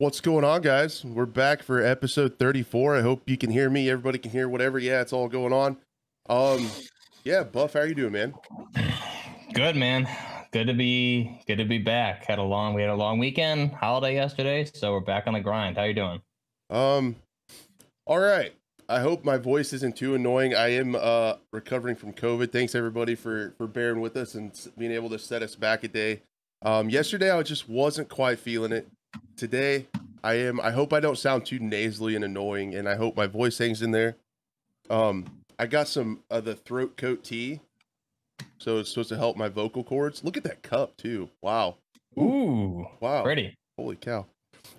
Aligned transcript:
What's 0.00 0.20
going 0.20 0.44
on, 0.44 0.62
guys? 0.62 1.04
We're 1.04 1.26
back 1.26 1.60
for 1.60 1.84
episode 1.84 2.38
34. 2.38 2.98
I 2.98 3.02
hope 3.02 3.28
you 3.28 3.36
can 3.36 3.50
hear 3.50 3.68
me. 3.68 3.90
Everybody 3.90 4.18
can 4.18 4.30
hear 4.30 4.48
whatever. 4.48 4.78
Yeah, 4.78 5.00
it's 5.00 5.12
all 5.12 5.26
going 5.26 5.52
on. 5.52 5.76
Um, 6.28 6.70
yeah, 7.24 7.42
Buff, 7.42 7.72
how 7.72 7.80
are 7.80 7.86
you 7.86 7.96
doing, 7.96 8.12
man? 8.12 8.34
Good, 9.52 9.74
man. 9.74 10.08
Good 10.52 10.68
to 10.68 10.72
be 10.72 11.42
good 11.48 11.56
to 11.56 11.64
be 11.64 11.78
back. 11.78 12.26
Had 12.26 12.38
a 12.38 12.44
long 12.44 12.74
we 12.74 12.82
had 12.82 12.92
a 12.92 12.94
long 12.94 13.18
weekend, 13.18 13.72
holiday 13.72 14.14
yesterday, 14.14 14.66
so 14.72 14.92
we're 14.92 15.00
back 15.00 15.26
on 15.26 15.32
the 15.32 15.40
grind. 15.40 15.76
How 15.76 15.82
you 15.82 15.94
doing? 15.94 16.22
Um, 16.70 17.16
all 18.06 18.20
right. 18.20 18.52
I 18.88 19.00
hope 19.00 19.24
my 19.24 19.36
voice 19.36 19.72
isn't 19.72 19.96
too 19.96 20.14
annoying. 20.14 20.54
I 20.54 20.68
am 20.74 20.94
uh 20.94 21.34
recovering 21.52 21.96
from 21.96 22.12
COVID. 22.12 22.52
Thanks 22.52 22.76
everybody 22.76 23.16
for 23.16 23.52
for 23.58 23.66
bearing 23.66 24.00
with 24.00 24.16
us 24.16 24.36
and 24.36 24.52
being 24.78 24.92
able 24.92 25.10
to 25.10 25.18
set 25.18 25.42
us 25.42 25.56
back 25.56 25.82
a 25.82 25.88
day. 25.88 26.22
Um, 26.62 26.88
yesterday 26.88 27.32
I 27.32 27.42
just 27.42 27.68
wasn't 27.68 28.08
quite 28.08 28.38
feeling 28.38 28.70
it. 28.70 28.86
Today 29.36 29.86
I 30.22 30.34
am. 30.34 30.60
I 30.60 30.70
hope 30.70 30.92
I 30.92 31.00
don't 31.00 31.18
sound 31.18 31.46
too 31.46 31.58
nasally 31.58 32.16
and 32.16 32.24
annoying, 32.24 32.74
and 32.74 32.88
I 32.88 32.96
hope 32.96 33.16
my 33.16 33.26
voice 33.26 33.58
hangs 33.58 33.82
in 33.82 33.92
there. 33.92 34.16
Um, 34.90 35.26
I 35.58 35.66
got 35.66 35.88
some 35.88 36.20
of 36.30 36.44
the 36.44 36.54
throat 36.54 36.96
coat 36.96 37.24
tea, 37.24 37.60
so 38.58 38.78
it's 38.78 38.90
supposed 38.90 39.08
to 39.10 39.16
help 39.16 39.36
my 39.36 39.48
vocal 39.48 39.84
cords. 39.84 40.24
Look 40.24 40.36
at 40.36 40.44
that 40.44 40.62
cup 40.62 40.96
too. 40.96 41.28
Wow, 41.42 41.76
Ooh, 42.18 42.86
wow, 43.00 43.22
pretty. 43.22 43.54
Holy 43.76 43.96
cow. 43.96 44.26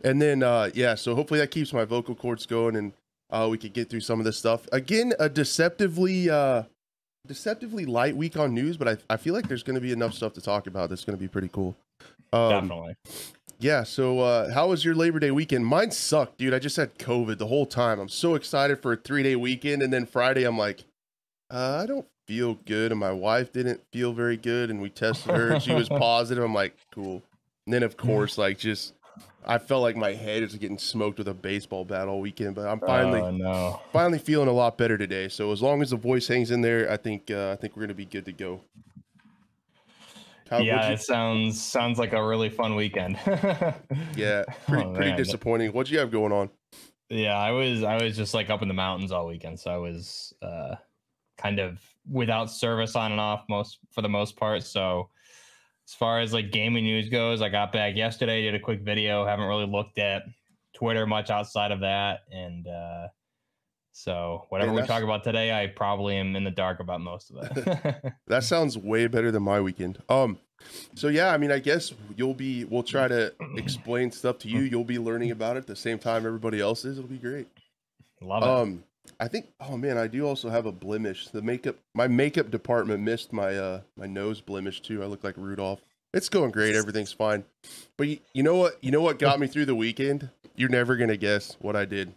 And 0.04 0.22
then 0.22 0.44
uh 0.44 0.70
yeah, 0.74 0.96
so 0.96 1.16
hopefully 1.16 1.40
that 1.40 1.52
keeps 1.52 1.74
my 1.74 1.86
vocal 1.86 2.16
cords 2.16 2.46
going 2.46 2.76
and 2.76 2.94
uh 3.30 3.48
we 3.50 3.58
could 3.58 3.74
get 3.74 3.90
through 3.90 4.02
some 4.02 4.20
of 4.20 4.26
this 4.26 4.38
stuff. 4.38 4.68
Again, 4.72 5.14
a 5.20 5.30
deceptively 5.30 6.30
uh 6.30 6.64
deceptively 7.28 7.86
light 7.86 8.16
week 8.16 8.38
on 8.38 8.54
news, 8.54 8.78
but 8.78 8.88
I, 8.88 9.14
I 9.14 9.18
feel 9.18 9.34
like 9.34 9.48
there's 9.48 9.64
gonna 9.64 9.82
be 9.82 9.92
enough 9.92 10.14
stuff 10.14 10.34
to 10.34 10.42
talk 10.42 10.68
about 10.68 10.90
that's 10.90 11.06
gonna 11.06 11.18
be 11.18 11.28
pretty 11.28 11.50
cool. 11.50 11.76
Um 12.34 12.50
Definitely. 12.50 12.96
Yeah, 13.60 13.84
so 13.84 14.20
uh 14.20 14.52
how 14.54 14.70
was 14.70 14.86
your 14.86 14.96
Labor 14.96 15.20
Day 15.20 15.32
weekend? 15.32 15.66
Mine 15.66 15.92
sucked, 15.92 16.38
dude. 16.38 16.54
I 16.54 16.60
just 16.60 16.78
had 16.78 16.98
COVID 16.98 17.38
the 17.38 17.48
whole 17.48 17.66
time. 17.66 18.00
I'm 18.00 18.10
so 18.10 18.36
excited 18.36 18.82
for 18.82 18.94
a 18.94 18.98
three 18.98 19.24
day 19.24 19.36
weekend, 19.36 19.82
and 19.82 19.92
then 19.92 20.06
Friday 20.06 20.46
I'm 20.46 20.58
like, 20.58 20.86
uh, 21.52 21.80
I 21.84 21.86
don't 21.86 22.08
feel 22.26 22.54
good, 22.66 22.92
and 22.92 23.00
my 23.00 23.12
wife 23.12 23.52
didn't 23.52 23.82
feel 23.92 24.14
very 24.14 24.38
good, 24.38 24.70
and 24.70 24.82
we 24.82 24.90
tested 24.90 25.36
her, 25.36 25.50
and 25.52 25.62
she 25.62 25.74
was 25.74 25.90
positive. 25.90 26.44
I'm 26.44 26.54
like, 26.54 26.76
cool. 26.94 27.22
And 27.66 27.74
then 27.74 27.84
of 27.84 27.98
course, 27.98 28.38
like 28.38 28.58
just 28.58 28.94
I 29.46 29.58
felt 29.58 29.82
like 29.82 29.96
my 29.96 30.14
head 30.14 30.44
was 30.44 30.56
getting 30.56 30.78
smoked 30.78 31.18
with 31.18 31.28
a 31.28 31.34
baseball 31.34 31.86
bat 31.86 32.08
all 32.08 32.22
weekend, 32.22 32.56
but 32.56 32.68
I'm 32.68 32.80
finally 32.80 33.22
oh 33.22 33.32
no. 33.32 33.82
finally 33.92 34.20
feeling 34.20 34.48
a 34.48 34.54
lot 34.54 34.78
better 34.78 34.98
today. 34.98 35.28
So 35.28 35.52
as 35.52 35.62
long 35.62 35.82
as 35.82 35.90
the 35.90 35.98
voice 35.98 36.28
hangs 36.28 36.52
in 36.52 36.62
there, 36.62 36.90
I 36.90 36.98
think 36.98 37.30
uh, 37.32 37.52
I 37.52 37.56
think 37.56 37.76
we're 37.76 37.84
gonna 37.84 37.94
be 37.94 38.06
good 38.06 38.26
to 38.26 38.32
go. 38.32 38.62
How- 40.50 40.60
yeah, 40.60 40.76
what'd 40.78 41.00
it 41.00 41.02
sounds 41.02 41.62
sounds 41.62 42.00
like 42.00 42.14
a 42.14 42.26
really 42.26 42.50
fun 42.50 42.76
weekend. 42.76 43.18
yeah, 44.16 44.44
pretty 44.68 44.86
Oh, 44.86 44.94
pretty 44.94 45.16
disappointing. 45.16 45.72
What 45.74 45.88
do 45.88 45.94
you 45.94 46.00
have 46.00 46.12
going 46.12 46.32
on? 46.32 46.50
Yeah, 47.10 47.38
I 47.38 47.52
was 47.52 47.84
I 47.84 48.02
was 48.02 48.16
just 48.16 48.34
like 48.34 48.50
up 48.50 48.62
in 48.62 48.68
the 48.68 48.74
mountains 48.74 49.12
all 49.12 49.28
weekend, 49.28 49.60
so 49.60 49.72
I 49.72 49.78
was 49.78 50.34
uh 50.42 50.76
kind 51.38 51.60
of 51.60 51.80
without 52.10 52.52
service 52.52 52.96
on 52.96 53.12
and 53.12 53.22
off 53.22 53.46
most 53.50 53.80
for 53.92 54.02
the 54.02 54.10
most 54.10 54.36
part. 54.36 54.64
So 54.64 55.10
as 55.88 55.94
far 55.94 56.20
as 56.20 56.34
like 56.34 56.52
gaming 56.52 56.84
news 56.84 57.10
goes, 57.10 57.42
I 57.42 57.50
got 57.50 57.72
back 57.72 57.96
yesterday, 57.96 58.42
did 58.44 58.56
a 58.56 58.60
quick 58.60 58.82
video, 58.82 59.26
haven't 59.26 59.48
really 59.48 59.66
looked 59.68 59.98
at 59.98 60.24
Twitter 60.74 61.08
much 61.08 61.30
outside 61.30 61.72
of 61.72 61.80
that. 61.80 62.22
And 62.32 62.68
uh 62.68 63.08
so 64.00 64.46
whatever 64.48 64.72
Man, 64.72 64.82
we 64.82 64.88
talk 64.88 65.04
about 65.04 65.26
today, 65.26 65.52
I 65.52 65.68
probably 65.68 66.16
am 66.16 66.34
in 66.38 66.46
the 66.46 66.52
dark 66.52 66.80
about 66.80 67.02
most 67.02 67.32
of 67.32 67.58
it. 67.58 68.14
That 68.28 68.44
sounds 68.44 68.78
way 68.78 69.08
better 69.08 69.30
than 69.30 69.44
my 69.44 69.60
weekend. 69.60 70.02
Um, 70.08 70.38
so 70.96 71.10
yeah, 71.10 71.34
I 71.34 71.38
mean, 71.38 71.52
I 71.52 71.60
guess 71.60 71.94
you'll 72.16 72.34
be. 72.34 72.64
We'll 72.64 72.84
try 72.84 73.08
to 73.08 73.34
explain 73.58 74.12
stuff 74.12 74.38
to 74.40 74.48
you. 74.48 74.62
You'll 74.62 74.86
be 74.86 75.00
learning 75.00 75.32
about 75.32 75.58
it 75.58 75.60
at 75.60 75.68
the 75.68 75.76
same 75.76 76.00
time 76.00 76.26
everybody 76.26 76.62
else 76.62 76.86
is. 76.86 76.98
It'll 76.98 77.10
be 77.10 77.18
great. 77.18 77.48
Love 78.22 78.44
it. 78.44 78.50
Um, 78.50 78.84
I 79.20 79.28
think. 79.28 79.48
Oh 79.60 79.76
man, 79.76 79.98
I 79.98 80.08
do 80.08 80.26
also 80.26 80.50
have 80.50 80.66
a 80.66 80.72
blemish. 80.72 81.28
The 81.28 81.42
makeup, 81.42 81.76
my 81.94 82.08
makeup 82.08 82.52
department 82.52 83.02
missed 83.02 83.34
my 83.34 83.58
uh 83.58 83.82
my 83.98 84.06
nose 84.06 84.40
blemish 84.40 84.82
too. 84.82 85.04
I 85.04 85.08
look 85.08 85.24
like 85.24 85.36
Rudolph. 85.36 85.82
It's 86.14 86.30
going 86.30 86.52
great. 86.52 86.76
Everything's 86.76 87.12
fine. 87.12 87.44
But 87.98 88.08
you, 88.08 88.20
you 88.34 88.44
know 88.44 88.56
what? 88.56 88.82
You 88.82 88.92
know 88.92 89.02
what 89.02 89.20
got 89.20 89.40
me 89.40 89.48
through 89.48 89.66
the 89.66 89.76
weekend? 89.76 90.30
You're 90.56 90.70
never 90.70 90.96
gonna 90.96 91.18
guess 91.18 91.58
what 91.60 91.76
I 91.76 91.86
did 91.86 92.14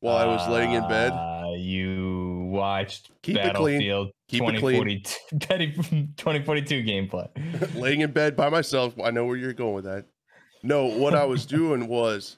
while 0.00 0.16
I 0.16 0.26
was 0.26 0.48
laying 0.48 0.72
in 0.72 0.86
bed. 0.88 1.12
Uh, 1.12 1.52
you 1.56 2.48
watched 2.52 3.10
Keep 3.22 3.36
it 3.36 3.54
clean. 3.54 3.78
Battlefield 3.80 4.10
Keep 4.28 4.42
it 4.42 4.58
clean. 4.60 5.02
2042 5.02 6.06
2042 6.16 6.82
gameplay. 6.84 7.74
laying 7.80 8.00
in 8.00 8.10
bed 8.12 8.36
by 8.36 8.48
myself. 8.48 8.94
I 9.02 9.10
know 9.10 9.24
where 9.26 9.36
you're 9.36 9.52
going 9.52 9.74
with 9.74 9.84
that. 9.84 10.04
No, 10.62 10.86
what 10.86 11.14
I 11.14 11.24
was 11.24 11.46
doing 11.58 11.86
was 11.88 12.36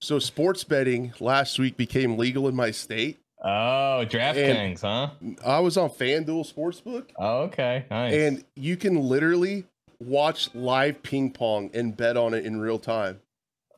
so 0.00 0.18
sports 0.18 0.64
betting 0.64 1.12
last 1.20 1.58
week 1.58 1.76
became 1.76 2.16
legal 2.18 2.48
in 2.48 2.54
my 2.54 2.70
state. 2.70 3.18
Oh, 3.42 4.04
DraftKings, 4.08 4.80
huh? 4.80 5.10
I 5.46 5.60
was 5.60 5.76
on 5.76 5.90
FanDuel 5.90 6.52
Sportsbook, 6.52 7.10
Oh, 7.16 7.42
okay, 7.42 7.84
nice. 7.88 8.12
and 8.12 8.44
you 8.56 8.76
can 8.76 8.96
literally 9.00 9.64
watch 10.00 10.52
live 10.56 11.02
ping 11.04 11.30
pong 11.30 11.70
and 11.72 11.96
bet 11.96 12.16
on 12.16 12.34
it 12.34 12.44
in 12.44 12.58
real 12.60 12.80
time. 12.80 13.20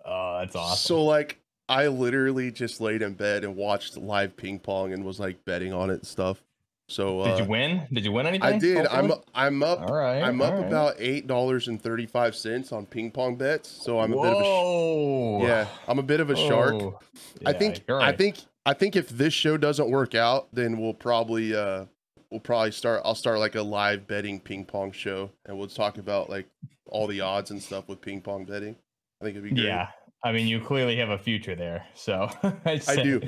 oh, 0.07 0.39
that's 0.41 0.57
awesome. 0.57 0.77
So 0.79 1.05
like 1.05 1.40
I 1.71 1.87
literally 1.87 2.51
just 2.51 2.81
laid 2.81 3.01
in 3.01 3.15
bed 3.15 3.45
and 3.45 3.55
watched 3.55 3.97
live 3.97 4.37
ping 4.37 4.59
pong 4.59 4.93
and 4.93 5.05
was 5.05 5.21
like 5.21 5.45
betting 5.45 5.73
on 5.73 5.89
it 5.89 5.95
and 5.95 6.07
stuff. 6.07 6.43
So 6.89 7.21
uh, 7.21 7.37
did 7.37 7.45
you 7.45 7.49
win? 7.49 7.87
Did 7.93 8.05
you 8.05 8.11
win 8.11 8.27
anything? 8.27 8.45
I 8.45 8.59
did. 8.59 8.89
I'm? 8.89 9.13
I'm 9.33 9.63
up. 9.63 9.83
all 9.83 9.95
right. 9.95 10.21
I'm 10.21 10.43
up 10.43 10.53
all 10.53 10.59
right. 10.59 10.67
about 10.67 10.97
eight 10.99 11.29
dollars 11.29 11.69
and 11.69 11.81
thirty 11.81 12.07
five 12.07 12.35
cents 12.35 12.73
on 12.73 12.87
ping 12.87 13.13
pong 13.13 13.37
bets. 13.37 13.69
So 13.69 14.01
I'm 14.01 14.13
a 14.13 14.17
bit 14.17 14.33
of 14.33 14.39
a 14.39 14.43
Whoa. 14.43 15.47
Yeah, 15.47 15.69
I'm 15.87 16.01
a 16.01 16.03
bit 16.03 16.19
of 16.19 16.31
a 16.31 16.37
shark. 16.37 16.75
Oh. 16.75 16.99
I 17.47 17.53
think 17.53 17.85
you're 17.87 18.01
I 18.01 18.11
think 18.17 18.39
I 18.67 18.75
think 18.75 18.97
if 18.97 19.09
this 19.09 19.33
show 19.33 19.57
doesn't 19.57 19.89
work 19.89 20.17
out, 20.17 20.49
then 20.53 20.77
we'll 20.77 20.93
probably 20.95 21.55
uh 21.55 21.85
we'll 22.33 22.41
probably 22.41 22.73
start 22.73 23.03
I'll 23.05 23.15
start 23.15 23.39
like 23.39 23.55
a 23.55 23.63
live 23.63 24.09
betting 24.09 24.41
ping 24.41 24.65
pong 24.65 24.91
show 24.91 25.31
and 25.47 25.57
we'll 25.57 25.69
talk 25.69 25.99
about 25.99 26.29
like 26.29 26.49
all 26.87 27.07
the 27.07 27.21
odds 27.21 27.53
and 27.53 27.63
stuff 27.63 27.87
with 27.87 28.01
ping 28.01 28.21
pong 28.21 28.45
betting. 28.45 28.75
I 29.21 29.25
think 29.25 29.37
it'd 29.37 29.49
be 29.49 29.55
great. 29.55 29.67
Yeah. 29.67 29.89
I 30.23 30.33
mean, 30.33 30.47
you 30.47 30.61
clearly 30.61 30.97
have 30.97 31.11
a 31.11 31.19
future 31.19 31.55
there. 31.55 31.87
So 31.95 32.29
I, 32.65 32.81
do. 33.03 33.21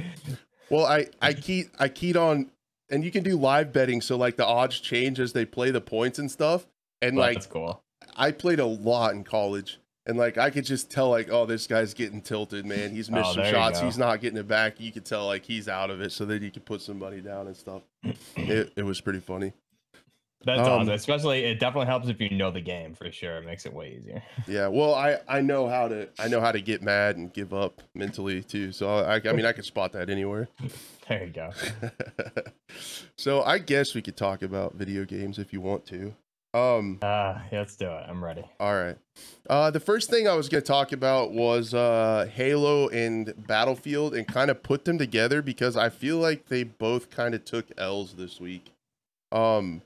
Well, 0.70 0.84
I 0.84 1.06
I 1.20 1.32
keyed 1.32 1.70
I 1.78 1.88
keyed 1.88 2.16
on 2.16 2.50
and 2.90 3.04
you 3.04 3.10
can 3.10 3.22
do 3.22 3.36
live 3.36 3.72
betting 3.72 4.00
so 4.00 4.16
like 4.16 4.36
the 4.36 4.46
odds 4.46 4.78
change 4.78 5.18
as 5.18 5.32
they 5.32 5.44
play 5.44 5.70
the 5.70 5.80
points 5.80 6.18
and 6.18 6.30
stuff. 6.30 6.66
And 7.00 7.16
Well, 7.16 7.26
like 7.26 7.36
that's 7.36 7.46
cool. 7.46 7.82
I 8.16 8.30
played 8.30 8.60
a 8.60 8.66
lot 8.66 9.14
in 9.14 9.24
college 9.24 9.78
and 10.06 10.18
like 10.18 10.38
I 10.38 10.50
could 10.50 10.64
just 10.64 10.90
tell 10.90 11.08
like 11.10 11.30
oh 11.30 11.46
this 11.46 11.66
guy's 11.66 11.94
getting 11.94 12.20
tilted 12.20 12.66
man 12.66 12.90
he's 12.90 13.10
oh, 13.10 13.14
missed 13.14 13.30
Oh, 13.30 13.34
some 13.34 13.44
shots 13.44 13.80
he's 13.80 13.98
not 13.98 14.20
getting 14.20 14.38
it 14.38 14.48
back 14.48 14.80
you 14.80 14.92
could 14.92 15.04
tell 15.04 15.26
like 15.26 15.44
he's 15.44 15.68
out 15.68 15.90
of 15.90 16.00
it 16.00 16.12
so 16.12 16.24
then 16.24 16.42
you 16.42 16.50
could 16.50 16.64
put 16.64 16.82
some 16.82 16.98
money 16.98 17.20
down 17.20 17.46
and 17.46 17.56
stuff 17.56 17.82
it, 18.36 18.72
it 18.76 18.82
was 18.82 19.00
pretty 19.00 19.20
funny 19.20 19.52
That's 20.44 20.60
um, 20.60 20.82
awesome. 20.82 20.94
Especially, 20.94 21.44
it 21.44 21.60
definitely 21.60 21.86
helps 21.86 22.08
if 22.08 22.20
you 22.20 22.30
know 22.30 22.50
the 22.50 22.60
game 22.60 22.94
for 22.94 23.10
sure. 23.12 23.36
It 23.36 23.46
makes 23.46 23.66
it 23.66 23.72
way 23.72 23.98
easier. 24.00 24.22
yeah 24.46 24.68
well 24.68 24.94
I 24.94 25.18
I 25.28 25.40
know 25.40 25.68
how 25.68 25.88
to 25.88 26.08
I 26.18 26.28
know 26.28 26.40
how 26.40 26.52
to 26.52 26.60
get 26.60 26.82
mad 26.82 27.16
and 27.16 27.32
give 27.32 27.54
up 27.54 27.82
mentally 27.94 28.42
too 28.42 28.72
so 28.72 28.88
I 28.88 29.16
I 29.16 29.32
mean 29.32 29.46
I 29.46 29.52
can 29.52 29.64
spot 29.64 29.92
that 29.92 30.10
anywhere 30.10 30.48
There 31.08 31.24
you 31.24 31.32
go. 31.32 31.50
so 33.18 33.42
I 33.42 33.58
guess 33.58 33.94
we 33.94 34.02
could 34.02 34.16
talk 34.16 34.42
about 34.42 34.74
video 34.74 35.04
games 35.04 35.38
if 35.38 35.52
you 35.52 35.60
want 35.60 35.84
to 35.86 36.14
um 36.54 36.98
Uh, 37.02 37.38
yeah, 37.50 37.58
let's 37.58 37.76
do 37.76 37.86
it. 37.86 38.04
I'm 38.08 38.22
ready. 38.22 38.44
All 38.60 38.74
right. 38.74 38.96
Uh, 39.48 39.70
the 39.70 39.80
first 39.80 40.10
thing 40.10 40.28
I 40.28 40.34
was 40.34 40.48
going 40.48 40.62
to 40.62 40.66
talk 40.66 40.92
about 40.92 41.32
was 41.32 41.74
uh, 41.74 42.28
Halo 42.32 42.88
and 42.88 43.34
Battlefield 43.46 44.14
and 44.14 44.26
kind 44.26 44.50
of 44.50 44.62
put 44.62 44.84
them 44.84 44.98
together 44.98 45.42
because 45.42 45.76
I 45.76 45.88
feel 45.88 46.18
like 46.18 46.46
they 46.48 46.62
both 46.62 47.10
kind 47.10 47.34
of 47.34 47.44
took 47.44 47.66
L's 47.78 48.14
this 48.14 48.38
week. 48.40 48.72
Um, 49.32 49.82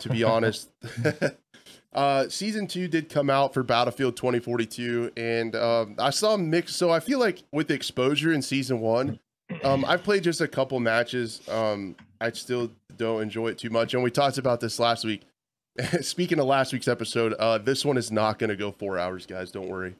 to 0.00 0.08
be 0.08 0.24
honest, 0.24 0.70
uh, 1.92 2.28
season 2.28 2.66
two 2.66 2.88
did 2.88 3.08
come 3.08 3.30
out 3.30 3.54
for 3.54 3.62
Battlefield 3.62 4.16
2042, 4.16 5.12
and 5.16 5.56
um, 5.56 5.94
I 5.98 6.10
saw 6.10 6.36
mixed. 6.36 6.76
So 6.76 6.90
I 6.90 7.00
feel 7.00 7.18
like 7.18 7.42
with 7.52 7.70
exposure 7.70 8.32
in 8.32 8.42
season 8.42 8.80
one, 8.80 9.18
um, 9.64 9.84
I've 9.84 10.02
played 10.02 10.22
just 10.22 10.40
a 10.40 10.48
couple 10.48 10.78
matches. 10.80 11.40
Um, 11.48 11.96
I 12.20 12.30
still 12.32 12.70
don't 12.96 13.22
enjoy 13.22 13.48
it 13.48 13.58
too 13.58 13.70
much, 13.70 13.94
and 13.94 14.02
we 14.02 14.10
talked 14.10 14.38
about 14.38 14.60
this 14.60 14.78
last 14.78 15.04
week. 15.04 15.22
Speaking 16.00 16.38
of 16.40 16.46
last 16.46 16.72
week's 16.72 16.88
episode, 16.88 17.34
uh, 17.34 17.58
this 17.58 17.84
one 17.84 17.96
is 17.96 18.10
not 18.10 18.38
going 18.38 18.50
to 18.50 18.56
go 18.56 18.72
four 18.72 18.98
hours, 18.98 19.26
guys. 19.26 19.50
Don't 19.50 19.68
worry. 19.68 19.94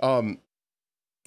Um, 0.00 0.38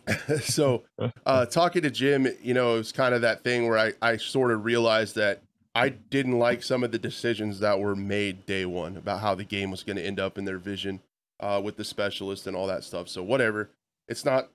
so, 0.41 0.83
uh, 1.25 1.45
talking 1.45 1.81
to 1.83 1.91
Jim, 1.91 2.27
you 2.41 2.53
know, 2.53 2.75
it 2.75 2.77
was 2.77 2.91
kind 2.91 3.13
of 3.13 3.21
that 3.21 3.43
thing 3.43 3.67
where 3.67 3.77
I, 3.77 3.93
I 4.01 4.17
sort 4.17 4.51
of 4.51 4.65
realized 4.65 5.15
that 5.15 5.41
I 5.75 5.89
didn't 5.89 6.39
like 6.39 6.63
some 6.63 6.83
of 6.83 6.91
the 6.91 6.99
decisions 6.99 7.59
that 7.59 7.79
were 7.79 7.95
made 7.95 8.45
day 8.45 8.65
one 8.65 8.97
about 8.97 9.21
how 9.21 9.35
the 9.35 9.43
game 9.43 9.71
was 9.71 9.83
going 9.83 9.97
to 9.97 10.05
end 10.05 10.19
up 10.19 10.37
in 10.37 10.45
their 10.45 10.57
vision 10.57 10.99
uh, 11.39 11.61
with 11.63 11.77
the 11.77 11.85
specialist 11.85 12.47
and 12.47 12.55
all 12.55 12.67
that 12.67 12.83
stuff. 12.83 13.07
So, 13.07 13.21
whatever. 13.23 13.69
It's 14.07 14.25
not 14.25 14.49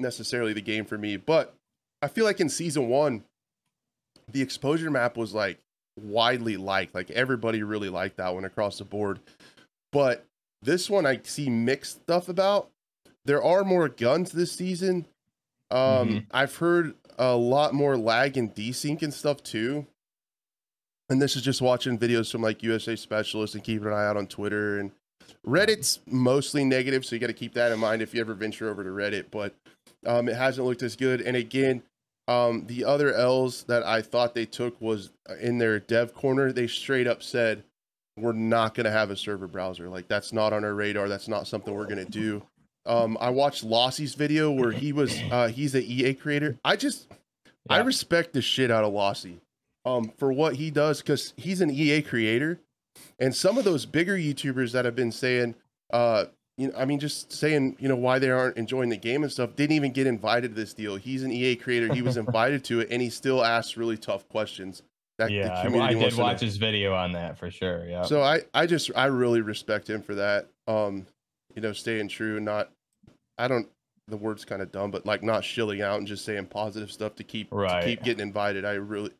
necessarily 0.00 0.52
the 0.52 0.60
game 0.60 0.84
for 0.84 0.98
me, 0.98 1.16
but 1.16 1.54
I 2.02 2.08
feel 2.08 2.24
like 2.24 2.40
in 2.40 2.48
season 2.48 2.88
one, 2.88 3.22
the 4.30 4.42
exposure 4.42 4.90
map 4.90 5.16
was 5.16 5.32
like 5.32 5.58
widely 5.98 6.56
liked. 6.56 6.94
Like 6.94 7.10
everybody 7.12 7.62
really 7.62 7.88
liked 7.88 8.16
that 8.16 8.34
one 8.34 8.44
across 8.44 8.78
the 8.78 8.84
board. 8.84 9.20
But 9.92 10.26
this 10.62 10.90
one 10.90 11.06
I 11.06 11.20
see 11.22 11.48
mixed 11.48 12.02
stuff 12.02 12.28
about. 12.28 12.70
there 13.24 13.42
are 13.42 13.64
more 13.64 13.88
guns 13.88 14.32
this 14.32 14.52
season. 14.52 15.06
Um, 15.70 15.78
Mhm. 16.08 16.26
I've 16.32 16.56
heard 16.56 16.94
a 17.18 17.34
lot 17.36 17.72
more 17.74 17.96
lag 17.96 18.36
and 18.36 18.54
desync 18.54 19.02
and 19.02 19.12
stuff 19.14 19.42
too. 19.42 19.86
And 21.08 21.22
this 21.22 21.36
is 21.36 21.42
just 21.42 21.62
watching 21.62 21.98
videos 21.98 22.30
from 22.32 22.42
like 22.42 22.62
USA 22.62 22.96
specialists 22.96 23.54
and 23.54 23.62
keeping 23.62 23.86
an 23.86 23.92
eye 23.92 24.06
out 24.06 24.16
on 24.16 24.26
Twitter 24.26 24.80
and 24.80 24.90
Reddit's 25.46 26.00
mostly 26.06 26.64
negative, 26.64 27.04
so 27.04 27.14
you 27.14 27.20
got 27.20 27.28
to 27.28 27.32
keep 27.32 27.54
that 27.54 27.70
in 27.72 27.78
mind 27.78 28.02
if 28.02 28.12
you 28.14 28.20
ever 28.20 28.34
venture 28.34 28.68
over 28.68 28.82
to 28.82 28.90
Reddit. 28.90 29.26
But 29.30 29.54
um, 30.04 30.28
it 30.28 30.36
hasn't 30.36 30.66
looked 30.66 30.82
as 30.82 30.96
good. 30.96 31.20
And 31.20 31.36
again, 31.36 31.82
um, 32.28 32.64
the 32.66 32.84
other 32.84 33.12
L's 33.14 33.62
that 33.64 33.84
I 33.84 34.02
thought 34.02 34.34
they 34.34 34.46
took 34.46 34.80
was 34.80 35.10
uh, 35.30 35.36
in 35.36 35.58
their 35.58 35.78
dev 35.78 36.14
corner. 36.14 36.52
They 36.52 36.66
straight 36.66 37.06
up 37.06 37.22
said, 37.22 37.62
"We're 38.16 38.32
not 38.32 38.74
going 38.74 38.84
to 38.86 38.90
have 38.90 39.10
a 39.10 39.16
server 39.16 39.46
browser. 39.46 39.88
Like 39.88 40.08
that's 40.08 40.32
not 40.32 40.52
on 40.52 40.64
our 40.64 40.74
radar. 40.74 41.08
That's 41.08 41.28
not 41.28 41.46
something 41.46 41.72
we're 41.74 41.84
going 41.86 42.04
to 42.04 42.10
do." 42.10 42.42
Um, 42.84 43.16
I 43.20 43.30
watched 43.30 43.64
Lossy's 43.64 44.14
video 44.14 44.50
where 44.50 44.72
he 44.72 44.92
was 44.92 45.20
uh, 45.30 45.48
he's 45.48 45.74
an 45.76 45.82
EA 45.82 46.14
creator. 46.14 46.56
I 46.64 46.74
just 46.76 47.06
I 47.68 47.78
Yeah. 47.78 47.84
respect 47.84 48.32
the 48.32 48.42
shit 48.42 48.70
out 48.72 48.84
of 48.84 48.92
Lossie 48.92 49.38
um, 49.86 50.12
for 50.18 50.32
what 50.32 50.56
he 50.56 50.70
does 50.70 51.00
because 51.00 51.32
he's 51.36 51.60
an 51.62 51.70
EA 51.70 52.02
creator, 52.02 52.60
and 53.18 53.34
some 53.34 53.56
of 53.56 53.64
those 53.64 53.86
bigger 53.86 54.16
YouTubers 54.16 54.72
that 54.72 54.84
have 54.84 54.96
been 54.96 55.12
saying, 55.12 55.54
uh, 55.92 56.26
you 56.58 56.68
know, 56.68 56.74
I 56.76 56.84
mean, 56.86 56.98
just 56.98 57.32
saying, 57.32 57.76
you 57.78 57.88
know, 57.88 57.96
why 57.96 58.18
they 58.18 58.30
aren't 58.30 58.56
enjoying 58.56 58.88
the 58.88 58.96
game 58.96 59.22
and 59.22 59.30
stuff, 59.30 59.54
didn't 59.56 59.76
even 59.76 59.92
get 59.92 60.06
invited 60.06 60.48
to 60.48 60.54
this 60.54 60.74
deal. 60.74 60.96
He's 60.96 61.22
an 61.22 61.30
EA 61.30 61.56
creator. 61.56 61.94
He 61.94 62.02
was 62.02 62.16
invited 62.26 62.64
to 62.64 62.80
it, 62.80 62.88
and 62.90 63.00
he 63.00 63.10
still 63.10 63.44
asks 63.44 63.76
really 63.76 63.96
tough 63.96 64.28
questions. 64.28 64.82
That 65.18 65.30
yeah, 65.30 65.62
I, 65.62 65.78
I 65.78 65.94
did 65.94 66.16
watch 66.18 66.40
his 66.40 66.58
video 66.58 66.94
on 66.94 67.12
that 67.12 67.38
for 67.38 67.50
sure. 67.50 67.86
Yeah. 67.88 68.02
So 68.02 68.22
I, 68.22 68.42
I 68.52 68.66
just, 68.66 68.90
I 68.94 69.06
really 69.06 69.40
respect 69.40 69.88
him 69.88 70.02
for 70.02 70.14
that. 70.16 70.48
Um, 70.66 71.06
you 71.54 71.62
know, 71.62 71.72
staying 71.72 72.08
true, 72.08 72.36
and 72.36 72.44
not, 72.44 72.70
I 73.38 73.48
don't, 73.48 73.66
the 74.08 74.16
word's 74.18 74.44
kind 74.44 74.60
of 74.60 74.70
dumb, 74.72 74.90
but 74.90 75.06
like 75.06 75.22
not 75.22 75.42
shilling 75.42 75.80
out 75.80 75.98
and 75.98 76.06
just 76.06 76.24
saying 76.24 76.46
positive 76.46 76.92
stuff 76.92 77.14
to 77.16 77.24
keep, 77.24 77.48
Right. 77.50 77.80
to 77.80 77.86
keep 77.86 78.02
getting 78.02 78.20
invited. 78.20 78.64
I 78.66 78.72
really, 78.72 79.10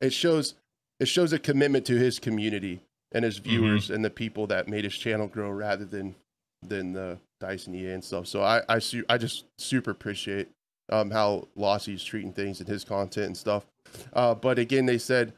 it 0.00 0.12
shows, 0.12 0.54
it 1.00 1.06
shows 1.06 1.32
a 1.32 1.38
commitment 1.38 1.84
to 1.86 1.96
his 1.96 2.18
community 2.18 2.80
and 3.12 3.24
his 3.24 3.38
viewers 3.38 3.90
and 3.90 4.04
the 4.04 4.10
people 4.10 4.46
that 4.48 4.68
made 4.68 4.84
his 4.84 4.96
channel 4.96 5.26
grow 5.26 5.50
rather 5.50 5.84
than, 5.84 6.14
than 6.62 6.92
the 6.92 7.18
Dyson 7.40 7.74
EA 7.74 7.92
and 7.92 8.04
stuff. 8.04 8.26
So 8.26 8.42
I, 8.42 8.62
I, 8.68 8.78
su- 8.78 9.04
I 9.08 9.18
just 9.18 9.44
super 9.58 9.90
appreciate, 9.90 10.48
um, 10.90 11.10
how 11.10 11.48
Lossie's 11.56 12.04
treating 12.04 12.32
things 12.32 12.60
and 12.60 12.68
his 12.68 12.84
content 12.84 13.26
and 13.26 13.36
stuff. 13.36 13.66
Uh, 14.12 14.34
but 14.34 14.58
again, 14.58 14.86
they 14.86 14.98
said, 14.98 15.32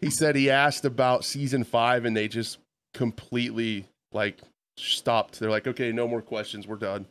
he 0.00 0.10
said 0.10 0.34
he 0.34 0.50
asked 0.50 0.84
about 0.84 1.24
season 1.24 1.64
five 1.64 2.04
and 2.04 2.16
they 2.16 2.28
just 2.28 2.58
completely 2.94 3.86
like 4.12 4.40
stopped. 4.76 5.38
They're 5.38 5.50
like, 5.50 5.66
okay, 5.66 5.92
no 5.92 6.08
more 6.08 6.22
questions. 6.22 6.66
We're 6.66 6.76
done. 6.76 7.06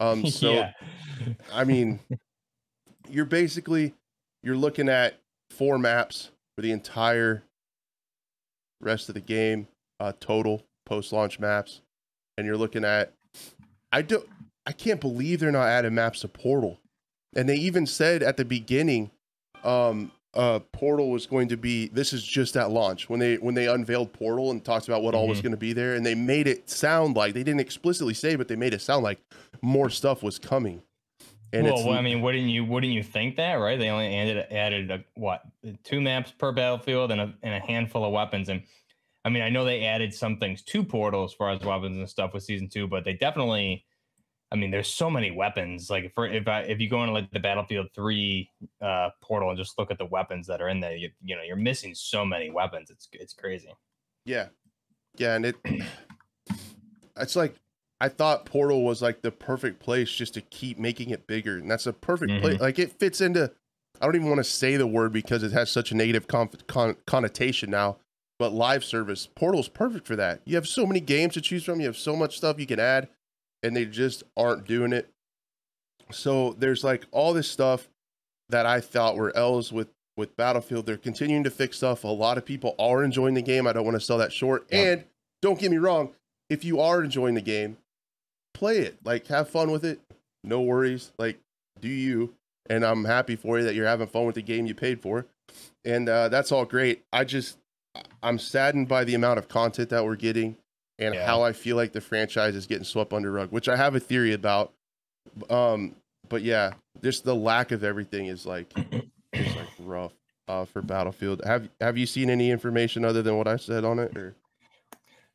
Um, 0.00 0.26
so 0.30 0.52
yeah. 0.52 0.72
I 1.52 1.64
mean, 1.64 2.00
you're 3.08 3.24
basically 3.24 3.94
you're 4.42 4.56
looking 4.56 4.88
at 4.88 5.14
four 5.52 5.78
maps 5.78 6.30
for 6.56 6.62
the 6.62 6.72
entire 6.72 7.44
rest 8.80 9.08
of 9.08 9.14
the 9.14 9.20
game, 9.20 9.68
uh, 10.00 10.12
total 10.20 10.64
post 10.86 11.12
launch 11.12 11.38
maps, 11.38 11.80
and 12.36 12.46
you're 12.46 12.56
looking 12.56 12.84
at. 12.84 13.12
I 13.92 14.02
don't. 14.02 14.26
I 14.66 14.72
can't 14.72 15.00
believe 15.00 15.40
they're 15.40 15.52
not 15.52 15.66
adding 15.68 15.94
maps 15.94 16.20
to 16.20 16.28
Portal, 16.28 16.78
and 17.34 17.48
they 17.48 17.56
even 17.56 17.86
said 17.86 18.22
at 18.22 18.36
the 18.36 18.44
beginning, 18.44 19.10
um, 19.64 20.12
uh, 20.34 20.60
Portal 20.72 21.10
was 21.10 21.26
going 21.26 21.48
to 21.48 21.56
be. 21.56 21.88
This 21.88 22.12
is 22.12 22.24
just 22.24 22.56
at 22.56 22.70
launch 22.70 23.08
when 23.10 23.20
they 23.20 23.36
when 23.36 23.54
they 23.54 23.66
unveiled 23.68 24.12
Portal 24.12 24.50
and 24.50 24.64
talked 24.64 24.88
about 24.88 25.02
what 25.02 25.14
all 25.14 25.28
was 25.28 25.38
Mhm. 25.40 25.42
going 25.42 25.50
to 25.52 25.58
be 25.58 25.72
there, 25.72 25.94
and 25.94 26.06
they 26.06 26.14
made 26.14 26.46
it 26.46 26.70
sound 26.70 27.16
like 27.16 27.34
they 27.34 27.42
didn't 27.42 27.60
explicitly 27.60 28.14
say, 28.14 28.36
but 28.36 28.48
they 28.48 28.56
made 28.56 28.72
it 28.74 28.80
sound 28.80 29.02
like 29.04 29.20
more 29.60 29.90
stuff 29.90 30.22
was 30.22 30.38
coming. 30.38 30.82
And 31.52 31.64
well, 31.64 31.86
well, 31.86 31.98
I 31.98 32.00
mean, 32.00 32.22
wouldn't 32.22 32.48
you 32.48 32.64
wouldn't 32.64 32.92
you 32.92 33.02
think 33.02 33.36
that, 33.36 33.54
right? 33.54 33.78
They 33.78 33.90
only 33.90 34.16
added 34.16 34.46
added 34.50 34.90
a, 34.90 35.04
what 35.14 35.42
two 35.84 36.00
maps 36.00 36.32
per 36.32 36.50
battlefield 36.52 37.12
and 37.12 37.20
a 37.20 37.34
and 37.42 37.54
a 37.54 37.60
handful 37.60 38.04
of 38.04 38.12
weapons. 38.12 38.48
And 38.48 38.62
I 39.24 39.28
mean, 39.28 39.42
I 39.42 39.50
know 39.50 39.64
they 39.64 39.84
added 39.84 40.14
some 40.14 40.38
things 40.38 40.62
to 40.62 40.82
Portal 40.82 41.24
as 41.24 41.32
far 41.34 41.50
as 41.50 41.60
weapons 41.60 41.98
and 41.98 42.08
stuff 42.08 42.32
with 42.32 42.42
season 42.42 42.68
two, 42.68 42.88
but 42.88 43.04
they 43.04 43.12
definitely, 43.12 43.84
I 44.50 44.56
mean, 44.56 44.70
there's 44.70 44.88
so 44.88 45.10
many 45.10 45.30
weapons. 45.30 45.90
Like 45.90 46.12
for 46.14 46.26
if 46.26 46.48
I 46.48 46.62
if 46.62 46.80
you 46.80 46.88
go 46.88 47.02
into 47.02 47.12
like 47.12 47.30
the 47.32 47.40
Battlefield 47.40 47.88
three 47.94 48.48
uh, 48.80 49.10
Portal 49.20 49.50
and 49.50 49.58
just 49.58 49.78
look 49.78 49.90
at 49.90 49.98
the 49.98 50.06
weapons 50.06 50.46
that 50.46 50.62
are 50.62 50.68
in 50.68 50.80
there, 50.80 50.96
you, 50.96 51.10
you 51.22 51.36
know, 51.36 51.42
you're 51.42 51.56
missing 51.56 51.94
so 51.94 52.24
many 52.24 52.50
weapons. 52.50 52.88
It's 52.90 53.08
it's 53.12 53.34
crazy. 53.34 53.74
Yeah. 54.24 54.48
Yeah, 55.18 55.34
and 55.34 55.44
it 55.44 55.56
it's 57.18 57.36
like 57.36 57.54
I 58.02 58.08
thought 58.08 58.46
Portal 58.46 58.82
was 58.82 59.00
like 59.00 59.22
the 59.22 59.30
perfect 59.30 59.78
place 59.78 60.10
just 60.10 60.34
to 60.34 60.40
keep 60.40 60.76
making 60.76 61.10
it 61.10 61.28
bigger. 61.28 61.58
And 61.58 61.70
that's 61.70 61.86
a 61.86 61.92
perfect 61.92 62.32
mm-hmm. 62.32 62.42
place. 62.42 62.60
Like 62.60 62.80
it 62.80 62.90
fits 62.98 63.20
into 63.20 63.52
I 64.00 64.06
don't 64.06 64.16
even 64.16 64.26
want 64.26 64.38
to 64.38 64.44
say 64.44 64.76
the 64.76 64.88
word 64.88 65.12
because 65.12 65.44
it 65.44 65.52
has 65.52 65.70
such 65.70 65.92
a 65.92 65.96
negative 65.96 66.26
conf- 66.26 66.66
con- 66.66 66.96
connotation 67.06 67.70
now, 67.70 67.98
but 68.40 68.52
live 68.52 68.82
service 68.82 69.28
Portal's 69.36 69.68
perfect 69.68 70.08
for 70.08 70.16
that. 70.16 70.40
You 70.44 70.56
have 70.56 70.66
so 70.66 70.84
many 70.84 70.98
games 70.98 71.34
to 71.34 71.40
choose 71.40 71.62
from, 71.62 71.78
you 71.78 71.86
have 71.86 71.96
so 71.96 72.16
much 72.16 72.38
stuff 72.38 72.58
you 72.58 72.66
can 72.66 72.80
add 72.80 73.08
and 73.62 73.76
they 73.76 73.84
just 73.84 74.24
aren't 74.36 74.66
doing 74.66 74.92
it. 74.92 75.08
So 76.10 76.56
there's 76.58 76.82
like 76.82 77.06
all 77.12 77.32
this 77.32 77.48
stuff 77.48 77.88
that 78.48 78.66
I 78.66 78.80
thought 78.80 79.14
were 79.14 79.34
L's 79.36 79.72
with 79.72 79.90
with 80.16 80.36
Battlefield. 80.36 80.86
They're 80.86 80.96
continuing 80.96 81.44
to 81.44 81.50
fix 81.52 81.76
stuff. 81.76 82.02
A 82.02 82.08
lot 82.08 82.36
of 82.36 82.44
people 82.44 82.74
are 82.80 83.04
enjoying 83.04 83.34
the 83.34 83.42
game. 83.42 83.68
I 83.68 83.72
don't 83.72 83.84
want 83.84 83.94
to 83.94 84.00
sell 84.00 84.18
that 84.18 84.32
short. 84.32 84.66
Yep. 84.72 84.86
And 84.86 85.04
don't 85.40 85.60
get 85.60 85.70
me 85.70 85.78
wrong, 85.78 86.10
if 86.50 86.64
you 86.64 86.80
are 86.80 87.04
enjoying 87.04 87.36
the 87.36 87.40
game, 87.40 87.76
play 88.62 88.78
it. 88.78 88.96
Like 89.04 89.26
have 89.26 89.48
fun 89.50 89.72
with 89.72 89.84
it. 89.84 90.00
No 90.44 90.60
worries. 90.60 91.10
Like 91.18 91.40
do 91.80 91.88
you? 91.88 92.34
And 92.70 92.84
I'm 92.84 93.04
happy 93.04 93.34
for 93.34 93.58
you 93.58 93.64
that 93.64 93.74
you're 93.74 93.86
having 93.88 94.06
fun 94.06 94.24
with 94.24 94.36
the 94.36 94.42
game 94.42 94.66
you 94.66 94.74
paid 94.74 95.00
for. 95.02 95.26
And 95.84 96.08
uh, 96.08 96.28
that's 96.28 96.52
all 96.52 96.64
great. 96.64 97.02
I 97.12 97.24
just 97.24 97.58
I'm 98.22 98.38
saddened 98.38 98.86
by 98.86 99.02
the 99.02 99.14
amount 99.14 99.38
of 99.40 99.48
content 99.48 99.90
that 99.90 100.04
we're 100.04 100.14
getting 100.16 100.56
and 101.00 101.14
Yeah. 101.14 101.26
how 101.26 101.42
I 101.42 101.52
feel 101.52 101.76
like 101.76 101.92
the 101.92 102.00
franchise 102.00 102.54
is 102.54 102.66
getting 102.68 102.84
swept 102.84 103.12
under 103.12 103.32
rug, 103.32 103.50
which 103.50 103.68
I 103.68 103.74
have 103.76 103.96
a 103.96 104.00
theory 104.00 104.32
about. 104.32 104.72
Um, 105.50 105.96
but 106.28 106.42
yeah, 106.42 106.74
just 107.02 107.24
the 107.24 107.34
lack 107.34 107.72
of 107.72 107.82
everything 107.82 108.26
is 108.26 108.46
like 108.46 108.72
is 109.32 109.56
like 109.56 109.68
rough 109.80 110.12
uh, 110.46 110.64
for 110.66 110.82
Battlefield. 110.82 111.42
Have 111.44 111.68
Have 111.80 111.98
you 111.98 112.06
seen 112.06 112.30
any 112.30 112.50
information 112.52 113.04
other 113.04 113.22
than 113.22 113.36
what 113.36 113.48
I 113.48 113.56
said 113.56 113.84
on 113.84 113.98
it? 113.98 114.16
Or 114.16 114.34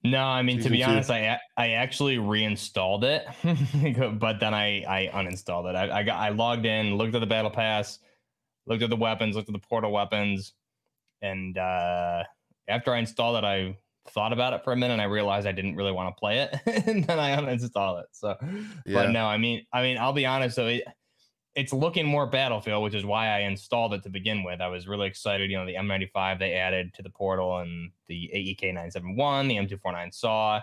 No, 0.04 0.24
I 0.24 0.42
mean 0.42 0.60
to 0.62 0.70
be 0.70 0.78
two. 0.78 0.84
honest, 0.84 1.10
I 1.10 1.40
actually 1.58 2.18
reinstalled 2.18 3.04
it, 3.04 3.26
but 4.20 4.40
then 4.40 4.54
I 4.54 4.84
I 4.88 5.10
uninstalled 5.14 5.70
it. 5.70 5.76
I, 5.76 6.00
I 6.00 6.04
got 6.04 6.18
I 6.18 6.30
logged 6.30 6.66
in, 6.66 6.96
looked 6.96 7.16
at 7.16 7.20
the 7.20 7.26
battle 7.28 7.52
pass, 7.52 8.00
looked 8.68 8.84
at 8.84 8.90
the 8.90 8.96
weapons, 8.96 9.36
looked 9.36 9.50
at 9.50 9.54
the 9.54 9.60
portal 9.68 9.92
weapons, 9.92 10.54
and 11.22 11.58
uh, 11.58 12.24
after 12.68 12.94
I 12.94 13.00
installed 13.00 13.38
it, 13.38 13.44
I 13.44 13.78
thought 14.10 14.34
about 14.34 14.54
it 14.54 14.64
for 14.64 14.72
a 14.72 14.76
minute. 14.78 14.94
and 14.94 15.02
I 15.02 15.06
realized 15.06 15.48
I 15.48 15.52
didn't 15.52 15.76
really 15.76 15.92
want 15.92 16.16
to 16.16 16.20
play 16.20 16.40
it, 16.40 16.56
and 16.88 17.04
then 17.04 17.20
I 17.20 17.36
uninstalled 17.36 18.02
it. 18.04 18.08
So, 18.12 18.36
Yeah. 18.86 18.94
but 18.94 19.10
no, 19.10 19.26
I 19.26 19.38
mean 19.38 19.66
I 19.74 19.82
mean 19.82 19.98
I'll 19.98 20.14
be 20.14 20.26
honest 20.26 20.56
though. 20.58 20.68
It, 20.68 20.84
it's 21.58 21.74
looking 21.74 22.06
more 22.06 22.28
battlefield, 22.28 22.84
which 22.84 22.94
is 22.94 23.04
why 23.04 23.30
I 23.30 23.40
installed 23.40 23.96
it 23.96 24.04
to 24.04 24.10
begin 24.10 24.44
with. 24.44 24.62
I 24.62 24.68
was 24.68 24.88
really 24.88 25.08
excited. 25.08 25.50
You 25.50 25.58
know, 25.58 25.66
the 25.66 25.74
M95 25.74 26.38
they 26.38 26.54
added 26.54 26.94
to 26.94 27.02
the 27.02 27.10
portal 27.10 27.58
and 27.58 27.90
the 28.06 28.30
AEK 28.32 28.62
971, 28.62 29.48
the 29.48 29.56
M249 29.56 30.14
SAW 30.14 30.60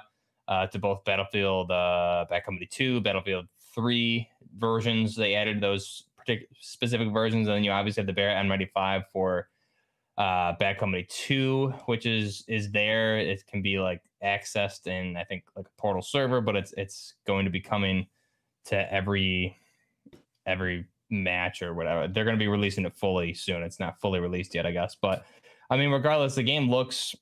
uh, 0.47 0.67
to 0.69 0.79
both 0.79 1.05
Battlefield 1.05 1.73
uh, 1.73 2.27
Bad 2.31 2.45
Company 2.45 2.69
2, 2.71 3.01
Battlefield 3.01 3.47
3 3.75 4.29
versions. 4.57 5.17
They 5.17 5.35
added 5.35 5.61
those 5.61 6.05
particular 6.17 6.47
specific 6.61 7.13
versions. 7.13 7.49
And 7.49 7.57
then 7.57 7.65
you 7.65 7.73
obviously 7.73 8.03
have 8.03 8.07
the 8.07 8.13
Barrett 8.13 8.47
M95 8.47 9.07
for 9.13 9.49
uh, 10.17 10.53
Bad 10.61 10.79
Company 10.79 11.09
2, 11.11 11.75
which 11.87 12.07
is 12.07 12.45
is 12.47 12.71
there. 12.71 13.19
It 13.19 13.45
can 13.49 13.63
be 13.63 13.81
like 13.81 14.01
accessed 14.23 14.87
in 14.87 15.17
I 15.17 15.25
think 15.25 15.43
like 15.57 15.67
a 15.67 15.81
portal 15.81 16.03
server, 16.03 16.41
but 16.41 16.55
it's 16.55 16.73
it's 16.77 17.15
going 17.27 17.47
to 17.47 17.51
be 17.51 17.61
coming 17.61 18.07
to 18.67 18.93
every 18.95 19.59
every 20.47 20.87
match 21.11 21.63
or 21.63 21.75
whatever. 21.75 22.09
They're 22.09 22.25
going 22.25 22.37
to 22.37 22.43
be 22.43 22.49
releasing 22.49 22.85
it 22.85 22.95
fully 22.97 23.35
soon. 23.35 23.63
It's 23.63 23.81
not 23.81 24.01
fully 24.01 24.21
released 24.21 24.55
yet, 24.55 24.67
I 24.67 24.73
guess. 24.73 24.97
But 25.01 25.25
I 25.71 25.77
mean, 25.77 25.91
regardless, 25.91 26.35
the 26.35 26.43
game 26.43 26.71
looks 26.71 27.15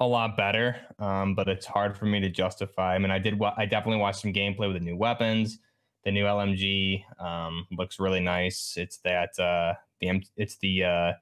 a 0.00 0.06
lot 0.06 0.36
better, 0.36 0.76
um, 0.98 1.34
but 1.34 1.48
it's 1.48 1.66
hard 1.66 1.96
for 1.96 2.06
me 2.06 2.20
to 2.20 2.28
justify. 2.28 2.94
I 2.94 2.98
mean, 2.98 3.10
I 3.10 3.18
did. 3.18 3.38
Wa- 3.38 3.54
I 3.56 3.66
definitely 3.66 4.00
watched 4.00 4.20
some 4.20 4.32
gameplay 4.32 4.66
with 4.72 4.74
the 4.74 4.80
new 4.80 4.96
weapons. 4.96 5.58
The 6.04 6.12
new 6.12 6.24
LMG 6.24 7.02
um, 7.20 7.66
looks 7.72 7.98
really 7.98 8.20
nice. 8.20 8.74
It's 8.76 8.98
that 8.98 9.38
uh, 9.38 9.74
the 10.00 10.22
it's 10.36 10.56
the 10.58 10.84
uh, 10.84 11.12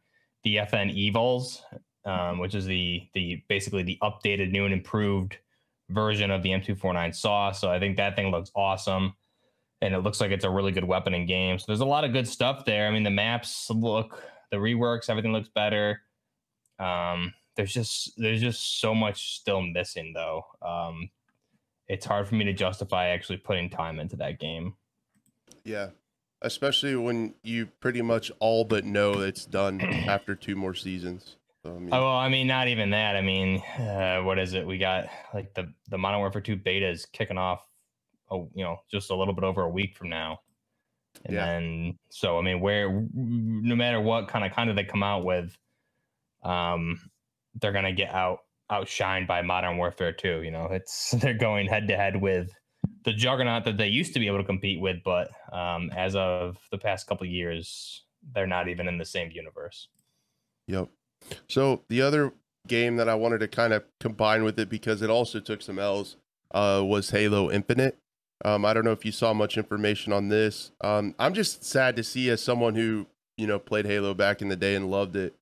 the 0.45 0.57
FN 0.57 0.93
Evolys, 0.97 1.63
um, 2.05 2.39
which 2.39 2.55
is 2.55 2.67
the 2.67 3.09
the 3.15 3.43
basically 3.49 3.83
the 3.83 3.99
updated, 4.03 4.51
new 4.51 4.65
and 4.65 4.75
improved 4.75 5.39
version 5.91 6.31
of 6.31 6.43
the 6.43 6.51
M249 6.51 7.15
SAW. 7.15 7.53
So 7.53 7.71
I 7.71 7.79
think 7.79 7.97
that 7.99 8.17
thing 8.17 8.31
looks 8.31 8.51
awesome 8.57 9.15
and 9.83 9.95
it 9.95 9.99
looks 9.99 10.21
like 10.21 10.31
it's 10.31 10.45
a 10.45 10.51
really 10.51 10.71
good 10.71 10.85
weapon 10.85 11.13
in 11.13 11.27
game. 11.27 11.59
So 11.59 11.65
there's 11.67 11.81
a 11.81 11.85
lot 11.85 12.05
of 12.05 12.13
good 12.13 12.29
stuff 12.29 12.65
there. 12.65 12.87
I 12.87 12.93
mean, 12.93 13.03
the 13.03 13.11
maps 13.11 13.69
look, 13.69 14.23
the 14.53 14.57
reworks, 14.57 15.11
everything 15.11 15.33
looks 15.33 15.49
better. 15.49 16.01
Um, 16.79 17.35
there's 17.57 17.75
just 17.75 18.13
there's 18.17 18.41
just 18.41 18.81
so 18.81 18.95
much 18.95 19.37
still 19.41 19.61
missing 19.61 20.13
though. 20.15 20.47
Um, 20.63 21.11
it's 21.89 22.07
hard 22.07 22.29
for 22.29 22.37
me 22.37 22.45
to 22.45 22.53
justify 22.53 23.09
actually 23.09 23.39
putting 23.39 23.69
time 23.69 23.99
into 23.99 24.17
that 24.17 24.39
game. 24.39 24.75
Yeah. 25.65 25.91
Especially 26.41 26.97
when 26.97 27.35
you 27.43 27.67
pretty 27.67 28.03
much 28.03 28.33
all 28.41 28.65
but 28.65 28.85
know 28.85 29.21
it's 29.21 29.45
done 29.45 29.81
after 30.09 30.35
two 30.35 30.57
more 30.57 30.75
seasons. 30.75 31.37
So, 31.65 31.71
I 31.71 31.79
mean, 31.79 31.91
Oh 31.93 32.01
well, 32.01 32.17
I 32.17 32.29
mean, 32.29 32.47
not 32.47 32.69
even 32.69 32.91
that. 32.91 33.17
I 33.17 33.21
mean, 33.21 33.59
uh, 33.79 34.21
what 34.23 34.39
is 34.39 34.55
it? 34.55 34.67
We 34.67 34.79
got 34.79 35.07
like 35.35 35.55
the 35.55 35.73
the 35.89 35.99
Modern 35.99 36.21
Warfare 36.21 36.41
Two 36.41 36.57
beta 36.57 36.89
is 36.89 37.05
kicking 37.07 37.39
off. 37.39 37.67
Oh, 38.33 38.49
you 38.55 38.65
know, 38.65 38.79
just 38.91 39.11
a 39.11 39.15
little 39.15 39.35
bit 39.35 39.45
over 39.45 39.63
a 39.63 39.69
week 39.69 39.97
from 39.97 40.09
now, 40.09 40.41
and 41.25 41.35
Yeah. 41.35 41.47
then 41.47 41.99
so 42.11 42.39
I 42.39 42.43
mean, 42.43 42.61
where 42.61 43.07
no 43.13 43.77
matter 43.77 44.01
what 44.01 44.29
kind 44.29 44.45
of 44.45 44.53
kind 44.53 44.71
of 44.71 44.77
they 44.77 44.85
come 44.85 45.03
out 45.03 45.25
with, 45.25 45.57
um, 46.43 46.99
they're 47.61 47.73
gonna 47.73 47.93
get 47.93 48.11
out 48.13 48.39
outshined 48.71 49.27
by 49.27 49.43
Modern 49.43 49.77
Warfare 49.77 50.13
Two. 50.13 50.43
You 50.43 50.51
know, 50.51 50.67
it's 50.71 51.11
they're 51.21 51.35
going 51.35 51.67
head 51.67 51.89
to 51.89 51.97
head 51.97 52.21
with 52.21 52.51
the 53.05 53.13
juggernaut 53.13 53.65
that 53.65 53.77
they 53.77 53.89
used 53.89 54.15
to 54.15 54.21
be 54.21 54.27
able 54.27 54.39
to 54.39 54.45
compete 54.45 54.81
with, 54.81 54.97
but 55.05 55.31
um, 55.53 55.91
as 55.97 56.17
of 56.17 56.59
the 56.71 56.79
past 56.79 57.07
couple 57.07 57.27
of 57.27 57.31
years, 57.31 58.05
they're 58.35 58.47
not 58.47 58.69
even 58.69 58.89
in 58.89 58.99
the 58.99 59.05
same 59.05 59.31
universe. 59.31 59.89
Yep. 60.69 60.89
So 61.49 61.85
the 61.89 62.03
other 62.03 62.33
game 62.67 62.97
that 62.97 63.09
I 63.09 63.15
wanted 63.15 63.39
to 63.41 63.49
kind 63.49 63.73
of 63.73 63.85
combine 64.01 64.45
with 64.45 64.59
it 64.59 64.69
because 64.69 65.03
it 65.03 65.11
also 65.11 65.41
took 65.41 65.63
some 65.63 65.79
L's 65.79 66.17
uh, 66.53 66.83
was 66.85 67.11
Halo 67.11 67.51
Infinite. 67.51 67.99
Um, 68.45 68.65
I 68.65 68.73
don't 68.75 68.85
know 68.85 68.93
if 68.93 69.05
you 69.05 69.13
saw 69.13 69.33
much 69.33 69.57
information 69.57 70.13
on 70.13 70.29
this. 70.29 70.73
Um, 70.81 71.15
I'm 71.19 71.35
just 71.35 71.65
sad 71.65 71.97
to 71.97 72.03
see 72.03 72.29
as 72.31 72.43
someone 72.43 72.75
who 72.75 73.07
you 73.37 73.47
know 73.47 73.59
played 73.59 73.87
Halo 73.87 74.15
back 74.15 74.43
in 74.43 74.49
the 74.49 74.57
day 74.57 74.75
and 74.75 74.91
loved 74.91 75.17
it, 75.17 75.35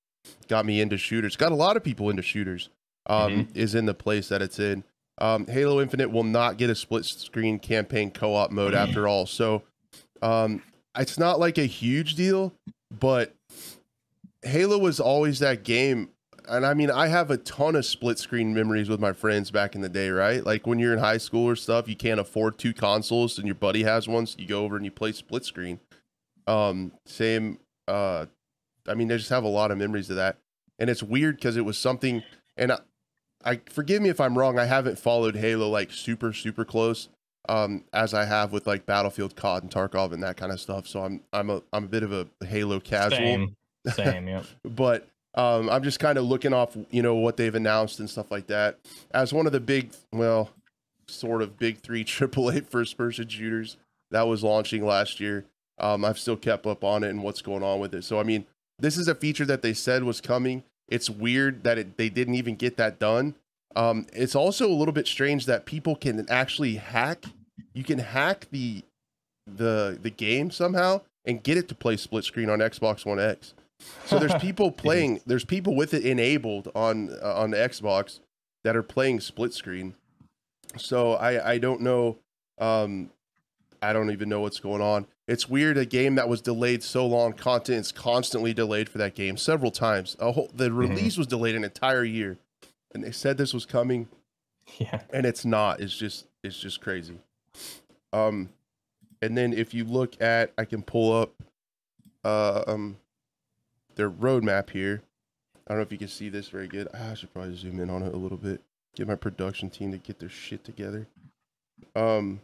got 0.49 0.67
me 0.67 0.81
into 0.81 0.97
shooters, 0.99 1.37
got 1.37 1.53
a 1.53 1.57
lot 1.57 1.77
of 1.77 1.85
people 1.85 2.11
into 2.11 2.23
shooters. 2.23 2.69
Um, 3.07 3.49
is 3.55 3.75
in 3.75 3.87
the 3.87 3.95
place 3.95 4.29
that 4.29 4.41
it's 4.41 4.61
in. 4.61 4.85
Um, 5.19 5.47
Halo 5.47 5.81
Infinite 5.81 6.13
will 6.13 6.23
not 6.23 6.59
get 6.59 6.71
a 6.71 6.75
split 6.75 7.05
screen 7.05 7.59
campaign 7.59 8.11
co-op 8.11 8.53
mode 8.53 8.75
after 8.75 9.09
all. 9.09 9.27
So 9.27 9.63
um, 10.23 10.63
it's 10.97 11.19
not 11.19 11.41
like 11.41 11.59
a 11.59 11.65
huge 11.65 12.15
deal, 12.15 12.53
but 12.97 13.35
Halo 14.43 14.79
was 14.79 15.01
always 15.01 15.41
that 15.41 15.65
game. 15.65 16.11
And 16.51 16.67
I 16.67 16.75
mean, 16.75 16.91
I 16.91 17.07
have 17.07 17.31
a 17.31 17.37
ton 17.37 17.77
of 17.77 17.87
split 17.87 18.19
screen 18.19 18.53
memories 18.53 18.89
with 18.89 18.99
my 18.99 19.13
friends 19.13 19.51
back 19.51 19.77
in 19.77 19.81
the 19.81 19.89
day, 19.89 20.11
right? 20.11 20.45
Like 20.45 20.67
when 20.67 20.81
you're 20.81 20.93
in 20.93 20.99
high 20.99 21.19
school 21.19 21.47
or 21.47 21.55
stuff, 21.55 21.89
you 21.89 21.95
can't 21.95 22.19
afford 22.19 22.59
two 22.59 22.73
consoles 22.73 23.39
and 23.39 23.47
your 23.47 23.55
buddy 23.55 23.85
has 23.85 24.09
one, 24.09 24.27
so 24.27 24.37
you 24.39 24.47
go 24.47 24.65
over 24.65 24.75
and 24.75 24.85
you 24.85 24.91
play 24.91 25.13
split 25.13 25.45
screen. 25.45 25.79
Um, 26.49 26.93
same, 27.07 27.61
uh, 27.87 28.27
I 28.89 28.95
mean, 28.95 29.13
I 29.13 29.17
just 29.17 29.31
have 29.31 29.45
a 29.45 29.49
lot 29.49 29.71
of 29.71 29.79
memories 29.79 30.11
of 30.11 30.17
that. 30.17 30.39
And 30.81 30.91
it's 30.91 31.03
weird 31.03 31.37
because 31.37 31.57
it 31.57 31.65
was 31.65 31.79
something, 31.79 32.25
and 32.57 32.73
I, 32.73 32.79
I 33.45 33.61
forgive 33.71 34.03
me 34.03 34.09
if 34.09 34.21
I'm 34.21 34.37
wrong, 34.37 34.59
I 34.59 34.65
haven't 34.65 34.99
followed 34.99 35.37
Halo 35.37 35.69
like 35.69 35.93
super, 35.93 36.33
super 36.33 36.65
close 36.65 37.09
um 37.49 37.85
as 37.95 38.13
I 38.13 38.27
have 38.27 38.53
with 38.53 38.67
like 38.67 38.85
Battlefield 38.85 39.35
COD 39.35 39.63
and 39.63 39.73
Tarkov 39.73 40.13
and 40.13 40.23
that 40.23 40.37
kind 40.37 40.53
of 40.53 40.61
stuff. 40.61 40.87
So 40.87 41.03
I'm 41.03 41.23
I'm 41.33 41.49
a 41.49 41.63
I'm 41.73 41.85
a 41.85 41.89
bit 41.89 42.03
of 42.03 42.13
a 42.13 42.29
Halo 42.45 42.81
casual 42.81 43.19
Same, 43.19 43.57
same, 43.95 44.29
yep. 44.29 44.45
but 44.65 45.09
um, 45.35 45.71
I'm 45.71 45.83
just 45.83 46.01
kind 46.01 46.19
of 46.19 46.25
looking 46.25 46.53
off, 46.53 46.77
you 46.91 47.03
know, 47.03 47.15
what 47.15 47.37
they've 47.37 47.55
announced 47.55 48.01
and 48.01 48.11
stuff 48.11 48.31
like 48.31 48.49
that. 48.49 48.79
As 49.13 49.33
one 49.33 49.47
of 49.47 49.53
the 49.53 49.61
big, 49.61 49.93
well, 50.13 50.51
sort 51.09 51.43
of 51.43 51.59
big 51.59 51.79
three 51.81 52.05
AAA 52.05 52.67
first 52.67 52.97
person 52.97 53.29
shooters 53.29 53.77
that 54.11 54.27
was 54.27 54.43
launching 54.43 54.85
last 54.85 55.21
year, 55.21 55.45
um, 55.79 56.05
I've 56.05 56.19
still 56.19 56.37
kept 56.37 56.67
up 56.67 56.85
on 56.85 57.05
it 57.05 57.11
and 57.11 57.23
what's 57.23 57.43
going 57.43 57.63
on 57.63 57.81
with 57.81 57.95
it. 57.95 58.05
So, 58.05 58.19
I 58.19 58.23
mean, 58.23 58.47
this 58.79 58.97
is 58.97 59.09
a 59.09 59.15
feature 59.15 59.45
that 59.45 59.63
they 59.63 59.73
said 59.73 60.03
was 60.03 60.21
coming. 60.21 60.65
It's 60.89 61.09
weird 61.09 61.63
that 61.63 61.79
it, 61.79 61.97
they 61.97 62.09
didn't 62.09 62.35
even 62.35 62.57
get 62.57 62.77
that 62.79 62.99
done. 62.99 63.35
Um, 63.77 64.07
it's 64.13 64.35
also 64.35 64.69
a 64.69 64.75
little 64.75 64.93
bit 64.93 65.07
strange 65.07 65.47
that 65.47 65.65
people 65.65 65.95
can 65.95 66.29
actually 66.29 66.77
hack. 66.77 67.25
You 67.73 67.85
can 67.85 67.99
hack 67.99 68.49
the 68.51 68.83
the 69.47 69.99
the 70.01 70.11
game 70.11 70.51
somehow 70.51 71.01
and 71.25 71.43
get 71.43 71.57
it 71.57 71.69
to 71.69 71.75
play 71.75 71.97
split 71.97 72.25
screen 72.25 72.51
on 72.51 72.59
Xbox 72.59 73.07
One 73.07 73.21
X. 73.21 73.55
So 74.07 74.19
there's 74.19 74.35
people 74.43 74.71
playing. 74.71 75.21
There's 75.27 75.45
people 75.45 75.75
with 75.75 75.95
it 75.95 76.05
enabled 76.05 76.71
on 76.75 77.11
uh, 77.23 77.35
on 77.35 77.51
the 77.51 77.57
Xbox 77.59 78.21
that 78.65 78.77
are 78.77 78.83
playing 78.83 79.21
split 79.21 79.53
screen. 79.55 79.95
So 80.77 81.13
I 81.15 81.53
I 81.53 81.59
don't 81.59 81.81
know. 81.81 82.19
Um, 82.59 83.11
I 83.83 83.93
don't 83.95 84.11
even 84.11 84.29
know 84.29 84.41
what's 84.41 84.61
going 84.61 84.83
on. 84.83 85.07
It's 85.27 85.49
weird. 85.49 85.79
A 85.79 85.87
game 85.87 86.17
that 86.17 86.29
was 86.29 86.41
delayed 86.43 86.83
so 86.83 87.07
long, 87.07 87.33
content 87.33 87.79
is 87.81 87.93
constantly 87.93 88.53
delayed 88.53 88.89
for 88.91 88.99
that 88.99 89.15
game 89.15 89.37
several 89.39 89.71
times. 89.71 90.17
A 90.21 90.33
whole, 90.33 90.51
the 90.53 90.71
release 90.73 91.17
was 91.17 91.27
delayed 91.27 91.55
an 91.55 91.65
entire 91.65 92.05
year, 92.05 92.37
and 92.95 93.03
they 93.03 93.13
said 93.13 93.39
this 93.39 93.55
was 93.55 93.65
coming, 93.65 94.09
Yeah. 94.79 95.01
and 95.15 95.25
it's 95.25 95.45
not. 95.47 95.81
It's 95.81 95.97
just 95.97 96.27
it's 96.45 96.59
just 96.59 96.81
crazy. 96.83 97.19
Um, 98.13 98.51
and 99.23 99.39
then 99.39 99.53
if 99.55 99.73
you 99.73 99.85
look 99.85 100.21
at, 100.21 100.53
I 100.59 100.65
can 100.67 100.83
pull 100.83 101.17
up, 101.17 101.33
uh, 102.25 102.65
um, 102.67 102.97
their 103.97 104.11
roadmap 104.11 104.71
here. 104.71 105.03
I 105.67 105.73
don't 105.73 105.79
know 105.79 105.83
if 105.83 105.93
you 105.93 105.99
can 105.99 106.09
see 106.09 106.29
this 106.29 106.49
very 106.49 106.67
good. 106.67 106.89
Ah, 106.95 107.13
I 107.13 107.15
should 107.15 107.33
probably 107.33 107.57
zoom 107.57 107.81
in 107.81 107.91
on 107.91 108.03
it 108.03 108.13
a 108.13 108.17
little 108.17 108.39
bit. 108.39 108.61
Get 108.97 109.07
my 109.07 109.15
production 109.15 109.71
team 109.71 109.93
to 109.93 109.99
get 109.99 110.19
their 110.19 110.29
shit 110.29 110.65
together. 110.65 111.07
Um, 111.95 112.41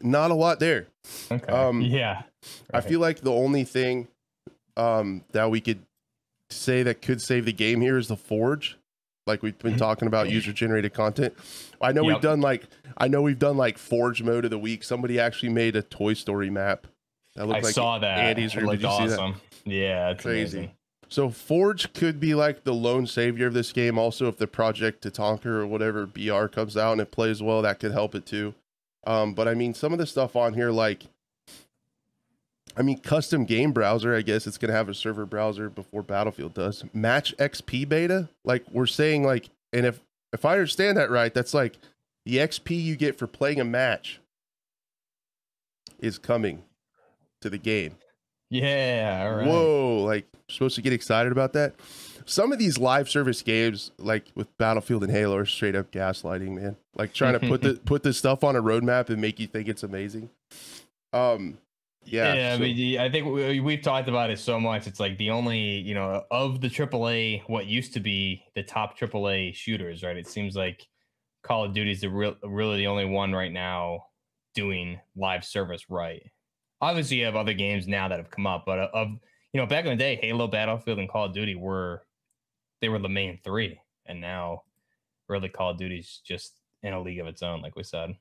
not 0.00 0.30
a 0.30 0.34
lot 0.34 0.60
there. 0.60 0.86
Okay. 1.30 1.52
Um, 1.52 1.80
yeah. 1.82 2.22
I 2.72 2.80
feel 2.80 3.00
like 3.00 3.20
the 3.20 3.32
only 3.32 3.64
thing 3.64 4.08
um, 4.76 5.24
that 5.32 5.50
we 5.50 5.60
could 5.60 5.80
say 6.50 6.82
that 6.84 7.02
could 7.02 7.20
save 7.20 7.44
the 7.44 7.52
game 7.52 7.80
here 7.80 7.98
is 7.98 8.08
the 8.08 8.16
forge. 8.16 8.78
Like 9.26 9.42
we've 9.42 9.58
been 9.58 9.76
talking 9.76 10.06
about 10.06 10.30
user 10.30 10.52
generated 10.52 10.94
content. 10.94 11.34
I 11.80 11.90
know 11.90 12.04
we've 12.04 12.20
done 12.20 12.40
like 12.40 12.68
I 12.96 13.08
know 13.08 13.22
we've 13.22 13.38
done 13.38 13.56
like 13.56 13.76
forge 13.76 14.22
mode 14.22 14.44
of 14.44 14.52
the 14.52 14.58
week. 14.58 14.84
Somebody 14.84 15.18
actually 15.18 15.48
made 15.48 15.74
a 15.74 15.82
Toy 15.82 16.14
Story 16.14 16.48
map. 16.48 16.86
That 17.36 17.42
I 17.44 17.60
like 17.60 17.66
saw 17.66 17.98
that. 17.98 18.18
Andy's 18.18 18.56
room. 18.56 18.66
looked 18.66 18.82
Did 18.82 18.90
you 18.90 18.96
see 18.98 19.06
that? 19.08 19.18
awesome. 19.18 19.40
Yeah, 19.64 20.10
it's 20.10 20.22
Crazy. 20.22 20.58
amazing. 20.58 20.74
So 21.08 21.30
Forge 21.30 21.92
could 21.92 22.18
be 22.18 22.34
like 22.34 22.64
the 22.64 22.74
lone 22.74 23.06
savior 23.06 23.46
of 23.46 23.54
this 23.54 23.72
game. 23.72 23.98
Also, 23.98 24.26
if 24.26 24.38
the 24.38 24.46
Project 24.46 25.04
Tatanka 25.04 25.46
or 25.46 25.66
whatever 25.66 26.06
BR 26.06 26.46
comes 26.46 26.76
out 26.76 26.92
and 26.92 27.00
it 27.00 27.12
plays 27.12 27.42
well, 27.42 27.62
that 27.62 27.78
could 27.78 27.92
help 27.92 28.14
it 28.14 28.26
too. 28.26 28.54
Um, 29.06 29.34
but 29.34 29.46
I 29.46 29.54
mean, 29.54 29.72
some 29.72 29.92
of 29.92 29.98
the 29.98 30.06
stuff 30.06 30.34
on 30.34 30.54
here, 30.54 30.72
like, 30.72 31.04
I 32.76 32.82
mean, 32.82 32.98
custom 32.98 33.44
game 33.44 33.72
browser. 33.72 34.14
I 34.16 34.22
guess 34.22 34.46
it's 34.46 34.58
gonna 34.58 34.72
have 34.72 34.88
a 34.88 34.94
server 34.94 35.26
browser 35.26 35.70
before 35.70 36.02
Battlefield 36.02 36.54
does. 36.54 36.84
Match 36.92 37.36
XP 37.36 37.88
beta, 37.88 38.28
like 38.44 38.64
we're 38.72 38.86
saying, 38.86 39.22
like, 39.24 39.50
and 39.72 39.86
if 39.86 40.00
if 40.32 40.44
I 40.44 40.52
understand 40.54 40.98
that 40.98 41.10
right, 41.10 41.32
that's 41.32 41.54
like 41.54 41.78
the 42.24 42.36
XP 42.38 42.82
you 42.82 42.96
get 42.96 43.16
for 43.16 43.26
playing 43.28 43.60
a 43.60 43.64
match 43.64 44.20
is 46.00 46.18
coming 46.18 46.62
to 47.46 47.50
the 47.50 47.58
game. 47.58 47.96
Yeah. 48.50 49.24
All 49.28 49.36
right. 49.38 49.46
Whoa, 49.46 50.02
like 50.04 50.26
supposed 50.48 50.76
to 50.76 50.82
get 50.82 50.92
excited 50.92 51.32
about 51.32 51.52
that. 51.54 51.74
Some 52.26 52.52
of 52.52 52.58
these 52.58 52.76
live 52.78 53.08
service 53.08 53.40
games, 53.42 53.92
like 53.98 54.26
with 54.34 54.56
Battlefield 54.58 55.04
and 55.04 55.12
Halo, 55.12 55.36
are 55.36 55.46
straight 55.46 55.76
up 55.76 55.90
gaslighting, 55.92 56.50
man. 56.60 56.76
Like 56.96 57.12
trying 57.12 57.38
to 57.38 57.40
put 57.40 57.62
the 57.62 57.74
put 57.84 58.02
this 58.02 58.18
stuff 58.18 58.42
on 58.44 58.56
a 58.56 58.62
roadmap 58.62 59.08
and 59.10 59.20
make 59.20 59.38
you 59.40 59.46
think 59.46 59.68
it's 59.68 59.82
amazing. 59.84 60.30
Um, 61.12 61.58
yeah, 62.04 62.34
Yeah, 62.34 62.52
so- 62.54 62.58
but 62.60 62.64
the- 62.66 62.98
I 63.00 63.10
think 63.10 63.26
we, 63.26 63.60
we've 63.60 63.82
talked 63.82 64.08
about 64.08 64.30
it 64.30 64.38
so 64.38 64.58
much. 64.60 64.86
It's 64.86 65.00
like 65.00 65.18
the 65.18 65.30
only, 65.30 65.58
you 65.60 65.94
know, 65.94 66.24
of 66.30 66.60
the 66.60 66.68
AAA, 66.68 67.42
what 67.48 67.66
used 67.66 67.94
to 67.94 68.00
be 68.00 68.42
the 68.54 68.62
top 68.62 68.96
AAA 68.98 69.54
shooters, 69.54 70.02
right? 70.02 70.16
It 70.16 70.28
seems 70.28 70.54
like 70.56 70.86
Call 71.42 71.64
of 71.64 71.74
Duty 71.74 71.92
is 71.92 72.00
the 72.00 72.10
real, 72.10 72.36
really 72.44 72.76
the 72.78 72.86
only 72.88 73.06
one 73.06 73.32
right 73.32 73.52
now 73.52 74.06
doing 74.54 75.00
live 75.16 75.44
service 75.44 75.82
right. 75.88 76.22
Obviously, 76.80 77.18
you 77.18 77.24
have 77.24 77.36
other 77.36 77.54
games 77.54 77.86
now 77.86 78.08
that 78.08 78.18
have 78.18 78.30
come 78.30 78.46
up, 78.46 78.64
but 78.66 78.78
uh, 78.78 78.88
of 78.92 79.08
you 79.52 79.60
know, 79.60 79.66
back 79.66 79.84
in 79.84 79.90
the 79.90 79.96
day, 79.96 80.18
Halo, 80.20 80.46
Battlefield, 80.46 80.98
and 80.98 81.08
Call 81.08 81.26
of 81.26 81.32
Duty 81.32 81.54
were 81.54 82.02
they 82.80 82.88
were 82.88 82.98
the 82.98 83.08
main 83.08 83.38
three, 83.42 83.80
and 84.04 84.20
now 84.20 84.62
really 85.28 85.48
Call 85.48 85.70
of 85.70 85.78
Duty's 85.78 86.20
just 86.24 86.54
in 86.82 86.92
a 86.92 87.00
league 87.00 87.20
of 87.20 87.26
its 87.26 87.42
own, 87.42 87.62
like 87.62 87.76
we 87.76 87.82
said. 87.82 88.16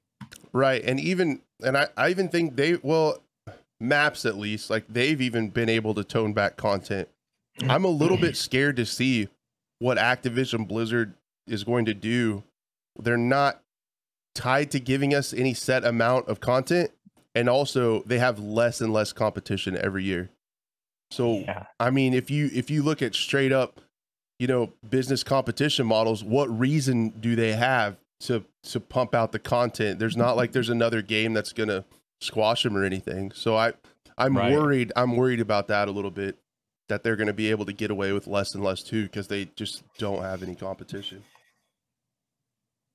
right, 0.54 0.84
and 0.84 1.00
even 1.00 1.42
and 1.62 1.78
I 1.78 1.88
I 1.98 2.10
even 2.10 2.30
think 2.30 2.56
they 2.56 2.78
well 2.82 3.22
maps 3.80 4.26
at 4.26 4.38
least 4.38 4.70
like 4.70 4.86
they've 4.88 5.22
even 5.22 5.50
been 5.50 5.70
able 5.70 5.94
to 5.94 6.04
tone 6.04 6.34
back 6.34 6.56
content. 6.56 7.10
I'm 7.68 7.86
a 7.86 7.90
little 7.90 8.18
bit 8.18 8.36
scared 8.38 8.78
to 8.78 8.86
see 8.86 9.28
what 9.80 9.98
Activision 9.98 10.68
Blizzard 10.68 11.14
is 11.48 11.64
going 11.64 11.86
to 11.86 11.94
do. 11.94 12.44
They're 12.98 13.18
not 13.18 13.62
tied 14.34 14.72
to 14.72 14.80
giving 14.80 15.14
us 15.14 15.34
any 15.34 15.54
set 15.54 15.84
amount 15.84 16.28
of 16.28 16.40
content, 16.40 16.92
and 17.36 17.50
also 17.50 18.02
they 18.04 18.18
have 18.18 18.40
less 18.40 18.82
and 18.82 18.92
less 18.94 19.14
competition 19.14 19.78
every 19.78 20.04
year. 20.04 20.30
So 21.12 21.40
Yeah, 21.40 21.66
I 21.80 21.90
mean, 21.92 22.14
if 22.14 22.32
you 22.32 22.50
if 22.54 22.70
you 22.72 22.82
look 22.82 23.02
at 23.02 23.14
straight 23.14 23.52
up, 23.52 23.82
you 24.40 24.48
know, 24.48 24.74
business 24.90 25.24
competition 25.24 25.86
models, 25.86 26.24
what 26.24 26.48
reason 26.58 27.10
do 27.10 27.36
they 27.36 27.54
have 27.54 27.98
to 28.22 28.44
to 28.64 28.80
pump 28.80 29.14
out 29.14 29.32
the 29.32 29.40
content? 29.40 30.00
There's 30.00 30.18
not 30.18 30.36
like 30.36 30.52
there's 30.54 30.70
another 30.70 31.02
game 31.02 31.34
that's 31.34 31.54
gonna 31.54 31.86
squash 32.22 32.64
them 32.64 32.76
or 32.76 32.84
anything. 32.84 33.32
So 33.32 33.56
I 33.56 33.74
I'm 34.18 34.36
Right. 34.36 34.54
worried. 34.54 34.92
I'm 34.96 35.18
worried 35.18 35.42
about 35.42 35.68
that 35.68 35.88
a 35.88 35.92
little 35.92 36.12
bit. 36.12 36.38
That 36.88 37.04
they're 37.04 37.16
going 37.16 37.28
to 37.28 37.34
be 37.34 37.50
able 37.50 37.66
to 37.66 37.74
get 37.74 37.90
away 37.90 38.12
with 38.12 38.28
less 38.28 38.54
and 38.54 38.64
less 38.64 38.84
too, 38.84 39.04
because 39.04 39.28
they 39.28 39.46
just 39.56 39.82
don't 39.98 40.22
have 40.22 40.44
any 40.44 40.54
competition. 40.54 41.24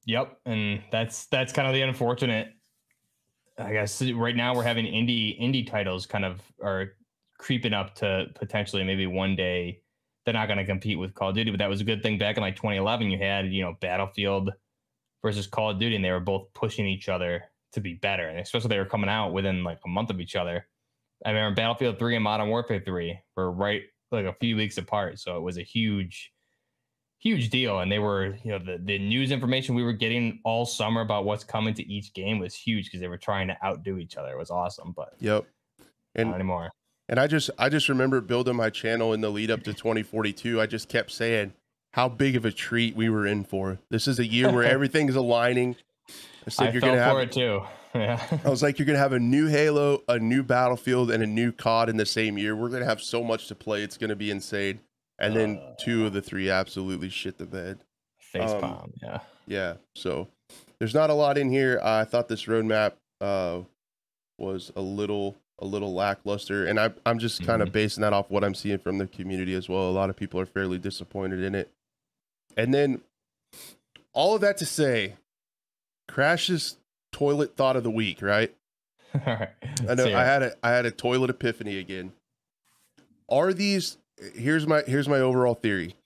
Yep, 0.07 0.39
and 0.47 0.83
that's 0.91 1.27
that's 1.27 1.53
kind 1.53 1.69
of 1.69 1.75
the 1.75 1.83
unfortunate. 1.83 2.53
I 3.61 3.73
guess 3.73 4.03
right 4.03 4.35
now 4.35 4.55
we're 4.55 4.63
having 4.63 4.87
indie 4.87 5.41
indie 5.41 5.69
titles 5.69 6.07
kind 6.07 6.25
of 6.25 6.41
are 6.63 6.93
creeping 7.39 7.73
up 7.73 7.95
to 7.97 8.27
potentially 8.35 8.85
maybe 8.85 9.07
one 9.07 9.37
day 9.37 9.81
they're 10.25 10.35
not 10.35 10.47
going 10.47 10.59
to 10.59 10.65
compete 10.65 10.99
with 10.99 11.15
Call 11.15 11.31
of 11.31 11.35
Duty, 11.35 11.51
but 11.51 11.59
that 11.59 11.69
was 11.69 11.81
a 11.81 11.85
good 11.85 12.03
thing 12.03 12.19
back 12.19 12.37
in 12.37 12.43
like 12.43 12.57
2011. 12.57 13.11
You 13.11 13.19
had 13.19 13.47
you 13.53 13.63
know 13.63 13.77
Battlefield 13.81 14.51
versus 15.23 15.47
Call 15.47 15.71
of 15.71 15.79
Duty, 15.79 15.97
and 15.97 16.05
they 16.05 16.11
were 16.11 16.21
both 16.21 16.53
pushing 16.55 16.87
each 16.87 17.09
other 17.09 17.45
to 17.73 17.81
be 17.81 17.95
better, 17.95 18.29
and 18.29 18.39
especially 18.39 18.69
they 18.69 18.79
were 18.79 18.85
coming 18.85 19.11
out 19.11 19.33
within 19.33 19.65
like 19.65 19.79
a 19.85 19.89
month 19.89 20.11
of 20.11 20.21
each 20.21 20.37
other. 20.37 20.67
I 21.25 21.31
remember 21.31 21.57
Battlefield 21.57 21.99
3 21.99 22.17
and 22.17 22.25
Modern 22.25 22.49
Warfare 22.49 22.83
3 22.85 23.19
were 23.37 23.51
right 23.53 23.83
like 24.11 24.27
a 24.27 24.35
few 24.41 24.57
weeks 24.57 24.79
apart, 24.79 25.19
so 25.19 25.37
it 25.37 25.43
was 25.43 25.59
a 25.59 25.63
huge 25.63 26.33
huge 27.21 27.51
deal 27.51 27.81
and 27.81 27.93
they 27.93 27.99
were 27.99 28.35
you 28.43 28.51
know 28.51 28.59
the, 28.59 28.79
the 28.83 28.99
news 28.99 29.31
information 29.31 29.75
we 29.75 29.85
were 29.85 29.93
getting 29.93 30.41
all 30.43 30.65
summer 30.67 31.03
about 31.03 31.25
what's 31.25 31.45
coming 31.45 31.75
to 31.75 31.87
each 31.87 32.13
game 32.15 32.39
was 32.39 32.55
huge 32.55 32.87
because 32.87 33.01
they 33.01 33.09
were 33.09 33.19
trying 33.19 33.47
to 33.47 33.57
outdo 33.65 33.99
each 33.99 34.17
other. 34.17 34.31
It 34.31 34.39
was 34.39 34.51
awesome 34.51 34.93
but 34.97 35.15
yep. 35.21 35.45
And 36.15 36.31
not 36.31 36.37
anymore. 36.37 36.71
and 37.09 37.21
i 37.21 37.27
just 37.27 37.51
i 37.59 37.69
just 37.69 37.89
remember 37.89 38.21
building 38.21 38.57
my 38.57 38.71
channel 38.71 39.13
in 39.13 39.21
the 39.21 39.31
lead 39.31 39.51
up 39.51 39.63
to 39.63 39.73
2042 39.73 40.61
i 40.61 40.67
just 40.67 40.89
kept 40.89 41.13
saying 41.13 41.53
how 41.93 42.09
big 42.09 42.37
of 42.37 42.45
a 42.45 42.53
treat 42.53 42.95
we 42.97 43.09
were 43.09 43.27
in 43.27 43.45
for. 43.45 43.79
This 43.91 44.07
is 44.07 44.19
a 44.19 44.27
year 44.27 44.53
where 44.53 44.65
everything's 44.77 45.17
aligning. 45.17 45.77
It's 46.47 46.59
like 46.59 46.71
I 46.71 46.73
you're 46.73 46.81
gonna 46.81 47.03
have 47.03 47.19
it 47.19 47.33
too. 47.33 47.63
Yeah. 47.93 48.25
I 48.45 48.49
was 48.49 48.63
like 48.63 48.79
you're 48.79 48.87
gonna 48.87 49.01
have 49.01 49.15
a 49.15 49.19
new 49.19 49.49
halo 49.49 50.05
a 50.07 50.17
new 50.17 50.45
battlefield 50.45 51.11
and 51.11 51.25
a 51.25 51.27
new 51.27 51.51
cod 51.51 51.89
in 51.89 51.97
the 51.97 52.07
same 52.07 52.39
year. 52.39 52.55
We're 52.55 52.69
gonna 52.69 52.85
have 52.85 53.03
so 53.03 53.25
much 53.25 53.49
to 53.49 53.57
play. 53.57 53.83
It's 53.83 53.97
gonna 53.97 54.15
be 54.15 54.31
insane 54.31 54.79
and 55.21 55.37
then 55.37 55.59
uh, 55.59 55.75
two 55.79 56.07
of 56.07 56.13
the 56.13 56.23
three 56.23 56.51
absolutely 56.51 57.09
shit 57.09 57.39
the 57.39 57.47
bed. 57.47 57.79
Face 58.19 58.51
um, 58.51 58.61
palm, 58.61 58.93
yeah, 59.03 59.21
yeah. 59.47 59.75
So 59.95 60.29
there's 60.79 60.95
not 60.95 61.11
a 61.11 61.15
lot 61.15 61.39
in 61.39 61.51
here. 61.51 61.81
I 61.83 62.05
thought 62.05 62.29
this 62.29 62.45
roadmap 62.47 62.93
uh, 63.21 63.61
was 64.39 64.73
a 64.77 64.81
little 64.81 65.37
a 65.59 65.67
little 65.67 65.95
lackluster, 65.95 66.67
and 66.67 66.81
I 66.81 66.91
I'm 67.05 67.19
just 67.19 67.45
kind 67.45 67.63
of 67.63 67.69
mm-hmm. 67.69 67.75
basing 67.75 68.03
that 68.03 68.13
off 68.13 68.31
what 68.31 68.43
I'm 68.45 68.55
seeing 68.55 68.79
from 68.79 68.99
the 68.99 69.07
community 69.07 69.55
as 69.55 69.69
well. 69.69 69.89
A 69.89 69.93
lot 69.93 70.11
of 70.11 70.17
people 70.17 70.41
are 70.41 70.47
fairly 70.47 70.79
disappointed 70.79 71.43
in 71.43 71.55
it, 71.55 71.71
and 72.57 72.73
then 72.73 73.03
all 74.13 74.35
of 74.35 74.41
that 74.41 74.57
to 74.59 74.67
say, 74.67 75.15
Crash's 76.09 76.77
toilet 77.13 77.57
thought 77.57 77.77
of 77.77 77.83
the 77.83 77.91
week, 77.91 78.23
right? 78.23 78.55
all 79.15 79.21
right. 79.27 79.51
I 79.89 79.95
know 79.95 80.07
I 80.07 80.25
had 80.25 80.43
a 80.43 80.55
I 80.63 80.71
had 80.71 80.87
a 80.87 80.91
toilet 80.91 81.31
epiphany 81.31 81.79
again. 81.79 82.13
Are 83.29 83.53
these 83.53 83.99
here's 84.35 84.67
my 84.67 84.83
here's 84.87 85.09
my 85.09 85.19
overall 85.19 85.55
theory. 85.55 85.97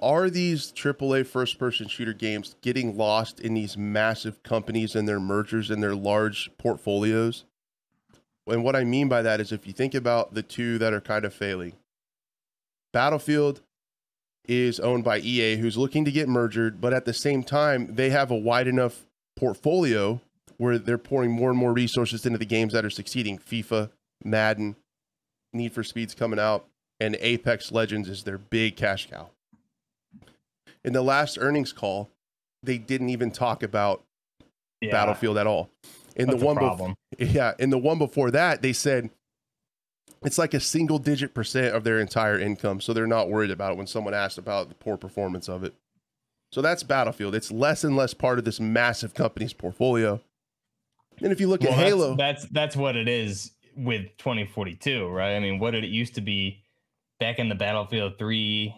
Are 0.00 0.30
these 0.30 0.70
AAA 0.72 1.26
first 1.26 1.58
person 1.58 1.88
shooter 1.88 2.12
games 2.12 2.54
getting 2.62 2.96
lost 2.96 3.40
in 3.40 3.54
these 3.54 3.76
massive 3.76 4.42
companies 4.44 4.94
and 4.94 5.08
their 5.08 5.18
mergers 5.18 5.70
and 5.70 5.82
their 5.82 5.96
large 5.96 6.50
portfolios? 6.56 7.44
And 8.46 8.62
what 8.62 8.76
I 8.76 8.84
mean 8.84 9.08
by 9.08 9.22
that 9.22 9.40
is 9.40 9.50
if 9.50 9.66
you 9.66 9.72
think 9.72 9.94
about 9.94 10.34
the 10.34 10.42
two 10.42 10.78
that 10.78 10.92
are 10.92 11.00
kind 11.00 11.24
of 11.24 11.34
failing, 11.34 11.72
Battlefield 12.92 13.60
is 14.46 14.78
owned 14.80 15.04
by 15.04 15.18
EA, 15.18 15.56
who's 15.56 15.76
looking 15.76 16.04
to 16.04 16.12
get 16.12 16.28
merged, 16.28 16.80
but 16.80 16.94
at 16.94 17.04
the 17.04 17.12
same 17.12 17.42
time, 17.42 17.94
they 17.94 18.10
have 18.10 18.30
a 18.30 18.36
wide 18.36 18.68
enough 18.68 19.04
portfolio 19.36 20.20
where 20.56 20.78
they're 20.78 20.96
pouring 20.96 21.32
more 21.32 21.50
and 21.50 21.58
more 21.58 21.72
resources 21.72 22.24
into 22.24 22.38
the 22.38 22.46
games 22.46 22.72
that 22.72 22.84
are 22.84 22.90
succeeding. 22.90 23.38
FIFA, 23.38 23.90
Madden, 24.24 24.76
Need 25.52 25.72
for 25.72 25.82
Speed's 25.82 26.14
coming 26.14 26.38
out 26.38 26.67
and 27.00 27.16
Apex 27.20 27.72
Legends 27.72 28.08
is 28.08 28.24
their 28.24 28.38
big 28.38 28.76
cash 28.76 29.08
cow. 29.08 29.30
In 30.84 30.92
the 30.92 31.02
last 31.02 31.38
earnings 31.40 31.72
call, 31.72 32.10
they 32.62 32.78
didn't 32.78 33.10
even 33.10 33.30
talk 33.30 33.62
about 33.62 34.04
yeah. 34.80 34.90
Battlefield 34.90 35.38
at 35.38 35.46
all. 35.46 35.70
In 36.16 36.26
That's 36.26 36.40
the 36.40 36.46
one 36.46 36.56
before, 36.56 36.94
yeah, 37.18 37.54
in 37.58 37.70
the 37.70 37.78
one 37.78 37.98
before 37.98 38.30
that, 38.32 38.62
they 38.62 38.72
said 38.72 39.10
it's 40.22 40.38
like 40.38 40.54
a 40.54 40.60
single 40.60 40.98
digit 40.98 41.34
percent 41.34 41.74
of 41.74 41.84
their 41.84 42.00
entire 42.00 42.38
income, 42.38 42.80
so 42.80 42.92
they're 42.92 43.06
not 43.06 43.28
worried 43.30 43.50
about 43.50 43.72
it 43.72 43.78
when 43.78 43.86
someone 43.86 44.14
asks 44.14 44.38
about 44.38 44.68
the 44.68 44.74
poor 44.74 44.96
performance 44.96 45.48
of 45.48 45.62
it. 45.62 45.74
So 46.50 46.62
that's 46.62 46.82
Battlefield. 46.82 47.34
It's 47.34 47.52
less 47.52 47.84
and 47.84 47.94
less 47.94 48.14
part 48.14 48.38
of 48.38 48.44
this 48.44 48.58
massive 48.58 49.14
company's 49.14 49.52
portfolio. 49.52 50.20
And 51.20 51.32
if 51.32 51.40
you 51.40 51.48
look 51.48 51.60
well, 51.60 51.72
at 51.72 51.78
Halo, 51.78 52.14
that's 52.16 52.46
that's 52.46 52.76
what 52.76 52.96
it 52.96 53.08
is 53.08 53.52
with 53.76 54.02
2042, 54.18 55.08
right? 55.08 55.36
I 55.36 55.40
mean, 55.40 55.58
what 55.58 55.72
did 55.72 55.84
it 55.84 55.90
used 55.90 56.14
to 56.14 56.20
be 56.20 56.62
back 57.20 57.38
in 57.38 57.48
the 57.48 57.54
Battlefield 57.54 58.18
3 58.18 58.74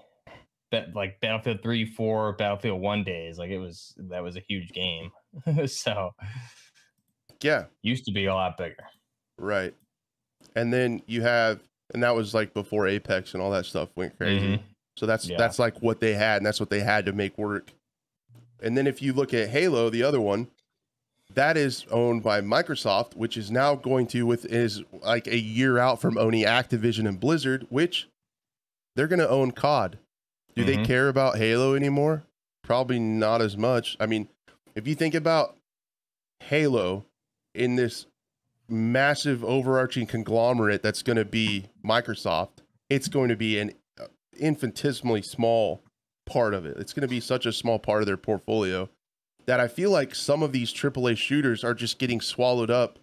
that 0.72 0.94
like 0.94 1.20
Battlefield 1.20 1.62
3, 1.62 1.84
4, 1.84 2.32
Battlefield 2.34 2.80
1 2.80 3.04
days. 3.04 3.38
Like 3.38 3.50
it 3.50 3.58
was 3.58 3.94
that 4.10 4.22
was 4.22 4.36
a 4.36 4.42
huge 4.48 4.70
game. 4.70 5.10
so 5.66 6.10
yeah, 7.42 7.64
used 7.82 8.04
to 8.06 8.12
be 8.12 8.26
a 8.26 8.34
lot 8.34 8.56
bigger. 8.56 8.84
Right. 9.38 9.74
And 10.54 10.72
then 10.72 11.02
you 11.06 11.22
have 11.22 11.60
and 11.92 12.02
that 12.02 12.14
was 12.14 12.34
like 12.34 12.54
before 12.54 12.86
Apex 12.86 13.34
and 13.34 13.42
all 13.42 13.50
that 13.50 13.66
stuff 13.66 13.88
went 13.96 14.16
crazy. 14.16 14.46
Mm-hmm. 14.46 14.62
So 14.96 15.06
that's 15.06 15.28
yeah. 15.28 15.36
that's 15.38 15.58
like 15.58 15.80
what 15.80 16.00
they 16.00 16.14
had 16.14 16.38
and 16.38 16.46
that's 16.46 16.60
what 16.60 16.70
they 16.70 16.80
had 16.80 17.06
to 17.06 17.12
make 17.12 17.36
work. 17.38 17.72
And 18.62 18.76
then 18.76 18.86
if 18.86 19.00
you 19.00 19.12
look 19.12 19.32
at 19.32 19.48
Halo, 19.48 19.88
the 19.88 20.02
other 20.02 20.20
one, 20.20 20.48
that 21.34 21.56
is 21.56 21.86
owned 21.90 22.22
by 22.22 22.40
Microsoft, 22.40 23.16
which 23.16 23.36
is 23.36 23.50
now 23.50 23.74
going 23.74 24.06
to 24.08 24.26
with 24.26 24.44
is 24.44 24.82
like 25.02 25.26
a 25.26 25.38
year 25.38 25.78
out 25.78 26.00
from 26.00 26.18
owning 26.18 26.44
Activision 26.44 27.08
and 27.08 27.18
Blizzard, 27.18 27.66
which 27.70 28.08
they're 28.96 29.08
going 29.08 29.20
to 29.20 29.28
own 29.28 29.52
COD. 29.52 29.98
Do 30.54 30.64
mm-hmm. 30.64 30.82
they 30.82 30.86
care 30.86 31.08
about 31.08 31.38
Halo 31.38 31.74
anymore? 31.74 32.24
Probably 32.62 32.98
not 32.98 33.40
as 33.40 33.56
much. 33.56 33.96
I 34.00 34.06
mean, 34.06 34.28
if 34.74 34.86
you 34.86 34.94
think 34.94 35.14
about 35.14 35.56
Halo 36.40 37.04
in 37.54 37.76
this 37.76 38.06
massive 38.68 39.44
overarching 39.44 40.06
conglomerate 40.06 40.82
that's 40.82 41.02
going 41.02 41.16
to 41.16 41.24
be 41.24 41.66
Microsoft, 41.84 42.62
it's 42.88 43.08
going 43.08 43.28
to 43.28 43.36
be 43.36 43.58
an 43.58 43.72
uh, 44.00 44.06
infinitesimally 44.38 45.22
small 45.22 45.82
part 46.26 46.54
of 46.54 46.64
it. 46.64 46.76
It's 46.78 46.92
going 46.92 47.02
to 47.02 47.08
be 47.08 47.20
such 47.20 47.46
a 47.46 47.52
small 47.52 47.78
part 47.78 48.02
of 48.02 48.06
their 48.06 48.16
portfolio 48.16 48.88
that 49.46 49.60
I 49.60 49.68
feel 49.68 49.90
like 49.90 50.14
some 50.14 50.42
of 50.42 50.52
these 50.52 50.72
AAA 50.72 51.16
shooters 51.16 51.64
are 51.64 51.74
just 51.74 51.98
getting 51.98 52.20
swallowed 52.20 52.70
up 52.70 52.98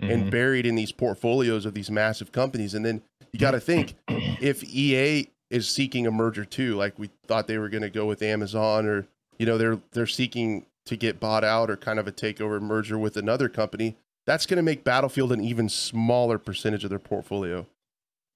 mm-hmm. 0.00 0.10
and 0.10 0.30
buried 0.30 0.66
in 0.66 0.74
these 0.74 0.92
portfolios 0.92 1.64
of 1.64 1.74
these 1.74 1.90
massive 1.90 2.32
companies. 2.32 2.74
And 2.74 2.84
then 2.84 3.02
you 3.32 3.38
got 3.38 3.52
to 3.52 3.60
think 3.60 3.94
if 4.08 4.62
EA 4.64 5.28
is 5.50 5.68
seeking 5.68 6.06
a 6.06 6.10
merger 6.10 6.44
too, 6.44 6.74
like 6.76 6.98
we 6.98 7.10
thought 7.26 7.46
they 7.46 7.58
were 7.58 7.68
going 7.68 7.82
to 7.82 7.90
go 7.90 8.06
with 8.06 8.22
Amazon, 8.22 8.86
or 8.86 9.06
you 9.38 9.46
know 9.46 9.58
they're 9.58 9.78
they're 9.92 10.06
seeking 10.06 10.66
to 10.86 10.96
get 10.96 11.20
bought 11.20 11.44
out 11.44 11.70
or 11.70 11.76
kind 11.76 11.98
of 11.98 12.08
a 12.08 12.12
takeover 12.12 12.60
merger 12.60 12.98
with 12.98 13.16
another 13.16 13.48
company. 13.48 13.96
That's 14.26 14.46
going 14.46 14.56
to 14.56 14.62
make 14.62 14.84
Battlefield 14.84 15.32
an 15.32 15.42
even 15.42 15.68
smaller 15.68 16.38
percentage 16.38 16.84
of 16.84 16.90
their 16.90 16.98
portfolio. 16.98 17.66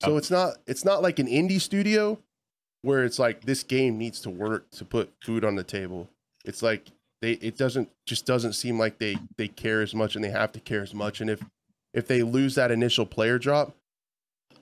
So 0.03 0.15
oh. 0.15 0.17
it's 0.17 0.31
not 0.31 0.57
it's 0.67 0.85
not 0.85 1.03
like 1.03 1.19
an 1.19 1.27
indie 1.27 1.61
studio 1.61 2.19
where 2.83 3.05
it's 3.05 3.19
like 3.19 3.45
this 3.45 3.63
game 3.63 3.99
needs 3.99 4.21
to 4.21 4.31
work 4.31 4.71
to 4.73 4.85
put 4.85 5.13
food 5.23 5.45
on 5.45 5.57
the 5.57 5.65
table. 5.65 6.09
It's 6.45 6.63
like 6.63 6.87
they 7.23 7.33
it 7.33 7.57
doesn't 7.57 7.91
just 8.07 8.27
doesn't 8.27 8.53
seem 8.53 8.79
like 8.79 8.99
they 8.99 9.17
they 9.37 9.49
care 9.49 9.83
as 9.83 9.95
much 9.95 10.15
and 10.15 10.25
they 10.25 10.31
have 10.31 10.53
to 10.53 10.61
care 10.61 10.83
as 10.83 10.95
much. 10.95 11.21
And 11.21 11.31
if 11.31 11.43
if 11.95 12.07
they 12.07 12.23
lose 12.23 12.55
that 12.57 12.71
initial 12.71 13.07
player 13.07 13.39
drop, 13.39 13.75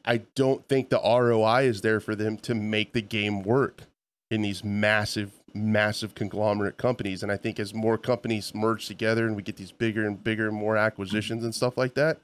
I 0.04 0.18
don't 0.34 0.66
think 0.68 0.90
the 0.90 1.00
ROI 1.00 1.62
is 1.62 1.80
there 1.80 2.00
for 2.00 2.14
them 2.14 2.36
to 2.38 2.54
make 2.54 2.92
the 2.92 3.02
game 3.02 3.42
work 3.42 3.82
in 4.30 4.42
these 4.42 4.62
massive, 4.62 5.32
massive 5.54 6.14
conglomerate 6.14 6.76
companies. 6.76 7.22
And 7.22 7.32
I 7.32 7.36
think 7.36 7.58
as 7.58 7.72
more 7.72 7.96
companies 7.96 8.54
merge 8.54 8.86
together 8.86 9.26
and 9.26 9.34
we 9.34 9.42
get 9.42 9.56
these 9.56 9.72
bigger 9.72 10.06
and 10.06 10.22
bigger 10.22 10.48
and 10.48 10.56
more 10.56 10.76
acquisitions 10.76 11.44
and 11.44 11.54
stuff 11.54 11.78
like 11.78 11.94
that, 11.94 12.18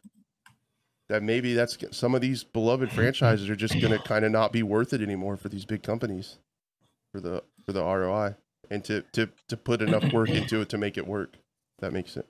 that 1.08 1.22
maybe 1.22 1.54
that's 1.54 1.76
some 1.90 2.14
of 2.14 2.20
these 2.20 2.44
beloved 2.44 2.92
franchises 2.92 3.48
are 3.48 3.56
just 3.56 3.80
going 3.80 3.92
to 3.92 3.98
kind 3.98 4.24
of 4.24 4.30
not 4.30 4.52
be 4.52 4.62
worth 4.62 4.92
it 4.92 5.00
anymore 5.00 5.36
for 5.36 5.48
these 5.48 5.64
big 5.64 5.82
companies 5.82 6.38
for 7.12 7.20
the 7.20 7.42
for 7.66 7.72
the 7.72 7.82
ROI 7.82 8.36
and 8.70 8.84
to 8.84 9.02
to 9.12 9.28
to 9.48 9.56
put 9.56 9.82
enough 9.82 10.12
work 10.12 10.30
into 10.30 10.60
it 10.60 10.68
to 10.68 10.78
make 10.78 10.96
it 10.96 11.06
work. 11.06 11.36
That 11.80 11.92
makes 11.92 12.16
it 12.16 12.28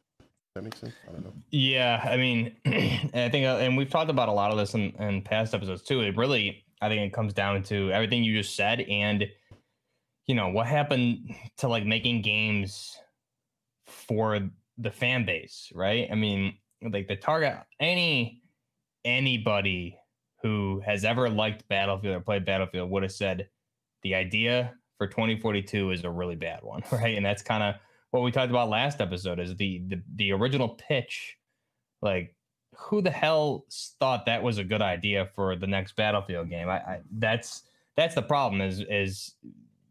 that 0.54 0.64
makes 0.64 0.80
sense. 0.80 0.94
I 1.08 1.12
don't 1.12 1.24
know. 1.24 1.32
Yeah, 1.50 2.00
I 2.04 2.16
mean, 2.16 2.56
I 2.66 3.28
think, 3.30 3.46
uh, 3.46 3.58
and 3.60 3.76
we've 3.76 3.90
talked 3.90 4.10
about 4.10 4.28
a 4.28 4.32
lot 4.32 4.50
of 4.50 4.58
this 4.58 4.74
in, 4.74 4.90
in 4.98 5.22
past 5.22 5.54
episodes 5.54 5.82
too. 5.82 6.00
It 6.00 6.16
really, 6.16 6.64
I 6.80 6.88
think, 6.88 7.02
it 7.02 7.14
comes 7.14 7.32
down 7.32 7.62
to 7.64 7.92
everything 7.92 8.24
you 8.24 8.36
just 8.36 8.56
said, 8.56 8.80
and 8.80 9.26
you 10.26 10.34
know 10.34 10.48
what 10.48 10.66
happened 10.66 11.34
to 11.58 11.68
like 11.68 11.84
making 11.84 12.22
games 12.22 12.96
for 13.86 14.40
the 14.78 14.90
fan 14.90 15.24
base, 15.24 15.70
right? 15.74 16.08
I 16.10 16.14
mean, 16.14 16.56
like 16.82 17.08
the 17.08 17.16
target, 17.16 17.56
any 17.78 18.42
anybody 19.04 19.96
who 20.42 20.82
has 20.84 21.04
ever 21.04 21.28
liked 21.28 21.68
Battlefield 21.68 22.16
or 22.16 22.20
played 22.20 22.44
Battlefield 22.44 22.90
would 22.90 23.02
have 23.02 23.12
said 23.12 23.48
the 24.02 24.14
idea 24.14 24.74
for 24.98 25.06
2042 25.06 25.90
is 25.90 26.04
a 26.04 26.10
really 26.10 26.36
bad 26.36 26.60
one, 26.62 26.82
right? 26.92 27.16
And 27.16 27.24
that's 27.24 27.42
kind 27.42 27.62
of 27.62 27.74
what 28.10 28.22
we 28.22 28.30
talked 28.30 28.50
about 28.50 28.68
last 28.68 29.00
episode 29.00 29.38
is 29.38 29.56
the 29.56 29.82
the, 29.86 30.02
the 30.16 30.32
original 30.32 30.68
pitch. 30.68 31.36
Like 32.02 32.34
who 32.76 33.02
the 33.02 33.10
hell 33.10 33.66
thought 33.98 34.26
that 34.26 34.42
was 34.42 34.58
a 34.58 34.64
good 34.64 34.82
idea 34.82 35.28
for 35.34 35.56
the 35.56 35.66
next 35.66 35.96
battlefield 35.96 36.48
game? 36.48 36.68
I, 36.68 36.78
I, 36.78 37.00
that's 37.18 37.64
that's 37.96 38.14
the 38.14 38.22
problem 38.22 38.60
is 38.60 38.80
is 38.80 39.34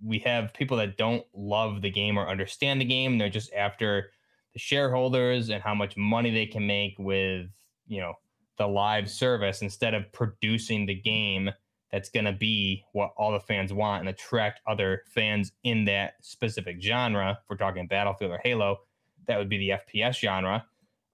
we 0.04 0.20
have 0.20 0.54
people 0.54 0.78
that 0.78 0.98
don't 0.98 1.26
love 1.34 1.82
the 1.82 1.90
game 1.90 2.18
or 2.18 2.28
understand 2.28 2.80
the 2.80 2.86
game. 2.86 3.18
They're 3.18 3.30
just 3.30 3.54
after 3.54 4.12
the 4.54 4.60
shareholders 4.60 5.50
and 5.50 5.62
how 5.62 5.76
much 5.76 5.98
money 5.98 6.32
they 6.32 6.46
can 6.46 6.66
make 6.66 6.96
with, 6.98 7.48
you 7.88 8.00
know, 8.00 8.14
the 8.58 8.68
live 8.68 9.10
service 9.10 9.62
instead 9.62 9.94
of 9.94 10.12
producing 10.12 10.86
the 10.86 10.96
game 10.96 11.52
that's 11.92 12.10
going 12.10 12.26
to 12.26 12.34
be 12.34 12.84
what 12.92 13.14
all 13.18 13.32
the 13.32 13.40
fans 13.40 13.74
want 13.74 14.02
and 14.02 14.10
attract 14.10 14.62
other 14.68 15.04
fans 15.08 15.52
in 15.64 15.86
that 15.86 16.14
specific 16.22 16.82
genre. 16.82 17.32
If 17.42 17.50
we're 17.50 17.58
talking 17.58 17.88
Battlefield 17.88 18.32
or 18.32 18.40
Halo, 18.44 18.82
that 19.28 19.38
would 19.38 19.50
be 19.50 19.58
the 19.58 19.70
FPS 19.70 20.20
genre, 20.20 20.66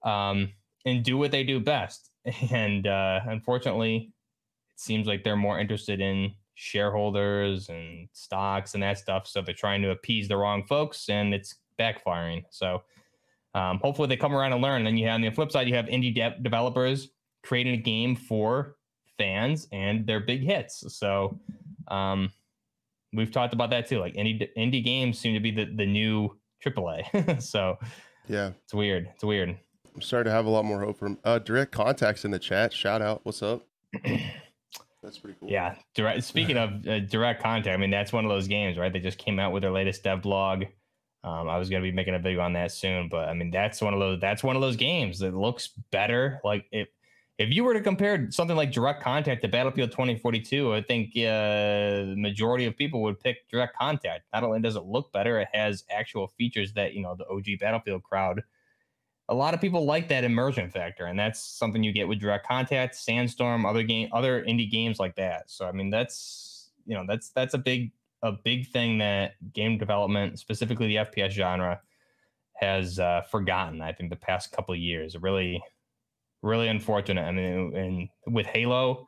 um, 0.02 0.52
and 0.84 1.04
do 1.04 1.16
what 1.16 1.30
they 1.30 1.44
do 1.44 1.60
best. 1.60 2.10
And 2.50 2.88
uh, 2.88 3.20
unfortunately, 3.26 4.12
it 4.74 4.80
seems 4.80 5.06
like 5.06 5.22
they're 5.22 5.36
more 5.36 5.60
interested 5.60 6.00
in 6.00 6.32
shareholders 6.54 7.68
and 7.68 8.08
stocks 8.12 8.74
and 8.74 8.82
that 8.82 8.98
stuff. 8.98 9.28
So 9.28 9.42
they're 9.42 9.54
trying 9.54 9.82
to 9.82 9.90
appease 9.90 10.26
the 10.26 10.36
wrong 10.36 10.64
folks, 10.66 11.08
and 11.08 11.32
it's 11.32 11.54
backfiring. 11.78 12.44
So 12.50 12.82
um, 13.54 13.78
hopefully 13.78 14.08
they 14.08 14.16
come 14.16 14.34
around 14.34 14.52
and 14.52 14.62
learn. 14.62 14.78
And 14.78 14.86
Then 14.88 14.96
you 14.96 15.06
have 15.06 15.14
on 15.14 15.20
the 15.20 15.30
flip 15.30 15.52
side, 15.52 15.68
you 15.68 15.74
have 15.74 15.86
indie 15.86 16.14
de- 16.14 16.38
developers 16.42 17.10
creating 17.44 17.74
a 17.74 17.82
game 17.82 18.16
for 18.16 18.76
fans 19.18 19.68
and 19.72 20.06
their 20.06 20.20
big 20.20 20.42
hits. 20.42 20.84
So 20.96 21.38
um, 21.88 22.30
we've 23.12 23.30
talked 23.30 23.54
about 23.54 23.70
that 23.70 23.88
too. 23.88 23.98
Like 23.98 24.14
indie 24.14 24.48
indie 24.56 24.84
games 24.84 25.18
seem 25.18 25.34
to 25.34 25.40
be 25.40 25.50
the 25.50 25.64
the 25.64 25.86
new 25.86 26.36
AAA. 26.64 27.42
so 27.42 27.78
Yeah, 28.28 28.52
it's 28.64 28.74
weird. 28.74 29.08
It's 29.14 29.24
weird. 29.24 29.56
I'm 29.94 30.02
starting 30.02 30.30
to 30.30 30.34
have 30.34 30.46
a 30.46 30.50
lot 30.50 30.64
more 30.64 30.80
hope 30.80 30.98
from 30.98 31.18
uh, 31.24 31.38
direct 31.38 31.72
contacts 31.72 32.24
in 32.24 32.30
the 32.30 32.38
chat. 32.38 32.72
Shout 32.72 33.00
out, 33.00 33.22
what's 33.24 33.42
up? 33.42 33.66
That's 35.06 35.18
pretty 35.18 35.38
cool. 35.38 35.48
Yeah, 35.48 35.76
direct. 35.94 36.24
Speaking 36.24 36.56
of 36.56 36.86
uh, 36.86 36.98
direct 36.98 37.40
contact, 37.40 37.72
I 37.72 37.76
mean 37.76 37.90
that's 37.90 38.12
one 38.12 38.24
of 38.24 38.28
those 38.28 38.48
games, 38.48 38.76
right? 38.76 38.92
They 38.92 38.98
just 38.98 39.18
came 39.18 39.38
out 39.38 39.52
with 39.52 39.62
their 39.62 39.70
latest 39.70 40.02
dev 40.02 40.22
blog. 40.22 40.64
Um, 41.22 41.48
I 41.48 41.58
was 41.58 41.70
going 41.70 41.80
to 41.80 41.88
be 41.88 41.94
making 41.94 42.16
a 42.16 42.18
video 42.18 42.40
on 42.40 42.54
that 42.54 42.72
soon, 42.72 43.08
but 43.08 43.28
I 43.28 43.32
mean 43.32 43.52
that's 43.52 43.80
one 43.80 43.94
of 43.94 44.00
those. 44.00 44.20
That's 44.20 44.42
one 44.42 44.56
of 44.56 44.62
those 44.62 44.74
games 44.74 45.20
that 45.20 45.32
looks 45.32 45.68
better. 45.92 46.40
Like 46.42 46.66
it, 46.72 46.88
if 47.38 47.50
you 47.50 47.64
were 47.64 47.74
to 47.74 47.82
compare 47.82 48.30
something 48.30 48.56
like 48.56 48.72
Direct 48.72 49.02
Contact 49.02 49.42
to 49.42 49.48
Battlefield 49.48 49.90
2042, 49.90 50.72
I 50.72 50.80
think 50.80 51.10
uh, 51.16 51.20
the 51.20 52.14
majority 52.16 52.64
of 52.64 52.76
people 52.76 53.02
would 53.02 53.20
pick 53.20 53.48
Direct 53.50 53.76
Contact. 53.76 54.24
Not 54.32 54.42
only 54.42 54.60
does 54.60 54.76
it 54.76 54.84
look 54.84 55.12
better, 55.12 55.38
it 55.40 55.48
has 55.52 55.84
actual 55.90 56.28
features 56.38 56.72
that 56.74 56.94
you 56.94 57.02
know 57.02 57.14
the 57.14 57.26
OG 57.28 57.60
Battlefield 57.60 58.02
crowd. 58.02 58.42
A 59.28 59.34
lot 59.34 59.54
of 59.54 59.60
people 59.60 59.84
like 59.84 60.08
that 60.08 60.24
immersion 60.24 60.70
factor, 60.70 61.06
and 61.06 61.18
that's 61.18 61.42
something 61.42 61.82
you 61.82 61.92
get 61.92 62.08
with 62.08 62.20
Direct 62.20 62.46
Contact, 62.46 62.94
Sandstorm, 62.94 63.66
other 63.66 63.82
game, 63.82 64.08
other 64.12 64.42
indie 64.44 64.70
games 64.70 64.98
like 64.98 65.16
that. 65.16 65.50
So 65.50 65.66
I 65.66 65.72
mean, 65.72 65.90
that's 65.90 66.70
you 66.86 66.94
know 66.94 67.04
that's 67.06 67.30
that's 67.30 67.52
a 67.52 67.58
big 67.58 67.92
a 68.22 68.32
big 68.32 68.68
thing 68.68 68.96
that 68.98 69.34
game 69.52 69.76
development, 69.76 70.38
specifically 70.38 70.86
the 70.86 70.96
FPS 70.96 71.30
genre, 71.32 71.82
has 72.54 72.98
uh, 72.98 73.22
forgotten. 73.30 73.82
I 73.82 73.92
think 73.92 74.08
the 74.08 74.16
past 74.16 74.52
couple 74.52 74.72
of 74.72 74.80
years, 74.80 75.18
really 75.18 75.62
really 76.46 76.68
unfortunate. 76.68 77.22
I 77.22 77.32
mean, 77.32 77.76
and 77.76 78.08
with 78.34 78.46
Halo, 78.46 79.06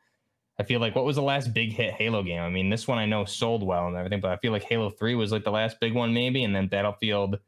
I 0.59 0.64
feel 0.64 0.81
like 0.81 0.94
what 0.94 1.05
was 1.05 1.16
the 1.16 1.22
last 1.22 1.55
big 1.55 1.72
hit 1.72 1.94
Halo 1.94 2.22
game? 2.22 2.40
I 2.40 2.51
mean, 2.51 2.68
this 2.68 2.88
one 2.88 2.98
I 2.98 3.07
know 3.07 3.24
sold 3.24 3.62
well 3.62 3.87
and 3.87 3.96
everything, 3.96 4.20
but 4.20 4.33
I 4.33 4.37
feel 4.37 4.53
like 4.53 4.64
Halo 4.64 4.90
3 4.90 5.14
was 5.14 5.31
like 5.31 5.44
the 5.44 5.51
last 5.51 5.79
big 5.81 5.94
one, 5.94 6.12
maybe, 6.12 6.44
and 6.44 6.55
then 6.55 6.66
Battlefield 6.66 7.38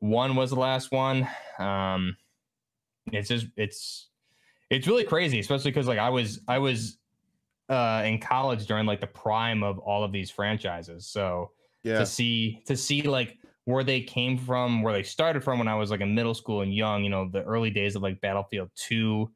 1 0.00 0.36
was 0.36 0.50
the 0.50 0.60
last 0.60 0.92
one. 0.92 1.26
Um, 1.58 2.16
it's 3.12 3.28
just 3.28 3.46
it's 3.56 4.08
it's 4.70 4.86
really 4.86 5.04
crazy, 5.04 5.40
especially 5.40 5.70
because 5.70 5.88
like 5.88 5.98
I 5.98 6.10
was 6.10 6.40
I 6.48 6.58
was 6.58 6.98
uh 7.68 8.02
in 8.04 8.18
college 8.18 8.66
during 8.66 8.84
like 8.86 9.00
the 9.00 9.06
prime 9.06 9.62
of 9.62 9.78
all 9.78 10.04
of 10.04 10.12
these 10.12 10.30
franchises. 10.30 11.06
So 11.06 11.50
Yeah, 11.82 11.98
to 11.98 12.06
see 12.06 12.62
to 12.66 12.76
see 12.76 13.02
like 13.02 13.38
where 13.64 13.84
they 13.84 14.00
came 14.00 14.36
from, 14.36 14.82
where 14.82 14.92
they 14.92 15.02
started 15.02 15.42
from 15.42 15.58
when 15.58 15.68
I 15.68 15.74
was 15.74 15.90
like 15.90 16.00
in 16.00 16.14
middle 16.14 16.34
school 16.34 16.60
and 16.60 16.74
young, 16.74 17.02
you 17.02 17.10
know, 17.10 17.28
the 17.28 17.42
early 17.42 17.70
days 17.70 17.96
of 17.96 18.02
like 18.02 18.20
Battlefield 18.20 18.70
2, 18.76 19.30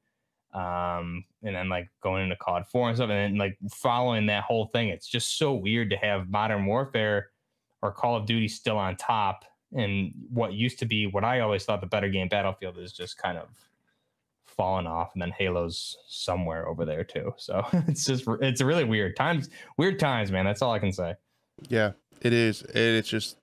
um, 0.54 1.24
and 1.42 1.54
then 1.54 1.68
like 1.68 1.88
going 2.02 2.24
into 2.24 2.36
COD 2.36 2.66
4 2.66 2.88
and 2.88 2.96
stuff, 2.96 3.10
and 3.10 3.18
then 3.18 3.38
like 3.38 3.56
following 3.70 4.26
that 4.26 4.44
whole 4.44 4.66
thing. 4.66 4.88
It's 4.88 5.06
just 5.06 5.38
so 5.38 5.54
weird 5.54 5.90
to 5.90 5.96
have 5.96 6.28
Modern 6.28 6.66
Warfare 6.66 7.30
or 7.80 7.92
Call 7.92 8.16
of 8.16 8.26
Duty 8.26 8.48
still 8.48 8.76
on 8.76 8.96
top. 8.96 9.44
And 9.74 10.12
what 10.30 10.54
used 10.54 10.78
to 10.78 10.86
be 10.86 11.06
what 11.06 11.24
I 11.24 11.40
always 11.40 11.64
thought 11.64 11.80
the 11.80 11.86
better 11.86 12.08
game 12.08 12.28
Battlefield 12.28 12.78
is 12.78 12.92
just 12.92 13.18
kind 13.18 13.38
of 13.38 13.48
fallen 14.46 14.86
off, 14.86 15.10
and 15.14 15.22
then 15.22 15.30
Halo's 15.30 15.96
somewhere 16.08 16.66
over 16.66 16.84
there 16.84 17.04
too. 17.04 17.32
So 17.36 17.64
it's 17.86 18.04
just 18.04 18.24
it's 18.40 18.60
really 18.60 18.84
weird 18.84 19.16
times, 19.16 19.48
weird 19.78 19.98
times, 19.98 20.32
man. 20.32 20.44
That's 20.44 20.60
all 20.60 20.72
I 20.72 20.78
can 20.78 20.92
say. 20.92 21.14
yeah, 21.68 21.92
it 22.20 22.32
is. 22.32 22.62
And 22.62 22.96
it's 22.96 23.08
just, 23.08 23.36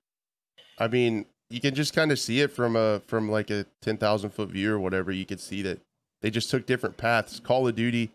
I 0.78 0.88
mean, 0.88 1.26
you 1.50 1.60
can 1.60 1.74
just 1.74 1.94
kind 1.94 2.10
of 2.12 2.18
see 2.18 2.40
it 2.40 2.52
from 2.52 2.76
a 2.76 3.00
from 3.06 3.30
like 3.30 3.50
a 3.50 3.66
ten 3.80 3.96
thousand 3.96 4.30
foot 4.30 4.50
view 4.50 4.72
or 4.72 4.78
whatever. 4.78 5.12
You 5.12 5.26
could 5.26 5.40
see 5.40 5.62
that 5.62 5.80
they 6.22 6.30
just 6.30 6.50
took 6.50 6.66
different 6.66 6.96
paths. 6.96 7.40
Call 7.40 7.68
of 7.68 7.76
Duty 7.76 8.10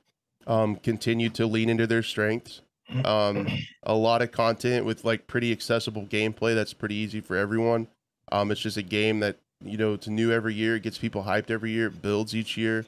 um, 0.48 0.76
continued 0.78 1.34
to 1.36 1.46
lean 1.46 1.70
into 1.70 1.88
their 1.88 2.04
strengths. 2.04 2.62
Um, 3.06 3.48
a 3.84 3.94
lot 3.94 4.22
of 4.22 4.34
content 4.34 4.86
with 4.86 5.06
like 5.06 5.26
pretty 5.26 5.52
accessible 5.54 6.04
gameplay 6.04 6.54
that's 6.54 6.74
pretty 6.74 6.96
easy 6.96 7.22
for 7.22 7.38
everyone. 7.38 7.88
Um, 8.34 8.52
it's 8.52 8.60
just 8.60 8.76
a 8.76 8.82
game 8.82 9.22
that 9.22 9.38
you 9.64 9.78
know 9.78 9.94
it's 9.94 10.08
new 10.10 10.32
every 10.32 10.54
year. 10.54 10.76
It 10.76 10.84
gets 10.84 10.98
people 10.98 11.24
hyped 11.24 11.50
every 11.50 11.72
year. 11.72 11.88
It 11.88 12.02
builds 12.02 12.36
each 12.36 12.58
year. 12.58 12.86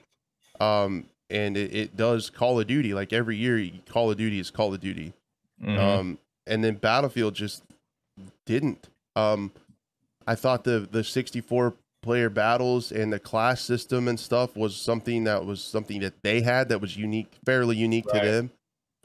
Um, 0.60 1.06
and 1.30 1.56
it, 1.56 1.74
it 1.74 1.98
does 1.98 2.30
Call 2.30 2.60
of 2.60 2.68
Duty 2.68 2.94
like 2.94 3.14
every 3.14 3.38
year. 3.38 3.70
Call 3.88 4.12
of 4.12 4.18
Duty 4.18 4.40
is 4.40 4.52
Call 4.52 4.74
of 4.74 4.82
Duty. 4.82 5.14
Mhm. 5.64 5.80
Um, 5.80 6.18
and 6.46 6.64
then 6.64 6.76
Battlefield 6.76 7.34
just 7.36 7.64
didn't. 8.46 8.90
Um, 9.16 9.52
I 10.28 10.36
thought 10.36 10.64
the 10.64 10.88
the 10.92 11.04
64 11.04 11.74
player 12.02 12.30
battles 12.30 12.92
and 12.92 13.14
the 13.14 13.20
class 13.20 13.62
system 13.62 14.08
and 14.08 14.20
stuff 14.20 14.56
was 14.58 14.76
something 14.76 15.24
that 15.24 15.46
was 15.46 15.64
something 15.64 16.02
that 16.02 16.22
they 16.22 16.42
had 16.42 16.68
that 16.70 16.82
was 16.82 16.98
unique, 16.98 17.32
fairly 17.46 17.78
unique 17.78 18.06
Right. 18.08 18.22
to 18.24 18.28
them. 18.32 18.52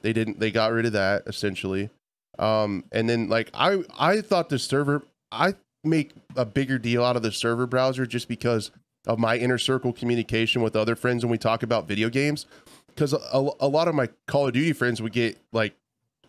They 0.03 0.13
didn't. 0.13 0.41
They 0.41 0.51
got 0.51 0.73
rid 0.73 0.87
of 0.87 0.93
that 0.93 1.23
essentially. 1.27 1.91
Um, 2.39 2.85
and 2.93 3.09
then 3.09 3.29
like 3.29 3.51
I 3.55 3.83
I 3.99 4.21
thought 4.21 4.49
the 4.49 4.59
server 4.59 5.03
I 5.33 5.55
make 5.85 6.13
a 6.37 6.45
bigger 6.45 6.79
deal 6.79 7.05
out 7.05 7.17
of 7.17 7.23
the 7.23 7.33
server 7.33 7.67
browser 7.67 8.05
just 8.07 8.29
because 8.29 8.71
of 9.07 9.19
my 9.19 9.37
inner 9.39 9.59
circle 9.59 9.93
communication 9.93 10.61
with 10.63 10.75
other 10.77 10.97
friends 10.97 11.25
when 11.25 11.31
we 11.31 11.39
talk 11.39 11.63
about 11.63 11.87
video 11.89 12.09
games 12.11 12.47
because 12.89 13.13
a, 13.13 13.49
a 13.61 13.69
lot 13.69 13.87
of 13.89 13.95
my 13.95 14.09
Call 14.27 14.49
of 14.49 14.53
Duty 14.53 14.73
friends 14.73 15.01
would 15.01 15.13
get 15.13 15.39
like 15.53 15.75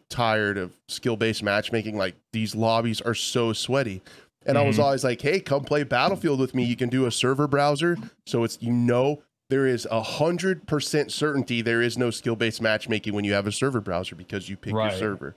tired 0.10 0.58
of 0.58 0.72
skill 0.88 1.16
based 1.18 1.44
matchmaking. 1.44 1.98
Like 1.98 2.16
these 2.32 2.56
lobbies 2.56 3.02
are 3.02 3.16
so 3.16 3.54
sweaty. 3.54 4.02
And 4.50 4.58
I 4.58 4.64
was 4.64 4.78
Mhm. 4.78 4.84
always 4.84 5.04
like, 5.04 5.22
hey, 5.22 5.40
come 5.40 5.64
play 5.64 5.84
Battlefield 5.84 6.40
with 6.40 6.56
me. 6.56 6.64
You 6.64 6.76
can 6.76 6.90
do 6.90 7.06
a 7.06 7.12
server 7.12 7.48
browser. 7.48 7.96
So 8.26 8.44
it's, 8.44 8.58
you 8.62 8.74
know, 8.74 9.22
there 9.50 9.68
is 9.68 9.88
a 9.92 10.02
hundred 10.02 10.68
percent 10.68 11.12
certainty 11.12 11.62
there 11.62 11.82
is 11.82 11.98
no 11.98 12.10
skill 12.10 12.36
based 12.36 12.62
matchmaking 12.62 13.14
when 13.14 13.24
you 13.26 13.34
have 13.34 13.48
a 13.48 13.52
server 13.52 13.80
browser 13.82 14.16
because 14.16 14.50
you 14.50 14.58
pick 14.58 14.74
Right. 14.74 14.92
your 14.92 15.00
server. 15.00 15.36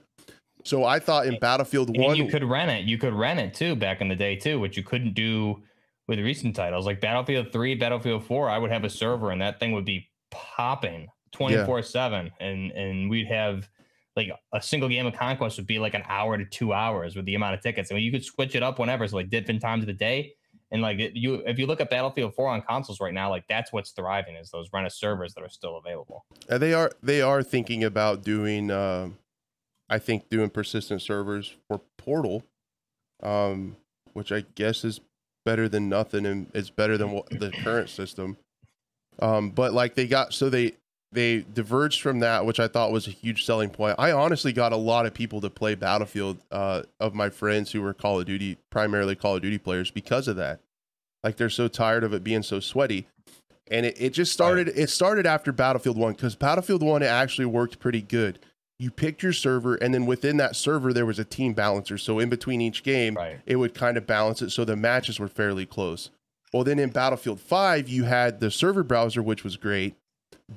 So 0.63 0.83
I 0.83 0.97
thought 0.99 1.27
in 1.27 1.37
Battlefield 1.39 1.89
And 1.89 1.97
1, 2.03 2.15
you 2.17 2.27
could 2.27 2.43
rent 2.43 2.71
it. 2.71 2.85
You 2.85 2.97
could 2.97 3.13
rent 3.13 3.39
it 3.39 3.53
too 3.53 3.75
back 3.75 4.01
in 4.01 4.07
the 4.07 4.15
day 4.15 4.35
too, 4.35 4.59
which 4.59 4.77
you 4.77 4.83
couldn't 4.83 5.13
do 5.13 5.61
with 6.07 6.19
recent 6.19 6.55
titles 6.55 6.85
like 6.85 6.99
Battlefield 6.99 7.51
3, 7.51 7.75
Battlefield 7.75 8.23
4. 8.25 8.49
I 8.49 8.57
would 8.57 8.71
have 8.71 8.83
a 8.83 8.89
server 8.89 9.31
and 9.31 9.41
that 9.41 9.59
thing 9.59 9.73
would 9.73 9.85
be 9.85 10.09
popping 10.31 11.07
24/7 11.31 12.31
and 12.39 12.71
and 12.71 13.09
we'd 13.09 13.27
have 13.27 13.67
like 14.15 14.29
a 14.53 14.61
single 14.61 14.89
game 14.89 15.05
of 15.05 15.13
conquest 15.15 15.57
would 15.57 15.67
be 15.67 15.79
like 15.79 15.93
an 15.93 16.03
hour 16.07 16.37
to 16.37 16.45
2 16.45 16.73
hours 16.73 17.15
with 17.15 17.25
the 17.25 17.35
amount 17.35 17.55
of 17.55 17.61
tickets. 17.61 17.91
I 17.91 17.95
mean, 17.95 18.03
you 18.03 18.11
could 18.11 18.23
switch 18.23 18.55
it 18.55 18.63
up 18.63 18.79
whenever 18.79 19.07
so 19.07 19.15
like 19.15 19.29
different 19.29 19.61
times 19.61 19.83
of 19.83 19.87
the 19.87 19.93
day. 19.93 20.33
And 20.71 20.81
like 20.81 20.97
you 21.13 21.35
if 21.45 21.59
you 21.59 21.67
look 21.67 21.81
at 21.81 21.89
Battlefield 21.89 22.33
4 22.35 22.49
on 22.49 22.61
consoles 22.63 22.99
right 22.99 23.13
now, 23.13 23.29
like 23.29 23.45
that's 23.47 23.71
what's 23.71 23.91
thriving 23.91 24.35
is 24.35 24.49
those 24.49 24.69
rent 24.73 24.87
of 24.87 24.93
servers 24.93 25.33
that 25.35 25.43
are 25.43 25.49
still 25.49 25.77
available. 25.77 26.25
Uh, 26.49 26.57
they 26.57 26.73
are 26.73 26.91
they 27.01 27.21
are 27.21 27.43
thinking 27.43 27.83
about 27.83 28.23
doing 28.23 28.71
uh, 28.71 29.09
I 29.89 29.99
think 29.99 30.29
doing 30.29 30.49
persistent 30.49 31.01
servers 31.01 31.55
for 31.67 31.81
Portal, 31.97 32.43
um, 33.21 33.77
which 34.13 34.31
I 34.31 34.45
guess 34.55 34.83
is 34.83 34.99
better 35.45 35.69
than 35.69 35.89
nothing 35.89 36.25
and 36.25 36.49
it's 36.53 36.69
better 36.69 36.97
than 36.97 37.11
what 37.11 37.29
the 37.29 37.51
current 37.51 37.89
system. 37.89 38.37
Um, 39.19 39.51
but 39.51 39.73
like 39.73 39.93
they 39.93 40.07
got 40.07 40.33
so 40.33 40.49
they 40.49 40.73
they 41.13 41.45
diverged 41.53 42.01
from 42.01 42.19
that, 42.19 42.45
which 42.45 42.59
I 42.59 42.67
thought 42.67 42.91
was 42.91 43.07
a 43.07 43.11
huge 43.11 43.45
selling 43.45 43.69
point. 43.69 43.95
I 43.99 44.11
honestly 44.11 44.51
got 44.53 44.73
a 44.73 44.77
lot 44.77 45.05
of 45.05 45.13
people 45.13 45.41
to 45.41 45.49
play 45.49 45.75
Battlefield 45.75 46.39
uh, 46.51 46.83
of 46.99 47.13
my 47.13 47.29
friends 47.29 47.71
who 47.71 47.81
were 47.81 47.93
Call 47.93 48.19
of 48.19 48.25
Duty, 48.25 48.57
primarily 48.69 49.15
Call 49.15 49.35
of 49.35 49.41
Duty 49.41 49.57
players, 49.57 49.91
because 49.91 50.27
of 50.27 50.35
that. 50.37 50.59
Like 51.23 51.37
they're 51.37 51.49
so 51.49 51.67
tired 51.67 52.03
of 52.03 52.13
it 52.13 52.23
being 52.23 52.43
so 52.43 52.59
sweaty 52.59 53.07
and 53.71 53.85
it, 53.85 53.95
it 53.97 54.09
just 54.11 54.33
started 54.33 54.67
it 54.75 54.89
started 54.89 55.25
after 55.25 55.53
battlefield 55.53 55.97
1 55.97 56.13
because 56.13 56.35
battlefield 56.35 56.83
1 56.83 57.01
actually 57.01 57.45
worked 57.45 57.79
pretty 57.79 58.01
good 58.01 58.37
you 58.77 58.91
picked 58.91 59.23
your 59.23 59.31
server 59.31 59.75
and 59.75 59.93
then 59.93 60.05
within 60.05 60.35
that 60.35 60.53
server 60.55 60.91
there 60.91 61.05
was 61.05 61.17
a 61.17 61.23
team 61.23 61.53
balancer 61.53 61.97
so 61.97 62.19
in 62.19 62.27
between 62.27 62.59
each 62.59 62.83
game 62.83 63.15
Right. 63.15 63.39
it 63.45 63.55
would 63.55 63.73
kind 63.73 63.95
of 63.95 64.05
balance 64.05 64.41
it 64.41 64.49
so 64.49 64.65
the 64.65 64.75
matches 64.75 65.17
were 65.17 65.29
fairly 65.29 65.65
close 65.65 66.09
well 66.51 66.65
then 66.65 66.77
in 66.77 66.89
battlefield 66.89 67.39
5 67.39 67.87
you 67.87 68.03
had 68.03 68.41
the 68.41 68.51
server 68.51 68.83
browser 68.83 69.23
which 69.23 69.45
was 69.45 69.55
great 69.55 69.95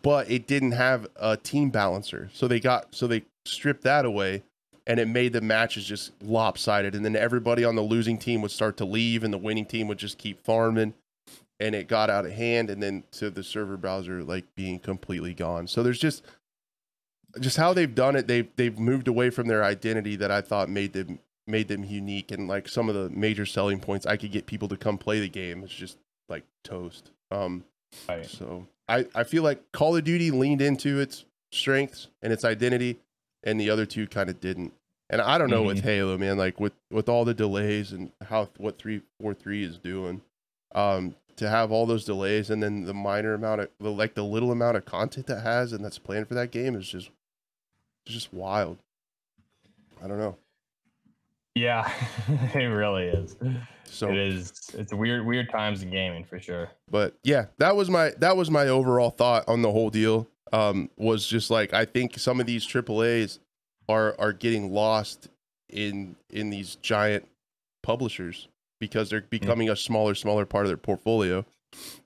but 0.02 0.30
it 0.30 0.46
didn't 0.46 0.72
have 0.72 1.06
a 1.16 1.36
team 1.36 1.70
balancer 1.70 2.28
so 2.32 2.48
they 2.48 2.60
got 2.60 2.94
so 2.94 3.06
they 3.06 3.24
stripped 3.44 3.82
that 3.82 4.04
away 4.04 4.42
and 4.86 5.00
it 5.00 5.08
made 5.08 5.32
the 5.32 5.40
matches 5.40 5.84
just 5.84 6.12
lopsided. 6.22 6.94
And 6.94 7.04
then 7.04 7.16
everybody 7.16 7.64
on 7.64 7.74
the 7.74 7.82
losing 7.82 8.18
team 8.18 8.40
would 8.42 8.50
start 8.50 8.76
to 8.76 8.84
leave, 8.84 9.24
and 9.24 9.32
the 9.32 9.38
winning 9.38 9.66
team 9.66 9.88
would 9.88 9.98
just 9.98 10.18
keep 10.18 10.44
farming, 10.44 10.94
and 11.58 11.74
it 11.74 11.88
got 11.88 12.08
out 12.08 12.24
of 12.24 12.32
hand. 12.32 12.70
And 12.70 12.82
then 12.82 13.02
to 13.12 13.30
the 13.30 13.42
server 13.42 13.76
browser 13.76 14.22
like 14.22 14.44
being 14.54 14.78
completely 14.78 15.34
gone. 15.34 15.66
So 15.66 15.82
there's 15.82 15.98
just 15.98 16.24
just 17.40 17.56
how 17.56 17.74
they've 17.74 17.94
done 17.94 18.16
it. 18.16 18.28
They've 18.28 18.48
they've 18.56 18.78
moved 18.78 19.08
away 19.08 19.30
from 19.30 19.48
their 19.48 19.64
identity 19.64 20.16
that 20.16 20.30
I 20.30 20.40
thought 20.40 20.68
made 20.68 20.92
them 20.92 21.18
made 21.48 21.68
them 21.68 21.84
unique, 21.84 22.30
and 22.30 22.46
like 22.46 22.68
some 22.68 22.88
of 22.88 22.94
the 22.94 23.10
major 23.10 23.46
selling 23.46 23.80
points. 23.80 24.06
I 24.06 24.16
could 24.16 24.30
get 24.30 24.46
people 24.46 24.68
to 24.68 24.76
come 24.76 24.98
play 24.98 25.18
the 25.18 25.28
game. 25.28 25.64
It's 25.64 25.74
just 25.74 25.98
like 26.28 26.44
toast. 26.62 27.10
Um, 27.32 27.64
Right. 28.08 28.26
so 28.26 28.66
I, 28.88 29.06
I 29.14 29.24
feel 29.24 29.42
like 29.42 29.72
Call 29.72 29.96
of 29.96 30.04
Duty 30.04 30.30
leaned 30.30 30.60
into 30.60 31.00
its 31.00 31.24
strengths 31.50 32.08
and 32.22 32.32
its 32.32 32.44
identity, 32.44 32.98
and 33.42 33.60
the 33.60 33.70
other 33.70 33.86
two 33.86 34.06
kind 34.06 34.28
of 34.30 34.40
didn't. 34.40 34.72
And 35.08 35.20
I 35.20 35.38
don't 35.38 35.50
know 35.50 35.62
with 35.62 35.82
Halo, 35.82 36.18
man, 36.18 36.36
like 36.36 36.58
with 36.58 36.72
with 36.90 37.08
all 37.08 37.24
the 37.24 37.34
delays 37.34 37.92
and 37.92 38.10
how 38.28 38.48
what 38.56 38.78
three 38.78 39.02
four 39.20 39.34
three 39.34 39.62
is 39.62 39.78
doing, 39.78 40.20
um, 40.74 41.14
to 41.36 41.48
have 41.48 41.70
all 41.70 41.86
those 41.86 42.04
delays 42.04 42.50
and 42.50 42.62
then 42.62 42.84
the 42.84 42.94
minor 42.94 43.34
amount 43.34 43.60
of 43.60 43.68
the 43.78 43.90
like 43.90 44.14
the 44.14 44.24
little 44.24 44.50
amount 44.50 44.76
of 44.76 44.84
content 44.84 45.26
that 45.26 45.42
has 45.42 45.72
and 45.72 45.84
that's 45.84 45.98
planned 45.98 46.26
for 46.26 46.34
that 46.34 46.50
game 46.50 46.74
is 46.74 46.88
just 46.88 47.10
it's 48.04 48.14
just 48.14 48.32
wild. 48.32 48.78
I 50.02 50.08
don't 50.08 50.18
know. 50.18 50.36
Yeah, 51.56 51.90
it 52.54 52.58
really 52.66 53.04
is. 53.04 53.34
So 53.86 54.10
it 54.10 54.16
is. 54.18 54.52
It's 54.74 54.92
weird, 54.92 55.24
weird 55.24 55.48
times 55.48 55.82
in 55.82 55.90
gaming 55.90 56.22
for 56.24 56.38
sure. 56.38 56.68
but 56.90 57.14
yeah 57.24 57.46
that 57.58 57.74
was 57.74 57.88
my 57.88 58.12
that 58.18 58.36
was 58.36 58.50
my 58.50 58.68
overall 58.68 59.10
thought 59.10 59.44
on 59.48 59.62
the 59.62 59.70
whole 59.72 59.88
deal 59.90 60.28
um 60.52 60.90
was 60.96 61.26
just 61.26 61.50
like 61.50 61.72
i 61.74 61.84
think 61.84 62.18
some 62.18 62.38
of 62.40 62.46
these 62.46 62.64
triple 62.64 63.02
a's 63.02 63.40
are 63.88 64.14
are 64.18 64.32
getting 64.32 64.70
lost 64.72 65.28
in 65.70 66.14
in 66.30 66.50
these 66.50 66.76
giant 66.76 67.26
publishers 67.82 68.48
because 68.78 69.08
they're 69.10 69.22
becoming 69.22 69.70
a 69.70 69.74
smaller 69.76 70.14
smaller 70.14 70.44
part 70.44 70.64
of 70.64 70.68
their 70.68 70.76
portfolio 70.76 71.44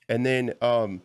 and 0.08 0.24
then 0.24 0.52
um 0.62 1.02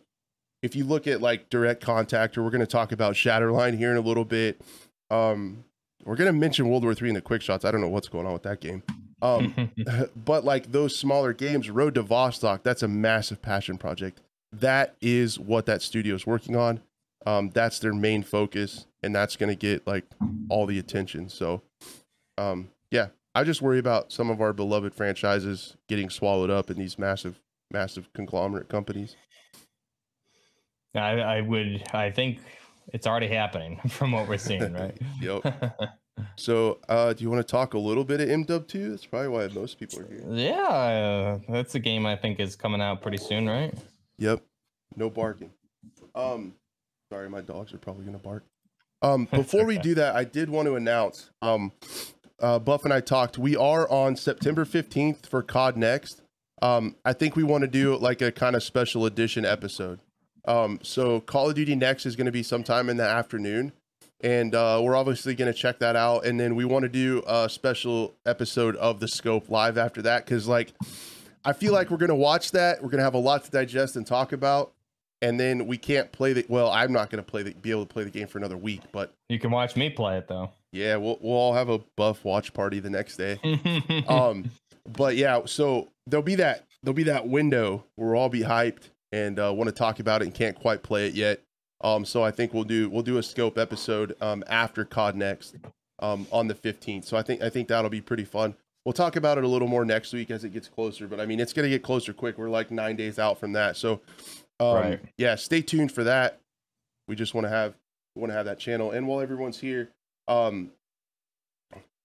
if 0.62 0.76
you 0.76 0.84
look 0.86 1.08
at 1.08 1.20
like 1.22 1.50
direct 1.50 1.82
contact 1.84 2.38
or 2.38 2.44
we're 2.44 2.50
going 2.52 2.60
to 2.62 2.68
talk 2.68 2.92
about 2.92 3.16
shatterline 3.16 3.78
here 3.78 3.92
in 3.92 3.98
a 3.98 4.02
little 4.02 4.26
bit 4.26 4.62
um 5.10 5.64
we're 6.06 6.15
going 6.15 6.32
to 6.32 6.39
mention 6.39 6.70
world 6.70 6.84
war 6.84 6.94
three 6.94 7.10
in 7.10 7.15
the 7.15 7.22
quick 7.22 7.41
shots 7.41 7.65
i 7.65 7.72
don't 7.72 7.82
know 7.82 7.89
what's 7.89 8.08
going 8.08 8.26
on 8.26 8.34
with 8.34 8.44
that 8.44 8.62
game 8.62 8.84
um 9.22 9.72
but 10.26 10.44
like 10.44 10.72
those 10.72 10.98
smaller 10.98 11.34
games, 11.34 11.70
Road 11.70 11.96
to 11.96 12.04
Vostok, 12.04 12.63
that's 12.63 12.84
a 12.84 12.88
massive 12.88 13.41
passion 13.41 13.78
project. 13.78 14.22
That 14.52 14.96
is 15.02 15.39
what 15.39 15.65
that 15.65 15.82
studio 15.82 16.15
is 16.15 16.26
working 16.26 16.56
on. 16.56 16.82
Um, 17.26 17.50
that's 17.50 17.80
their 17.80 17.94
main 17.94 18.24
focus, 18.24 18.86
and 19.02 19.15
that's 19.15 19.36
going 19.36 19.50
to 19.50 19.56
get 19.56 19.88
like 19.88 20.06
all 20.50 20.65
the 20.65 20.78
attention. 20.78 21.30
So, 21.30 21.63
um, 22.38 22.70
yeah, 22.91 23.08
I 23.34 23.44
just 23.44 23.62
worry 23.62 23.80
about 23.80 24.12
some 24.12 24.30
of 24.30 24.41
our 24.41 24.54
beloved 24.54 24.94
franchises 24.94 25.76
getting 25.89 26.10
swallowed 26.10 26.52
up 26.52 26.70
in 26.70 26.78
these 26.78 27.00
massive, 27.00 27.41
massive 27.72 28.13
conglomerate 28.13 28.70
companies. 28.70 29.15
I, 30.94 31.20
I 31.20 31.41
would. 31.41 31.84
I 31.94 32.12
think 32.12 32.39
it's 32.93 33.08
already 33.08 33.28
happening 33.28 33.80
from 33.89 34.12
what 34.12 34.28
we're 34.28 34.38
seeing, 34.38 34.74
right? 34.74 34.98
Yep. 35.21 35.74
So, 36.38 36.80
uh, 36.88 37.12
do 37.12 37.26
you 37.26 37.30
want 37.30 37.45
to 37.45 37.52
talk 37.52 37.74
a 37.74 37.78
little 37.78 38.06
bit 38.06 38.21
of 38.21 38.30
MW2? 38.30 38.91
That's 38.91 39.06
probably 39.06 39.28
why 39.28 39.48
most 39.48 39.78
people 39.78 40.00
are 40.00 40.08
here. 40.08 40.24
yeah, 40.30 40.60
uh, 40.62 41.39
that's 41.50 41.76
a 41.76 41.80
game 41.80 42.06
I 42.06 42.15
think 42.15 42.39
is 42.39 42.56
coming 42.56 42.80
out 42.80 43.02
pretty 43.02 43.17
soon, 43.17 43.50
right? 43.50 43.74
Yep. 44.17 44.41
No 44.95 45.10
barking. 45.10 45.52
Um, 46.15 46.54
sorry, 47.12 47.30
my 47.30 47.41
dogs 47.41 47.74
are 47.74 47.78
probably 47.80 48.06
gonna 48.06 48.17
bark. 48.17 48.45
Um, 49.02 49.26
before 49.26 49.65
we 49.65 49.78
do 49.78 49.93
that, 49.95 50.15
I 50.15 50.24
did 50.24 50.50
want 50.50 50.67
to 50.67 50.76
announce. 50.78 51.32
Um, 51.41 51.74
uh, 52.39 52.60
Buff 52.60 52.86
and 52.86 52.93
I 52.93 53.02
talked. 53.02 53.38
We 53.38 53.58
are 53.58 53.89
on 53.89 54.15
September 54.15 54.63
fifteenth 54.63 55.26
for 55.26 55.43
COD 55.43 55.76
Next. 55.76 56.21
Um, 56.62 56.95
I 57.04 57.12
think 57.12 57.36
we 57.36 57.43
want 57.43 57.63
to 57.63 57.67
do 57.67 57.98
like 57.98 58.21
a 58.21 58.32
kind 58.32 58.56
of 58.56 58.63
special 58.63 59.06
edition 59.06 59.43
episode. 59.43 60.00
Um, 60.48 60.80
so 60.84 61.20
Call 61.22 61.50
of 61.50 61.56
Duty 61.56 61.76
Next 61.76 62.06
is 62.06 62.16
going 62.16 62.26
to 62.26 62.32
be 62.32 62.44
sometime 62.44 62.90
in 62.90 62.98
the 62.98 63.04
afternoon, 63.04 63.72
and 64.22 64.54
uh, 64.56 64.80
we're 64.84 64.96
obviously 64.96 65.36
going 65.36 65.52
to 65.52 65.58
check 65.58 65.80
that 65.80 65.96
out. 65.96 66.26
And 66.26 66.40
then 66.40 66.56
we 66.56 66.66
want 66.66 66.84
to 66.84 66.90
do 66.90 67.24
a 67.28 67.50
special 67.50 68.14
episode 68.26 68.76
of 68.78 69.00
the 69.00 69.08
Scope 69.08 69.50
live 69.50 69.78
after 69.78 70.02
that 70.04 70.26
because, 70.26 70.48
like, 70.48 70.74
I 71.44 71.54
feel 71.54 71.74
like 71.74 71.90
we're 71.90 71.98
going 71.98 72.10
to 72.10 72.16
watch 72.16 72.52
that. 72.52 72.82
We're 72.82 72.90
going 72.90 73.00
to 73.00 73.04
have 73.04 73.14
a 73.14 73.20
lot 73.20 73.44
to 73.46 73.52
digest 73.52 73.96
and 73.96 74.06
talk 74.06 74.32
about, 74.32 74.72
and 75.22 75.40
then 75.40 75.68
we 75.68 75.78
can't 75.78 76.12
play 76.12 76.34
the. 76.34 76.46
Well, 76.48 76.70
I'm 76.72 76.92
not 76.92 77.10
going 77.10 77.24
to 77.24 77.30
play 77.30 77.44
the 77.44 77.54
be 77.54 77.72
able 77.72 77.86
to 77.86 77.94
play 77.94 78.04
the 78.04 78.10
game 78.12 78.28
for 78.28 78.38
another 78.38 78.58
week, 78.58 78.82
but 78.92 79.14
You 79.30 79.40
can 79.40 79.52
watch 79.52 79.76
me 79.76 79.90
play 79.90 80.18
it 80.18 80.28
though. 80.28 80.52
yeah, 80.72 80.96
we'll 80.98 81.18
we'll 81.22 81.34
all 81.38 81.54
have 81.54 81.70
a 81.70 81.80
buff 81.96 82.24
watch 82.24 82.54
party 82.54 82.80
the 82.80 82.90
next 82.90 83.18
day. 83.18 83.40
um, 84.08 84.52
but 84.88 85.16
yeah, 85.16 85.42
so 85.46 85.90
there'll 86.08 86.24
be 86.24 86.36
that 86.36 86.66
there'll 86.84 86.94
be 86.96 87.04
that 87.04 87.28
window 87.28 87.84
where 87.96 88.10
we'll 88.12 88.20
all 88.22 88.30
be 88.30 88.42
hyped 88.42 88.90
and 89.12 89.39
uh, 89.39 89.54
want 89.54 89.68
to 89.70 89.76
talk 89.76 90.00
about 90.00 90.22
it 90.22 90.26
and 90.26 90.34
can't 90.34 90.56
quite 90.56 90.84
play 90.84 91.08
it 91.08 91.13
yet. 91.13 91.41
Um, 91.82 92.06
so 92.06 92.24
I 92.24 92.32
think 92.32 92.54
we'll 92.54 92.63
do 92.63 92.89
we'll 92.89 93.04
do 93.04 93.18
a 93.18 93.24
scope 93.24 93.58
episode 93.58 94.15
um 94.22 94.44
after 94.48 94.86
COD 94.86 95.15
next 95.15 95.56
um 96.00 96.26
on 96.32 96.48
the 96.48 96.56
15th. 96.56 97.06
So 97.06 97.18
I 97.18 97.22
think 97.22 97.41
I 97.41 97.50
think 97.50 97.68
that'll 97.68 97.89
be 97.89 98.02
pretty 98.02 98.26
fun. 98.26 98.56
We'll 98.86 98.94
talk 98.94 99.15
about 99.15 99.38
it 99.38 99.44
a 99.44 99.48
little 99.48 99.68
more 99.68 99.84
next 99.84 100.13
week 100.13 100.30
as 100.32 100.44
it 100.44 100.54
gets 100.54 100.68
closer, 100.68 101.08
but 101.08 101.20
I 101.20 101.26
mean 101.26 101.39
it's 101.39 101.54
gonna 101.54 101.70
get 101.70 101.84
closer 101.84 102.13
quick. 102.13 102.38
We're 102.38 102.50
like 102.50 102.72
nine 102.72 102.96
days 102.96 103.20
out 103.20 103.39
from 103.39 103.54
that. 103.54 103.78
So 103.78 104.02
um 104.60 104.76
Right. 104.76 105.00
yeah, 105.18 105.36
stay 105.36 105.62
tuned 105.62 105.91
for 105.91 106.04
that. 106.06 106.39
We 107.08 107.15
just 107.15 107.34
want 107.34 107.46
to 107.46 107.50
have 107.50 107.76
want 108.15 108.32
to 108.32 108.36
have 108.36 108.46
that 108.46 108.58
channel. 108.60 108.91
And 108.91 109.08
while 109.08 109.20
everyone's 109.22 109.60
here, 109.60 109.89
um 110.28 110.72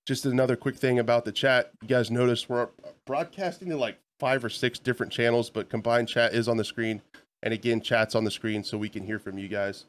just 0.06 0.26
another 0.26 0.56
quick 0.56 0.76
thing 0.76 0.98
about 0.98 1.24
the 1.24 1.32
chat. 1.32 1.70
You 1.82 1.88
guys 1.88 2.10
notice 2.10 2.48
we're 2.48 2.68
broadcasting 3.06 3.68
to 3.68 3.76
like 3.76 3.98
five 4.20 4.44
or 4.44 4.50
six 4.50 4.78
different 4.78 5.10
channels, 5.10 5.50
but 5.50 5.70
combined 5.70 6.08
chat 6.08 6.34
is 6.34 6.46
on 6.46 6.58
the 6.58 6.64
screen. 6.64 7.02
And 7.42 7.54
again, 7.54 7.80
chat's 7.80 8.14
on 8.14 8.24
the 8.24 8.30
screen 8.30 8.62
so 8.62 8.76
we 8.76 8.90
can 8.90 9.02
hear 9.02 9.18
from 9.18 9.38
you 9.38 9.48
guys. 9.48 9.86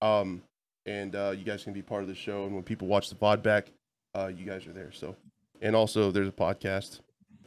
Um, 0.00 0.42
and 0.86 1.16
uh, 1.16 1.34
you 1.36 1.44
guys 1.44 1.64
can 1.64 1.72
be 1.72 1.82
part 1.82 2.02
of 2.02 2.08
the 2.08 2.14
show. 2.14 2.44
And 2.44 2.54
when 2.54 2.62
people 2.62 2.86
watch 2.86 3.08
the 3.08 3.16
VOD 3.16 3.42
back, 3.42 3.66
uh, 4.14 4.28
you 4.34 4.46
guys 4.46 4.66
are 4.66 4.72
there. 4.72 4.92
So, 4.92 5.16
and 5.60 5.74
also 5.74 6.12
there's 6.12 6.28
a 6.28 6.32
podcast. 6.32 7.00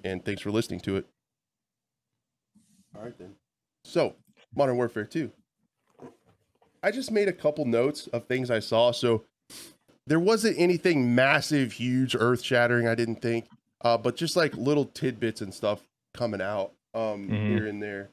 And 0.04 0.24
thanks 0.24 0.42
for 0.42 0.52
listening 0.52 0.82
to 0.82 0.98
it. 0.98 1.06
All 2.96 3.04
right, 3.04 3.18
then. 3.18 3.36
So, 3.84 4.16
Modern 4.56 4.76
Warfare 4.76 5.06
2. 5.06 5.32
I 6.84 6.92
just 6.92 7.10
made 7.10 7.28
a 7.28 7.34
couple 7.34 7.66
notes 7.66 8.08
of 8.08 8.26
things 8.26 8.52
I 8.52 8.60
saw. 8.60 8.92
So, 8.92 9.24
there 10.06 10.20
wasn't 10.20 10.58
anything 10.58 11.16
massive, 11.16 11.74
huge, 11.74 12.16
earth 12.18 12.42
shattering, 12.42 12.88
I 12.88 12.96
didn't 12.96 13.22
think. 13.22 13.48
Uh, 13.82 13.98
but 13.98 14.16
just 14.16 14.36
like 14.36 14.56
little 14.56 14.86
tidbits 14.86 15.42
and 15.42 15.54
stuff 15.54 15.82
coming 16.18 16.42
out 16.42 16.74
um, 16.94 17.28
Mhm. 17.30 17.50
here 17.50 17.68
and 17.68 17.82
there. 17.82 18.10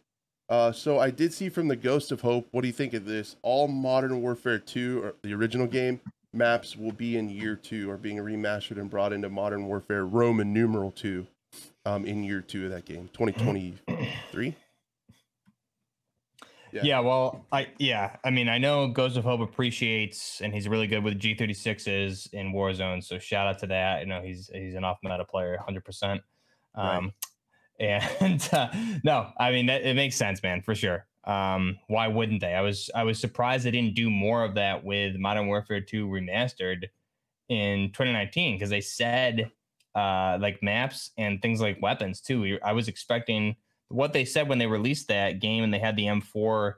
Uh, 0.48 0.70
so 0.70 0.98
I 0.98 1.10
did 1.10 1.32
see 1.32 1.48
from 1.48 1.68
the 1.68 1.76
Ghost 1.76 2.12
of 2.12 2.20
Hope. 2.20 2.46
What 2.50 2.60
do 2.60 2.66
you 2.66 2.72
think 2.74 2.92
of 2.92 3.06
this? 3.06 3.36
All 3.42 3.66
Modern 3.66 4.20
Warfare 4.20 4.58
2, 4.58 5.02
or 5.02 5.14
the 5.22 5.32
original 5.32 5.66
game, 5.66 6.00
maps 6.34 6.76
will 6.76 6.92
be 6.92 7.16
in 7.16 7.30
year 7.30 7.56
two, 7.56 7.90
or 7.90 7.96
being 7.96 8.18
remastered 8.18 8.78
and 8.78 8.90
brought 8.90 9.12
into 9.12 9.30
Modern 9.30 9.66
Warfare 9.66 10.04
Roman 10.04 10.52
numeral 10.52 10.90
2 10.90 11.26
um, 11.86 12.04
in 12.04 12.22
year 12.24 12.42
two 12.42 12.64
of 12.66 12.70
that 12.72 12.84
game, 12.84 13.08
2023. 13.14 14.54
Yeah. 16.72 16.82
Yeah. 16.82 17.00
well, 17.00 17.46
I 17.52 17.68
yeah, 17.78 18.16
I 18.24 18.30
mean, 18.30 18.48
I 18.48 18.58
know 18.58 18.88
Ghost 18.88 19.16
of 19.16 19.22
Hope 19.24 19.40
appreciates, 19.40 20.40
and 20.40 20.52
he's 20.52 20.68
really 20.68 20.88
good 20.88 21.04
with 21.04 21.18
G36s 21.20 22.32
in 22.32 22.52
Warzone. 22.52 23.02
So 23.02 23.18
shout 23.20 23.46
out 23.46 23.60
to 23.60 23.68
that. 23.68 24.00
You 24.00 24.06
know, 24.06 24.20
he's 24.20 24.50
he's 24.52 24.74
an 24.74 24.82
off 24.84 24.98
meta 25.02 25.24
player, 25.24 25.56
hundred 25.64 25.84
percent. 25.84 26.20
Right. 26.76 27.10
And 27.80 28.48
uh, 28.52 28.68
no, 29.02 29.30
I 29.38 29.50
mean 29.50 29.66
that 29.66 29.82
it 29.82 29.94
makes 29.94 30.16
sense, 30.16 30.42
man, 30.42 30.62
for 30.62 30.74
sure. 30.74 31.06
Um, 31.24 31.78
why 31.88 32.08
wouldn't 32.08 32.40
they? 32.40 32.54
I 32.54 32.60
was 32.60 32.90
I 32.94 33.04
was 33.04 33.18
surprised 33.18 33.64
they 33.64 33.70
didn't 33.70 33.94
do 33.94 34.10
more 34.10 34.44
of 34.44 34.54
that 34.54 34.84
with 34.84 35.16
Modern 35.16 35.46
Warfare 35.46 35.80
2 35.80 36.06
remastered 36.06 36.84
in 37.48 37.90
2019 37.92 38.56
because 38.56 38.70
they 38.70 38.80
said 38.80 39.50
uh 39.94 40.38
like 40.40 40.62
maps 40.62 41.10
and 41.18 41.40
things 41.40 41.60
like 41.60 41.80
weapons 41.80 42.20
too. 42.20 42.58
I 42.62 42.72
was 42.72 42.88
expecting 42.88 43.56
what 43.88 44.12
they 44.12 44.24
said 44.24 44.48
when 44.48 44.58
they 44.58 44.66
released 44.66 45.08
that 45.08 45.40
game 45.40 45.64
and 45.64 45.72
they 45.72 45.78
had 45.78 45.96
the 45.96 46.06
M4 46.06 46.74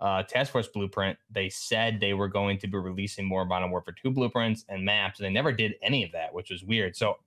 uh, 0.00 0.22
Task 0.22 0.52
Force 0.52 0.68
blueprint. 0.68 1.18
They 1.30 1.48
said 1.48 1.98
they 1.98 2.14
were 2.14 2.28
going 2.28 2.58
to 2.58 2.68
be 2.68 2.78
releasing 2.78 3.24
more 3.24 3.44
Modern 3.44 3.70
Warfare 3.70 3.94
2 4.00 4.10
blueprints 4.10 4.64
and 4.68 4.84
maps. 4.84 5.18
And 5.18 5.26
they 5.26 5.32
never 5.32 5.52
did 5.52 5.74
any 5.82 6.04
of 6.04 6.12
that, 6.12 6.32
which 6.32 6.50
was 6.50 6.62
weird. 6.62 6.96
So, 6.96 7.18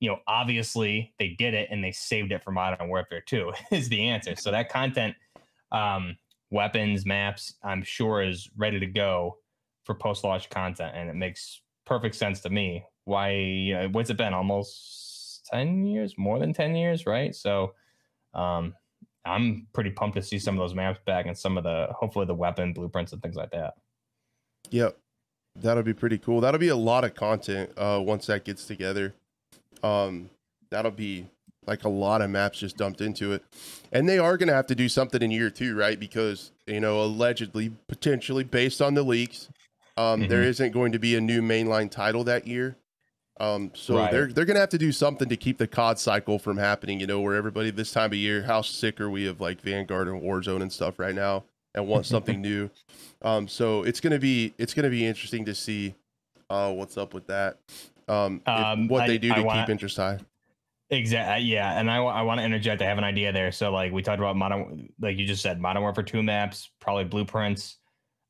you 0.00 0.08
know, 0.08 0.18
obviously 0.26 1.12
they 1.18 1.28
did 1.28 1.54
it 1.54 1.68
and 1.70 1.84
they 1.84 1.92
saved 1.92 2.32
it 2.32 2.42
for 2.42 2.50
Modern 2.50 2.88
Warfare 2.88 3.20
2 3.20 3.52
is 3.70 3.88
the 3.88 4.08
answer. 4.08 4.34
So 4.34 4.50
that 4.50 4.70
content, 4.70 5.14
um, 5.70 6.16
weapons, 6.50 7.06
maps, 7.06 7.54
I'm 7.62 7.82
sure 7.82 8.22
is 8.22 8.48
ready 8.56 8.80
to 8.80 8.86
go 8.86 9.36
for 9.84 9.94
post 9.94 10.24
launch 10.24 10.48
content. 10.48 10.92
And 10.96 11.10
it 11.10 11.14
makes 11.14 11.60
perfect 11.84 12.14
sense 12.14 12.40
to 12.40 12.50
me. 12.50 12.84
Why, 13.04 13.32
you 13.32 13.74
know, 13.74 13.88
what's 13.92 14.10
it 14.10 14.16
been? 14.16 14.34
Almost 14.34 15.46
10 15.52 15.84
years, 15.84 16.14
more 16.16 16.38
than 16.38 16.52
10 16.52 16.74
years, 16.74 17.06
right? 17.06 17.34
So, 17.34 17.74
um, 18.34 18.74
I'm 19.24 19.66
pretty 19.74 19.90
pumped 19.90 20.16
to 20.16 20.22
see 20.22 20.38
some 20.38 20.58
of 20.58 20.60
those 20.60 20.74
maps 20.74 20.98
back 21.04 21.26
and 21.26 21.36
some 21.36 21.58
of 21.58 21.64
the 21.64 21.88
hopefully 21.90 22.24
the 22.24 22.34
weapon 22.34 22.72
blueprints 22.72 23.12
and 23.12 23.22
things 23.22 23.36
like 23.36 23.50
that. 23.50 23.74
Yep. 24.70 24.96
That'll 25.56 25.82
be 25.82 25.92
pretty 25.92 26.16
cool. 26.16 26.40
That'll 26.40 26.60
be 26.60 26.68
a 26.68 26.76
lot 26.76 27.04
of 27.04 27.14
content 27.14 27.70
uh, 27.76 28.00
once 28.02 28.26
that 28.26 28.44
gets 28.44 28.66
together. 28.66 29.14
Um, 29.82 30.30
that'll 30.70 30.90
be 30.90 31.26
like 31.66 31.84
a 31.84 31.88
lot 31.88 32.22
of 32.22 32.30
maps 32.30 32.58
just 32.58 32.76
dumped 32.76 33.00
into 33.00 33.32
it, 33.32 33.42
and 33.92 34.08
they 34.08 34.18
are 34.18 34.36
going 34.36 34.48
to 34.48 34.54
have 34.54 34.66
to 34.68 34.74
do 34.74 34.88
something 34.88 35.22
in 35.22 35.30
year 35.30 35.50
two, 35.50 35.76
right? 35.76 35.98
Because 35.98 36.52
you 36.66 36.80
know, 36.80 37.02
allegedly, 37.02 37.72
potentially 37.88 38.44
based 38.44 38.80
on 38.80 38.94
the 38.94 39.02
leaks, 39.02 39.48
um, 39.96 40.28
there 40.28 40.42
Mhm. 40.42 40.46
isn't 40.48 40.72
going 40.72 40.92
to 40.92 40.98
be 40.98 41.14
a 41.16 41.20
new 41.20 41.42
mainline 41.42 41.90
title 41.90 42.24
that 42.24 42.46
year. 42.46 42.76
Um, 43.38 43.70
so 43.74 43.96
Right. 43.96 44.10
they're 44.10 44.26
they're 44.26 44.44
gonna 44.44 44.60
have 44.60 44.68
to 44.70 44.78
do 44.78 44.92
something 44.92 45.28
to 45.28 45.36
keep 45.36 45.56
the 45.58 45.66
COD 45.66 45.98
cycle 45.98 46.38
from 46.38 46.58
happening. 46.58 47.00
You 47.00 47.06
know, 47.06 47.20
where 47.20 47.34
everybody 47.34 47.70
this 47.70 47.90
time 47.92 48.10
of 48.10 48.18
year, 48.18 48.42
how 48.42 48.60
sick 48.62 49.00
are 49.00 49.08
we 49.08 49.26
of 49.26 49.40
like 49.40 49.60
Vanguard 49.62 50.08
and 50.08 50.20
Warzone 50.20 50.60
and 50.62 50.70
stuff 50.72 50.98
right 50.98 51.14
now, 51.14 51.44
and 51.74 51.86
want 51.88 52.04
something 52.06 52.40
new. 52.42 52.68
Um, 53.22 53.48
so 53.48 53.82
it's 53.82 53.98
gonna 54.00 54.18
be 54.18 54.52
it's 54.58 54.74
gonna 54.74 54.90
be 54.90 55.06
interesting 55.06 55.44
to 55.46 55.54
see 55.54 55.94
uh, 56.50 56.70
what's 56.72 56.98
up 56.98 57.14
with 57.14 57.26
that. 57.28 57.56
Um, 58.10 58.42
Um, 58.46 58.88
what 58.88 59.02
I- 59.02 59.06
they 59.06 59.18
do 59.18 59.32
to 59.34 59.42
wanna- 59.42 59.62
keep 59.62 59.70
interest 59.70 59.96
high. 59.96 60.18
Exactly. 60.92 61.46
Yeah, 61.46 61.78
and 61.78 61.88
I, 61.88 61.98
I 61.98 62.22
want 62.22 62.40
to 62.40 62.44
interject. 62.44 62.82
I 62.82 62.86
have 62.86 62.98
an 62.98 63.04
idea 63.04 63.32
there. 63.32 63.52
So 63.52 63.70
like 63.70 63.92
we 63.92 64.02
talked 64.02 64.18
about 64.18 64.34
modern, 64.36 64.88
like 65.00 65.16
you 65.18 65.24
just 65.26 65.40
said, 65.40 65.60
Modern 65.60 65.82
Warfare 65.82 66.02
two 66.02 66.20
maps, 66.22 66.70
probably 66.80 67.04
blueprints. 67.04 67.76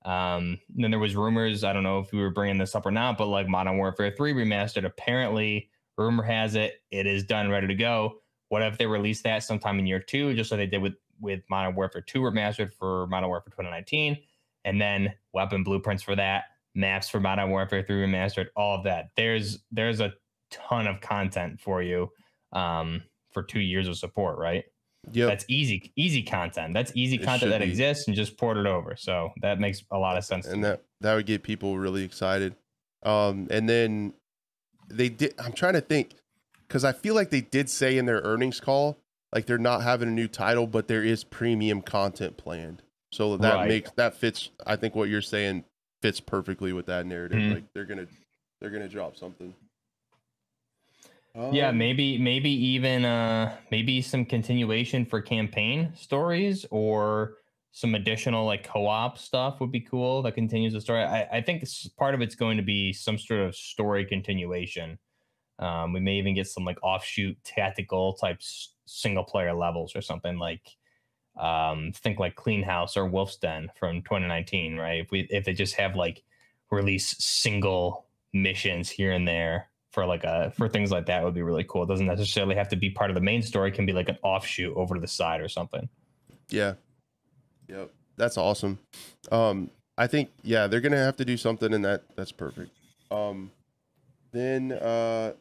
Um, 0.05 0.59
then 0.75 0.91
there 0.91 1.01
was 1.01 1.17
rumors. 1.17 1.65
I 1.65 1.73
don't 1.73 1.83
know 1.85 2.01
if 2.01 2.13
we 2.13 2.21
were 2.21 2.31
bringing 2.31 2.59
this 2.59 2.75
up 2.75 2.85
or 2.85 2.91
not, 2.91 3.17
but 3.17 3.27
like 3.29 3.49
Modern 3.49 3.79
Warfare 3.79 4.11
three 4.15 4.35
remastered. 4.35 4.85
Apparently, 4.85 5.71
rumor 5.97 6.23
has 6.23 6.55
it 6.55 6.83
it 6.91 7.07
is 7.07 7.25
done, 7.25 7.49
ready 7.51 7.67
to 7.67 7.75
go. 7.75 8.21
What 8.49 8.61
if 8.63 8.77
they 8.77 8.87
release 8.87 9.23
that 9.23 9.43
sometime 9.43 9.79
in 9.79 9.87
year 9.87 10.01
two, 10.01 10.35
just 10.35 10.51
like 10.51 10.59
they 10.59 10.67
did 10.67 10.83
with 10.83 10.97
with 11.19 11.41
Modern 11.49 11.75
Warfare 11.75 12.03
two 12.03 12.21
remastered 12.21 12.75
for 12.75 13.07
Modern 13.07 13.31
Warfare 13.31 13.53
2019, 13.53 14.19
and 14.67 14.79
then 14.79 15.15
weapon 15.33 15.65
blueprints 15.65 16.03
for 16.03 16.15
that, 16.17 16.45
maps 16.75 17.09
for 17.09 17.21
Modern 17.21 17.51
Warfare 17.51 17.83
three 17.83 18.03
remastered, 18.07 18.47
all 18.57 18.79
of 18.79 18.85
that. 18.85 19.07
There's 19.17 19.59
there's 19.71 20.01
a 20.01 20.13
ton 20.51 20.87
of 20.87 21.01
content 21.01 21.61
for 21.61 21.83
you 21.83 22.11
um, 22.53 23.03
for 23.33 23.43
two 23.43 23.61
years 23.61 23.87
of 23.89 23.97
support, 23.97 24.39
right? 24.39 24.65
Yeah, 25.13 25.27
That's 25.27 25.47
easy, 25.49 25.93
easy 25.97 26.23
content. 26.23 26.75
That's 26.75 26.93
easy 26.95 27.17
It 27.17 27.23
content 27.25 27.51
that 27.53 27.63
be. 27.63 27.69
exists 27.71 28.07
and 28.07 28.15
just 28.15 28.37
port 28.37 28.59
it 28.59 28.67
over. 28.67 28.97
So 28.97 29.31
that 29.41 29.59
makes 29.59 29.83
a 29.91 29.97
lot 29.99 30.19
of 30.19 30.25
sense. 30.25 30.47
and 30.47 30.63
that 30.65 30.83
that 31.01 31.15
would 31.15 31.27
get 31.27 31.43
people 31.43 31.79
really 31.79 32.05
excited. 32.05 32.55
Um, 33.03 33.49
and 33.51 33.67
then 33.69 34.13
they 34.89 35.09
did. 35.09 35.35
I'm 35.39 35.53
trying 35.53 35.73
to 35.75 35.81
think 35.81 36.11
because 36.69 36.85
I 36.85 36.93
feel 36.93 37.15
like 37.15 37.31
they 37.31 37.41
did 37.41 37.71
say 37.71 37.97
in 37.97 38.05
their 38.07 38.21
earnings 38.21 38.61
call 38.61 38.99
like 39.33 39.47
they're 39.47 39.59
not 39.59 39.83
having 39.83 40.09
a 40.09 40.13
new 40.13 40.27
title, 40.29 40.67
but 40.67 40.89
there 40.89 41.05
is 41.05 41.23
premium 41.25 41.81
content 41.83 42.37
planned. 42.37 42.83
So 43.13 43.37
that 43.39 43.55
Right. 43.55 43.69
makes 43.69 43.91
that 43.93 44.15
fits. 44.15 44.51
I 44.67 44.77
think 44.77 44.95
what 44.95 45.09
you're 45.09 45.23
saying 45.23 45.65
fits 46.03 46.21
perfectly 46.21 46.73
with 46.73 46.87
that 46.87 47.07
narrative. 47.07 47.39
Mhm. 47.39 47.55
Like 47.55 47.73
they're 47.73 47.85
gonna 47.85 48.07
they're 48.61 48.71
gonna 48.71 48.89
drop 48.89 49.17
something. 49.17 49.55
yeah, 51.53 51.69
Um, 51.69 51.79
maybe 51.79 52.19
maybe 52.19 52.51
even 52.51 53.05
uh 53.05 53.57
maybe 53.71 54.03
some 54.03 54.25
continuation 54.25 55.05
for 55.07 55.21
campaign 55.21 55.93
stories 55.95 56.67
or 56.71 57.37
some 57.73 57.95
additional 57.95 58.45
like 58.47 58.65
co-op 58.65 59.17
stuff 59.17 59.61
would 59.61 59.71
be 59.71 59.81
cool 59.81 60.23
that 60.23 60.33
continues 60.35 60.73
the 60.73 60.81
story. 60.81 61.05
I, 61.05 61.23
I 61.39 61.41
think 61.41 61.65
part 61.97 62.15
of 62.17 62.21
it's 62.21 62.35
going 62.35 62.57
to 62.57 62.65
be 62.65 62.93
some 62.93 63.17
sort 63.17 63.41
of 63.41 63.55
story 63.55 64.05
continuation. 64.05 64.99
Um, 65.61 65.93
we 65.93 66.01
may 66.01 66.17
even 66.17 66.35
get 66.35 66.49
some 66.49 66.65
like 66.65 66.83
offshoot 66.83 67.37
tactical 67.45 68.15
type 68.15 68.39
s- 68.41 68.75
single 68.87 69.23
player 69.23 69.55
levels 69.55 69.95
or 69.95 70.01
something 70.03 70.37
like 70.37 70.63
um 71.39 71.93
think 71.93 72.19
like 72.19 72.35
Clean 72.35 72.63
House 72.63 72.97
or 72.97 73.07
Wolf's 73.07 73.37
Den 73.37 73.71
from 73.79 74.03
2019, 74.03 74.77
right? 74.77 75.01
If 75.01 75.11
we 75.11 75.27
if 75.31 75.45
they 75.45 75.53
just 75.53 75.75
have 75.77 75.97
like 75.97 76.23
release 76.71 77.17
single 77.19 78.07
missions 78.33 78.89
here 78.89 79.13
and 79.13 79.27
there 79.27 79.69
for 79.91 80.07
like 80.07 80.25
a 80.25 80.53
for 80.57 80.69
things 80.69 80.91
like 80.91 81.07
that 81.07 81.25
would 81.25 81.35
be 81.35 81.43
really 81.43 81.65
cool. 81.65 81.83
It 81.83 81.89
doesn't 81.89 82.07
necessarily 82.07 82.55
have 82.55 82.69
to 82.69 82.77
be 82.77 82.91
part 82.91 83.11
of 83.11 83.15
the 83.15 83.21
main 83.21 83.43
story, 83.43 83.71
it 83.71 83.75
can 83.75 83.87
be 83.87 83.93
like 83.93 84.09
an 84.09 84.19
offshoot 84.23 84.77
over 84.77 84.95
to 84.95 85.01
the 85.01 85.09
side 85.09 85.41
or 85.41 85.49
something. 85.49 85.89
Yeah. 86.49 86.75
Yep. 87.69 87.91
That's 88.17 88.37
awesome. 88.37 88.79
Um, 89.33 89.71
I 89.97 90.07
think 90.07 90.31
yeah, 90.43 90.67
they're 90.67 90.81
gonna 90.81 90.97
have 90.97 91.17
to 91.17 91.25
do 91.25 91.37
something, 91.37 91.73
and 91.73 91.85
that 91.85 92.05
that's 92.17 92.33
perfect. 92.33 92.71
Um, 93.11 93.51
then 94.33 94.73
uh, 94.73 95.33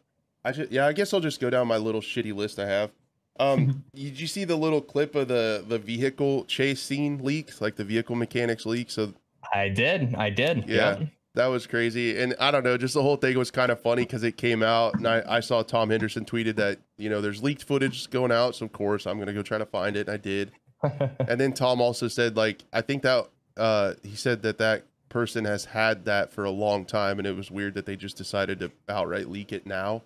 I 0.43 0.51
just 0.51 0.71
yeah, 0.71 0.85
I 0.85 0.93
guess 0.93 1.13
I'll 1.13 1.19
just 1.19 1.39
go 1.39 1.49
down 1.49 1.67
my 1.67 1.77
little 1.77 2.01
shitty 2.01 2.33
list 2.33 2.59
I 2.59 2.67
have. 2.67 2.91
Um, 3.39 3.83
did 3.95 4.19
you 4.19 4.27
see 4.27 4.43
the 4.43 4.55
little 4.55 4.81
clip 4.81 5.15
of 5.15 5.27
the 5.27 5.63
the 5.67 5.79
vehicle 5.79 6.45
chase 6.45 6.81
scene 6.81 7.19
leaks, 7.23 7.61
like 7.61 7.75
the 7.75 7.83
vehicle 7.83 8.15
mechanics 8.15 8.65
leak? 8.65 8.91
So 8.91 9.13
I 9.53 9.69
did. 9.69 10.15
I 10.15 10.29
did. 10.29 10.65
Yeah. 10.67 11.03
That 11.35 11.47
was 11.47 11.67
crazy, 11.67 12.19
and 12.19 12.35
I 12.39 12.49
don't 12.51 12.63
know, 12.63 12.75
just 12.75 12.95
the 12.95 13.03
whole 13.03 13.15
thing 13.15 13.37
was 13.37 13.51
kind 13.51 13.71
of 13.71 13.79
funny 13.79 14.01
because 14.01 14.23
it 14.23 14.35
came 14.35 14.63
out, 14.63 14.95
and 14.95 15.07
I, 15.07 15.23
I 15.27 15.39
saw 15.41 15.61
Tom 15.61 15.91
Henderson 15.91 16.25
tweeted 16.25 16.55
that 16.55 16.79
you 16.97 17.07
know 17.07 17.21
there's 17.21 17.41
leaked 17.43 17.63
footage 17.63 18.09
going 18.09 18.31
out, 18.31 18.55
so 18.55 18.65
of 18.65 18.73
course 18.73 19.05
I'm 19.05 19.19
gonna 19.19 19.31
go 19.33 19.43
try 19.43 19.59
to 19.59 19.65
find 19.65 19.95
it, 19.95 20.07
and 20.07 20.09
I 20.09 20.17
did. 20.17 20.51
and 20.83 21.39
then 21.39 21.53
Tom 21.53 21.81
also 21.81 22.07
said 22.07 22.35
like 22.35 22.63
I 22.73 22.81
think 22.81 23.03
that 23.03 23.29
uh 23.57 23.93
he 24.01 24.15
said 24.15 24.41
that 24.41 24.57
that 24.57 24.85
person 25.09 25.45
has 25.45 25.65
had 25.65 26.05
that 26.05 26.31
for 26.31 26.45
a 26.45 26.49
long 26.51 26.85
time 26.85 27.19
and 27.19 27.27
it 27.27 27.35
was 27.35 27.51
weird 27.51 27.73
that 27.73 27.85
they 27.85 27.95
just 27.95 28.15
decided 28.17 28.59
to 28.61 28.71
outright 28.87 29.29
leak 29.29 29.51
it 29.51 29.65
now. 29.67 30.03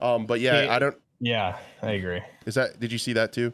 Um 0.00 0.26
but 0.26 0.40
yeah, 0.40 0.62
Yeah. 0.64 0.74
I 0.74 0.78
don't 0.80 0.96
yeah, 1.20 1.58
I 1.82 1.92
agree. 1.92 2.22
is 2.44 2.54
that 2.54 2.78
did 2.80 2.92
you 2.92 2.98
see 2.98 3.12
that 3.14 3.32
too? 3.32 3.52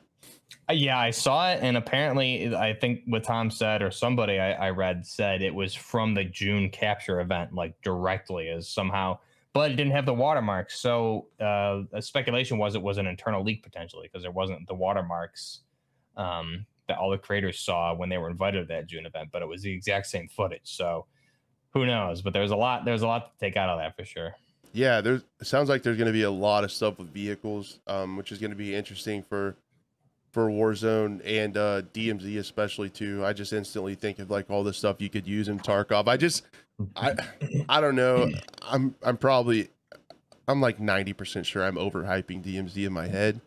Uh, 0.69 0.75
Yeah, 0.75 0.99
I 0.99 1.11
saw 1.11 1.51
it, 1.51 1.61
and 1.63 1.77
apparently, 1.77 2.55
I 2.55 2.75
think 2.75 3.01
what 3.07 3.25
Tom 3.25 3.51
said, 3.51 3.83
or 3.83 3.91
somebody 3.91 4.39
I, 4.39 4.53
I 4.53 4.71
read 4.71 5.07
said 5.07 5.43
it 5.43 5.55
was 5.55 5.75
from 5.75 6.15
the 6.15 6.25
June 6.25 6.71
capture 6.71 7.21
event, 7.21 7.55
like 7.55 7.81
directly, 7.83 8.49
as 8.49 8.69
somehow, 8.69 9.19
but 9.53 9.71
it 9.71 9.77
didn't 9.77 9.93
have 9.93 10.07
the 10.07 10.15
watermarks. 10.15 10.81
So, 10.81 11.29
uh, 11.41 11.83
speculation 12.01 12.59
was 12.59 12.75
it 12.75 12.83
was 12.83 12.99
an 12.99 13.07
internal 13.07 13.43
leak 13.43 13.63
potentially 13.63 14.09
because 14.09 14.23
there 14.23 14.33
wasn't 14.33 14.67
the 14.69 14.75
watermarks 14.75 15.61
um, 16.17 16.67
that 16.89 16.99
all 16.99 17.11
the 17.11 17.19
creators 17.19 17.59
saw 17.59 17.95
when 17.95 18.09
they 18.09 18.19
were 18.19 18.31
invited 18.31 18.61
to 18.61 18.75
that 18.75 18.87
June 18.87 19.07
event, 19.07 19.31
but 19.33 19.43
it 19.43 19.49
was 19.49 19.63
the 19.63 19.73
exact 19.73 20.07
same 20.07 20.29
footage. 20.29 20.61
So, 20.65 21.07
who 21.71 21.87
knows? 21.87 22.21
But 22.23 22.35
there's 22.35 22.51
a 22.51 22.57
lot. 22.57 22.85
There's 22.85 23.03
a 23.03 23.07
lot 23.07 23.33
to 23.33 23.45
take 23.45 23.57
out 23.57 23.71
of 23.71 23.79
that 23.79 23.97
for 23.97 24.05
sure. 24.05 24.35
Yeah, 24.73 25.01
there's 25.01 25.23
it 25.41 25.47
sounds 25.47 25.69
like 25.69 25.83
there's 25.83 25.99
gonna 25.99 26.13
be 26.13 26.23
a 26.23 26.31
lot 26.31 26.65
of 26.65 26.73
stuff 26.73 26.99
with 26.99 27.13
vehicles, 27.13 27.79
um, 27.87 28.17
which 28.17 28.33
is 28.33 28.39
gonna 28.39 28.55
be 28.55 28.75
interesting 28.75 29.23
for 29.23 29.55
for 30.33 30.49
Warzone 30.49 31.21
and 31.27 31.57
uh 31.57 31.83
DMZ 31.93 32.39
especially 32.39 32.89
too. 32.89 33.25
I 33.25 33.33
just 33.35 33.53
instantly 33.53 33.95
think 33.95 34.19
of 34.19 34.31
like 34.31 34.51
all 34.51 34.65
the 34.65 34.73
stuff 34.73 35.01
you 35.01 35.11
could 35.11 35.27
use 35.27 35.49
in 35.49 35.59
Tarkov. 35.59 36.09
I 36.09 36.17
just 36.17 36.45
I 36.97 37.15
I 37.69 37.81
don't 37.81 37.97
know. 37.97 38.31
I'm 38.63 38.95
I'm 39.03 39.19
probably 39.19 39.69
I'm 40.49 40.61
like 40.61 40.79
90% 40.79 41.45
sure 41.45 41.63
I'm 41.65 41.77
overhyping 41.77 42.43
DMZ 42.43 42.87
in 42.87 42.93
my 42.93 43.07
head. 43.09 43.41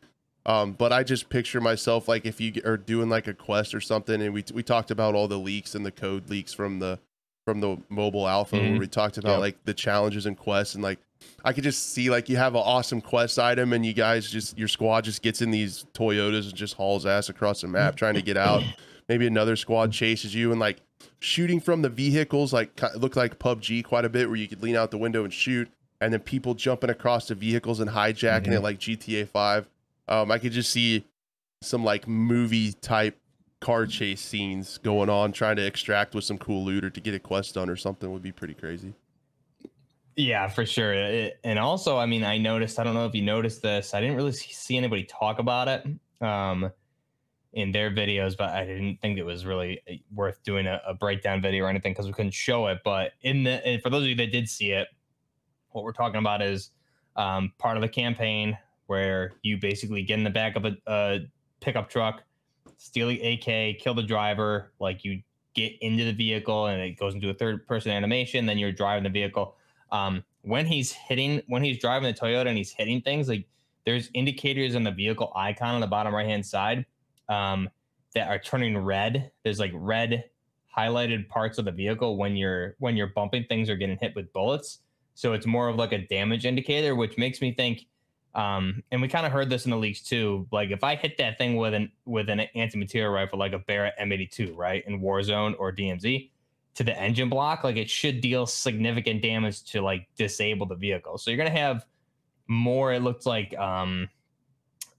Um, 0.48 0.74
but 0.74 0.94
I 0.94 1.04
just 1.04 1.28
picture 1.30 1.60
myself 1.60 2.08
like 2.08 2.26
if 2.28 2.40
you 2.40 2.54
are 2.66 2.78
doing 2.78 3.10
like 3.10 3.28
a 3.28 3.34
quest 3.34 3.74
or 3.74 3.82
something, 3.82 4.22
and 4.22 4.32
we 4.32 4.44
we 4.54 4.62
talked 4.62 4.92
about 4.92 5.16
all 5.16 5.28
the 5.28 5.40
leaks 5.40 5.74
and 5.74 5.84
the 5.84 5.92
code 5.92 6.30
leaks 6.30 6.54
from 6.54 6.78
the 6.78 7.00
from 7.46 7.62
the 7.62 7.78
mobile 7.90 8.28
alpha 8.28 8.56
where 8.58 8.66
Mhm. 8.74 8.80
we 8.80 8.88
talked 8.88 9.18
about 9.18 9.34
Yep. 9.34 9.40
like 9.40 9.64
the 9.66 9.74
challenges 9.74 10.26
and 10.28 10.38
quests 10.38 10.76
and 10.76 10.84
like 10.84 11.00
I 11.44 11.54
could 11.54 11.64
just 11.64 11.94
see 11.94 12.10
like 12.10 12.28
you 12.30 12.38
have 12.38 12.56
an 12.56 12.62
awesome 12.64 13.02
quest 13.02 13.38
item 13.40 13.74
and 13.74 13.86
you 13.86 13.94
guys 13.94 14.30
just 14.30 14.58
your 14.58 14.68
squad 14.68 15.04
just 15.04 15.22
gets 15.22 15.42
in 15.42 15.52
these 15.52 15.86
Toyotas 15.94 16.46
and 16.46 16.56
just 16.56 16.74
hauls 16.76 17.06
ass 17.06 17.30
across 17.30 17.62
the 17.62 17.68
map 17.68 17.96
trying 17.96 18.16
to 18.16 18.22
get 18.22 18.38
out. 18.38 18.64
Maybe 19.08 19.28
another 19.28 19.56
squad 19.56 19.92
chases 19.92 20.34
you 20.34 20.52
and 20.52 20.60
like 20.60 20.78
shooting 21.20 21.60
from 21.60 21.82
the 21.84 21.90
vehicles 21.90 22.52
like 22.52 22.82
looked 22.96 23.16
like 23.16 23.38
PUBG 23.40 23.84
quite 23.84 24.06
a 24.06 24.10
bit 24.10 24.28
where 24.28 24.38
you 24.38 24.48
could 24.48 24.64
lean 24.64 24.76
out 24.76 24.90
the 24.92 24.98
window 24.98 25.24
and 25.24 25.32
shoot 25.34 25.70
and 26.02 26.12
then 26.12 26.20
people 26.22 26.56
jumping 26.56 26.90
across 26.90 27.28
the 27.28 27.36
vehicles 27.36 27.80
and 27.80 27.90
hijacking 27.92 28.48
it 28.48 28.60
Mhm. 28.60 28.64
like 28.64 28.80
GTA 28.80 29.28
5. 29.28 29.68
Um 30.08 30.32
I 30.32 30.39
could 30.39 30.52
just 30.52 30.72
see 30.72 31.06
some 31.62 31.84
like 31.84 32.08
movie 32.08 32.74
type 32.74 33.18
car 33.62 33.86
chase 33.88 34.22
scenes 34.22 34.78
going 34.80 35.10
on 35.10 35.32
trying 35.32 35.56
to 35.56 35.66
extract 35.66 36.14
with 36.14 36.24
some 36.24 36.38
cool 36.38 36.64
loot 36.66 36.84
or 36.84 36.89
to 36.89 36.99
get 36.99 37.14
a 37.16 37.20
quest 37.20 37.54
done 37.56 37.70
or 37.70 37.76
something 37.76 38.12
would 38.12 38.22
be 38.24 38.32
pretty 38.32 38.54
crazy. 38.54 38.93
Yeah, 40.16 40.47
for 40.47 40.66
sure. 40.66 40.93
It- 40.93 41.39
and 41.43 41.59
also, 41.59 41.97
I 41.97 42.05
mean, 42.05 42.24
I 42.24 42.38
noticed, 42.38 42.80
I 42.80 42.84
don't 42.84 42.93
know 42.93 43.05
if 43.05 43.13
you 43.16 43.22
noticed 43.22 43.61
this, 43.61 43.93
I 43.93 43.99
didn't 44.01 44.16
really 44.16 44.32
see 44.32 44.78
anybody 44.78 45.03
talk 45.03 45.39
about 45.39 45.68
it 45.68 45.86
um, 46.26 46.72
in 47.53 47.72
their 47.72 47.91
videos, 47.91 48.38
but 48.38 48.49
I 48.49 48.66
didn't 48.66 49.01
think 49.01 49.18
it 49.18 49.24
was 49.26 49.45
really 49.45 49.82
uh, 49.89 49.93
worth 50.13 50.41
doing 50.43 50.68
a, 50.68 50.82
a 50.88 50.93
breakdown 50.93 51.41
video 51.41 51.66
or 51.66 51.70
anything 51.70 51.91
because 51.93 52.07
we 52.07 52.13
couldn't 52.13 52.34
show 52.34 52.68
it. 52.68 52.80
But 52.86 53.13
in 53.22 53.43
the, 53.43 53.66
and 53.66 53.82
for 53.82 53.89
those 53.89 54.03
of 54.03 54.09
you 54.09 54.16
that 54.16 54.32
did 54.32 54.47
see 54.49 54.72
it, 54.72 54.88
what 55.72 55.84
we're 55.84 55.91
talking 55.93 56.20
about 56.20 56.41
is 56.41 56.72
um, 57.18 57.51
part 57.57 57.78
of 57.78 57.82
the 57.82 57.89
campaign 57.89 58.57
where 58.88 59.34
you 59.41 59.57
basically 59.57 60.03
get 60.03 60.18
in 60.18 60.24
the 60.24 60.30
back 60.30 60.55
of 60.55 60.66
a, 60.66 60.78
a 60.88 61.20
pickup 61.59 61.89
truck, 61.89 62.24
steal 62.78 63.07
the 63.09 63.22
AK, 63.22 63.80
kill 63.80 63.93
the 63.93 64.03
driver, 64.03 64.72
like 64.80 65.03
you 65.03 65.22
get 65.53 65.74
into 65.82 66.05
the 66.05 66.13
vehicle 66.13 66.68
and 66.68 66.82
it 66.82 66.97
goes 66.97 67.13
into 67.16 67.30
a 67.30 67.34
third 67.34 67.68
person 67.68 67.91
animation, 67.91 68.45
then 68.45 68.57
you're 68.57 68.72
driving 68.72 69.03
the 69.03 69.09
vehicle 69.09 69.55
um, 69.96 70.24
when 70.41 70.66
he's 70.66 70.91
hitting 70.91 71.41
when 71.48 71.64
he's 71.64 71.80
driving 71.80 72.14
the 72.14 72.20
Toyota 72.20 72.48
and 72.48 72.58
he's 72.58 72.72
hitting 72.72 73.02
things 73.02 73.28
like 73.30 73.46
there's 73.86 74.10
indicators 74.14 74.76
on 74.76 74.84
the 74.84 74.91
vehicle 74.91 75.32
icon 75.36 75.76
on 75.76 75.82
the 75.82 75.88
bottom 75.88 76.14
right 76.14 76.26
hand 76.26 76.46
side 76.46 76.86
um, 77.30 77.70
that 78.14 78.28
are 78.30 78.39
turning 78.39 78.78
red. 78.78 79.32
There's 79.43 79.60
like 79.60 79.72
red 79.74 80.26
highlighted 80.76 81.30
parts 81.30 81.58
of 81.58 81.66
the 81.66 81.72
vehicle 81.72 82.18
when 82.18 82.36
you're 82.36 82.76
when 82.80 82.98
you're 82.98 83.08
bumping 83.08 83.46
things 83.46 83.70
or 83.70 83.76
getting 83.76 83.98
hit 83.98 84.16
with 84.16 84.32
bullets. 84.34 84.80
So 85.14 85.32
it's 85.34 85.46
more 85.46 85.70
of 85.70 85.78
like 85.78 85.93
a 85.93 86.06
damage 86.08 86.46
indicator, 86.46 86.96
which 86.96 87.18
makes 87.18 87.39
me 87.41 87.54
think. 87.54 87.86
Um, 88.34 88.84
and 88.91 89.02
we 89.02 89.08
kind 89.08 89.26
of 89.26 89.32
heard 89.32 89.50
this 89.50 89.64
in 89.64 89.72
the 89.72 89.78
leaks 89.78 90.02
too. 90.02 90.46
Like 90.52 90.72
if 90.72 90.84
I 90.84 90.96
hit 90.96 91.18
that 91.20 91.38
thing 91.38 91.56
with 91.56 91.74
an 91.74 91.89
with 92.06 92.28
an 92.30 92.41
anti-material 92.54 93.12
rifle 93.12 93.39
like 93.39 93.54
a 93.54 93.60
Barrett 93.60 93.93
M82, 94.00 94.58
right, 94.58 94.84
in 94.86 95.00
Warzone 95.00 95.56
or 95.58 95.72
DMZ, 95.72 96.30
to 96.76 96.84
the 96.84 96.97
engine 96.97 97.30
block, 97.30 97.63
like 97.63 97.78
it 97.78 97.89
should 97.89 98.21
deal 98.21 98.45
significant 98.45 99.21
damage 99.21 99.63
to 99.63 99.82
like 99.82 100.07
disable 100.17 100.65
the 100.65 100.76
vehicle. 100.76 101.17
So 101.17 101.32
you're 101.32 101.38
gonna 101.38 101.49
have 101.49 101.86
more. 102.47 102.93
It 102.93 103.01
looks 103.01 103.26
like 103.26 103.57
um, 103.57 104.09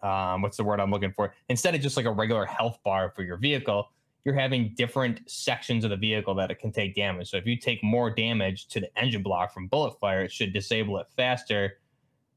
um, 0.02 0.42
what's 0.42 0.56
the 0.56 0.64
word 0.64 0.80
I'm 0.80 0.90
looking 0.90 1.12
for? 1.12 1.34
Instead 1.48 1.74
of 1.74 1.80
just 1.80 1.96
like 1.96 2.06
a 2.06 2.12
regular 2.12 2.44
health 2.44 2.78
bar 2.84 3.12
for 3.14 3.22
your 3.22 3.36
vehicle, 3.36 3.90
you're 4.24 4.34
having 4.34 4.72
different 4.76 5.20
sections 5.30 5.84
of 5.84 5.90
the 5.90 5.96
vehicle 5.96 6.34
that 6.34 6.50
it 6.50 6.58
can 6.58 6.72
take 6.72 6.94
damage. 6.94 7.30
So 7.30 7.36
if 7.36 7.46
you 7.46 7.56
take 7.56 7.82
more 7.84 8.10
damage 8.10 8.66
to 8.68 8.80
the 8.80 8.98
engine 8.98 9.22
block 9.22 9.52
from 9.52 9.68
bullet 9.68 9.98
fire, 10.00 10.24
it 10.24 10.32
should 10.32 10.52
disable 10.52 10.98
it 10.98 11.06
faster 11.16 11.78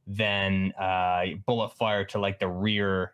than 0.05 0.71
uh, 0.73 1.25
bullet 1.45 1.69
fire 1.77 2.03
to 2.05 2.19
like 2.19 2.39
the 2.39 2.47
rear 2.47 3.13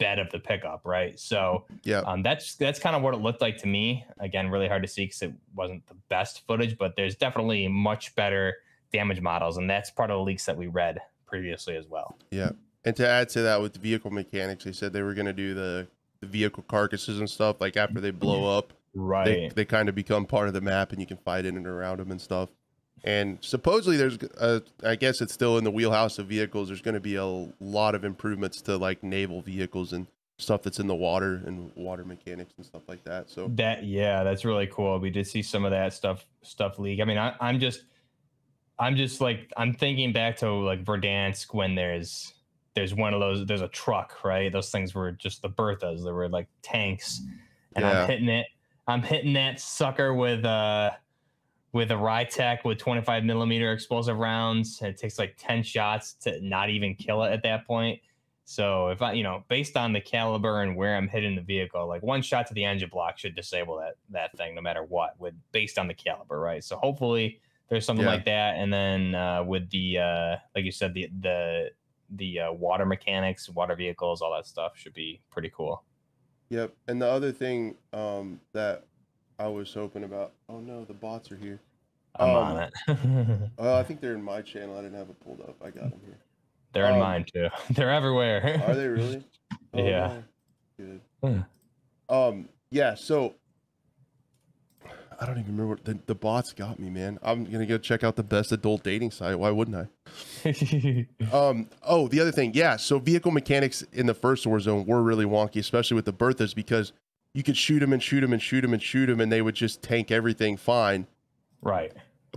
bed 0.00 0.18
of 0.18 0.28
the 0.30 0.40
pickup, 0.40 0.80
right? 0.84 1.16
So 1.20 1.64
Yeah. 1.84 2.00
um, 2.00 2.22
that's 2.24 2.56
that's 2.56 2.80
kind 2.80 2.96
of 2.96 3.02
what 3.02 3.14
it 3.14 3.18
looked 3.18 3.40
like 3.40 3.58
to 3.58 3.68
me. 3.68 4.04
Again, 4.18 4.48
really 4.50 4.66
hard 4.66 4.82
to 4.82 4.88
see 4.88 5.04
because 5.04 5.22
it 5.22 5.32
wasn't 5.54 5.86
the 5.86 5.94
best 6.08 6.44
footage, 6.48 6.76
but 6.76 6.96
there's 6.96 7.14
definitely 7.14 7.68
much 7.68 8.16
better 8.16 8.56
damage 8.92 9.20
models, 9.20 9.56
and 9.56 9.70
that's 9.70 9.90
part 9.92 10.10
of 10.10 10.18
the 10.18 10.22
leaks 10.24 10.46
that 10.46 10.56
we 10.56 10.66
read 10.66 10.98
previously 11.26 11.76
as 11.76 11.86
well. 11.86 12.18
Yeah, 12.32 12.50
and 12.84 12.96
to 12.96 13.06
add 13.08 13.28
to 13.30 13.42
that 13.42 13.62
with 13.62 13.74
the 13.74 13.78
vehicle 13.78 14.10
mechanics, 14.10 14.64
they 14.64 14.72
said 14.72 14.92
they 14.92 15.02
were 15.02 15.14
going 15.14 15.26
to 15.26 15.32
do 15.32 15.54
the, 15.54 15.86
the 16.20 16.26
vehicle 16.26 16.64
carcasses 16.66 17.20
and 17.20 17.30
stuff 17.30 17.60
like 17.60 17.76
after 17.76 18.00
they 18.00 18.10
blow 18.10 18.58
up. 18.58 18.72
Right. 18.92 19.24
they, 19.24 19.50
they 19.54 19.64
kind 19.64 19.88
of 19.88 19.94
become 19.94 20.26
part 20.26 20.48
of 20.48 20.54
the 20.54 20.60
map 20.60 20.90
and 20.90 21.00
you 21.00 21.06
can 21.06 21.18
fight 21.18 21.46
in 21.46 21.56
and 21.56 21.64
around 21.64 21.98
them 22.00 22.10
and 22.10 22.20
stuff 22.20 22.48
and 23.04 23.38
supposedly 23.40 23.96
there's 23.96 24.18
uh, 24.38 24.60
i 24.84 24.94
guess 24.94 25.20
it's 25.20 25.32
still 25.32 25.58
in 25.58 25.64
the 25.64 25.70
wheelhouse 25.70 26.18
of 26.18 26.26
vehicles 26.26 26.68
there's 26.68 26.82
going 26.82 26.94
to 26.94 27.00
be 27.00 27.16
a 27.16 27.48
lot 27.60 27.94
of 27.94 28.04
improvements 28.04 28.60
to 28.60 28.76
like 28.76 29.02
naval 29.02 29.40
vehicles 29.40 29.92
and 29.92 30.06
stuff 30.38 30.62
that's 30.62 30.78
in 30.80 30.86
the 30.86 30.94
water 30.94 31.42
and 31.46 31.70
water 31.76 32.04
mechanics 32.04 32.52
and 32.56 32.64
stuff 32.66 32.82
like 32.88 33.02
that 33.04 33.28
so 33.28 33.48
That 33.54 33.84
yeah, 33.84 34.24
that's 34.24 34.44
really 34.44 34.66
cool. 34.66 34.98
We 34.98 35.10
did 35.10 35.26
see 35.26 35.42
some 35.42 35.64
of 35.64 35.70
that 35.70 35.92
stuff 35.92 36.24
stuff 36.42 36.78
leak. 36.78 37.00
I 37.00 37.04
mean, 37.04 37.18
I, 37.18 37.34
I'm 37.40 37.60
just 37.60 37.84
I'm 38.78 38.96
just 38.96 39.20
like 39.20 39.52
I'm 39.56 39.74
thinking 39.74 40.12
back 40.12 40.36
to 40.38 40.50
like 40.50 40.84
Verdansk 40.84 41.52
when 41.52 41.74
there's 41.74 42.32
there's 42.74 42.94
one 42.94 43.12
of 43.12 43.20
those 43.20 43.44
there's 43.46 43.60
a 43.60 43.68
truck, 43.68 44.24
right? 44.24 44.50
Those 44.50 44.70
things 44.70 44.94
were 44.94 45.12
just 45.12 45.42
the 45.42 45.50
Berthas. 45.50 46.04
They 46.04 46.12
were 46.12 46.28
like 46.28 46.48
tanks. 46.62 47.20
And 47.76 47.84
Yeah. 47.84 48.02
I'm 48.02 48.08
hitting 48.08 48.28
it. 48.28 48.46
I'm 48.88 49.02
hitting 49.02 49.34
that 49.34 49.60
sucker 49.60 50.14
with 50.14 50.44
uh 50.44 50.92
with 51.72 51.90
a 51.90 51.94
Rytec 51.94 52.64
with 52.64 52.78
25 52.78 53.24
millimeter 53.24 53.72
explosive 53.72 54.18
rounds. 54.18 54.80
It 54.82 54.96
takes 54.96 55.18
like 55.18 55.34
10 55.38 55.62
shots 55.62 56.14
to 56.22 56.40
not 56.40 56.68
even 56.70 56.94
kill 56.94 57.22
it 57.22 57.32
at 57.32 57.42
that 57.44 57.66
point. 57.66 58.00
So 58.44 58.88
if 58.88 59.00
I, 59.00 59.12
you 59.12 59.22
know, 59.22 59.44
based 59.48 59.76
on 59.76 59.92
the 59.92 60.00
caliber 60.00 60.62
and 60.62 60.74
where 60.74 60.96
I'm 60.96 61.06
hitting 61.06 61.36
the 61.36 61.42
vehicle, 61.42 61.86
like 61.86 62.02
one 62.02 62.20
shot 62.22 62.48
to 62.48 62.54
the 62.54 62.64
engine 62.64 62.88
block 62.90 63.16
should 63.18 63.36
disable 63.36 63.76
that 63.78 63.94
that 64.10 64.36
thing 64.36 64.56
no 64.56 64.60
matter 64.60 64.82
what, 64.82 65.14
with 65.20 65.34
based 65.52 65.78
on 65.78 65.86
the 65.86 65.94
caliber, 65.94 66.40
right? 66.40 66.64
So 66.64 66.76
hopefully 66.76 67.40
there's 67.68 67.86
something 67.86 68.04
Yeah. 68.04 68.10
like 68.14 68.24
that, 68.24 68.56
and 68.56 68.72
then 68.72 69.14
uh, 69.14 69.44
with 69.44 69.70
the 69.70 69.98
uh, 69.98 70.36
like 70.56 70.64
you 70.64 70.72
said, 70.72 70.94
the 70.94 71.08
the 71.20 71.70
the 72.16 72.40
uh, 72.40 72.52
water 72.52 72.84
mechanics, 72.84 73.48
water 73.48 73.76
vehicles, 73.76 74.20
all 74.20 74.32
that 74.34 74.46
stuff 74.48 74.76
should 74.76 74.94
be 74.94 75.20
pretty 75.30 75.50
cool. 75.54 75.84
yep 76.48 76.74
and 76.88 77.00
the 77.00 77.06
other 77.06 77.30
thing 77.30 77.76
um 77.92 78.40
that 78.52 78.86
i 79.40 79.46
was 79.48 79.74
hoping 79.74 80.04
about 80.04 80.32
oh 80.48 80.60
no 80.60 80.84
the 80.84 80.94
bots 80.94 81.32
are 81.32 81.36
here 81.36 81.58
I'm 82.16 82.28
Um, 82.30 82.36
on 82.36 82.56
it. 82.58 82.72
oh 83.58 83.74
i 83.74 83.82
think 83.82 84.00
they're 84.00 84.14
in 84.14 84.22
my 84.22 84.42
channel 84.42 84.76
i 84.78 84.82
didn't 84.82 84.98
have 84.98 85.08
it 85.10 85.18
pulled 85.20 85.40
up 85.40 85.56
i 85.64 85.70
got 85.70 85.90
them 85.90 86.00
here 86.04 86.18
They're 86.72 86.86
in 86.86 86.94
um, 86.94 87.00
mine 87.00 87.24
too. 87.32 87.48
They're 87.74 87.90
everywhere. 87.90 88.62
Are 88.66 88.74
they 88.76 88.86
really? 88.86 89.24
Oh, 89.74 89.84
Yeah. 89.86 90.20
no. 90.78 91.00
Good. 91.22 91.44
Um. 92.08 92.48
Yeah. 92.70 92.94
So 92.94 93.34
I 95.20 95.26
don't 95.26 95.38
even 95.38 95.52
remember 95.52 95.68
what 95.74 95.84
the, 95.84 95.98
the 96.06 96.14
bots 96.14 96.52
got 96.52 96.78
me, 96.80 96.88
man. 96.90 97.18
I'm 97.22 97.44
gonna 97.44 97.66
go 97.66 97.76
check 97.78 98.02
out 98.04 98.16
the 98.16 98.22
best 98.22 98.50
adult 98.52 98.82
dating 98.84 99.10
site. 99.12 99.38
Why 99.38 99.50
wouldn't 99.50 99.76
I? 99.76 101.06
Um. 101.32 101.68
Oh, 101.82 102.08
the 102.08 102.20
other 102.20 102.32
thing. 102.32 102.52
Yeah. 102.54 102.76
So 102.76 102.98
vehicle 102.98 103.30
mechanics 103.30 103.82
in 103.92 104.06
the 104.06 104.14
first 104.14 104.46
war 104.46 104.58
zone 104.60 104.86
were 104.86 105.02
really 105.02 105.24
wonky, 105.26 105.58
especially 105.60 105.94
with 105.96 106.04
the 106.04 106.12
Berthas, 106.12 106.54
because 106.54 106.92
you 107.34 107.42
could 107.42 107.56
shoot 107.56 107.80
them 107.80 107.92
and 107.92 108.02
shoot 108.02 108.20
them 108.20 108.32
and 108.32 108.42
shoot 108.42 108.62
them 108.62 108.72
and 108.72 108.82
shoot 108.82 109.06
them, 109.06 109.20
and 109.20 109.30
they 109.30 109.42
would 109.42 109.54
just 109.54 109.82
tank 109.82 110.10
everything 110.10 110.56
fine. 110.56 111.06
right. 111.62 111.92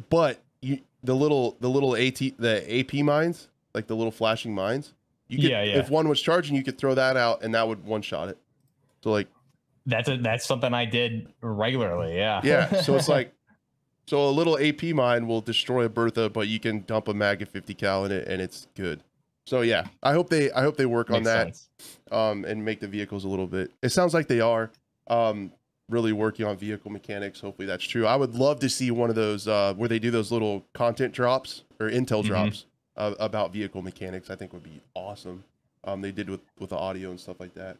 But 0.09 0.39
you, 0.61 0.79
the 1.03 1.13
little, 1.15 1.55
the 1.59 1.69
little 1.69 1.95
AT, 1.95 2.15
the 2.15 2.65
AP 2.79 2.93
mines, 3.03 3.49
like 3.75 3.85
the 3.87 3.95
little 3.95 4.11
flashing 4.11 4.55
mines. 4.55 4.93
You 5.27 5.37
could, 5.37 5.51
Yeah, 5.51 5.63
yeah. 5.63 5.77
If 5.77 5.89
one 5.89 6.07
was 6.07 6.21
charging, 6.21 6.55
you 6.55 6.63
could 6.63 6.77
throw 6.77 6.95
that 6.95 7.15
out, 7.15 7.43
and 7.43 7.53
that 7.53 7.67
would 7.67 7.85
one 7.85 8.01
shot 8.01 8.29
it. 8.29 8.37
So 9.03 9.11
like, 9.11 9.27
That's 9.85 10.09
a, 10.09 10.17
that's 10.17 10.45
something 10.45 10.73
I 10.73 10.85
did 10.85 11.31
regularly. 11.41 12.15
Yeah. 12.15 12.41
yeah. 12.43 12.81
So 12.81 12.95
it's 12.95 13.07
like, 13.07 13.33
so 14.07 14.27
a 14.27 14.31
little 14.31 14.57
AP 14.57 14.83
mine 14.95 15.27
will 15.27 15.41
destroy 15.41 15.85
a 15.85 15.89
Bertha, 15.89 16.29
but 16.29 16.47
you 16.47 16.59
can 16.59 16.83
dump 16.85 17.07
a 17.07 17.13
Mag 17.13 17.47
50 17.47 17.73
cal 17.75 18.05
in 18.05 18.11
it, 18.11 18.27
and 18.27 18.41
it's 18.41 18.67
good. 18.75 19.01
So 19.45 19.61
yeah, 19.61 19.87
I 20.01 20.13
hope 20.13 20.29
they, 20.29 20.51
I 20.51 20.61
hope 20.61 20.77
they 20.77 20.85
work 20.85 21.11
on 21.11 21.23
that, 21.23 21.59
um, 22.11 22.45
and 22.45 22.63
make 22.63 22.79
the 22.79 22.87
vehicles 22.87 23.25
a 23.25 23.27
little 23.27 23.47
bit. 23.47 23.71
It 23.81 23.89
sounds 23.89 24.13
like 24.13 24.27
they 24.27 24.39
are, 24.39 24.71
um, 25.07 25.51
really 25.89 26.13
working 26.13 26.45
on 26.45 26.57
vehicle 26.57 26.91
mechanics. 26.91 27.39
Hopefully 27.39 27.65
that's 27.65 27.83
true. 27.83 28.05
I 28.05 28.15
would 28.15 28.35
love 28.35 28.59
to 28.61 28.69
see 28.69 28.91
one 28.91 29.09
of 29.09 29.15
those 29.15 29.47
uh, 29.47 29.73
where 29.75 29.89
they 29.89 29.99
do 29.99 30.11
those 30.11 30.31
little 30.31 30.65
content 30.73 31.13
drops 31.13 31.63
or 31.79 31.89
intel 31.89 32.23
Mhm. 32.23 32.27
drops 32.27 32.65
uh, 32.95 33.15
about 33.19 33.51
vehicle 33.51 33.81
mechanics. 33.81 34.29
I 34.29 34.35
think 34.35 34.53
would 34.53 34.63
be 34.63 34.81
awesome. 34.95 35.43
Um, 35.83 36.01
they 36.01 36.11
did 36.11 36.29
with 36.29 36.41
with 36.59 36.69
the 36.69 36.77
audio 36.77 37.09
and 37.09 37.19
stuff 37.19 37.39
like 37.39 37.53
that. 37.55 37.77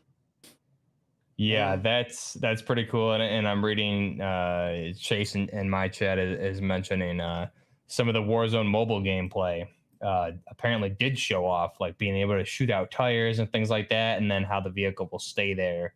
Yeah, 1.37 1.77
that's 1.77 2.33
that's 2.33 2.61
pretty 2.61 2.85
cool. 2.85 3.13
And, 3.13 3.23
and 3.23 3.47
I'm 3.47 3.63
reading 3.63 4.21
uh, 4.21 4.93
Chase 4.99 5.35
in, 5.35 5.49
in 5.49 5.69
my 5.69 5.87
chat 5.87 6.19
is, 6.19 6.57
is 6.57 6.61
mentioning 6.61 7.19
uh, 7.19 7.47
some 7.87 8.07
of 8.07 8.13
the 8.13 8.21
Warzone 8.21 8.67
mobile 8.67 9.01
gameplay. 9.01 9.67
Uh, 10.01 10.31
apparently, 10.47 10.89
did 10.89 11.17
show 11.17 11.45
off 11.45 11.79
like 11.79 11.97
being 11.97 12.17
able 12.17 12.37
to 12.37 12.43
shoot 12.45 12.69
out 12.69 12.91
tires 12.91 13.39
and 13.39 13.51
things 13.51 13.69
like 13.69 13.89
that, 13.89 14.19
and 14.21 14.29
then 14.29 14.43
how 14.43 14.59
the 14.59 14.69
vehicle 14.69 15.07
will 15.11 15.19
stay 15.19 15.53
there 15.53 15.93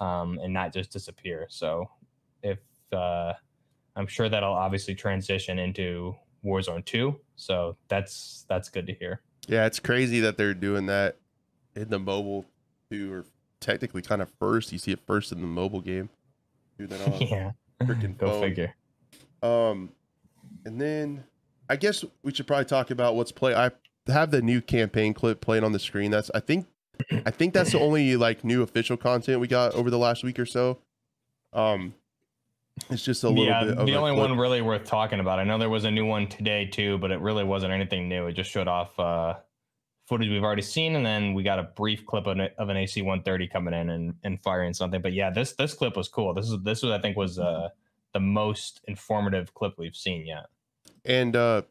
um, 0.00 0.38
and 0.42 0.52
not 0.52 0.72
just 0.72 0.92
disappear. 0.92 1.46
So, 1.48 1.88
if 2.42 2.58
uh, 2.92 3.32
I'm 3.96 4.06
sure 4.06 4.28
that'll 4.28 4.54
obviously 4.54 4.94
transition 4.94 5.58
into 5.58 6.14
Warzone 6.44 6.84
2. 6.84 7.18
So 7.36 7.76
that's 7.88 8.44
that's 8.48 8.68
good 8.68 8.86
to 8.86 8.94
hear. 8.94 9.20
Yeah, 9.48 9.66
it's 9.66 9.80
crazy 9.80 10.20
that 10.20 10.36
they're 10.36 10.54
doing 10.54 10.86
that 10.86 11.16
in 11.74 11.88
the 11.88 11.98
mobile 11.98 12.44
too, 12.90 13.12
or 13.12 13.24
technically 13.60 14.02
kind 14.02 14.22
of 14.22 14.30
first. 14.38 14.72
You 14.72 14.78
see 14.78 14.92
it 14.92 15.00
first 15.06 15.32
in 15.32 15.40
the 15.40 15.46
mobile 15.46 15.80
game. 15.80 16.08
Do 16.78 16.86
that 16.86 17.00
on 17.06 17.20
yeah, 17.20 17.52
freaking 17.82 18.16
go 18.16 18.28
phone. 18.30 18.42
figure. 18.42 18.74
Um, 19.42 19.90
and 20.64 20.80
then 20.80 21.24
I 21.68 21.76
guess 21.76 22.04
we 22.22 22.32
should 22.32 22.46
probably 22.46 22.66
talk 22.66 22.90
about 22.90 23.16
what's 23.16 23.32
play. 23.32 23.54
I 23.54 23.72
have 24.06 24.30
the 24.30 24.42
new 24.42 24.60
campaign 24.60 25.14
clip 25.14 25.40
playing 25.40 25.64
on 25.64 25.72
the 25.72 25.78
screen. 25.78 26.10
That's 26.10 26.30
I 26.34 26.40
think 26.40 26.66
I 27.10 27.30
think 27.30 27.54
that's 27.54 27.72
the 27.72 27.80
only 27.80 28.16
like 28.16 28.44
new 28.44 28.62
official 28.62 28.96
content 28.96 29.40
we 29.40 29.48
got 29.48 29.74
over 29.74 29.90
the 29.90 29.98
last 29.98 30.24
week 30.24 30.38
or 30.38 30.46
so. 30.46 30.78
Um, 31.52 31.94
it's 32.90 33.02
just 33.02 33.24
a 33.24 33.28
little 33.28 33.44
yeah, 33.44 33.64
bit. 33.64 33.78
Of 33.78 33.86
the 33.86 33.92
a 33.92 33.96
only 33.96 34.12
clip. 34.12 34.30
one 34.30 34.38
really 34.38 34.62
worth 34.62 34.84
talking 34.84 35.20
about. 35.20 35.38
I 35.38 35.44
know 35.44 35.58
there 35.58 35.70
was 35.70 35.84
a 35.84 35.90
new 35.90 36.06
one 36.06 36.26
today 36.26 36.66
too, 36.66 36.98
but 36.98 37.10
it 37.10 37.20
really 37.20 37.44
wasn't 37.44 37.72
anything 37.72 38.08
new. 38.08 38.26
It 38.26 38.32
just 38.32 38.50
showed 38.50 38.68
off 38.68 38.98
uh, 38.98 39.34
footage 40.06 40.28
we've 40.28 40.42
already 40.42 40.62
seen, 40.62 40.96
and 40.96 41.04
then 41.04 41.34
we 41.34 41.42
got 41.42 41.58
a 41.58 41.64
brief 41.64 42.06
clip 42.06 42.26
of 42.26 42.38
an, 42.38 42.48
of 42.58 42.68
an 42.68 42.76
AC 42.76 43.02
130 43.02 43.48
coming 43.48 43.74
in 43.74 43.90
and, 43.90 44.14
and 44.24 44.42
firing 44.42 44.72
something. 44.72 45.02
But 45.02 45.12
yeah, 45.12 45.30
this 45.30 45.52
this 45.52 45.74
clip 45.74 45.96
was 45.96 46.08
cool. 46.08 46.34
This 46.34 46.46
is 46.46 46.58
this 46.62 46.82
was 46.82 46.92
I 46.92 46.98
think 46.98 47.16
was 47.16 47.38
uh, 47.38 47.68
the 48.12 48.20
most 48.20 48.80
informative 48.88 49.54
clip 49.54 49.74
we've 49.78 49.96
seen 49.96 50.26
yet. 50.26 50.46
and 51.04 51.36
uh 51.36 51.62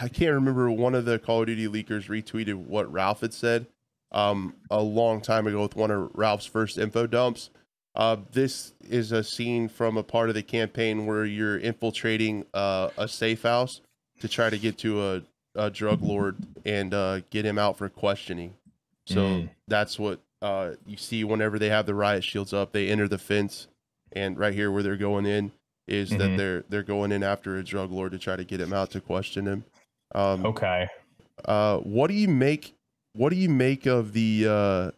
I 0.00 0.08
can't 0.08 0.32
remember 0.32 0.70
one 0.70 0.94
of 0.94 1.06
the 1.06 1.18
Call 1.18 1.40
of 1.40 1.46
Duty 1.48 1.66
leakers 1.66 2.06
retweeted 2.08 2.54
what 2.54 2.90
Ralph 2.92 3.20
had 3.20 3.34
said 3.34 3.66
um 4.12 4.54
a 4.70 4.80
long 4.82 5.20
time 5.20 5.46
ago 5.46 5.62
with 5.62 5.76
one 5.76 5.90
of 5.90 6.10
Ralph's 6.14 6.46
first 6.46 6.78
info 6.78 7.06
dumps. 7.06 7.50
Uh, 7.94 8.16
this 8.32 8.72
is 8.88 9.12
a 9.12 9.22
scene 9.22 9.68
from 9.68 9.98
a 9.98 10.02
part 10.02 10.28
of 10.30 10.34
the 10.34 10.42
campaign 10.42 11.04
where 11.04 11.24
you're 11.26 11.58
infiltrating 11.58 12.44
uh, 12.54 12.88
a 12.96 13.06
safe 13.06 13.42
house 13.42 13.80
to 14.20 14.28
try 14.28 14.48
to 14.48 14.58
get 14.58 14.78
to 14.78 15.02
a, 15.02 15.22
a 15.56 15.70
drug 15.70 16.02
lord 16.02 16.36
and 16.64 16.94
uh, 16.94 17.20
get 17.28 17.44
him 17.44 17.58
out 17.58 17.76
for 17.76 17.88
questioning. 17.90 18.54
So 19.06 19.20
Mm. 19.20 19.50
that's 19.68 19.98
what 19.98 20.20
uh, 20.40 20.72
you 20.86 20.96
see 20.96 21.22
whenever 21.22 21.58
they 21.58 21.68
have 21.68 21.84
the 21.86 21.94
riot 21.94 22.24
shields 22.24 22.52
up. 22.54 22.72
They 22.72 22.88
enter 22.88 23.08
the 23.08 23.18
fence, 23.18 23.68
and 24.12 24.38
right 24.38 24.54
here 24.54 24.70
where 24.72 24.82
they're 24.82 24.96
going 24.96 25.26
in 25.26 25.52
is 25.86 26.10
that 26.10 26.30
Mhm. 26.30 26.36
they're 26.36 26.64
they're 26.68 26.82
going 26.82 27.12
in 27.12 27.22
after 27.22 27.56
a 27.58 27.62
drug 27.64 27.90
lord 27.92 28.12
to 28.12 28.18
try 28.18 28.36
to 28.36 28.44
get 28.44 28.60
him 28.60 28.72
out 28.72 28.90
to 28.92 29.00
question 29.00 29.46
him. 29.46 29.64
Um, 30.14 30.46
Okay. 30.46 30.88
uh, 31.44 31.78
what 31.78 32.08
do 32.08 32.14
you 32.14 32.28
make? 32.28 32.74
What 33.14 33.30
do 33.30 33.36
you 33.36 33.48
make 33.48 33.86
of 33.86 34.12
the 34.12 34.46
uh, 34.48 34.90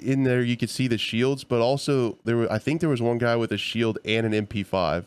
in 0.00 0.24
there 0.24 0.42
you 0.42 0.56
could 0.56 0.70
see 0.70 0.88
the 0.88 0.98
shields, 0.98 1.44
but 1.44 1.60
also 1.60 2.18
there 2.24 2.36
were 2.36 2.52
I 2.52 2.58
think 2.58 2.80
there 2.80 2.90
was 2.90 3.02
one 3.02 3.18
guy 3.18 3.36
with 3.36 3.52
a 3.52 3.58
shield 3.58 3.98
and 4.04 4.32
an 4.32 4.46
MP5. 4.46 5.04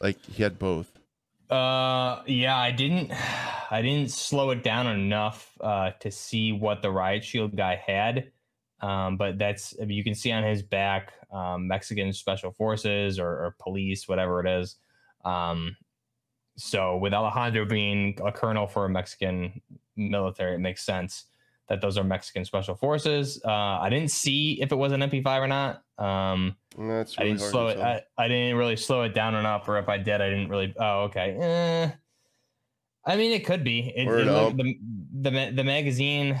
Like 0.00 0.20
he 0.22 0.42
had 0.42 0.58
both. 0.58 0.90
Uh, 1.50 2.22
yeah, 2.26 2.56
I 2.56 2.72
didn't, 2.72 3.12
I 3.70 3.82
didn't 3.82 4.10
slow 4.10 4.50
it 4.50 4.62
down 4.62 4.86
enough 4.86 5.56
uh, 5.60 5.90
to 6.00 6.10
see 6.10 6.52
what 6.52 6.82
the 6.82 6.90
riot 6.90 7.24
shield 7.24 7.56
guy 7.56 7.76
had. 7.76 8.30
Um, 8.80 9.16
but 9.16 9.38
that's 9.38 9.74
you 9.86 10.02
can 10.04 10.14
see 10.14 10.32
on 10.32 10.42
his 10.42 10.62
back, 10.62 11.12
um, 11.32 11.68
Mexican 11.68 12.12
special 12.12 12.50
forces 12.52 13.18
or, 13.18 13.28
or 13.28 13.56
police, 13.58 14.08
whatever 14.08 14.44
it 14.44 14.60
is. 14.60 14.76
Um, 15.24 15.76
so 16.56 16.96
with 16.98 17.14
Alejandro 17.14 17.64
being 17.64 18.18
a 18.24 18.30
colonel 18.30 18.66
for 18.66 18.84
a 18.84 18.88
Mexican 18.88 19.60
military, 19.96 20.54
it 20.54 20.60
makes 20.60 20.84
sense 20.84 21.24
that 21.68 21.80
those 21.80 21.96
are 21.96 22.04
Mexican 22.04 22.44
special 22.44 22.74
forces. 22.74 23.40
Uh, 23.44 23.50
I 23.50 23.88
didn't 23.88 24.10
see 24.10 24.60
if 24.60 24.70
it 24.70 24.76
was 24.76 24.92
an 24.92 25.00
MP5 25.00 25.40
or 25.40 25.46
not. 25.46 25.82
Um, 25.98 26.56
That's 26.78 27.18
I 27.18 27.24
didn't 27.24 27.40
slow 27.40 27.68
it. 27.68 27.78
I, 27.78 28.02
I 28.18 28.28
didn't 28.28 28.56
really 28.56 28.76
slow 28.76 29.02
it 29.02 29.14
down 29.14 29.34
enough, 29.34 29.68
or 29.68 29.78
if 29.78 29.88
I 29.88 29.96
did, 29.96 30.20
I 30.20 30.28
didn't 30.28 30.48
really. 30.48 30.74
Oh, 30.78 31.02
okay. 31.04 31.36
Eh. 31.40 31.90
I 33.06 33.16
mean, 33.16 33.32
it 33.32 33.44
could 33.44 33.64
be. 33.64 33.92
It, 33.94 34.08
it 34.08 34.56
the, 34.56 35.30
the 35.30 35.52
the 35.54 35.64
magazine 35.64 36.40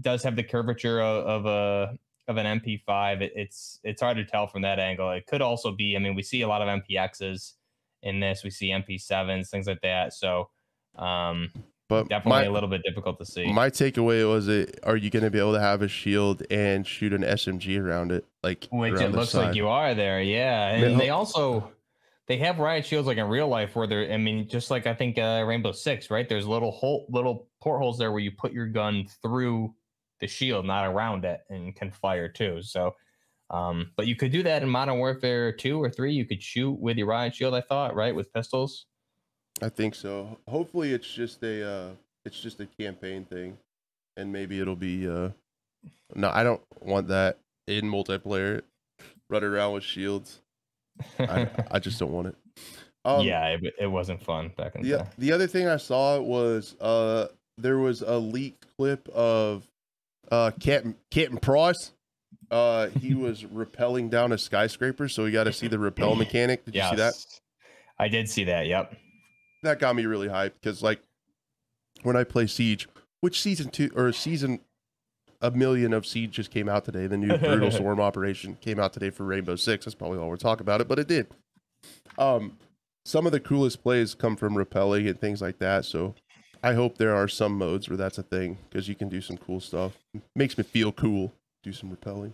does 0.00 0.22
have 0.22 0.36
the 0.36 0.42
curvature 0.42 1.00
of, 1.00 1.24
of 1.26 1.46
a 1.46 1.98
of 2.28 2.36
an 2.36 2.60
MP5. 2.60 3.22
It, 3.22 3.32
it's 3.34 3.80
it's 3.84 4.02
hard 4.02 4.16
to 4.16 4.24
tell 4.24 4.46
from 4.46 4.62
that 4.62 4.78
angle. 4.78 5.10
It 5.10 5.26
could 5.26 5.42
also 5.42 5.72
be. 5.72 5.96
I 5.96 5.98
mean, 5.98 6.14
we 6.14 6.22
see 6.22 6.42
a 6.42 6.48
lot 6.48 6.62
of 6.62 6.82
MPXs 6.82 7.54
in 8.02 8.20
this. 8.20 8.44
We 8.44 8.50
see 8.50 8.70
MP7s, 8.70 9.48
things 9.48 9.66
like 9.66 9.80
that. 9.82 10.12
So, 10.12 10.50
um, 10.96 11.50
but 11.88 12.08
definitely 12.08 12.42
my, 12.42 12.44
a 12.44 12.52
little 12.52 12.68
bit 12.68 12.82
difficult 12.82 13.18
to 13.18 13.24
see. 13.24 13.50
my 13.52 13.70
takeaway 13.70 14.28
was 14.28 14.46
it 14.48 14.78
are 14.82 14.96
you 14.96 15.10
going 15.10 15.24
to 15.24 15.30
be 15.30 15.38
able 15.38 15.54
to 15.54 15.60
have 15.60 15.82
a 15.82 15.88
shield 15.88 16.42
and 16.50 16.86
shoot 16.86 17.12
an 17.12 17.22
SMG 17.22 17.80
around 17.82 18.12
it 18.12 18.24
like 18.42 18.68
Which 18.70 19.00
it 19.00 19.12
looks 19.12 19.34
like 19.34 19.54
you 19.54 19.68
are 19.68 19.94
there, 19.94 20.22
yeah. 20.22 20.68
And 20.68 20.92
Yeah. 20.92 20.98
they 20.98 21.10
also 21.10 21.72
they 22.26 22.36
have 22.38 22.58
riot 22.58 22.86
shields 22.86 23.06
like 23.06 23.18
in 23.18 23.26
real 23.26 23.48
life 23.48 23.74
where 23.74 23.86
they're 23.86 24.12
I 24.12 24.16
mean, 24.16 24.48
just 24.48 24.70
like 24.70 24.86
I 24.86 24.94
think 24.94 25.18
uh, 25.18 25.44
Rainbow 25.46 25.72
Six, 25.72 26.10
right? 26.10 26.28
There's 26.28 26.46
little 26.46 26.70
hole 26.70 27.06
little 27.08 27.48
portholes 27.60 27.98
there 27.98 28.12
where 28.12 28.20
you 28.20 28.30
put 28.30 28.52
your 28.52 28.66
gun 28.66 29.06
through 29.22 29.74
the 30.20 30.26
shield, 30.26 30.66
not 30.66 30.86
around 30.86 31.24
it, 31.24 31.40
and 31.48 31.74
can 31.74 31.90
fire 31.90 32.28
too. 32.28 32.62
So 32.62 32.94
um, 33.50 33.92
but 33.96 34.06
you 34.06 34.14
could 34.14 34.30
do 34.30 34.42
that 34.42 34.62
in 34.62 34.68
Modern 34.68 34.98
Warfare 34.98 35.52
2 35.52 35.82
or 35.82 35.88
3. 35.88 36.12
You 36.12 36.26
could 36.26 36.42
shoot 36.42 36.72
with 36.72 36.98
your 36.98 37.06
riot 37.06 37.34
shield, 37.34 37.54
I 37.54 37.62
thought, 37.62 37.94
right? 37.94 38.14
With 38.14 38.32
pistols. 38.32 38.84
I 39.62 39.68
think 39.68 39.94
so. 39.94 40.38
Hopefully 40.48 40.92
it's 40.92 41.10
just 41.12 41.42
a 41.42 41.66
uh 41.68 41.88
it's 42.24 42.40
just 42.40 42.60
a 42.60 42.66
campaign 42.66 43.24
thing 43.24 43.58
and 44.16 44.32
maybe 44.32 44.60
it'll 44.60 44.76
be 44.76 45.08
uh 45.08 45.30
no, 46.14 46.30
I 46.32 46.42
don't 46.42 46.60
want 46.80 47.08
that 47.08 47.38
in 47.66 47.84
multiplayer. 47.84 48.62
Run 49.30 49.44
around 49.44 49.74
with 49.74 49.84
shields. 49.84 50.40
I, 51.18 51.48
I 51.70 51.78
just 51.78 51.98
don't 51.98 52.10
want 52.12 52.28
it. 52.28 52.34
Um, 53.04 53.24
yeah, 53.26 53.46
it, 53.48 53.74
it 53.78 53.86
wasn't 53.86 54.22
fun 54.22 54.52
back 54.56 54.74
in 54.74 54.82
the 54.82 54.90
The, 54.90 54.98
day. 54.98 55.04
the 55.18 55.32
other 55.32 55.46
thing 55.46 55.68
I 55.68 55.76
saw 55.76 56.20
was 56.20 56.74
uh 56.80 57.28
there 57.58 57.78
was 57.78 58.02
a 58.02 58.18
leaked 58.18 58.66
clip 58.76 59.08
of 59.10 59.66
uh 60.30 60.50
Captain 60.60 60.94
Captain 61.10 61.38
Price. 61.38 61.92
Uh 62.50 62.88
he 62.88 63.14
was 63.26 63.44
rappelling 63.44 64.10
down 64.10 64.32
a 64.32 64.38
skyscraper, 64.38 65.08
so 65.08 65.24
we 65.24 65.30
got 65.30 65.44
to 65.44 65.52
see 65.52 65.68
the 65.68 65.78
rappel 65.78 66.14
mechanic. 66.16 66.64
Did 66.64 66.74
you 66.74 66.82
see 66.90 66.96
that? 66.96 67.14
I 67.98 68.08
did 68.08 68.28
see 68.28 68.44
that. 68.44 68.66
Yep. 68.66 68.96
That 69.62 69.78
got 69.78 69.96
me 69.96 70.06
really 70.06 70.28
hyped 70.28 70.54
because 70.60 70.82
like 70.82 71.00
when 72.02 72.16
I 72.16 72.24
play 72.24 72.46
Siege, 72.46 72.88
which 73.20 73.40
season 73.40 73.70
two 73.70 73.90
or 73.94 74.12
season 74.12 74.60
a 75.40 75.50
million 75.50 75.92
of 75.92 76.06
Siege 76.06 76.32
just 76.32 76.50
came 76.50 76.68
out 76.68 76.84
today. 76.84 77.06
The 77.06 77.16
new 77.16 77.36
Brutal 77.38 77.70
Storm 77.70 78.00
operation 78.00 78.56
came 78.60 78.78
out 78.78 78.92
today 78.92 79.10
for 79.10 79.24
Rainbow 79.24 79.56
Six. 79.56 79.84
That's 79.84 79.94
probably 79.94 80.18
all 80.18 80.28
we're 80.28 80.36
talking 80.36 80.62
about 80.62 80.80
it, 80.80 80.88
but 80.88 80.98
it 80.98 81.08
did. 81.08 81.28
Um, 82.16 82.58
some 83.04 83.26
of 83.26 83.32
the 83.32 83.40
coolest 83.40 83.82
plays 83.82 84.14
come 84.14 84.36
from 84.36 84.54
rappelling 84.54 85.08
and 85.08 85.20
things 85.20 85.40
like 85.40 85.58
that. 85.58 85.84
So 85.84 86.14
I 86.62 86.74
hope 86.74 86.98
there 86.98 87.14
are 87.14 87.28
some 87.28 87.56
modes 87.56 87.88
where 87.88 87.96
that's 87.96 88.18
a 88.18 88.22
thing 88.22 88.58
because 88.68 88.88
you 88.88 88.94
can 88.94 89.08
do 89.08 89.20
some 89.20 89.36
cool 89.36 89.60
stuff. 89.60 89.96
Makes 90.34 90.58
me 90.58 90.64
feel 90.64 90.92
cool. 90.92 91.32
Do 91.62 91.72
some 91.72 91.90
rappelling. 91.90 92.32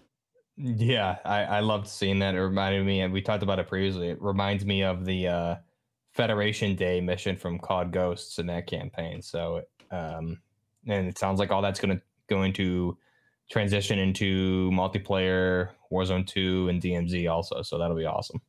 Yeah, 0.56 1.16
I, 1.24 1.44
I 1.44 1.60
loved 1.60 1.88
seeing 1.88 2.20
that. 2.20 2.34
It 2.34 2.40
reminded 2.40 2.86
me, 2.86 3.00
and 3.00 3.12
we 3.12 3.22
talked 3.22 3.42
about 3.42 3.58
it 3.58 3.66
previously. 3.66 4.08
It 4.08 4.22
reminds 4.22 4.64
me 4.64 4.84
of 4.84 5.04
the 5.04 5.28
uh, 5.28 5.56
Federation 6.14 6.76
Day 6.76 7.00
mission 7.00 7.36
from 7.36 7.58
COD 7.58 7.92
Ghosts 7.92 8.38
in 8.38 8.46
that 8.46 8.66
campaign. 8.66 9.20
So, 9.20 9.62
um, 9.90 10.38
and 10.86 11.08
it 11.08 11.18
sounds 11.18 11.40
like 11.40 11.50
all 11.50 11.62
that's 11.62 11.80
going 11.80 11.96
to 11.96 12.02
go 12.28 12.42
into 12.42 12.96
transition 13.50 13.98
into 13.98 14.70
multiplayer 14.72 15.70
Warzone 15.92 16.26
2 16.26 16.68
and 16.68 16.80
DMZ 16.80 17.30
also. 17.30 17.62
So 17.62 17.78
that'll 17.78 17.96
be 17.96 18.06
awesome. 18.06 18.40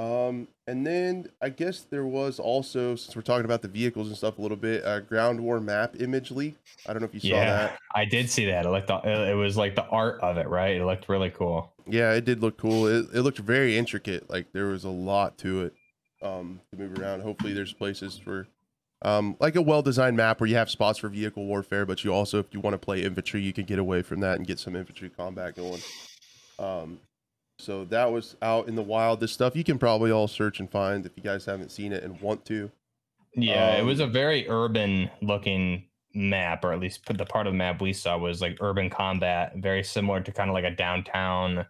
Um, 0.00 0.48
and 0.66 0.86
then 0.86 1.26
I 1.42 1.50
guess 1.50 1.82
there 1.82 2.06
was 2.06 2.40
also, 2.40 2.96
since 2.96 3.14
we're 3.14 3.22
talking 3.22 3.44
about 3.44 3.60
the 3.60 3.68
vehicles 3.68 4.08
and 4.08 4.16
stuff 4.16 4.38
a 4.38 4.42
little 4.42 4.56
bit, 4.56 4.82
uh, 4.82 5.00
ground 5.00 5.38
war 5.38 5.60
map 5.60 6.00
image 6.00 6.30
leak. 6.30 6.56
I 6.86 6.92
don't 6.92 7.02
know 7.02 7.06
if 7.06 7.14
you 7.14 7.20
saw 7.20 7.36
yeah, 7.36 7.44
that. 7.44 7.78
I 7.94 8.06
did 8.06 8.30
see 8.30 8.46
that. 8.46 8.64
It 8.64 8.70
looked, 8.70 8.90
it 8.90 9.36
was 9.36 9.58
like 9.58 9.76
the 9.76 9.86
art 9.86 10.18
of 10.22 10.38
it, 10.38 10.48
right? 10.48 10.80
It 10.80 10.84
looked 10.84 11.08
really 11.08 11.30
cool. 11.30 11.70
Yeah, 11.86 12.12
it 12.14 12.24
did 12.24 12.40
look 12.40 12.56
cool. 12.56 12.86
It, 12.86 13.06
it 13.12 13.20
looked 13.20 13.38
very 13.38 13.76
intricate. 13.76 14.30
Like 14.30 14.52
there 14.52 14.66
was 14.66 14.84
a 14.84 14.90
lot 14.90 15.36
to 15.38 15.64
it 15.64 15.74
um, 16.22 16.60
to 16.72 16.78
move 16.78 16.98
around. 16.98 17.20
Hopefully, 17.20 17.52
there's 17.52 17.72
places 17.72 18.18
for 18.18 18.46
um, 19.02 19.36
like 19.40 19.56
a 19.56 19.62
well-designed 19.62 20.16
map 20.16 20.40
where 20.40 20.48
you 20.48 20.56
have 20.56 20.70
spots 20.70 20.98
for 20.98 21.08
vehicle 21.08 21.46
warfare, 21.46 21.86
but 21.86 22.04
you 22.04 22.12
also, 22.12 22.38
if 22.38 22.46
you 22.52 22.60
want 22.60 22.74
to 22.74 22.78
play 22.78 23.02
infantry, 23.02 23.40
you 23.40 23.52
can 23.52 23.64
get 23.64 23.78
away 23.78 24.02
from 24.02 24.20
that 24.20 24.36
and 24.36 24.46
get 24.46 24.58
some 24.58 24.76
infantry 24.76 25.08
combat 25.08 25.56
going. 25.56 25.80
Um, 26.58 27.00
so 27.58 27.84
that 27.86 28.12
was 28.12 28.36
out 28.42 28.68
in 28.68 28.74
the 28.74 28.82
wild. 28.82 29.20
This 29.20 29.32
stuff 29.32 29.56
you 29.56 29.64
can 29.64 29.78
probably 29.78 30.10
all 30.10 30.28
search 30.28 30.60
and 30.60 30.70
find 30.70 31.04
if 31.06 31.12
you 31.16 31.22
guys 31.22 31.44
haven't 31.44 31.70
seen 31.70 31.92
it 31.92 32.02
and 32.02 32.20
want 32.20 32.44
to. 32.46 32.70
Yeah, 33.34 33.76
it 33.76 33.84
was 33.84 34.00
a 34.00 34.04
Um, 34.04 34.12
very 34.12 34.48
urban 34.48 35.10
looking 35.22 35.84
map, 36.12 36.64
or 36.64 36.72
at 36.72 36.80
least 36.80 37.06
the 37.06 37.24
part 37.24 37.46
of 37.46 37.52
the 37.52 37.56
map 37.56 37.80
we 37.80 37.92
saw 37.92 38.18
was 38.18 38.40
like 38.40 38.58
urban 38.60 38.90
combat, 38.90 39.52
very 39.56 39.84
similar 39.84 40.20
to 40.20 40.32
kind 40.32 40.50
of 40.50 40.54
like 40.54 40.64
a 40.64 40.74
downtown 40.74 41.64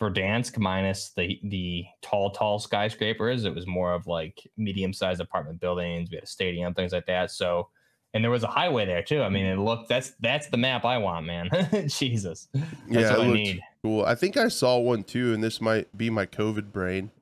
Verdansk 0.00 0.58
minus 0.58 1.12
the 1.16 1.38
the 1.44 1.84
tall, 2.02 2.30
tall 2.30 2.58
skyscrapers. 2.58 3.44
It 3.44 3.54
was 3.54 3.66
more 3.66 3.94
of 3.94 4.06
like 4.06 4.42
medium 4.56 4.92
sized 4.92 5.20
apartment 5.20 5.60
buildings. 5.60 6.10
We 6.10 6.16
had 6.16 6.24
a 6.24 6.26
stadium, 6.26 6.74
things 6.74 6.92
like 6.92 7.06
that. 7.06 7.30
So, 7.30 7.68
and 8.12 8.22
there 8.22 8.30
was 8.30 8.42
a 8.42 8.48
highway 8.48 8.86
there 8.86 9.02
too. 9.02 9.22
I 9.22 9.28
mean, 9.28 9.46
it 9.46 9.58
looked 9.58 9.88
that's 9.88 10.12
that's 10.20 10.48
the 10.48 10.56
map 10.56 10.84
I 10.84 10.98
want, 10.98 11.26
man. 11.26 11.48
Jesus, 11.86 12.48
that's 12.52 12.66
yeah, 12.88 13.16
what 13.16 13.28
I 13.28 13.32
need. 13.32 13.60
cool. 13.82 14.04
I 14.04 14.14
think 14.16 14.36
I 14.36 14.48
saw 14.48 14.78
one 14.78 15.04
too, 15.04 15.32
and 15.32 15.42
this 15.42 15.60
might 15.60 15.96
be 15.96 16.10
my 16.10 16.26
COVID 16.26 16.72
brain. 16.72 17.12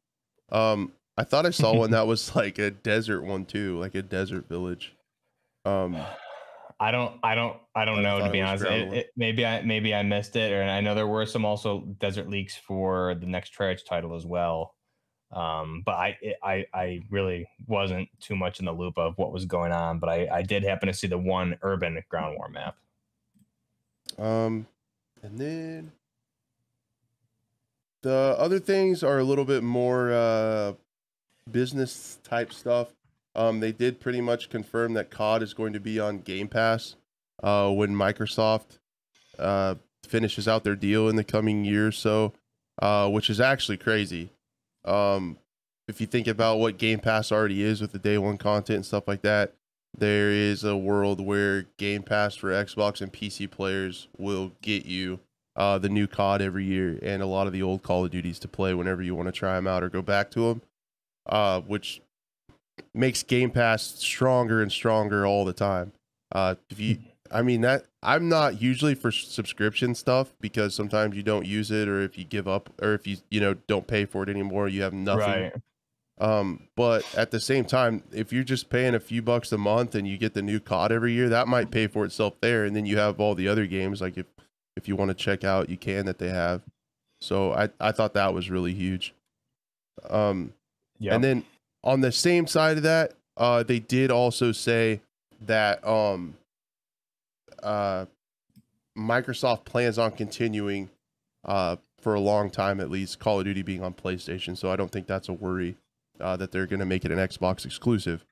Um, 0.51 0.93
I 1.19 1.25
thought 1.25 1.45
I 1.45 1.51
saw 1.51 1.75
one 1.75 1.91
that 1.93 2.07
was 2.07 2.35
like 2.35 2.59
a 2.59 2.71
desert 2.71 3.23
one 3.23 3.45
too, 3.45 3.79
like 3.79 3.95
a 3.95 4.03
desert 4.03 4.49
village. 4.49 4.95
Um, 5.67 5.99
I 6.83 6.91
don't, 6.91 7.15
I 7.23 7.37
don't, 7.37 7.57
I 7.77 7.85
don't 7.85 8.01
I 8.01 8.03
know 8.03 8.19
to 8.19 8.31
be 8.31 8.41
honest. 8.41 8.65
It, 8.65 8.93
it, 8.93 9.11
maybe 9.17 9.47
I, 9.47 9.63
maybe 9.63 9.95
I 9.95 10.03
missed 10.03 10.35
it, 10.35 10.51
or 10.53 10.65
I 10.65 10.81
know 10.81 10.97
there 10.97 11.07
were 11.07 11.27
some 11.27 11.45
also 11.45 11.83
desert 12.01 12.29
leaks 12.29 12.57
for 12.57 13.15
the 13.15 13.27
next 13.27 13.57
Treyarch 13.57 13.87
title 13.87 14.17
as 14.17 14.27
well. 14.27 14.75
Um, 15.31 15.85
but 15.87 15.93
I, 15.93 16.19
it, 16.21 16.37
I, 16.43 16.67
I 16.75 17.01
really 17.09 17.49
wasn't 17.69 18.09
too 18.21 18.35
much 18.35 18.59
in 18.59 18.65
the 18.65 18.73
loop 18.73 18.99
of 18.99 19.17
what 19.17 19.33
was 19.33 19.45
going 19.45 19.71
on. 19.71 20.01
But 20.01 20.09
I, 20.09 20.29
I 20.33 20.43
did 20.43 20.65
happen 20.65 20.89
to 20.89 20.93
see 20.93 21.07
the 21.07 21.17
one 21.17 21.57
urban 21.63 22.03
ground 22.09 22.37
war 22.37 22.49
map. 22.49 22.77
Um, 24.19 24.67
and 25.23 25.39
then 25.39 25.93
the 28.03 28.35
other 28.37 28.59
things 28.59 29.05
are 29.05 29.21
a 29.21 29.25
little 29.25 29.45
bit 29.45 29.63
more 29.63 30.13
uh, 30.13 30.73
business 31.49 32.19
type 32.25 32.53
stuff. 32.53 32.89
Um, 33.35 33.61
they 33.61 33.73
did 33.73 34.01
pretty 34.01 34.21
much 34.21 34.51
confirm 34.51 34.95
that 34.95 35.11
COD 35.11 35.43
is 35.43 35.55
going 35.55 35.73
to 35.73 35.81
be 35.81 35.99
on 35.99 36.19
Game 36.19 36.49
Pass 36.49 36.97
uh, 37.43 37.71
when 37.71 37.95
Microsoft 37.95 38.79
uh, 39.39 39.77
finishes 40.07 40.47
out 40.47 40.65
their 40.65 40.77
deal 40.77 41.09
in 41.09 41.17
the 41.17 41.25
coming 41.25 41.65
year 41.65 41.89
or 41.89 41.93
so, 41.93 42.33
uh, 42.81 43.09
which 43.09 43.31
is 43.31 43.41
actually 43.41 43.79
crazy. 43.79 44.31
Um, 44.85 45.39
if 45.89 46.01
you 46.01 46.07
think 46.07 46.27
about 46.27 46.59
what 46.59 46.79
Game 46.79 46.99
Pass 46.99 47.33
already 47.33 47.63
is 47.63 47.81
with 47.81 47.93
the 47.93 47.99
day 47.99 48.19
one 48.19 48.39
content 48.39 48.77
and 48.77 48.87
stuff 48.87 49.09
like 49.09 49.23
that, 49.23 49.55
there 49.97 50.31
is 50.31 50.65
a 50.65 50.77
world 50.77 51.21
where 51.21 51.67
Game 51.77 52.03
Pass 52.03 52.35
for 52.35 52.51
Xbox 52.51 53.01
and 53.01 53.13
PC 53.13 53.51
players 53.51 54.09
will 54.17 54.53
get 54.63 54.87
you 54.87 55.21
uh, 55.57 55.79
the 55.79 55.89
new 55.89 56.07
COD 56.07 56.41
every 56.41 56.65
year 56.65 56.99
and 57.03 57.23
a 57.23 57.27
lot 57.27 57.47
of 57.47 57.53
the 57.53 57.63
old 57.63 57.83
Call 57.83 58.05
of 58.05 58.11
Duties 58.11 58.39
to 58.41 58.49
play 58.49 58.73
whenever 58.73 59.03
you 59.03 59.15
want 59.15 59.29
to 59.29 59.33
try 59.33 59.55
them 59.55 59.67
out 59.67 59.83
or 59.83 59.91
go 59.91 60.01
back 60.01 60.31
to 60.31 60.49
them, 60.49 60.63
uh, 61.27 61.61
which 61.61 62.01
makes 62.95 63.23
Game 63.23 63.51
Pass 63.51 63.83
stronger 63.83 64.63
and 64.63 64.71
stronger 64.73 65.27
all 65.27 65.45
the 65.45 65.53
time. 65.53 65.93
Uh, 66.31 66.55
if 66.71 66.79
you, 66.81 66.99
I 67.31 67.43
mean 67.43 67.61
that 67.63 67.85
I'm 68.03 68.29
not 68.29 68.61
usually 68.61 68.95
for 68.95 69.11
subscription 69.13 69.95
stuff 69.95 70.33
because 70.41 70.75
sometimes 70.75 71.17
you 71.17 71.23
don't 71.23 71.47
use 71.47 71.71
it 71.71 71.89
or 71.89 72.01
if 72.03 72.17
you 72.19 72.25
give 72.25 72.49
up 72.49 72.71
or 72.83 72.95
if 72.95 73.07
you 73.07 73.19
you 73.31 73.41
know 73.41 73.55
don't 73.67 73.87
pay 73.87 74.05
for 74.05 74.23
it 74.23 74.29
anymore, 74.29 74.69
you 74.69 74.83
have 74.83 74.93
nothing 74.95 75.25
Right. 75.25 75.55
um, 76.21 76.69
but 76.77 77.05
at 77.17 77.31
the 77.31 77.41
same 77.41 77.65
time, 77.65 78.03
if 78.13 78.33
you're 78.33 78.45
just 78.45 78.71
paying 78.71 78.95
a 78.95 79.01
few 79.01 79.23
bucks 79.23 79.51
a 79.53 79.59
month 79.59 79.95
and 79.95 80.07
you 80.07 80.17
get 80.19 80.35
the 80.35 80.43
new 80.43 80.61
COD 80.61 80.93
every 80.93 81.13
year, 81.13 81.29
that 81.29 81.49
might 81.49 81.71
pay 81.71 81.87
for 81.87 82.05
itself 82.05 82.35
there. 82.41 82.65
And 82.65 82.75
then 82.77 82.87
you 82.87 82.97
have 82.99 83.19
all 83.21 83.35
the 83.35 83.49
other 83.49 83.67
games. 83.67 84.01
Like 84.01 84.17
if 84.17 84.27
if 84.77 84.89
you 84.89 84.97
want 84.97 85.09
to 85.11 85.15
check 85.15 85.45
out, 85.45 85.69
you 85.69 85.77
can 85.77 86.07
that 86.07 86.19
they 86.19 86.29
have. 86.31 86.63
So 87.21 87.53
I 87.53 87.69
I 87.81 87.93
thought 87.93 88.15
that 88.15 88.33
was 88.35 88.51
really 88.51 88.73
huge. 88.75 89.15
Um, 90.09 90.55
Yeah. 90.99 91.15
and 91.15 91.23
then 91.25 91.45
on 91.85 92.01
the 92.01 92.13
same 92.13 92.47
side 92.47 92.77
of 92.77 92.83
that, 92.85 93.13
uh, 93.37 93.63
they 93.63 93.79
did 93.79 94.11
also 94.11 94.53
say 94.53 95.01
that 95.41 95.87
um, 95.87 96.37
uh, 97.63 98.07
Microsoft 98.97 99.65
plans 99.65 99.99
on 99.99 100.13
continuing 100.13 100.91
uh, 101.45 101.77
for 102.01 102.15
a 102.15 102.21
long 102.21 102.51
time 102.51 102.81
at 102.81 102.91
least 102.91 103.19
Call 103.19 103.39
of 103.39 103.45
Duty 103.45 103.63
being 103.63 103.83
on 103.83 103.95
PlayStation. 103.95 104.57
So 104.57 104.71
I 104.71 104.77
don't 104.77 104.91
think 104.91 105.07
that's 105.07 105.29
a 105.29 105.33
worry 105.33 105.77
uh, 106.21 106.37
that 106.37 106.53
they're 106.53 106.67
going 106.67 106.81
to 106.81 106.87
make 106.87 107.05
it 107.05 107.11
an 107.11 107.19
Xbox 107.19 107.65
exclusive. 107.65 108.25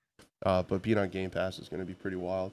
Uh, 0.45 0.63
but 0.63 0.83
being 0.83 0.99
on 0.99 1.09
Game 1.09 1.31
Pass 1.31 1.59
is 1.59 1.69
going 1.69 1.81
to 1.81 1.87
be 1.87 1.95
pretty 1.95 2.17
wild. 2.17 2.53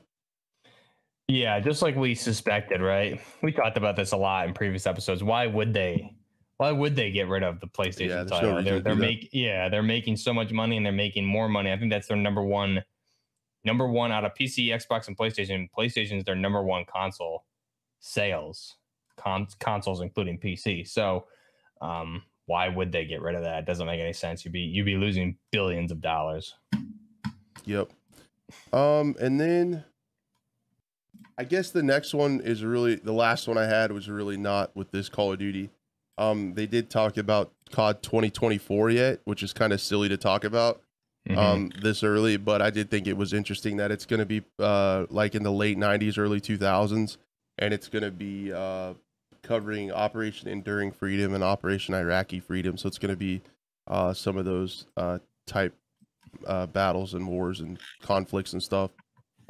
Yeah, 1.29 1.59
just 1.59 1.81
like 1.81 1.95
we 1.95 2.15
suspected, 2.15 2.81
right? 2.81 3.21
We 3.41 3.51
talked 3.51 3.77
about 3.77 3.95
this 3.95 4.13
a 4.13 4.17
lot 4.17 4.47
in 4.47 4.53
previous 4.53 4.87
episodes. 4.87 5.23
Why 5.23 5.45
would 5.45 5.73
they? 5.73 6.13
Why 6.57 6.71
would 6.71 6.95
they 6.95 7.11
get 7.11 7.27
rid 7.27 7.43
of 7.43 7.59
the 7.59 7.67
PlayStation 7.67 8.09
no 8.09 8.25
title? 8.25 8.49
reason 8.49 8.65
they're 8.65 8.79
they're 8.79 8.95
make 8.95 9.29
yeah, 9.31 9.69
they're 9.69 9.83
making 9.83 10.17
so 10.17 10.33
much 10.33 10.51
money 10.51 10.77
and 10.77 10.85
they're 10.85 10.93
making 10.93 11.25
more 11.25 11.47
money. 11.47 11.71
I 11.71 11.77
think 11.77 11.91
that's 11.91 12.07
their 12.07 12.17
number 12.17 12.41
one 12.41 12.83
number 13.63 13.87
one 13.87 14.11
out 14.11 14.25
of 14.25 14.33
PC, 14.33 14.69
Xbox, 14.69 15.07
and 15.07 15.17
PlayStation. 15.17 15.69
PlayStation 15.77 16.17
is 16.17 16.23
their 16.23 16.35
number 16.35 16.63
one 16.63 16.85
console 16.85 17.45
sales 17.99 18.75
con- 19.17 19.47
consoles, 19.59 20.01
including 20.01 20.39
PC. 20.39 20.87
So, 20.87 21.27
um, 21.81 22.23
why 22.45 22.69
would 22.69 22.91
they 22.91 23.05
get 23.05 23.21
rid 23.21 23.35
of 23.35 23.43
that? 23.43 23.59
It 23.59 23.65
doesn't 23.65 23.85
make 23.85 23.99
any 23.99 24.13
sense. 24.13 24.45
You'd 24.45 24.53
be 24.53 24.61
you'd 24.61 24.85
be 24.85 24.95
losing 24.95 25.37
billions 25.51 25.91
of 25.91 26.01
dollars. 26.01 26.55
Yep. 27.65 27.89
Um, 28.71 29.15
and 29.19 29.39
then 29.39 29.83
I 31.37 31.43
guess 31.43 31.71
the 31.71 31.83
next 31.83 32.13
one 32.13 32.39
is 32.39 32.63
really 32.63 32.95
the 32.95 33.11
last 33.11 33.47
one 33.47 33.57
I 33.57 33.65
had 33.65 33.91
was 33.91 34.09
really 34.09 34.37
not 34.37 34.75
with 34.75 34.91
this 34.91 35.09
Call 35.09 35.33
of 35.33 35.39
Duty. 35.39 35.69
Um, 36.17 36.53
they 36.55 36.65
did 36.65 36.89
talk 36.89 37.17
about 37.17 37.51
COD 37.71 38.01
2024 38.01 38.89
yet, 38.91 39.19
which 39.25 39.43
is 39.43 39.53
kind 39.53 39.73
of 39.73 39.81
silly 39.81 40.09
to 40.09 40.17
talk 40.17 40.43
about 40.43 40.81
Mhm. 41.29 41.37
um 41.37 41.71
this 41.81 42.03
early, 42.03 42.37
but 42.37 42.61
I 42.61 42.69
did 42.69 42.89
think 42.89 43.05
it 43.05 43.17
was 43.17 43.33
interesting 43.33 43.75
that 43.77 43.91
it's 43.91 44.05
going 44.05 44.21
to 44.21 44.25
be 44.25 44.43
uh 44.59 45.05
like 45.09 45.35
in 45.35 45.43
the 45.43 45.51
late 45.51 45.77
90s, 45.77 46.17
early 46.17 46.39
2000s, 46.39 47.17
and 47.57 47.73
it's 47.73 47.89
going 47.89 48.03
to 48.03 48.11
be 48.11 48.53
uh 48.53 48.93
covering 49.43 49.91
Operation 49.91 50.47
Enduring 50.47 50.91
Freedom 50.93 51.33
and 51.33 51.43
Operation 51.43 51.93
Iraqi 51.93 52.39
Freedom. 52.39 52.77
So 52.77 52.87
it's 52.87 52.97
going 52.97 53.11
to 53.13 53.17
be 53.17 53.41
uh 53.87 54.13
some 54.13 54.37
of 54.37 54.45
those 54.45 54.85
uh 54.95 55.19
type 55.45 55.75
uh 56.45 56.65
battles 56.67 57.13
and 57.13 57.27
wars 57.27 57.59
and 57.59 57.77
conflicts 58.01 58.53
and 58.53 58.63
stuff. 58.63 58.91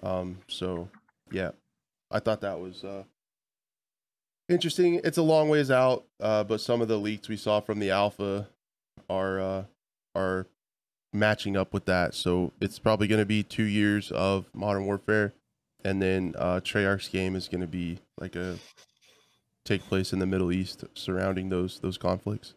Um 0.01 0.39
so 0.47 0.89
yeah. 1.32 1.51
I 2.09 2.20
thought 2.20 2.41
that 2.41 2.59
was 2.59 2.84
uh 2.84 3.03
interesting. 4.50 5.02
It's 5.04 5.18
a 5.18 5.24
long 5.24 5.50
ways 5.50 5.72
out, 5.72 6.06
uh 6.20 6.43
but 6.43 6.62
some 6.62 6.82
of 6.82 6.88
the 6.88 6.98
leaks 6.98 7.30
we 7.30 7.38
saw 7.38 7.60
from 7.60 7.80
the 7.80 7.91
alpha 7.91 8.48
are 9.10 9.39
uh 9.39 9.64
are 10.16 10.48
matching 11.14 11.58
up 11.58 11.74
with 11.74 11.86
that. 11.86 12.14
So 12.14 12.54
it's 12.62 12.80
probably 12.80 13.08
going 13.08 13.22
to 13.22 13.26
be 13.26 13.43
two 13.43 13.64
years 13.64 14.12
of 14.12 14.45
Modern 14.54 14.86
Warfare, 14.86 15.34
and 15.84 16.02
then 16.02 16.36
uh, 16.38 16.60
Treyarch's 16.64 17.10
game 17.10 17.36
is 17.36 17.48
going 17.48 17.62
to 17.62 17.68
be 17.68 18.00
like 18.20 18.36
a 18.36 18.58
take 19.66 19.84
place 19.84 20.14
in 20.14 20.20
the 20.20 20.26
Middle 20.26 20.52
East 20.52 20.84
surrounding 20.93 21.50
those 21.50 21.80
those 21.80 21.98
conflicts. 21.98 22.54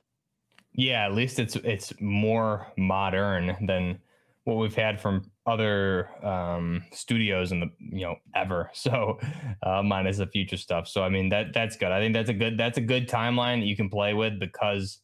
Yeah, 0.73 1.05
at 1.05 1.15
least 1.15 1.39
it's 1.39 1.57
it's 1.57 1.93
more 2.01 2.67
modern 2.77 3.57
than 3.67 3.99
what 4.45 4.55
we've 4.55 4.75
had 4.75 5.01
from 5.01 5.31
other 5.51 6.09
um, 6.25 6.85
studios 6.93 7.53
in 7.53 7.61
the 7.61 7.71
you 7.79 8.07
know 8.07 8.17
ever. 8.35 8.71
So 8.81 9.19
uh, 9.63 9.83
minus 9.83 10.19
the 10.19 10.27
future 10.27 10.57
stuff. 10.57 10.89
So 10.89 11.03
I 11.03 11.09
mean 11.09 11.29
that 11.31 11.53
that's 11.53 11.77
good. 11.77 11.93
I 11.93 12.01
think 12.01 12.15
that's 12.15 12.31
a 12.31 12.35
good 12.35 12.57
that's 12.57 12.79
a 12.79 12.83
good 12.83 13.09
timeline 13.09 13.67
you 13.67 13.77
can 13.77 13.91
play 13.91 14.15
with 14.15 14.39
because 14.39 15.01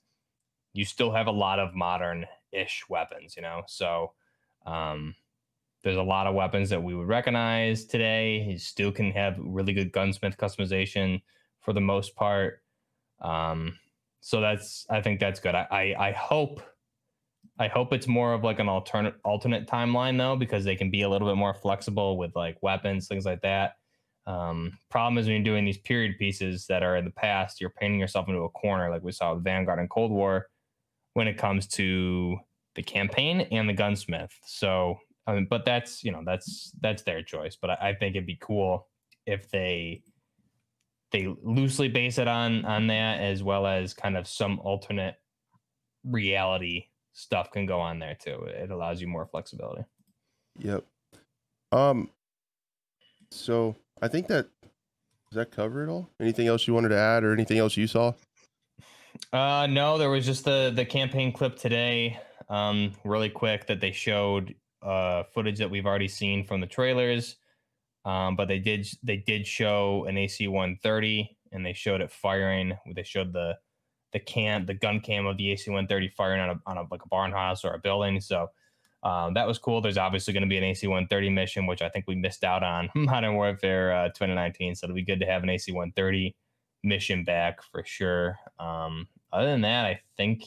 you 0.73 0.85
still 0.85 1.13
have 1.13 1.27
a 1.27 1.33
lot 1.33 1.59
of 1.59 1.75
modern 1.75 2.27
ish 2.53 2.85
weapons. 2.89 3.35
You 3.37 3.43
know, 3.43 3.63
so 3.67 4.13
um, 4.65 5.15
there's 5.83 5.97
a 5.97 6.03
lot 6.03 6.27
of 6.27 6.35
weapons 6.35 6.71
that 6.71 6.83
we 6.83 6.95
would 6.95 7.09
recognize 7.09 7.85
today. 7.85 8.47
You 8.49 8.59
still 8.59 8.93
can 8.93 9.11
have 9.13 9.37
really 9.39 9.73
good 9.73 9.93
gunsmith 9.93 10.37
customization 10.39 11.23
for 11.61 11.73
the 11.73 11.81
most 11.81 12.17
part. 12.17 12.63
Um, 13.21 13.79
so 14.21 14.41
that's 14.41 14.87
I 14.89 15.03
think 15.03 15.21
that's 15.21 15.41
good. 15.41 15.55
I, 15.55 15.67
I 15.71 16.09
I 16.09 16.13
hope 16.13 16.63
I 17.59 17.69
hope 17.69 17.93
it's 17.93 18.07
more 18.07 18.35
of 18.35 18.45
like 18.45 18.59
an 18.59 18.69
alternate 18.69 19.15
alternate 19.25 19.67
timeline 19.67 20.19
though, 20.19 20.37
because 20.37 20.65
they 20.65 20.77
can 20.77 20.91
be 20.91 21.03
a 21.03 21.09
little 21.09 21.29
bit 21.29 21.37
more 21.37 21.55
flexible 21.55 22.19
with 22.19 22.37
like 22.37 22.63
weapons, 22.63 23.09
things 23.09 23.25
like 23.25 23.41
that. 23.43 23.75
Um, 24.27 24.77
problem 24.91 25.19
is 25.19 25.27
when 25.27 25.37
you're 25.37 25.45
doing 25.45 25.65
these 25.65 25.79
period 25.79 26.19
pieces 26.19 26.67
that 26.67 26.83
are 26.83 26.97
in 26.97 27.05
the 27.05 27.13
past, 27.13 27.61
you're 27.61 27.71
painting 27.71 28.01
yourself 28.01 28.29
into 28.29 28.41
a 28.41 28.51
corner, 28.51 28.91
like 28.91 29.03
we 29.03 29.13
saw 29.13 29.35
with 29.35 29.45
Vanguard 29.45 29.79
and 29.79 29.89
Cold 29.89 30.11
War, 30.11 30.49
when 31.15 31.29
it 31.29 31.39
comes 31.39 31.67
to 31.69 32.37
the 32.75 32.83
campaign 32.83 33.43
and 33.53 33.69
the 33.69 33.73
gunsmith. 33.73 34.33
So, 34.45 34.99
I 35.27 35.35
mean, 35.35 35.47
but 35.49 35.65
that's 35.65 36.05
you 36.05 36.13
know 36.13 36.23
that's 36.27 36.73
that's 36.81 37.05
their 37.05 37.23
choice. 37.23 37.57
But 37.61 37.71
I, 37.71 37.91
I 37.91 37.95
think 37.95 38.17
it'd 38.17 38.27
be 38.27 38.39
cool 38.41 38.89
if 39.27 39.51
they 39.51 40.03
they 41.13 41.35
loosely 41.43 41.89
base 41.89 42.19
it 42.19 42.29
on 42.29 42.67
on 42.67 42.89
that 42.89 43.21
as 43.21 43.43
well 43.43 43.67
as 43.67 43.95
kind 43.95 44.17
of 44.17 44.29
some 44.29 44.59
alternate 44.59 45.15
reality 46.05 46.87
stuff 47.17 47.51
can 47.51 47.65
go 47.65 47.81
on 47.81 47.99
there 47.99 48.15
too. 48.15 48.43
It 48.47 48.71
allows 48.71 49.01
you 49.01 49.09
more 49.09 49.27
flexibility. 49.27 49.83
Yep. 50.59 50.85
Um. 51.73 52.11
So 53.31 53.75
I 54.01 54.09
think 54.09 54.29
that 54.29 54.49
does 55.31 55.37
that 55.37 55.51
cover 55.51 55.83
it 55.83 55.91
all. 55.91 56.11
Anything 56.21 56.47
else 56.47 56.67
you 56.67 56.75
wanted 56.75 56.91
to 56.91 56.99
add, 56.99 57.25
or 57.25 57.33
anything 57.33 57.59
else 57.59 57.77
you 57.77 57.87
saw? 57.87 58.13
Uh 59.33 59.67
no, 59.69 59.99
there 59.99 60.11
was 60.11 60.27
just 60.27 60.45
the 60.45 60.71
the 60.75 60.85
campaign 60.85 61.33
clip 61.33 61.57
today, 61.57 62.21
um, 62.49 62.93
really 63.03 63.31
quick 63.31 63.67
that 63.67 63.81
they 63.81 63.91
showed 63.91 64.55
uh 64.83 65.25
footage 65.35 65.59
that 65.59 65.71
we've 65.71 65.87
already 65.87 66.09
seen 66.09 66.45
from 66.45 66.61
the 66.61 66.67
trailers. 66.67 67.37
Um, 68.05 68.37
but 68.37 68.47
they 68.47 68.59
did 68.59 68.87
they 69.03 69.17
did 69.17 69.47
show 69.47 70.05
an 70.05 70.17
AC 70.17 70.47
130 70.47 71.37
and 71.53 71.65
they 71.65 71.73
showed 71.73 72.03
it 72.03 72.13
firing. 72.13 72.77
They 72.95 73.03
showed 73.03 73.33
the 73.33 73.57
the 74.13 74.21
can 74.21 74.67
the 74.67 74.75
gun 74.75 75.01
cam 75.01 75.27
of 75.27 75.37
the 75.37 75.53
AC 75.53 75.71
130 75.71 76.09
firing 76.17 76.41
on 76.41 76.51
a 76.51 76.61
on 76.67 76.79
a 76.79 76.83
like 76.91 77.05
a 77.05 77.09
barn 77.09 77.33
house 77.33 77.65
or 77.65 77.73
a 77.73 77.79
building. 77.79 78.21
So 78.21 78.49
um, 79.03 79.35
that 79.35 79.47
was 79.47 79.59
cool. 79.59 79.81
There's 79.81 79.99
obviously 79.99 80.33
going 80.33 80.43
to 80.43 80.49
be 80.49 80.59
an 80.59 80.65
AC 80.65 80.87
130 80.87 81.31
mission, 81.31 81.67
which 81.67 81.83
I 81.83 81.89
think 81.89 82.07
we 82.09 82.15
missed 82.15 82.45
out 82.45 82.63
on 82.63 82.91
Modern 82.95 83.35
Warfare 83.35 83.93
uh, 83.93 84.09
2019. 84.09 84.75
So 84.75 84.87
it'll 84.87 84.95
be 84.95 85.03
good 85.03 85.21
to 85.21 85.27
have 85.27 85.43
an 85.43 85.51
AC 85.51 85.71
130 85.71 86.35
mission 86.83 87.25
back 87.25 87.63
for 87.63 87.85
sure. 87.85 88.39
Um, 88.59 89.09
other 89.33 89.47
than 89.47 89.61
that, 89.63 89.85
I 89.85 90.01
think 90.17 90.45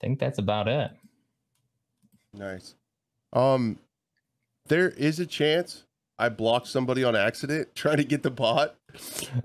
think 0.00 0.18
that's 0.18 0.38
about 0.38 0.68
it. 0.68 0.90
Nice. 2.34 2.74
Um, 3.32 3.78
there 4.66 4.88
is 4.90 5.20
a 5.20 5.26
chance 5.26 5.84
I 6.18 6.28
blocked 6.28 6.68
somebody 6.68 7.04
on 7.04 7.16
accident 7.16 7.68
trying 7.74 7.98
to 7.98 8.04
get 8.04 8.22
the 8.22 8.30
bot. 8.30 8.76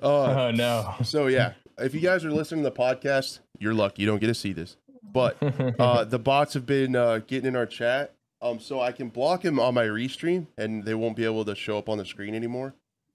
Uh, 0.03 0.49
oh 0.49 0.51
no. 0.51 0.93
so 1.05 1.27
yeah, 1.27 1.53
if 1.79 1.93
you 1.93 1.99
guys 2.01 2.23
are 2.25 2.31
listening 2.31 2.63
to 2.63 2.69
the 2.69 2.75
podcast, 2.75 3.39
you're 3.59 3.73
lucky 3.73 4.01
you 4.01 4.07
don't 4.07 4.19
get 4.19 4.27
to 4.27 4.33
see 4.33 4.53
this. 4.53 4.77
But 5.03 5.37
uh, 5.79 6.03
the 6.05 6.19
bots 6.19 6.53
have 6.53 6.65
been 6.65 6.95
uh, 6.95 7.19
getting 7.27 7.47
in 7.47 7.55
our 7.55 7.65
chat, 7.65 8.13
um, 8.41 8.59
so 8.59 8.81
I 8.81 8.91
can 8.91 9.09
block 9.09 9.43
him 9.43 9.59
on 9.59 9.73
my 9.73 9.85
restream, 9.85 10.47
and 10.57 10.83
they 10.83 10.93
won't 10.93 11.15
be 11.15 11.25
able 11.25 11.45
to 11.45 11.55
show 11.55 11.77
up 11.77 11.89
on 11.89 11.97
the 11.97 12.05
screen 12.05 12.35
anymore. 12.35 12.73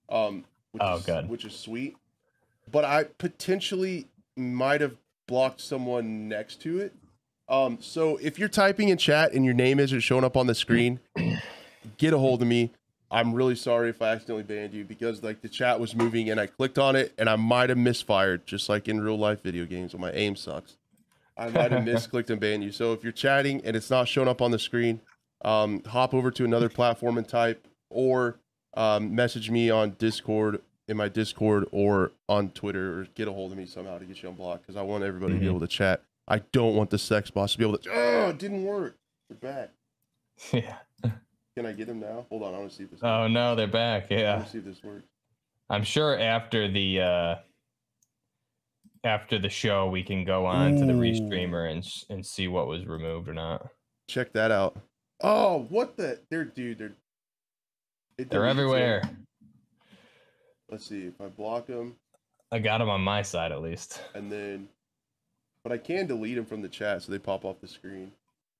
Um, 0.08 0.44
which 0.72 0.82
Oh, 0.84 0.96
is, 0.96 1.04
good. 1.04 1.28
Which 1.28 1.44
is 1.44 1.54
sweet. 1.54 1.96
But 2.70 2.84
I 2.84 3.04
potentially 3.04 4.06
might 4.36 4.80
have 4.80 4.96
blocked 5.26 5.60
someone 5.60 6.28
next 6.28 6.60
to 6.62 6.80
it. 6.80 6.94
Um, 7.48 7.78
so 7.80 8.16
if 8.16 8.38
you're 8.38 8.48
typing 8.48 8.88
in 8.88 8.96
chat 8.96 9.32
and 9.32 9.44
your 9.44 9.52
name 9.54 9.78
isn't 9.78 10.00
showing 10.00 10.24
up 10.24 10.36
on 10.36 10.46
the 10.46 10.54
screen, 10.54 11.00
get 11.98 12.14
a 12.14 12.18
hold 12.18 12.40
of 12.40 12.48
me. 12.48 12.70
I'm 13.12 13.34
really 13.34 13.54
sorry 13.56 13.90
if 13.90 14.00
I 14.00 14.08
accidentally 14.12 14.42
banned 14.42 14.72
you 14.72 14.84
because 14.84 15.22
like 15.22 15.42
the 15.42 15.48
chat 15.48 15.78
was 15.78 15.94
moving 15.94 16.30
and 16.30 16.40
I 16.40 16.46
clicked 16.46 16.78
on 16.78 16.96
it 16.96 17.12
and 17.18 17.28
I 17.28 17.36
might 17.36 17.68
have 17.68 17.76
misfired, 17.78 18.46
just 18.46 18.68
like 18.70 18.88
in 18.88 19.00
real 19.02 19.18
life 19.18 19.42
video 19.42 19.66
games 19.66 19.92
when 19.92 20.00
my 20.00 20.10
aim 20.12 20.34
sucks. 20.34 20.76
I 21.36 21.50
might 21.50 21.72
have 21.72 21.84
misclicked 21.84 22.30
and 22.30 22.40
banned 22.40 22.64
you. 22.64 22.72
So 22.72 22.92
if 22.94 23.02
you're 23.02 23.12
chatting 23.12 23.60
and 23.64 23.76
it's 23.76 23.90
not 23.90 24.08
showing 24.08 24.28
up 24.28 24.40
on 24.40 24.50
the 24.50 24.58
screen, 24.58 25.00
um, 25.44 25.82
hop 25.84 26.14
over 26.14 26.30
to 26.30 26.44
another 26.44 26.68
platform 26.70 27.18
and 27.18 27.28
type, 27.28 27.66
or 27.90 28.38
um, 28.74 29.14
message 29.14 29.50
me 29.50 29.68
on 29.68 29.90
Discord 29.98 30.62
in 30.88 30.96
my 30.96 31.08
Discord 31.08 31.66
or 31.72 32.12
on 32.28 32.48
Twitter, 32.50 33.00
or 33.00 33.04
get 33.14 33.28
a 33.28 33.32
hold 33.32 33.52
of 33.52 33.58
me 33.58 33.66
somehow 33.66 33.98
to 33.98 34.04
get 34.06 34.22
you 34.22 34.28
unblocked 34.30 34.62
because 34.62 34.76
I 34.76 34.82
want 34.82 35.04
everybody 35.04 35.34
to 35.34 35.38
be 35.40 35.46
Mhm. 35.46 35.50
able 35.50 35.60
to 35.60 35.66
chat. 35.66 36.00
I 36.28 36.38
don't 36.52 36.74
want 36.76 36.90
the 36.90 36.98
sex 36.98 37.30
boss 37.30 37.52
to 37.52 37.58
be 37.58 37.64
able 37.64 37.76
to. 37.78 37.90
Oh, 37.92 38.28
it 38.30 38.38
didn't 38.38 38.64
work. 38.64 38.96
They're 39.28 39.36
back. 39.36 39.70
yeah. 40.52 40.76
Can 41.56 41.66
I 41.66 41.72
get 41.72 41.88
him 41.88 42.00
now? 42.00 42.26
Hold 42.30 42.42
on, 42.44 42.54
I 42.54 42.58
want 42.58 42.70
to 42.70 42.76
see 42.76 42.84
if 42.84 42.90
this. 42.90 43.00
Oh 43.02 43.28
no, 43.28 43.54
they're 43.54 43.66
back. 43.66 44.10
I 44.10 44.14
Yeah. 44.14 44.34
want 44.36 44.46
to 44.46 44.52
see 44.52 44.58
if 44.58 44.64
this 44.64 44.82
works. 44.82 45.04
I'm 45.68 45.84
sure 45.84 46.18
after 46.18 46.70
the 46.70 47.00
uh 47.00 47.34
after 49.04 49.38
the 49.38 49.48
show 49.48 49.88
we 49.88 50.02
can 50.02 50.24
go 50.24 50.46
on 50.46 50.76
to 50.76 50.86
the 50.86 50.92
Ooh. 50.94 51.00
restreamer 51.00 51.70
and 51.70 51.84
and 52.08 52.24
see 52.24 52.48
what 52.48 52.68
was 52.68 52.86
removed 52.86 53.28
or 53.28 53.34
not. 53.34 53.68
Check 54.08 54.32
that 54.32 54.50
out. 54.50 54.76
Oh, 55.22 55.66
what 55.68 55.96
the? 55.96 56.20
They're 56.30 56.44
dude. 56.44 56.78
They're. 56.78 56.92
it 58.18 58.30
They're 58.30 58.40
deletes 58.40 58.44
it. 58.46 58.50
everywhere. 58.50 59.02
Let's 60.70 60.86
see 60.86 61.02
if 61.06 61.20
I 61.20 61.26
block 61.28 61.66
them. 61.66 61.96
I 62.50 62.58
got 62.58 62.78
them 62.78 62.88
on 62.88 63.02
my 63.02 63.22
side 63.22 63.52
at 63.52 63.62
least. 63.62 64.00
and 64.14 64.30
then, 64.32 64.68
but 65.64 65.72
I 65.72 65.78
can 65.78 66.06
delete 66.06 66.36
them 66.36 66.44
from 66.46 66.62
the 66.62 66.68
chat 66.68 67.02
so 67.02 67.12
they 67.12 67.18
pop 67.18 67.44
off 67.44 67.60
the 67.60 67.68
screen. 67.68 68.12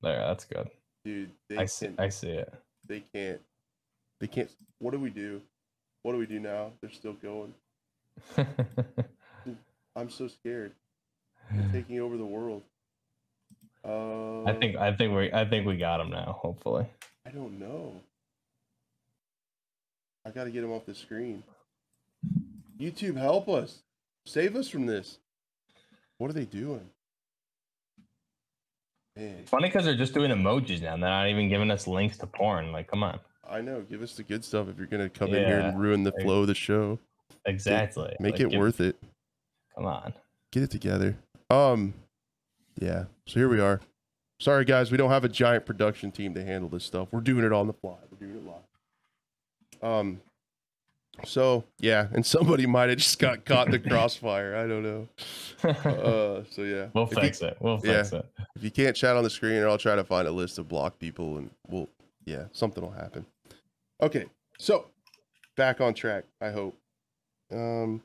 There, 0.03 0.19
that's 0.19 0.45
good. 0.45 0.69
Dude, 1.05 1.31
they 1.49 1.59
I 1.59 1.65
see. 1.67 1.87
can, 1.87 1.97
I 1.99 2.09
see 2.09 2.29
it. 2.31 2.53
They 2.93 3.03
can't, 3.15 3.41
they 4.21 4.27
can't. 4.27 4.51
What 4.79 4.91
do 4.91 5.01
we 5.01 5.09
do? 5.09 5.41
What 6.03 6.13
do 6.13 6.19
we 6.19 6.27
do 6.27 6.39
now? 6.39 6.73
They're 6.81 6.93
still 6.93 7.15
going. 7.15 7.55
I'm 9.97 10.11
so 10.11 10.29
scared. 10.29 10.73
They're 11.51 11.73
taking 11.73 12.01
over 12.01 12.19
the 12.19 12.27
world. 12.27 12.63
Uh, 13.83 14.45
I 14.45 14.53
think. 14.53 14.77
I 14.77 14.95
think 14.95 15.17
we. 15.17 15.33
I 15.33 15.49
think 15.49 15.67
we 15.67 15.79
got 15.79 15.99
them 15.99 16.11
now. 16.11 16.39
Hopefully. 16.39 16.87
I 17.27 17.31
don't 17.31 17.59
know. 17.59 17.95
I 20.27 20.31
got 20.31 20.45
to 20.45 20.51
get 20.51 20.63
him 20.63 20.71
off 20.71 20.85
the 20.85 20.95
screen. 20.95 21.43
YouTube, 22.79 23.17
help 23.17 23.49
us. 23.49 23.79
Save 24.27 24.55
us 24.55 24.69
from 24.69 24.87
this. 24.87 25.19
What 26.19 26.31
are 26.31 26.35
they 26.35 26.45
doing? 26.45 26.91
Man, 29.17 29.45
Funny 29.47 29.69
because 29.69 29.85
they're 29.85 29.95
just 29.95 30.15
doing 30.15 30.31
emojis 30.31 30.81
now. 30.81 30.91
They're 30.93 30.99
not 31.11 31.29
even 31.29 31.49
giving 31.49 31.71
us 31.71 31.87
links 31.87 32.17
to 32.19 32.27
porn. 32.27 32.73
Like, 32.73 32.89
come 32.89 33.03
on. 33.03 33.21
I 33.49 33.61
know. 33.61 33.83
Give 33.83 34.03
us 34.03 34.15
the 34.17 34.23
good 34.23 34.45
stuff 34.45 34.69
if 34.69 34.79
you're 34.79 34.87
going 34.87 35.03
to 35.03 35.11
come 35.11 35.29
in 35.35 35.45
here 35.45 35.61
and 35.61 35.79
ruin 35.79 36.03
the 36.03 36.11
like- 36.13 36.23
flow 36.23 36.41
of 36.43 36.47
the 36.47 36.55
show. 36.55 36.99
Exactly. 37.45 38.15
Make 38.21 38.35
Like, 38.35 38.41
it 38.41 38.51
give- 38.51 38.61
worth 38.61 38.81
it. 38.81 38.97
Come 39.75 39.85
on. 39.87 40.15
Get 40.51 40.63
it 40.63 40.71
together. 40.71 41.17
Um, 41.51 41.93
yeah. 42.79 43.05
So 43.27 43.41
here 43.41 43.49
we 43.49 43.61
are. 43.61 43.81
Sorry, 44.41 44.65
guys. 44.65 44.91
We 44.91 44.97
don't 44.97 45.11
have 45.11 45.25
a 45.25 45.29
giant 45.29 45.67
production 45.67 46.11
team 46.11 46.35
to 46.35 46.45
handle 46.45 46.69
this 46.69 46.85
stuff. 46.85 47.09
We're 47.13 47.21
doing 47.21 47.45
it 47.45 47.53
on 47.53 47.67
the 47.67 47.73
fly. 47.73 47.97
We're 48.11 48.27
doing 48.27 48.39
it 48.39 48.47
live. 48.47 49.91
Um, 49.91 50.21
so 51.25 51.65
yeah, 51.79 52.09
and 52.13 52.25
somebody 52.25 52.67
might 52.67 52.89
have 52.89 52.99
just 52.99 53.19
got 53.19 53.45
caught 53.45 53.67
in 53.67 53.73
the 53.73 53.79
crossfire. 53.79 54.57
I 54.57 54.67
don't 54.67 54.83
know. 54.83 55.09
Uh, 55.65 56.45
so 56.51 56.63
yeah, 56.63 56.89
we'll 56.95 57.05
if 57.05 57.13
you, 57.13 57.21
fix 57.21 57.43
it. 57.43 57.57
We'll 57.61 57.81
yeah. 57.85 58.03
fix 58.03 58.13
it. 58.13 58.27
if 58.57 58.65
you 58.65 58.71
can't 58.71 58.97
chat 58.97 59.17
on 59.17 59.25
the 59.25 59.31
screen, 59.31 59.63
I'll 59.63 59.79
try 59.79 59.95
to 59.95 60.05
find 60.05 60.27
a 60.27 60.33
list 60.33 60.59
of 60.59 60.69
block 60.69 60.99
people, 60.99 61.39
and 61.39 61.51
we'll 61.69 61.89
yeah, 62.25 62.45
something 62.53 62.83
will 62.83 62.93
happen. 62.93 63.27
Okay, 64.01 64.27
so 64.59 64.87
back 65.57 65.81
on 65.81 65.95
track. 65.95 66.25
I 66.41 66.51
hope. 66.51 66.77
Um, 67.53 68.03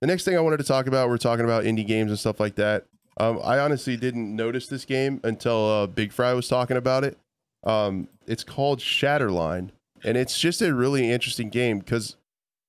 the 0.00 0.06
next 0.06 0.24
thing 0.24 0.36
I 0.36 0.40
wanted 0.40 0.58
to 0.58 0.64
talk 0.64 0.86
about, 0.86 1.08
we're 1.08 1.18
talking 1.18 1.44
about 1.44 1.64
indie 1.64 1.86
games 1.86 2.10
and 2.10 2.18
stuff 2.18 2.38
like 2.38 2.56
that. 2.56 2.86
Um, 3.16 3.40
I 3.42 3.58
honestly 3.58 3.96
didn't 3.96 4.34
notice 4.34 4.66
this 4.66 4.84
game 4.84 5.20
until 5.24 5.70
uh, 5.70 5.86
Big 5.86 6.12
Fry 6.12 6.32
was 6.32 6.48
talking 6.48 6.76
about 6.76 7.04
it. 7.04 7.16
Um, 7.64 8.08
it's 8.26 8.44
called 8.44 8.80
Shatterline, 8.80 9.70
and 10.04 10.16
it's 10.16 10.38
just 10.38 10.60
a 10.62 10.74
really 10.74 11.10
interesting 11.10 11.48
game 11.48 11.78
because 11.78 12.16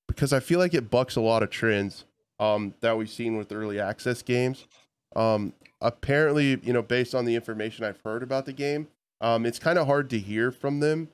because 0.06 0.32
I 0.32 0.40
feel 0.40 0.58
like 0.58 0.74
it 0.74 0.90
bucks 0.90 1.16
a 1.16 1.20
lot 1.20 1.42
of 1.42 1.50
trends 1.50 2.04
um, 2.38 2.74
that 2.80 2.96
we've 2.96 3.10
seen 3.10 3.36
with 3.36 3.52
early 3.52 3.80
access 3.80 4.22
games. 4.22 4.66
Um, 5.14 5.52
apparently, 5.80 6.60
you 6.62 6.72
know, 6.72 6.82
based 6.82 7.14
on 7.14 7.24
the 7.24 7.34
information 7.34 7.84
I've 7.84 8.00
heard 8.04 8.22
about 8.22 8.46
the 8.46 8.52
game, 8.52 8.88
um, 9.20 9.46
it's 9.46 9.58
kind 9.58 9.78
of 9.78 9.86
hard 9.86 10.10
to 10.10 10.18
hear 10.18 10.50
from 10.50 10.80
them. 10.80 11.08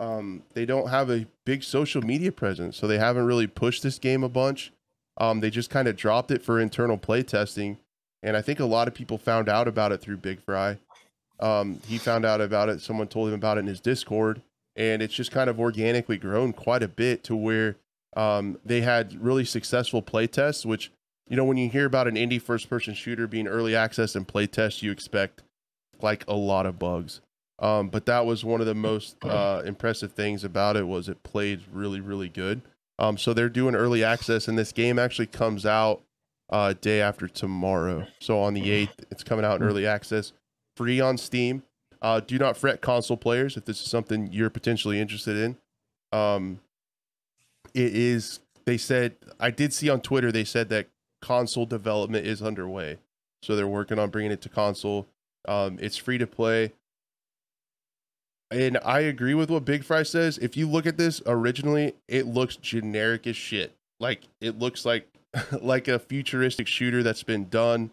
Um, 0.00 0.42
they 0.54 0.64
don't 0.64 0.88
have 0.90 1.10
a 1.10 1.26
big 1.44 1.64
social 1.64 2.02
media 2.02 2.30
presence, 2.30 2.76
so 2.76 2.86
they 2.86 2.98
haven't 2.98 3.26
really 3.26 3.48
pushed 3.48 3.82
this 3.82 3.98
game 3.98 4.22
a 4.22 4.28
bunch. 4.28 4.72
Um, 5.20 5.40
they 5.40 5.50
just 5.50 5.70
kind 5.70 5.88
of 5.88 5.96
dropped 5.96 6.30
it 6.30 6.42
for 6.42 6.60
internal 6.60 6.96
play 6.96 7.24
testing, 7.24 7.78
and 8.22 8.36
I 8.36 8.42
think 8.42 8.60
a 8.60 8.64
lot 8.64 8.86
of 8.86 8.94
people 8.94 9.18
found 9.18 9.48
out 9.48 9.66
about 9.66 9.90
it 9.90 10.00
through 10.00 10.18
Big 10.18 10.40
Fry. 10.40 10.78
Um, 11.40 11.80
he 11.86 11.98
found 11.98 12.24
out 12.24 12.40
about 12.40 12.68
it. 12.68 12.80
Someone 12.80 13.08
told 13.08 13.28
him 13.28 13.34
about 13.34 13.56
it 13.56 13.60
in 13.60 13.66
his 13.66 13.80
Discord, 13.80 14.40
and 14.76 15.02
it's 15.02 15.14
just 15.14 15.32
kind 15.32 15.50
of 15.50 15.58
organically 15.58 16.16
grown 16.16 16.52
quite 16.52 16.84
a 16.84 16.88
bit 16.88 17.24
to 17.24 17.34
where 17.34 17.76
um, 18.16 18.58
they 18.64 18.80
had 18.80 19.22
really 19.22 19.44
successful 19.44 20.02
play 20.02 20.26
tests. 20.26 20.66
Which, 20.66 20.90
you 21.28 21.36
know, 21.36 21.44
when 21.44 21.56
you 21.56 21.68
hear 21.68 21.86
about 21.86 22.08
an 22.08 22.14
indie 22.14 22.40
first-person 22.40 22.94
shooter 22.94 23.26
being 23.26 23.46
early 23.46 23.74
access 23.76 24.14
and 24.14 24.26
play 24.26 24.46
test, 24.46 24.82
you 24.82 24.90
expect 24.90 25.42
like 26.00 26.24
a 26.28 26.34
lot 26.34 26.66
of 26.66 26.78
bugs. 26.78 27.20
Um, 27.60 27.88
but 27.88 28.06
that 28.06 28.24
was 28.24 28.44
one 28.44 28.60
of 28.60 28.68
the 28.68 28.74
most 28.74 29.16
uh, 29.24 29.62
impressive 29.64 30.12
things 30.12 30.44
about 30.44 30.76
it 30.76 30.86
was 30.86 31.08
it 31.08 31.24
played 31.24 31.62
really, 31.72 32.00
really 32.00 32.28
good. 32.28 32.62
Um, 33.00 33.18
so 33.18 33.32
they're 33.32 33.48
doing 33.48 33.74
early 33.74 34.04
access, 34.04 34.46
and 34.46 34.56
this 34.56 34.70
game 34.70 34.98
actually 34.98 35.26
comes 35.26 35.66
out 35.66 36.02
uh, 36.50 36.74
day 36.80 37.00
after 37.00 37.26
tomorrow. 37.26 38.06
So 38.20 38.40
on 38.40 38.54
the 38.54 38.70
eighth, 38.70 39.04
it's 39.10 39.24
coming 39.24 39.44
out 39.44 39.60
in 39.60 39.66
early 39.66 39.86
access, 39.86 40.32
free 40.76 41.00
on 41.00 41.18
Steam. 41.18 41.64
Uh, 42.00 42.20
do 42.20 42.38
not 42.38 42.56
fret, 42.56 42.80
console 42.80 43.16
players, 43.16 43.56
if 43.56 43.64
this 43.64 43.80
is 43.82 43.88
something 43.88 44.32
you're 44.32 44.50
potentially 44.50 45.00
interested 45.00 45.36
in. 45.36 45.56
Um, 46.16 46.60
it 47.78 47.94
is. 47.94 48.40
They 48.66 48.76
said 48.76 49.16
I 49.40 49.50
did 49.50 49.72
see 49.72 49.88
on 49.88 50.00
Twitter. 50.00 50.30
They 50.30 50.44
said 50.44 50.68
that 50.68 50.88
console 51.22 51.66
development 51.66 52.26
is 52.26 52.42
underway, 52.42 52.98
so 53.42 53.56
they're 53.56 53.68
working 53.68 53.98
on 53.98 54.10
bringing 54.10 54.32
it 54.32 54.40
to 54.42 54.48
console. 54.48 55.06
Um, 55.46 55.78
it's 55.80 55.96
free 55.96 56.18
to 56.18 56.26
play. 56.26 56.72
And 58.50 58.78
I 58.84 59.00
agree 59.00 59.34
with 59.34 59.50
what 59.50 59.64
Big 59.64 59.84
Fry 59.84 60.02
says. 60.02 60.38
If 60.38 60.56
you 60.56 60.68
look 60.68 60.86
at 60.86 60.96
this 60.96 61.20
originally, 61.26 61.94
it 62.08 62.26
looks 62.26 62.56
generic 62.56 63.26
as 63.26 63.36
shit. 63.36 63.74
Like 64.00 64.22
it 64.40 64.58
looks 64.58 64.84
like 64.84 65.08
like 65.60 65.88
a 65.88 65.98
futuristic 65.98 66.66
shooter 66.66 67.02
that's 67.02 67.22
been 67.22 67.48
done. 67.48 67.90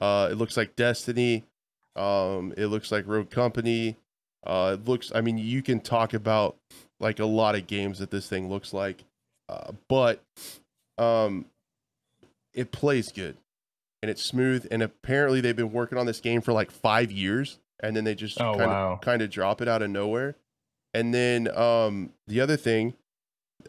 Uh, 0.00 0.28
it 0.30 0.34
looks 0.34 0.56
like 0.56 0.76
Destiny. 0.76 1.44
Um, 1.96 2.54
it 2.56 2.66
looks 2.66 2.90
like 2.90 3.06
Rogue 3.06 3.30
Company. 3.30 3.96
Uh, 4.46 4.76
it 4.78 4.88
looks. 4.88 5.12
I 5.14 5.20
mean, 5.20 5.38
you 5.38 5.62
can 5.62 5.80
talk 5.80 6.14
about 6.14 6.56
like 7.00 7.18
a 7.18 7.26
lot 7.26 7.54
of 7.54 7.66
games 7.66 7.98
that 7.98 8.10
this 8.10 8.28
thing 8.28 8.48
looks 8.48 8.72
like, 8.72 9.04
uh, 9.48 9.72
but 9.88 10.22
um, 10.98 11.46
it 12.54 12.70
plays 12.72 13.12
good 13.12 13.36
and 14.02 14.10
it's 14.10 14.22
smooth. 14.22 14.66
And 14.70 14.82
apparently, 14.82 15.40
they've 15.40 15.56
been 15.56 15.72
working 15.72 15.98
on 15.98 16.06
this 16.06 16.20
game 16.20 16.40
for 16.40 16.52
like 16.52 16.70
five 16.70 17.10
years, 17.10 17.58
and 17.80 17.96
then 17.96 18.04
they 18.04 18.14
just 18.14 18.40
Oh, 18.40 18.54
kind 18.56 18.70
of 18.70 19.00
kind 19.00 19.22
of 19.22 19.30
drop 19.30 19.60
it 19.60 19.68
out 19.68 19.82
of 19.82 19.90
nowhere. 19.90 20.36
And 20.94 21.12
then 21.12 21.48
um, 21.56 22.12
the 22.26 22.40
other 22.40 22.56
thing, 22.56 22.94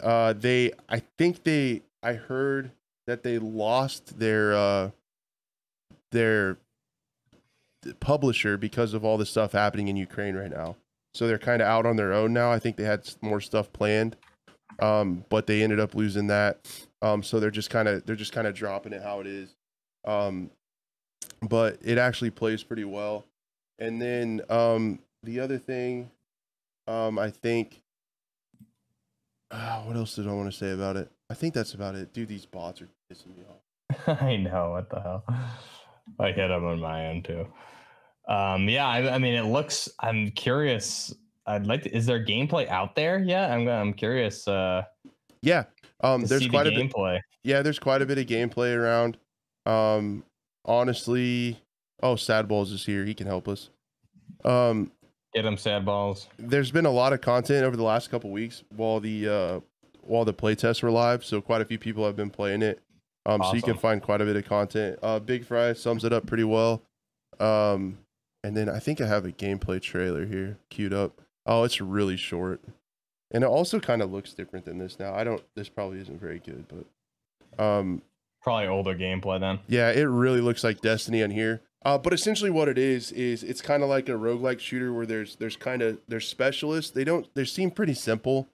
uh, 0.01 0.33
they 0.33 0.71
I 0.87 1.01
think 1.17 1.43
they 1.43 1.81
I 2.01 2.13
heard 2.13 2.71
that 3.07 3.23
they 3.23 3.37
lost 3.39 4.19
their 4.19 4.53
uh, 4.53 4.91
their 6.11 6.57
publisher 7.99 8.57
because 8.57 8.93
of 8.93 9.03
all 9.05 9.17
the 9.17 9.25
stuff 9.25 9.51
happening 9.53 9.87
in 9.87 9.95
Ukraine 9.95 10.35
right 10.35 10.51
now. 10.51 10.75
So 11.13 11.27
they're 11.27 11.39
kind 11.39 11.61
of 11.61 11.67
out 11.67 11.85
on 11.85 11.95
their 11.95 12.13
own 12.13 12.33
now. 12.33 12.51
I 12.51 12.59
think 12.59 12.75
they 12.77 12.83
had 12.83 13.09
more 13.21 13.41
stuff 13.41 13.71
planned, 13.73 14.15
um, 14.81 15.25
but 15.29 15.47
they 15.47 15.63
ended 15.63 15.79
up 15.79 15.95
losing 15.95 16.27
that. 16.27 16.59
Um, 17.01 17.23
so 17.23 17.39
they're 17.39 17.51
just 17.51 17.69
kind 17.69 17.87
of 17.87 18.05
they're 18.05 18.15
just 18.15 18.33
kind 18.33 18.47
of 18.47 18.53
dropping 18.53 18.93
it 18.93 19.01
how 19.01 19.19
it 19.19 19.27
is. 19.27 19.55
Um, 20.05 20.51
but 21.41 21.77
it 21.83 21.97
actually 21.97 22.31
plays 22.31 22.63
pretty 22.63 22.83
well. 22.83 23.25
And 23.77 24.01
then 24.01 24.41
um, 24.49 24.99
the 25.23 25.39
other 25.39 25.57
thing, 25.57 26.11
um, 26.87 27.17
I 27.17 27.29
think, 27.29 27.81
ah, 29.51 29.83
what 29.85 29.95
else 29.95 30.15
did 30.15 30.27
I 30.27 30.33
want 30.33 30.51
to 30.51 30.57
say 30.57 30.71
about 30.71 30.97
it? 30.97 31.09
I 31.29 31.33
think 31.33 31.53
that's 31.53 31.73
about 31.73 31.95
it. 31.95 32.13
Dude, 32.13 32.27
these 32.27 32.45
bots 32.45 32.81
are 32.81 32.89
pissing 33.11 33.37
me 33.37 33.43
off. 33.49 34.21
I 34.21 34.37
know 34.37 34.71
what 34.71 34.89
the 34.89 34.99
hell. 34.99 35.23
I 36.19 36.31
hit 36.31 36.47
them 36.47 36.65
on 36.65 36.79
my 36.79 37.05
end 37.05 37.25
too. 37.25 37.47
Um, 38.27 38.67
yeah, 38.69 38.87
I, 38.87 39.15
I 39.15 39.17
mean, 39.17 39.33
it 39.35 39.45
looks. 39.45 39.89
I'm 39.99 40.31
curious. 40.31 41.13
I'd 41.49 41.67
like 41.67 41.83
to. 41.83 41.95
Is 41.95 42.05
there 42.05 42.23
gameplay 42.23 42.67
out 42.69 42.95
there 42.95 43.19
yet? 43.19 43.51
I'm. 43.51 43.67
I'm 43.67 43.93
curious. 43.93 44.47
Uh, 44.47 44.83
Yeah, 45.41 45.63
um, 46.01 46.23
there's 46.25 46.47
quite 46.47 46.63
the 46.63 46.69
a 46.73 46.75
bit. 46.75 46.93
gameplay. 46.93 47.19
yeah, 47.43 47.61
there's 47.61 47.79
quite 47.79 48.01
a 48.01 48.05
bit 48.05 48.17
of 48.17 48.25
gameplay 48.25 48.75
around. 48.75 49.17
Um, 49.65 50.23
honestly, 50.65 51.59
oh, 52.03 52.15
Sad 52.15 52.47
Balls 52.47 52.71
is 52.71 52.85
here. 52.85 53.03
He 53.05 53.13
can 53.13 53.27
help 53.27 53.47
us. 53.47 53.69
Um, 54.45 54.91
Get 55.33 55.45
him 55.45 55.57
sad 55.57 55.85
balls. 55.85 56.27
there's 56.37 56.71
been 56.71 56.85
a 56.87 56.91
lot 56.91 57.13
of 57.13 57.21
content 57.21 57.63
over 57.63 57.77
the 57.77 57.83
last 57.83 58.09
couple 58.09 58.31
weeks 58.31 58.63
while 58.75 58.99
the 58.99 59.27
uh, 59.27 59.59
while 60.01 60.25
the 60.25 60.33
playtests 60.33 60.81
were 60.81 60.89
live. 60.91 61.23
So 61.23 61.39
quite 61.41 61.61
a 61.61 61.65
few 61.65 61.77
people 61.77 62.05
have 62.05 62.15
been 62.15 62.29
playing 62.31 62.61
it. 62.63 62.79
Um, 63.25 63.43
so 63.43 63.53
you 63.53 63.61
can 63.61 63.77
find 63.77 64.01
quite 64.01 64.21
a 64.21 64.25
bit 64.25 64.35
of 64.37 64.45
content. 64.45 64.97
Uh, 65.03 65.19
Big 65.19 65.45
Fry 65.45 65.73
sums 65.73 66.03
it 66.03 66.11
up 66.13 66.25
pretty 66.25 66.45
well. 66.45 66.81
Um, 67.39 67.99
and 68.43 68.57
then 68.57 68.69
I 68.69 68.79
think 68.79 69.01
I 69.01 69.07
have 69.07 69.25
a 69.25 69.31
gameplay 69.31 69.79
trailer 69.81 70.25
here 70.25 70.57
queued 70.71 70.93
up. 70.93 71.21
Oh, 71.49 71.63
it's 71.63 71.81
really 71.81 72.15
short, 72.15 72.61
and 73.31 73.43
it 73.43 73.47
also 73.47 73.79
kind 73.79 74.03
of 74.03 74.11
looks 74.11 74.33
different 74.35 74.65
than 74.65 74.77
this 74.77 74.99
now. 74.99 75.15
I 75.15 75.23
don't. 75.23 75.41
This 75.55 75.67
probably 75.67 75.99
isn't 75.99 76.21
very 76.21 76.37
good, 76.37 76.65
but 76.67 77.63
um, 77.63 78.03
Probably 78.43 78.67
older 78.67 78.93
gameplay 78.93 79.39
then. 79.39 79.59
yeah, 79.67 79.89
it 79.89 80.03
really 80.03 80.41
looks 80.41 80.63
like 80.63 80.79
Destiny 80.81 81.23
on 81.23 81.31
here. 81.31 81.61
Uh, 81.83 81.97
but 81.97 82.13
essentially, 82.13 82.51
what 82.51 82.67
it 82.69 82.77
is 82.77 83.11
is 83.13 83.41
it's 83.41 83.61
kind 83.61 83.81
of 83.81 83.89
like 83.89 84.09
a 84.09 84.13
roguelike 84.13 84.59
shooter 84.59 84.93
where 84.93 85.07
there's 85.07 85.37
there's 85.37 85.55
kind 85.57 85.81
of 85.81 85.97
there's 86.07 86.27
specialists. 86.27 86.91
They 86.91 87.03
don't 87.03 87.27
they 87.33 87.45
seem 87.45 87.71
pretty 87.71 87.95
simple, 87.95 88.47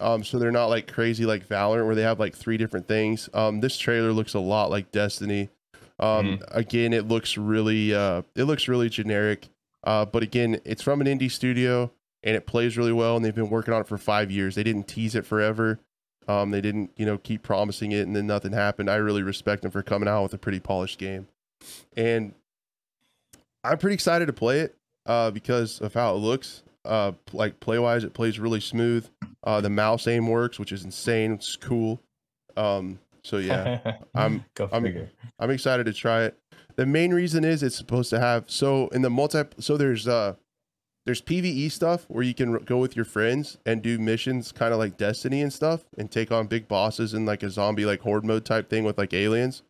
um, 0.00 0.24
so 0.24 0.38
they're 0.40 0.50
not 0.50 0.66
like 0.66 0.90
crazy 0.90 1.24
like 1.24 1.48
Valorant 1.48 1.86
where 1.86 1.94
they 1.94 2.02
have 2.02 2.18
like 2.18 2.34
three 2.34 2.56
different 2.56 2.88
things. 2.88 3.28
Um, 3.32 3.60
this 3.60 3.78
trailer 3.78 4.12
looks 4.12 4.34
a 4.34 4.40
lot 4.40 4.68
like 4.68 4.90
Destiny. 4.90 5.48
Um, 6.00 6.40
again, 6.48 6.92
it 6.92 7.06
looks 7.06 7.38
really 7.38 7.94
uh, 7.94 8.22
it 8.34 8.44
looks 8.44 8.66
really 8.66 8.88
generic. 8.88 9.48
Uh, 9.84 10.04
but 10.04 10.24
again, 10.24 10.60
it's 10.64 10.82
from 10.82 11.00
an 11.00 11.06
indie 11.06 11.30
studio 11.30 11.92
and 12.22 12.36
it 12.36 12.46
plays 12.46 12.76
really 12.76 12.92
well. 12.92 13.16
And 13.16 13.24
they've 13.24 13.34
been 13.34 13.50
working 13.50 13.74
on 13.74 13.80
it 13.80 13.88
for 13.88 13.98
five 13.98 14.30
years. 14.30 14.54
They 14.54 14.62
didn't 14.62 14.88
tease 14.88 15.14
it 15.14 15.26
forever. 15.26 15.78
Um, 16.28 16.50
they 16.52 16.60
didn't, 16.60 16.92
you 16.96 17.04
know, 17.04 17.18
keep 17.18 17.42
promising 17.42 17.90
it 17.92 18.06
and 18.06 18.14
then 18.14 18.26
nothing 18.28 18.52
happened. 18.52 18.88
I 18.88 18.94
really 18.96 19.22
respect 19.22 19.62
them 19.62 19.70
for 19.72 19.82
coming 19.82 20.08
out 20.08 20.22
with 20.22 20.34
a 20.34 20.38
pretty 20.38 20.60
polished 20.60 20.98
game. 20.98 21.26
And 21.96 22.34
I'm 23.64 23.78
pretty 23.78 23.94
excited 23.94 24.26
to 24.26 24.32
play 24.32 24.60
it 24.60 24.76
uh, 25.06 25.30
because 25.30 25.80
of 25.80 25.94
how 25.94 26.14
it 26.14 26.18
looks. 26.18 26.62
Uh, 26.84 27.12
like 27.32 27.60
play 27.60 27.78
wise, 27.78 28.02
it 28.04 28.12
plays 28.12 28.38
really 28.40 28.60
smooth. 28.60 29.08
Uh, 29.44 29.60
the 29.60 29.70
mouse 29.70 30.06
aim 30.06 30.26
works, 30.28 30.58
which 30.58 30.72
is 30.72 30.84
insane. 30.84 31.32
It's 31.32 31.54
cool. 31.56 32.00
Um, 32.56 32.98
so 33.22 33.38
yeah, 33.38 33.96
I'm 34.14 34.44
Go 34.54 34.68
I'm- 34.72 34.82
I'm 35.38 35.50
excited 35.50 35.86
to 35.86 35.92
try 35.92 36.24
it. 36.24 36.36
The 36.74 36.86
main 36.86 37.12
reason 37.14 37.44
is 37.44 37.62
it's 37.62 37.76
supposed 37.76 38.10
to 38.10 38.18
have 38.18 38.50
so 38.50 38.88
in 38.88 39.02
the 39.02 39.10
multi 39.10 39.42
so 39.60 39.76
there's 39.76 40.08
uh 40.08 40.34
there's 41.04 41.20
PVE 41.20 41.70
stuff 41.70 42.04
where 42.08 42.22
you 42.22 42.34
can 42.34 42.58
go 42.58 42.78
with 42.78 42.94
your 42.94 43.04
friends 43.04 43.58
and 43.66 43.82
do 43.82 43.98
missions 43.98 44.52
kind 44.52 44.72
of 44.72 44.78
like 44.78 44.96
Destiny 44.96 45.42
and 45.42 45.52
stuff 45.52 45.84
and 45.98 46.10
take 46.10 46.30
on 46.30 46.46
big 46.46 46.68
bosses 46.68 47.12
in 47.12 47.26
like 47.26 47.42
a 47.42 47.50
zombie 47.50 47.84
like 47.84 48.02
horde 48.02 48.24
mode 48.24 48.44
type 48.44 48.70
thing 48.70 48.84
with 48.84 48.98
like 48.98 49.12
aliens. 49.12 49.62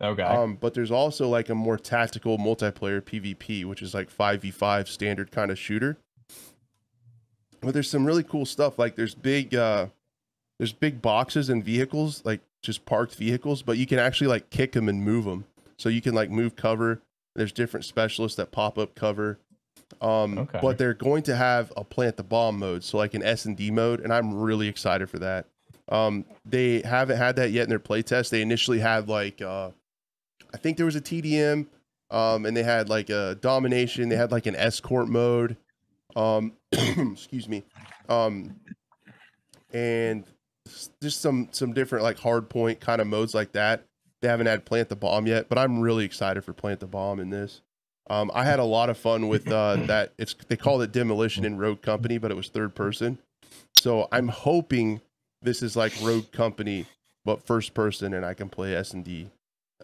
okay. 0.00 0.22
Um, 0.22 0.56
but 0.60 0.74
there's 0.74 0.92
also 0.92 1.28
like 1.28 1.48
a 1.48 1.54
more 1.54 1.76
tactical 1.76 2.38
multiplayer 2.38 3.00
PvP, 3.00 3.64
which 3.64 3.82
is 3.82 3.94
like 3.94 4.14
5v5 4.14 4.86
standard 4.86 5.32
kind 5.32 5.50
of 5.50 5.58
shooter. 5.58 5.98
But 7.60 7.74
there's 7.74 7.90
some 7.90 8.04
really 8.04 8.22
cool 8.22 8.46
stuff. 8.46 8.78
Like 8.78 8.94
there's 8.94 9.14
big 9.14 9.54
uh 9.54 9.88
there's 10.58 10.72
big 10.72 11.02
boxes 11.02 11.48
and 11.48 11.64
vehicles, 11.64 12.22
like 12.24 12.40
just 12.62 12.86
parked 12.86 13.14
vehicles, 13.16 13.62
but 13.62 13.76
you 13.76 13.86
can 13.86 13.98
actually 13.98 14.28
like 14.28 14.50
kick 14.50 14.72
them 14.72 14.88
and 14.88 15.02
move 15.02 15.24
them. 15.24 15.46
So 15.78 15.88
you 15.88 16.00
can 16.00 16.14
like 16.14 16.30
move 16.30 16.54
cover. 16.54 17.02
There's 17.34 17.52
different 17.52 17.84
specialists 17.84 18.36
that 18.36 18.52
pop 18.52 18.78
up 18.78 18.94
cover. 18.94 19.38
Um, 20.00 20.38
Okay. 20.38 20.58
but 20.60 20.78
they're 20.78 20.94
going 20.94 21.22
to 21.24 21.36
have 21.36 21.72
a 21.76 21.84
plant 21.84 22.16
the 22.16 22.22
bomb 22.24 22.58
mode, 22.58 22.84
so 22.84 22.98
like 22.98 23.14
an 23.14 23.22
S 23.22 23.44
and 23.46 23.56
D 23.56 23.70
mode, 23.70 24.00
and 24.00 24.12
I'm 24.12 24.34
really 24.34 24.68
excited 24.68 25.08
for 25.08 25.18
that. 25.20 25.46
Um, 25.88 26.24
they 26.44 26.80
haven't 26.82 27.16
had 27.16 27.36
that 27.36 27.50
yet 27.52 27.62
in 27.64 27.68
their 27.70 27.78
playtest. 27.78 28.30
They 28.30 28.42
initially 28.42 28.80
had 28.80 29.08
like 29.08 29.40
uh, 29.40 29.70
I 30.52 30.56
think 30.58 30.76
there 30.76 30.86
was 30.86 30.96
a 30.96 31.00
TDM, 31.00 31.66
um, 32.10 32.44
and 32.44 32.56
they 32.56 32.62
had 32.62 32.88
like 32.88 33.08
a 33.10 33.36
domination. 33.40 34.08
They 34.08 34.16
had 34.16 34.32
like 34.32 34.46
an 34.46 34.56
escort 34.56 35.08
mode. 35.08 35.56
Um, 36.14 36.52
excuse 36.72 37.48
me. 37.48 37.64
Um, 38.08 38.56
and 39.72 40.24
just 41.00 41.20
some 41.20 41.48
some 41.52 41.72
different 41.72 42.02
like 42.04 42.18
hard 42.18 42.48
point 42.48 42.80
kind 42.80 43.00
of 43.00 43.06
modes 43.06 43.34
like 43.34 43.52
that. 43.52 43.84
They 44.22 44.28
haven't 44.28 44.46
had 44.46 44.64
plant 44.64 44.88
the 44.88 44.96
bomb 44.96 45.26
yet, 45.26 45.48
but 45.48 45.58
I'm 45.58 45.80
really 45.80 46.04
excited 46.04 46.42
for 46.44 46.52
plant 46.52 46.80
the 46.80 46.86
bomb 46.86 47.20
in 47.20 47.30
this. 47.30 47.60
Um, 48.08 48.30
I 48.34 48.44
had 48.44 48.58
a 48.58 48.64
lot 48.64 48.88
of 48.88 48.96
fun 48.96 49.28
with 49.28 49.50
uh, 49.50 49.76
that. 49.86 50.12
It's 50.18 50.34
they 50.48 50.56
called 50.56 50.82
it 50.82 50.92
demolition 50.92 51.44
in 51.44 51.58
Rogue 51.58 51.82
Company, 51.82 52.18
but 52.18 52.30
it 52.30 52.36
was 52.36 52.48
third 52.48 52.74
person. 52.74 53.18
So 53.74 54.08
I'm 54.12 54.28
hoping 54.28 55.00
this 55.42 55.62
is 55.62 55.76
like 55.76 55.92
Rogue 56.02 56.30
Company, 56.32 56.86
but 57.24 57.44
first 57.46 57.74
person, 57.74 58.14
and 58.14 58.24
I 58.24 58.34
can 58.34 58.48
play 58.48 58.74
S 58.74 58.92
and 58.92 59.04
D 59.04 59.30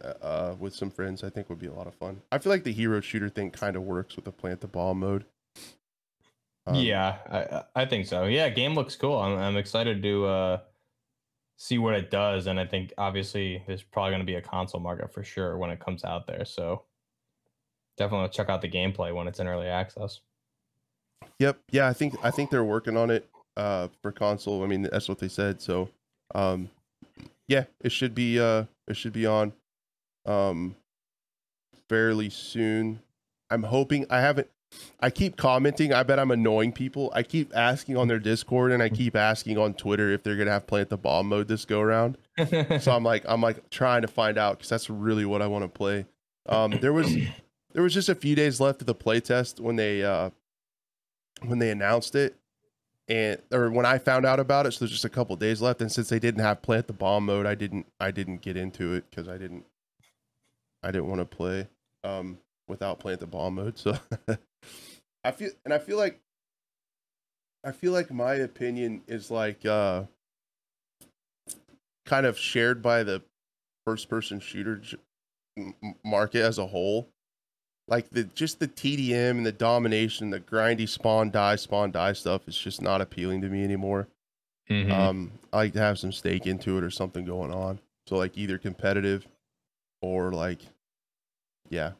uh, 0.03 0.15
uh, 0.23 0.55
with 0.59 0.75
some 0.75 0.91
friends. 0.91 1.25
I 1.25 1.31
think 1.31 1.49
would 1.49 1.59
be 1.59 1.67
a 1.67 1.75
lot 1.75 1.87
of 1.87 1.95
fun. 1.95 2.23
I 2.31 2.39
feel 2.39 2.51
like 2.51 2.65
the 2.65 2.73
hero 2.73 3.01
shooter 3.01 3.29
thing 3.29 3.51
kind 3.51 3.77
of 3.77 3.83
works 3.83 4.17
with 4.17 4.25
the 4.25 4.33
plant 4.33 4.61
the 4.61 4.69
ball 4.69 4.95
mode. 4.95 5.25
Um, 6.67 6.77
yeah, 6.77 7.17
I 7.75 7.83
I 7.83 7.87
think 7.87 8.07
so. 8.07 8.25
Yeah, 8.25 8.49
game 8.51 8.75
looks 8.75 8.95
cool. 8.95 9.19
I'm 9.19 9.37
I'm 9.37 9.57
excited 9.57 10.03
to 10.03 10.27
uh 10.27 10.59
see 11.57 11.79
what 11.79 11.95
it 11.95 12.11
does, 12.11 12.47
and 12.47 12.59
I 12.59 12.67
think 12.67 12.93
obviously 12.99 13.63
there's 13.67 13.83
probably 13.83 14.11
going 14.11 14.23
to 14.23 14.27
be 14.27 14.35
a 14.37 14.43
console 14.43 14.81
market 14.81 15.13
for 15.13 15.23
sure 15.23 15.59
when 15.59 15.71
it 15.71 15.81
comes 15.81 16.05
out 16.05 16.27
there. 16.27 16.45
So 16.45 16.85
definitely 17.97 18.29
check 18.31 18.49
out 18.49 18.63
the 18.63 18.71
gameplay 18.71 19.15
when 19.15 19.29
it's 19.29 19.41
in 19.41 19.47
early 19.47 19.67
access. 19.67 20.21
Yep. 21.39 21.59
Yeah, 21.71 21.89
I 21.89 21.93
think 21.93 22.15
I 22.23 22.31
think 22.31 22.51
they're 22.51 22.65
working 22.65 22.97
on 22.97 23.11
it 23.11 23.29
uh 23.57 23.89
for 24.03 24.13
console. 24.13 24.63
I 24.63 24.67
mean, 24.67 24.83
that's 24.83 25.09
what 25.09 25.19
they 25.19 25.29
said. 25.29 25.61
So, 25.61 25.89
um 26.35 26.71
yeah, 27.49 27.65
it 27.81 27.93
should 27.93 28.15
be 28.15 28.39
uh 28.41 28.65
it 28.89 28.97
should 28.97 29.13
be 29.13 29.27
on 29.27 29.53
um 30.27 30.77
fairly 31.89 32.31
soon. 32.31 33.01
I'm 33.51 33.65
hoping 33.65 34.07
I 34.09 34.21
haven't 34.21 34.49
I 35.01 35.11
keep 35.11 35.37
commenting. 35.37 35.93
I 35.93 36.03
bet 36.03 36.19
I'm 36.19 36.31
annoying 36.31 36.73
people. 36.73 37.13
I 37.15 37.23
keep 37.23 37.55
asking 37.55 37.99
on 37.99 38.09
their 38.09 38.19
Discord 38.19 38.73
and 38.73 38.83
I 38.83 38.89
keep 38.89 39.15
asking 39.15 39.59
on 39.59 39.75
Twitter 39.75 40.11
if 40.11 40.23
they're 40.23 40.37
going 40.37 40.47
to 40.47 40.53
have 40.53 40.67
plant 40.67 40.89
the 40.89 40.97
bomb 40.97 41.29
mode 41.29 41.49
this 41.49 41.67
go 41.67 41.81
around. 41.81 42.17
So 42.81 42.93
I'm 42.93 43.05
like 43.05 43.25
I'm 43.29 43.43
like 43.43 43.69
trying 43.69 44.03
to 44.03 44.09
find 44.09 44.39
out 44.39 44.61
cuz 44.61 44.69
that's 44.71 44.89
really 44.89 45.27
what 45.27 45.43
I 45.43 45.47
want 45.47 45.65
to 45.65 45.69
play. 45.69 46.07
Um 46.49 46.71
there 46.81 46.93
was 46.93 47.15
there 47.73 47.83
was 47.83 47.95
just 47.95 48.09
a 48.09 48.15
few 48.15 48.35
days 48.35 48.61
left 48.61 48.81
of 48.81 48.87
the 48.87 48.95
playtest 48.95 49.61
when 49.61 49.77
they 49.77 50.03
uh 50.03 50.31
when 51.43 51.59
they 51.59 51.71
announced 51.71 52.15
it. 52.15 52.37
And 53.09 53.41
or 53.51 53.71
when 53.71 53.85
I 53.85 53.99
found 53.99 54.25
out 54.25 54.41
about 54.41 54.67
it 54.67 54.73
so 54.73 54.81
there's 54.81 54.93
just 54.93 55.05
a 55.05 55.11
couple 55.11 55.35
days 55.37 55.61
left. 55.61 55.81
And 55.81 55.91
since 55.91 56.09
they 56.09 56.19
didn't 56.19 56.43
have 56.43 56.63
plant 56.63 56.87
the 56.87 56.93
bomb 56.93 57.27
mode 57.27 57.47
I 57.47 57.55
didn't 57.55 57.87
I 57.99 58.11
didn't 58.11 58.43
get 58.43 58.57
into 58.57 58.95
it 58.95 59.05
cuz 59.15 59.29
I 59.29 59.39
didn't 59.39 59.65
I 60.83 60.91
didn't 60.91 61.09
want 61.09 61.21
to 61.21 61.37
play 61.37 61.69
um 62.05 62.39
without 62.69 63.01
plant 63.01 63.21
the 63.21 63.27
bomb 63.27 63.57
mode. 63.57 63.79
So 63.79 63.99
I 65.25 65.31
feel 65.33 65.51
and 65.65 65.75
I 65.75 65.79
feel 65.79 65.97
like 65.97 66.21
I 67.65 67.73
feel 67.73 67.93
like 67.93 68.11
my 68.11 68.35
opinion 68.35 69.03
is 69.07 69.31
like 69.31 69.65
uh 69.67 70.05
kind 72.05 72.27
of 72.27 72.39
shared 72.39 72.83
by 72.83 73.03
the 73.03 73.23
first 73.85 74.09
person 74.09 74.41
shooter 74.41 74.81
market 76.05 76.43
as 76.43 76.59
a 76.59 76.67
whole 76.67 77.09
like 77.89 78.09
the 78.11 78.25
just 78.25 78.61
the 78.61 78.69
TDM 78.69 79.31
and 79.31 79.47
the 79.47 79.53
domination, 79.53 80.31
the 80.31 80.41
grindy 80.41 80.89
spawn 80.89 81.31
die 81.31 81.57
spawn 81.57 81.91
die 81.91 82.13
stuff 82.13 82.49
is 82.49 82.57
just 82.57 82.81
not 82.81 83.01
appealing 83.01 83.41
to 83.43 83.49
me 83.49 83.65
anymore. 83.65 84.09
Mhm. 84.71 84.91
Um, 84.91 85.33
I 85.53 85.57
like 85.59 85.73
to 85.75 85.81
have 85.81 85.99
some 85.99 86.13
stake 86.13 86.47
into 86.47 86.79
it 86.79 86.85
or 86.85 86.91
something 86.91 87.25
going 87.25 87.53
on. 87.53 87.81
So 88.07 88.17
like 88.17 88.37
either 88.39 88.59
competitive 88.59 89.27
or 90.01 90.33
like, 90.33 90.61
yeah. 91.69 91.93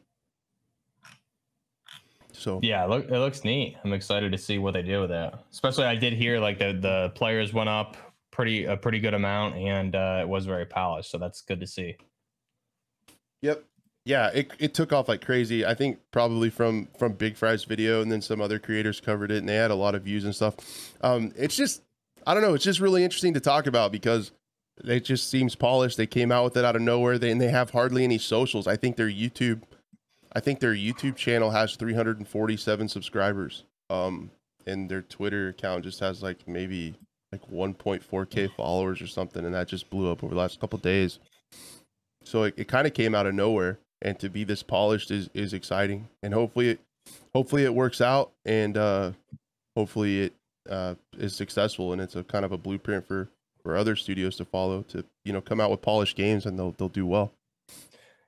So 2.31 2.59
Yeah, 2.63 2.83
it, 2.83 2.89
look, 2.89 3.05
it 3.05 3.19
looks 3.19 3.43
neat. 3.43 3.77
I'm 3.83 3.93
excited 3.93 4.31
to 4.31 4.37
see 4.37 4.57
what 4.57 4.73
they 4.73 4.81
do 4.81 5.01
with 5.01 5.11
it. 5.11 5.33
Especially, 5.51 5.85
I 5.85 5.95
did 5.95 6.13
hear 6.13 6.39
like 6.39 6.57
the 6.59 6.73
the 6.73 7.11
players 7.15 7.53
went 7.53 7.69
up 7.69 7.95
pretty 8.31 8.65
a 8.65 8.75
pretty 8.75 8.99
good 8.99 9.13
amount, 9.13 9.55
and 9.55 9.95
uh, 9.95 10.19
it 10.21 10.27
was 10.27 10.45
very 10.45 10.65
polished. 10.65 11.11
So 11.11 11.17
that's 11.17 11.41
good 11.41 11.59
to 11.59 11.67
see. 11.67 11.95
Yep. 13.41 13.63
Yeah, 14.05 14.27
it 14.33 14.51
it 14.59 14.73
took 14.73 14.91
off 14.91 15.07
like 15.07 15.23
crazy. 15.23 15.65
I 15.65 15.73
think 15.73 15.99
probably 16.11 16.49
from 16.49 16.89
from 16.97 17.13
Big 17.13 17.37
Fry's 17.37 17.63
video, 17.63 18.01
and 18.01 18.11
then 18.11 18.21
some 18.21 18.41
other 18.41 18.59
creators 18.59 18.99
covered 18.99 19.31
it, 19.31 19.37
and 19.37 19.47
they 19.47 19.55
had 19.55 19.71
a 19.71 19.75
lot 19.75 19.95
of 19.95 20.03
views 20.03 20.25
and 20.25 20.35
stuff. 20.35 20.55
Um, 21.01 21.31
it's 21.37 21.55
just 21.55 21.81
I 22.27 22.33
don't 22.33 22.43
know. 22.43 22.53
It's 22.53 22.65
just 22.65 22.79
really 22.79 23.03
interesting 23.03 23.33
to 23.33 23.39
talk 23.39 23.65
about 23.65 23.91
because 23.91 24.31
it 24.83 25.05
just 25.05 25.29
seems 25.29 25.55
polished. 25.55 25.97
They 25.97 26.07
came 26.07 26.31
out 26.31 26.43
with 26.43 26.57
it 26.57 26.65
out 26.65 26.75
of 26.75 26.81
nowhere. 26.81 27.17
They 27.17 27.31
and 27.31 27.39
they 27.39 27.49
have 27.49 27.69
hardly 27.69 28.03
any 28.03 28.17
socials. 28.17 28.67
I 28.67 28.75
think 28.75 28.97
their 28.97 29.09
YouTube, 29.09 29.61
I 30.33 30.39
think 30.41 30.59
their 30.59 30.73
YouTube 30.73 31.15
channel 31.15 31.51
has 31.51 31.75
347 31.75 32.89
subscribers. 32.89 33.63
Um, 33.89 34.31
and 34.65 34.89
their 34.89 35.01
Twitter 35.01 35.49
account 35.49 35.83
just 35.83 35.99
has 35.99 36.23
like 36.23 36.47
maybe 36.47 36.95
like 37.31 37.49
1.4k 37.49 38.55
followers 38.55 39.01
or 39.01 39.07
something, 39.07 39.45
and 39.45 39.53
that 39.53 39.67
just 39.67 39.89
blew 39.89 40.11
up 40.11 40.23
over 40.23 40.33
the 40.33 40.39
last 40.39 40.59
couple 40.59 40.79
days. 40.79 41.19
So 42.23 42.43
it, 42.43 42.53
it 42.57 42.67
kind 42.67 42.87
of 42.87 42.93
came 42.93 43.15
out 43.15 43.25
of 43.25 43.33
nowhere, 43.33 43.79
and 44.03 44.19
to 44.19 44.29
be 44.29 44.43
this 44.43 44.61
polished 44.61 45.09
is 45.09 45.29
is 45.33 45.53
exciting, 45.53 46.07
and 46.21 46.33
hopefully 46.33 46.69
it 46.69 46.79
hopefully 47.33 47.63
it 47.63 47.73
works 47.73 48.01
out, 48.01 48.31
and 48.45 48.77
uh, 48.77 49.13
hopefully 49.75 50.23
it 50.23 50.33
uh, 50.69 50.95
is 51.17 51.35
successful, 51.35 51.93
and 51.93 52.01
it's 52.01 52.15
a 52.15 52.23
kind 52.23 52.45
of 52.45 52.51
a 52.51 52.57
blueprint 52.57 53.07
for 53.07 53.29
for 53.63 53.75
other 53.77 53.95
studios 53.95 54.35
to 54.35 54.45
follow 54.45 54.83
to 54.83 55.03
you 55.25 55.33
know 55.33 55.41
come 55.41 55.59
out 55.59 55.71
with 55.71 55.81
polished 55.81 56.15
games, 56.15 56.45
and 56.45 56.59
they'll 56.59 56.71
they'll 56.71 56.89
do 56.89 57.07
well. 57.07 57.31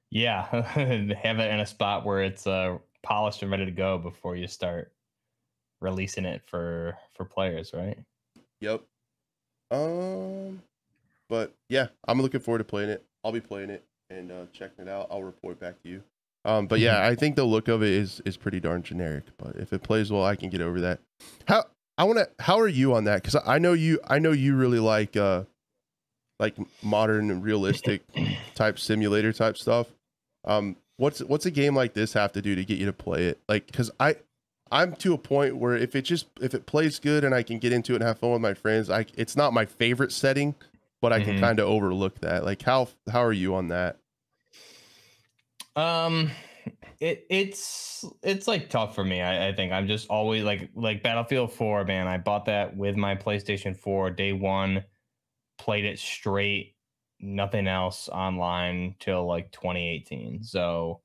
Yeah, 0.10 0.44
have 0.62 1.40
it 1.40 1.52
in 1.52 1.60
a 1.60 1.66
spot 1.66 2.06
where 2.06 2.24
it's 2.24 2.48
uh, 2.48 2.78
polished 3.04 3.44
and 3.44 3.52
ready 3.52 3.66
to 3.66 3.72
go 3.72 3.98
before 3.98 4.36
you 4.36 4.48
start 4.48 4.92
releasing 5.82 6.26
it 6.26 6.42
for 6.48 6.98
for 7.14 7.26
players, 7.26 7.74
right? 7.74 8.00
Yep. 8.62 8.82
Um, 9.72 10.62
but 11.28 11.54
yeah, 11.70 11.88
I'm 12.08 12.22
looking 12.22 12.40
forward 12.40 12.60
to 12.60 12.64
playing 12.64 12.90
it. 12.90 13.04
I'll 13.24 13.34
be 13.34 13.42
playing 13.42 13.72
it 13.72 13.84
and 14.10 14.32
uh, 14.32 14.46
checking 14.54 14.88
it 14.88 14.90
out. 14.90 15.08
I'll 15.10 15.24
report 15.24 15.60
back 15.60 15.82
to 15.84 15.90
you. 15.90 16.04
Um, 16.44 16.68
but 16.68 16.80
yeah, 16.80 17.06
I 17.06 17.16
think 17.16 17.36
the 17.36 17.44
look 17.44 17.68
of 17.68 17.82
it 17.82 17.90
is 17.90 18.22
is 18.26 18.38
pretty 18.38 18.60
darn 18.60 18.84
generic. 18.84 19.26
But 19.38 19.56
if 19.56 19.74
it 19.74 19.82
plays 19.82 20.12
well, 20.12 20.24
I 20.24 20.36
can 20.36 20.50
get 20.50 20.62
over 20.62 20.80
that. 20.82 21.00
How 21.48 21.66
I 21.98 22.04
want 22.04 22.20
to. 22.20 22.30
How 22.40 22.60
are 22.60 22.68
you 22.68 22.94
on 22.94 23.06
that? 23.06 23.24
Because 23.24 23.42
I 23.46 23.58
know 23.58 23.74
you. 23.74 24.00
I 24.08 24.20
know 24.20 24.32
you 24.32 24.56
really 24.56 24.80
like 24.80 25.18
uh, 25.18 25.44
like 26.40 26.56
modern 26.84 27.32
and 27.32 27.44
realistic 27.44 28.04
type 28.54 28.78
simulator 28.78 29.34
type 29.34 29.58
stuff. 29.58 29.88
Um, 30.46 30.76
what's 30.98 31.20
what's 31.22 31.46
a 31.46 31.52
game 31.52 31.76
like 31.76 31.94
this 31.94 32.14
have 32.14 32.32
to 32.34 32.42
do 32.42 32.56
to 32.56 32.64
get 32.64 32.78
you 32.78 32.86
to 32.86 32.94
play 32.94 33.26
it? 33.26 33.40
Like, 33.50 33.66
because 33.68 33.90
I 34.00 34.18
I'm 34.72 34.96
to 34.98 35.14
a 35.14 35.18
point 35.18 35.58
where 35.58 35.76
if 35.76 35.96
it 35.96 36.04
just 36.04 36.28
if 36.42 36.54
it 36.54 36.66
plays 36.66 37.00
good 37.00 37.24
and 37.24 37.34
I 37.34 37.44
can 37.44 37.60
get 37.60 37.74
into 37.74 37.94
it 37.94 37.98
and 37.98 38.04
have 38.04 38.20
fun 38.20 38.32
with 38.32 38.42
my 38.42 38.54
friends, 38.54 38.90
I 38.90 39.06
it's 39.16 39.36
not 39.36 39.54
my 39.54 39.66
favorite 39.66 40.12
setting, 40.12 40.56
but 41.02 41.14
I 41.14 41.20
can 41.22 41.34
Mhm. 41.34 41.36
kind 41.36 41.60
of 41.60 41.68
overlook 41.68 42.20
that. 42.22 42.44
Like 42.46 42.62
how 42.64 42.90
how 43.12 43.24
are 43.24 43.34
you 43.34 43.56
on 43.56 43.70
that? 43.70 44.00
Um, 45.76 46.32
it 47.00 47.26
it's 47.30 48.06
it's 48.24 48.48
like 48.48 48.70
tough 48.70 48.96
for 48.96 49.04
me. 49.04 49.22
I, 49.22 49.50
I 49.50 49.56
think 49.56 49.72
I'm 49.72 49.88
just 49.88 50.10
always 50.10 50.44
like 50.44 50.72
like 50.76 51.04
Battlefield 51.04 51.52
4, 51.54 51.84
man. 51.86 52.08
I 52.08 52.18
bought 52.18 52.46
that 52.46 52.76
with 52.76 52.96
my 52.96 53.16
PlayStation 53.16 53.78
4 53.78 54.10
day 54.12 54.34
one. 54.34 54.86
played 55.60 55.86
it 55.86 56.00
straight, 56.00 56.78
nothing 57.22 57.68
else 57.68 58.10
online 58.10 58.96
till 59.00 59.28
like 59.28 59.52
2018. 59.54 60.44
So, 60.44 61.04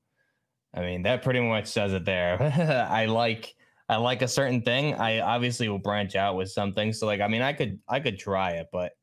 I 0.75 0.83
mean, 0.83 1.03
that 1.05 1.23
pretty 1.23 1.41
much 1.41 1.67
says 1.69 1.93
it 1.95 2.05
there. 2.05 2.41
I 2.91 3.07
like 3.07 3.57
I 3.89 3.97
like 3.97 4.23
a 4.23 4.29
certain 4.29 4.63
thing. 4.63 4.95
I 4.95 5.21
obviously 5.21 5.69
will 5.69 5.79
branch 5.81 6.17
out 6.17 6.37
with 6.37 6.51
something. 6.51 6.93
So 6.93 7.07
like, 7.07 7.21
I 7.21 7.29
mean, 7.29 7.43
I 7.43 7.53
could 7.55 7.81
I 7.89 8.01
could 8.01 8.19
try 8.19 8.53
it, 8.53 8.69
but 8.73 8.95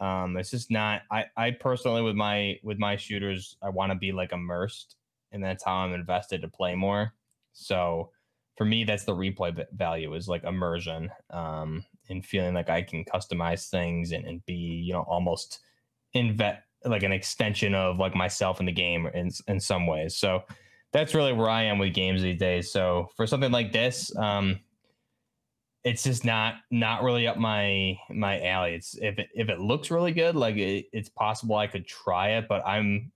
um, 0.00 0.36
it's 0.36 0.50
just 0.50 0.70
not. 0.70 1.02
I 1.10 1.26
I 1.36 1.50
personally 1.52 2.02
with 2.02 2.16
my 2.16 2.58
with 2.62 2.78
my 2.78 2.96
shooters, 2.96 3.56
I 3.62 3.70
want 3.70 3.90
to 3.90 3.98
be 3.98 4.12
like 4.12 4.32
immersed, 4.32 4.96
and 5.32 5.42
that's 5.42 5.64
how 5.64 5.76
I'm 5.76 5.92
invested 5.92 6.42
to 6.42 6.48
play 6.48 6.74
more. 6.74 7.14
So 7.52 8.10
for 8.56 8.64
me, 8.64 8.84
that's 8.84 9.04
the 9.04 9.14
replay 9.14 9.64
value 9.72 10.14
is 10.14 10.28
like 10.28 10.44
immersion, 10.44 11.10
um, 11.30 11.84
and 12.08 12.24
feeling 12.24 12.54
like 12.54 12.70
I 12.70 12.82
can 12.82 13.04
customize 13.04 13.68
things 13.70 14.12
and, 14.12 14.24
and 14.24 14.44
be 14.46 14.54
you 14.54 14.92
know 14.92 15.02
almost 15.02 15.60
invest 16.12 16.62
like 16.84 17.02
an 17.02 17.12
extension 17.12 17.74
of 17.74 17.98
like 17.98 18.14
myself 18.14 18.60
in 18.60 18.66
the 18.66 18.72
game 18.72 19.08
in 19.14 19.30
in 19.48 19.58
some 19.58 19.86
ways. 19.86 20.16
So 20.16 20.44
that's 20.92 21.14
really 21.14 21.32
where 21.32 21.50
I 21.50 21.64
am 21.64 21.78
with 21.78 21.92
games 21.92 22.22
these 22.22 22.38
days. 22.38 22.72
So 22.72 23.08
for 23.16 23.26
something 23.26 23.52
like 23.52 23.72
this, 23.72 24.14
um, 24.16 24.60
it's 25.88 26.02
just 26.02 26.22
not 26.22 26.56
not 26.70 27.02
really 27.02 27.26
up 27.26 27.38
my 27.38 27.98
my 28.10 28.46
alley. 28.46 28.74
It's 28.74 28.94
if 29.00 29.18
it 29.18 29.28
if 29.34 29.48
it 29.48 29.58
looks 29.58 29.90
really 29.90 30.12
good, 30.12 30.36
like 30.36 30.56
it, 30.56 30.86
it's 30.92 31.08
possible 31.08 31.56
I 31.56 31.66
could 31.66 31.86
try 31.86 32.32
it, 32.32 32.46
but 32.46 32.62
I'm 32.66 33.10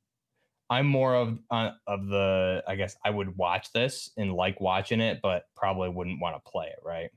I'm 0.70 0.86
more 0.86 1.14
of 1.14 1.38
uh, 1.50 1.72
of 1.86 2.06
the 2.06 2.64
I 2.66 2.76
guess 2.76 2.96
I 3.04 3.10
would 3.10 3.36
watch 3.36 3.70
this 3.74 4.10
and 4.16 4.32
like 4.32 4.58
watching 4.58 5.02
it, 5.02 5.20
but 5.22 5.44
probably 5.54 5.90
wouldn't 5.90 6.20
want 6.20 6.34
to 6.34 6.50
play 6.50 6.68
it. 6.68 6.78
Right? 6.82 7.10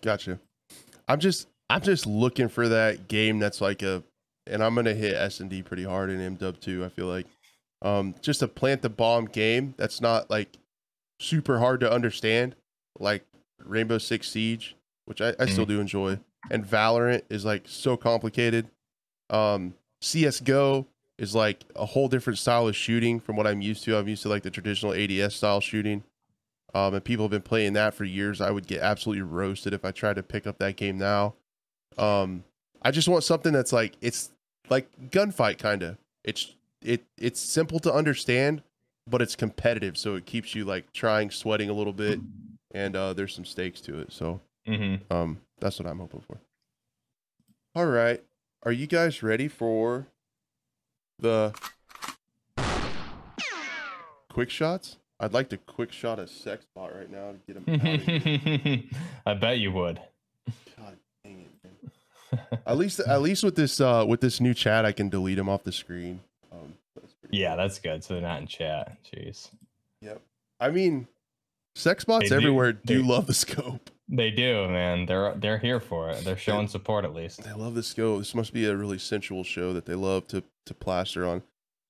Gotcha. 0.00 0.38
I'm 1.08 1.18
just 1.18 1.48
I'm 1.68 1.82
just 1.82 2.06
looking 2.06 2.48
for 2.48 2.68
that 2.68 3.08
game 3.08 3.40
that's 3.40 3.60
like 3.60 3.82
a, 3.82 4.04
and 4.46 4.62
I'm 4.62 4.76
gonna 4.76 4.94
hit 4.94 5.14
S 5.14 5.40
and 5.40 5.50
D 5.50 5.62
pretty 5.62 5.84
hard 5.84 6.08
in 6.08 6.36
MW 6.36 6.60
two. 6.60 6.84
I 6.84 6.88
feel 6.88 7.06
like, 7.06 7.26
um, 7.82 8.14
just 8.22 8.42
a 8.42 8.48
plant 8.48 8.82
the 8.82 8.90
bomb 8.90 9.24
game 9.24 9.74
that's 9.76 10.00
not 10.00 10.30
like 10.30 10.56
super 11.18 11.58
hard 11.58 11.80
to 11.80 11.92
understand, 11.92 12.54
like 13.00 13.24
Rainbow 13.64 13.98
Six 13.98 14.28
Siege, 14.30 14.76
which 15.04 15.20
I, 15.20 15.28
I 15.28 15.32
mm-hmm. 15.32 15.52
still 15.52 15.66
do 15.66 15.80
enjoy, 15.80 16.18
and 16.50 16.64
Valorant 16.64 17.22
is 17.28 17.44
like 17.44 17.64
so 17.66 17.96
complicated. 17.96 18.68
Um, 19.30 19.74
CS:GO 20.00 20.86
is 21.18 21.34
like 21.34 21.64
a 21.76 21.86
whole 21.86 22.08
different 22.08 22.38
style 22.38 22.66
of 22.68 22.76
shooting 22.76 23.20
from 23.20 23.36
what 23.36 23.46
I'm 23.46 23.60
used 23.60 23.84
to. 23.84 23.96
I'm 23.96 24.08
used 24.08 24.22
to 24.22 24.28
like 24.28 24.42
the 24.42 24.50
traditional 24.50 24.92
ADS 24.92 25.34
style 25.34 25.60
shooting. 25.60 26.04
Um, 26.74 26.94
and 26.94 27.04
people 27.04 27.24
have 27.24 27.30
been 27.30 27.42
playing 27.42 27.74
that 27.74 27.94
for 27.94 28.04
years. 28.04 28.40
I 28.40 28.50
would 28.50 28.66
get 28.66 28.80
absolutely 28.80 29.22
roasted 29.22 29.74
if 29.74 29.84
I 29.84 29.90
tried 29.90 30.16
to 30.16 30.22
pick 30.22 30.46
up 30.46 30.58
that 30.58 30.76
game 30.76 30.98
now. 30.98 31.34
Um, 31.98 32.44
I 32.80 32.90
just 32.90 33.08
want 33.08 33.24
something 33.24 33.52
that's 33.52 33.72
like 33.72 33.96
it's 34.00 34.30
like 34.70 34.88
gunfight 35.10 35.58
kind 35.58 35.82
of. 35.82 35.98
It's 36.24 36.54
it 36.82 37.04
it's 37.18 37.40
simple 37.40 37.78
to 37.80 37.92
understand, 37.92 38.62
but 39.08 39.20
it's 39.20 39.36
competitive, 39.36 39.98
so 39.98 40.14
it 40.14 40.24
keeps 40.24 40.54
you 40.54 40.64
like 40.64 40.92
trying, 40.92 41.30
sweating 41.30 41.68
a 41.68 41.74
little 41.74 41.92
bit, 41.92 42.20
and 42.72 42.96
uh, 42.96 43.12
there's 43.12 43.34
some 43.34 43.44
stakes 43.44 43.80
to 43.82 44.00
it. 44.00 44.12
So, 44.12 44.40
mm-hmm. 44.66 45.12
um, 45.12 45.40
that's 45.60 45.78
what 45.78 45.88
I'm 45.88 45.98
hoping 45.98 46.22
for. 46.26 46.38
All 47.74 47.86
right, 47.86 48.22
are 48.64 48.72
you 48.72 48.86
guys 48.86 49.22
ready 49.22 49.48
for 49.48 50.06
the 51.18 51.54
quick 54.28 54.50
shots? 54.50 54.96
I'd 55.20 55.32
like 55.32 55.50
to 55.50 55.56
quick 55.56 55.92
shot 55.92 56.18
a 56.18 56.26
sex 56.26 56.66
bot 56.74 56.94
right 56.94 57.10
now 57.10 57.32
to 57.32 57.38
get 57.46 57.62
him. 57.64 58.90
I 59.26 59.34
bet 59.34 59.58
you 59.58 59.70
would. 59.70 60.00
God 60.76 60.96
dang 61.24 61.46
it! 61.62 62.60
at 62.66 62.76
least, 62.76 62.98
at 63.00 63.22
least 63.22 63.44
with 63.44 63.54
this, 63.54 63.80
uh, 63.80 64.04
with 64.06 64.20
this 64.20 64.40
new 64.40 64.52
chat, 64.52 64.84
I 64.84 64.90
can 64.90 65.08
delete 65.08 65.38
him 65.38 65.48
off 65.48 65.62
the 65.62 65.70
screen. 65.70 66.20
Um, 66.50 66.74
that's 66.94 67.14
yeah, 67.30 67.50
cool. 67.50 67.56
that's 67.56 67.78
good. 67.78 68.04
So 68.04 68.14
they're 68.14 68.22
not 68.22 68.40
in 68.40 68.48
chat. 68.48 68.96
Jeez. 69.04 69.50
Yep. 70.00 70.20
I 70.58 70.70
mean, 70.70 71.06
sex 71.74 72.04
bots 72.04 72.30
they 72.30 72.36
everywhere 72.36 72.72
do, 72.72 73.02
do 73.02 73.08
love 73.08 73.26
the 73.26 73.34
scope. 73.34 73.90
They 74.08 74.30
do, 74.30 74.68
man. 74.68 75.06
They're 75.06 75.34
they're 75.36 75.58
here 75.58 75.80
for 75.80 76.10
it. 76.10 76.24
They're 76.24 76.36
showing 76.36 76.68
support 76.68 77.04
at 77.04 77.14
least. 77.14 77.42
They 77.42 77.52
love 77.52 77.74
the 77.74 77.82
scope. 77.82 78.18
This 78.18 78.34
must 78.34 78.52
be 78.52 78.66
a 78.66 78.76
really 78.76 78.98
sensual 78.98 79.42
show 79.44 79.72
that 79.72 79.86
they 79.86 79.94
love 79.94 80.26
to 80.28 80.42
to 80.66 80.74
plaster 80.74 81.26
on. 81.26 81.42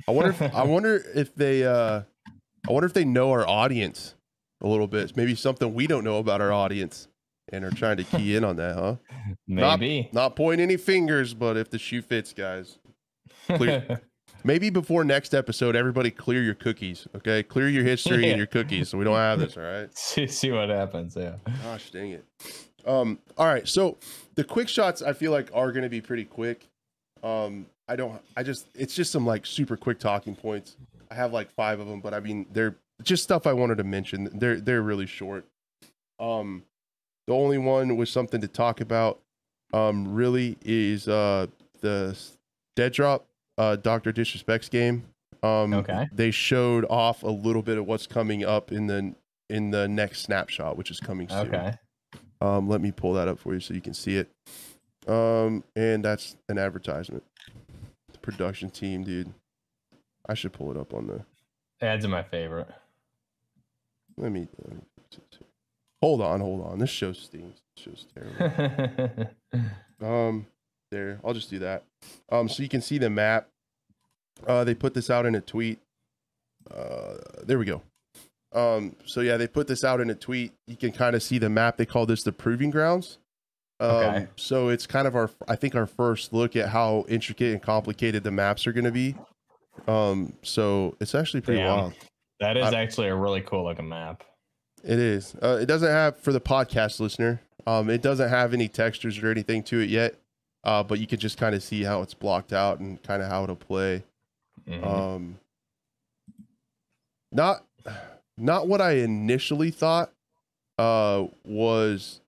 I 0.07 0.13
wonder 0.13 0.31
if 0.31 0.55
I 0.55 0.63
wonder 0.65 1.05
if 1.15 1.35
they 1.35 1.65
uh 1.65 2.03
I 2.69 2.73
wonder 2.73 2.87
if 2.87 2.93
they 2.93 3.05
know 3.05 3.31
our 3.33 3.49
audience 3.49 4.15
a 4.61 4.69
little 4.69 4.87
bit. 4.87 5.17
Maybe 5.17 5.35
something 5.35 5.75
we 5.75 5.87
don't 5.87 6.05
know 6.05 6.19
about 6.19 6.41
our 6.41 6.53
audience 6.53 7.09
and 7.53 7.65
are 7.65 7.71
trying 7.71 7.97
to 7.97 8.05
key 8.05 8.37
in 8.37 8.45
on 8.45 8.57
that, 8.57 8.77
huh? 8.77 8.97
Maybe. 9.49 10.03
Not, 10.13 10.15
not 10.15 10.37
point 10.37 10.61
any 10.61 10.77
fingers, 10.77 11.35
but 11.35 11.57
if 11.57 11.71
the 11.71 11.79
shoe 11.79 12.03
fits, 12.03 12.33
guys. 12.33 12.79
Clear. 13.49 14.01
Maybe 14.45 14.71
before 14.71 15.05
next 15.05 15.35
episode, 15.35 15.77
everybody 15.77 16.11
clear 16.11 16.43
your 16.43 16.55
cookies, 16.55 17.07
okay? 17.15 17.43
Clear 17.43 17.69
your 17.69 17.85
history 17.85 18.25
yeah. 18.25 18.31
and 18.31 18.39
your 18.39 18.47
cookies 18.47 18.89
so 18.89 18.99
we 18.99 19.05
don't 19.05 19.17
have 19.17 19.39
this, 19.39 19.57
all 19.57 19.63
right? 19.63 19.89
see, 19.97 20.27
see 20.27 20.51
what 20.51 20.69
happens, 20.69 21.17
yeah. 21.17 21.37
Gosh 21.63 21.91
dang 21.91 22.11
it. 22.11 22.25
Um, 22.87 23.19
all 23.39 23.47
right, 23.47 23.67
so 23.67 23.99
the 24.35 24.45
quick 24.45 24.69
shots 24.69 25.03
I 25.03 25.13
feel 25.13 25.31
like 25.33 25.51
are 25.55 25.71
gonna 25.73 25.89
be 25.89 26.01
pretty 26.01 26.25
quick. 26.25 26.67
Um, 27.23 27.67
I 27.89 27.97
don't 27.97 28.21
I 28.37 28.43
just 28.43 28.67
it's 28.75 28.95
just 28.95 29.13
some 29.13 29.27
like 29.27 29.47
super 29.47 29.77
quick 29.77 29.99
talking 29.99 30.35
points. 30.35 30.77
I 31.11 31.15
have 31.15 31.33
like 31.33 31.51
five 31.51 31.79
of 31.79 31.87
them, 31.87 32.01
but 32.01 32.15
I 32.15 32.21
mean 32.21 32.47
they're 32.53 32.77
just 33.03 33.23
stuff 33.23 33.47
I 33.47 33.53
wanted 33.53 33.79
to 33.79 33.85
mention. 33.85 34.31
They're 34.35 34.61
they're 34.61 34.83
really 34.83 35.07
short. 35.07 35.45
Um, 36.19 36.65
the 37.27 37.35
only 37.35 37.59
one 37.59 37.97
with 37.97 38.09
something 38.09 38.41
to 38.41 38.49
talk 38.49 38.81
about, 38.81 39.21
um, 39.73 40.13
really 40.13 40.57
is 40.63 41.07
uh 41.07 41.47
the 41.81 42.19
Dead 42.75 42.93
Drop, 42.93 43.27
uh, 43.63 43.77
Doctor 43.77 44.13
Disrespect's 44.13 44.69
game. 44.69 45.05
Um, 45.43 45.73
okay. 45.75 46.09
They 46.13 46.31
showed 46.31 46.85
off 46.89 47.23
a 47.23 47.31
little 47.31 47.63
bit 47.63 47.79
of 47.79 47.87
what's 47.87 48.07
coming 48.07 48.45
up 48.45 48.73
in 48.73 48.87
the 48.87 49.15
in 49.49 49.71
the 49.71 49.89
next 49.89 50.23
snapshot, 50.23 50.77
which 50.77 50.91
is 50.91 51.01
coming 51.01 51.29
soon. 51.29 51.55
Okay. 51.55 51.75
Um, 52.41 52.69
let 52.69 52.81
me 52.81 52.91
pull 52.91 53.13
that 53.15 53.29
up 53.29 53.39
for 53.39 53.55
you 53.55 53.61
so 53.61 53.75
you 53.75 53.81
can 53.81 53.95
see 53.95 54.17
it. 54.17 54.31
Um, 55.07 55.65
and 55.77 56.05
that's 56.05 56.37
an 56.49 56.59
advertisement. 56.59 57.23
The 58.13 58.19
production 58.19 58.71
team, 58.71 59.05
dude. 59.05 59.33
I 60.29 60.35
should 60.35 60.53
pull 60.53 60.71
it 60.71 60.77
up 60.77 60.95
on 60.95 61.07
the. 61.07 61.25
Ads 61.85 62.05
are 62.05 62.09
my 62.09 62.23
favorite. 62.23 62.69
Let 64.17 64.31
me, 64.31 64.47
let 64.65 64.77
me 64.77 64.83
hold 66.01 66.21
on, 66.21 66.41
hold 66.41 66.65
on. 66.65 66.79
This 66.79 66.91
show 66.91 67.13
stinks. 67.13 67.61
This 67.77 67.85
show's 67.85 68.07
terrible. 68.15 69.31
um, 70.01 70.47
there. 70.93 71.19
I'll 71.25 71.35
just 71.35 71.51
do 71.51 71.59
that. 71.61 71.85
Um, 72.31 72.49
so 72.49 72.63
you 72.63 72.69
can 72.69 72.81
see 72.81 72.99
the 72.99 73.11
map. 73.11 73.49
Uh, 74.47 74.65
they 74.65 74.75
put 74.75 74.95
this 74.95 75.11
out 75.11 75.27
in 75.27 75.35
a 75.35 75.41
tweet. 75.41 75.79
Uh, 76.71 77.15
there 77.45 77.59
we 77.59 77.65
go. 77.65 77.83
Um, 78.53 78.97
so 79.07 79.21
yeah, 79.21 79.37
they 79.37 79.47
put 79.47 79.67
this 79.67 79.85
out 79.85 80.01
in 80.01 80.11
a 80.11 80.15
tweet. 80.15 80.53
You 80.67 80.77
can 80.77 80.93
kind 80.93 81.17
of 81.17 81.23
see 81.23 81.39
the 81.39 81.49
map. 81.49 81.77
They 81.77 81.87
call 81.87 82.07
this 82.07 82.23
the 82.23 82.33
proving 82.33 82.71
grounds. 82.71 83.19
Um, 83.81 83.91
okay. 83.91 84.27
So 84.37 84.69
it's 84.69 84.87
kind 84.87 85.09
of 85.09 85.17
our, 85.17 85.31
I 85.49 85.57
think, 85.57 85.75
our 85.75 85.87
first 85.87 86.33
look 86.33 86.55
at 86.55 86.69
how 86.69 87.05
intricate 87.09 87.53
and 87.53 87.63
complicated 87.63 88.23
the 88.23 88.31
maps 88.31 88.67
are 88.67 88.73
going 88.73 88.85
to 88.85 88.93
be. 88.93 89.17
Um, 89.89 90.35
so 90.43 90.97
it's 91.01 91.15
actually 91.15 91.41
pretty 91.41 91.61
Damn. 91.61 91.77
wild. 91.77 91.95
That 92.41 92.57
is 92.57 92.73
I, 92.73 92.81
actually 92.81 93.09
a 93.09 93.17
really 93.17 93.41
cool 93.41 93.65
looking 93.65 93.89
map. 93.89 94.23
It 94.85 94.99
is. 94.99 95.35
Uh, 95.43 95.59
it 95.61 95.67
doesn't 95.67 95.89
have 95.89 96.19
for 96.19 96.33
the 96.33 96.41
podcast 96.41 97.01
listener. 97.01 97.41
Um, 97.67 97.89
it 97.89 98.03
doesn't 98.03 98.29
have 98.29 98.53
any 98.53 98.69
textures 98.69 99.19
or 99.19 99.31
anything 99.31 99.63
to 99.65 99.81
it 99.81 99.89
yet. 99.89 100.17
Uh, 100.65 100.83
but 100.83 101.01
you 101.01 101.07
can 101.07 101.19
just 101.19 101.39
kind 101.39 101.55
of 101.55 101.63
see 101.63 101.83
how 101.83 102.03
it's 102.03 102.15
blocked 102.15 102.53
out 102.53 102.79
and 102.79 103.03
kind 103.03 103.23
of 103.23 103.29
how 103.29 103.43
it'll 103.43 103.57
play. 103.57 104.05
Mm-hmm. 104.69 104.85
Um, 104.85 105.39
not, 107.31 107.65
not 108.37 108.69
what 108.69 108.81
I 108.81 108.93
initially 108.93 109.71
thought. 109.71 110.13
Uh, 110.79 111.27
was 111.45 112.23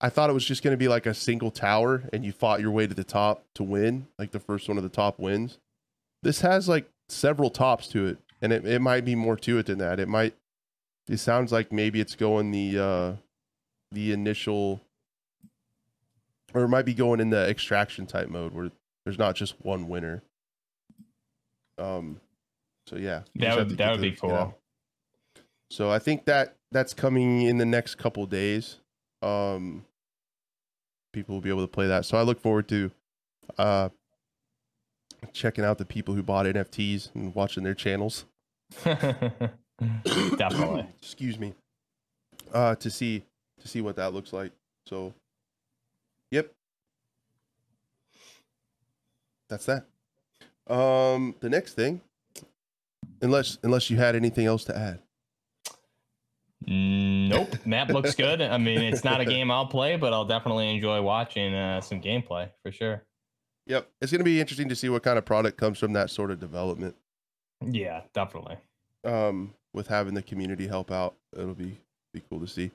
I 0.00 0.08
thought 0.08 0.30
it 0.30 0.32
was 0.32 0.44
just 0.44 0.62
going 0.62 0.72
to 0.72 0.78
be 0.78 0.88
like 0.88 1.06
a 1.06 1.12
single 1.12 1.50
tower 1.50 2.04
and 2.12 2.24
you 2.24 2.32
fought 2.32 2.60
your 2.60 2.70
way 2.70 2.86
to 2.86 2.94
the 2.94 3.04
top 3.04 3.44
to 3.54 3.62
win, 3.62 4.06
like 4.18 4.30
the 4.30 4.40
first 4.40 4.68
one 4.68 4.78
of 4.78 4.82
the 4.82 4.88
top 4.88 5.18
wins. 5.18 5.58
This 6.22 6.40
has 6.40 6.68
like 6.68 6.88
several 7.08 7.50
tops 7.50 7.88
to 7.88 8.06
it, 8.06 8.18
and 8.40 8.52
it, 8.52 8.64
it 8.64 8.80
might 8.80 9.04
be 9.04 9.14
more 9.14 9.36
to 9.36 9.58
it 9.58 9.66
than 9.66 9.78
that. 9.78 10.00
It 10.00 10.08
might. 10.08 10.34
It 11.08 11.18
sounds 11.18 11.50
like 11.52 11.72
maybe 11.72 12.00
it's 12.00 12.14
going 12.14 12.50
the 12.50 12.78
uh, 12.78 13.12
the 13.90 14.12
initial, 14.12 14.80
or 16.54 16.62
it 16.62 16.68
might 16.68 16.84
be 16.84 16.94
going 16.94 17.20
in 17.20 17.30
the 17.30 17.48
extraction 17.48 18.06
type 18.06 18.28
mode 18.28 18.54
where 18.54 18.70
there's 19.04 19.18
not 19.18 19.34
just 19.34 19.54
one 19.62 19.88
winner. 19.88 20.22
Um, 21.80 22.20
so 22.86 22.96
yeah, 22.96 23.22
that 23.36 23.56
would 23.56 23.78
that 23.78 23.92
would 23.92 24.00
be 24.00 24.12
cool. 24.12 24.30
You 24.30 24.36
know? 24.36 24.54
So 25.70 25.90
I 25.90 25.98
think 25.98 26.24
that 26.26 26.56
that's 26.72 26.94
coming 26.94 27.42
in 27.42 27.58
the 27.58 27.64
next 27.64 27.96
couple 27.96 28.26
days. 28.26 28.76
Um, 29.22 29.84
people 31.12 31.34
will 31.34 31.42
be 31.42 31.50
able 31.50 31.62
to 31.62 31.68
play 31.68 31.86
that. 31.86 32.04
So 32.04 32.18
I 32.18 32.22
look 32.22 32.40
forward 32.40 32.68
to 32.68 32.90
uh, 33.58 33.88
checking 35.32 35.64
out 35.64 35.78
the 35.78 35.84
people 35.84 36.14
who 36.14 36.22
bought 36.22 36.46
NFTs 36.46 37.14
and 37.14 37.34
watching 37.34 37.64
their 37.64 37.74
channels. 37.74 38.26
Definitely. 38.84 40.86
Excuse 41.00 41.38
me. 41.38 41.54
Uh, 42.52 42.74
to 42.76 42.90
see 42.90 43.24
to 43.60 43.68
see 43.68 43.80
what 43.80 43.96
that 43.96 44.12
looks 44.12 44.32
like. 44.32 44.52
So, 44.86 45.14
yep. 46.30 46.52
that's 49.48 49.66
that. 49.66 49.86
Um, 50.70 51.34
the 51.40 51.50
next 51.50 51.74
thing, 51.74 52.00
unless 53.20 53.58
unless 53.62 53.90
you 53.90 53.96
had 53.96 54.14
anything 54.14 54.46
else 54.46 54.64
to 54.64 54.76
add. 54.76 55.00
Nope. 56.66 57.54
Map 57.66 57.88
looks 57.88 58.14
good. 58.14 58.40
I 58.40 58.58
mean, 58.58 58.80
it's 58.80 59.02
not 59.02 59.20
a 59.20 59.24
game 59.24 59.50
I'll 59.50 59.66
play, 59.66 59.96
but 59.96 60.12
I'll 60.12 60.24
definitely 60.24 60.70
enjoy 60.74 61.02
watching 61.02 61.54
uh, 61.54 61.80
some 61.80 62.00
gameplay 62.00 62.50
for 62.62 62.70
sure. 62.70 63.02
Yep, 63.66 63.88
it's 64.00 64.12
gonna 64.12 64.24
be 64.24 64.40
interesting 64.40 64.68
to 64.68 64.76
see 64.76 64.88
what 64.88 65.02
kind 65.02 65.18
of 65.18 65.24
product 65.24 65.56
comes 65.58 65.78
from 65.78 65.92
that 65.94 66.10
sort 66.10 66.30
of 66.30 66.38
development. 66.40 66.96
Yeah, 67.64 68.02
definitely. 68.14 68.56
Um, 69.04 69.54
with 69.72 69.88
having 69.88 70.14
the 70.14 70.22
community 70.22 70.66
help 70.66 70.90
out, 70.90 71.14
it'll 71.36 71.54
be 71.54 71.78
be 72.12 72.22
cool 72.28 72.40
to 72.40 72.46
see. 72.46 72.70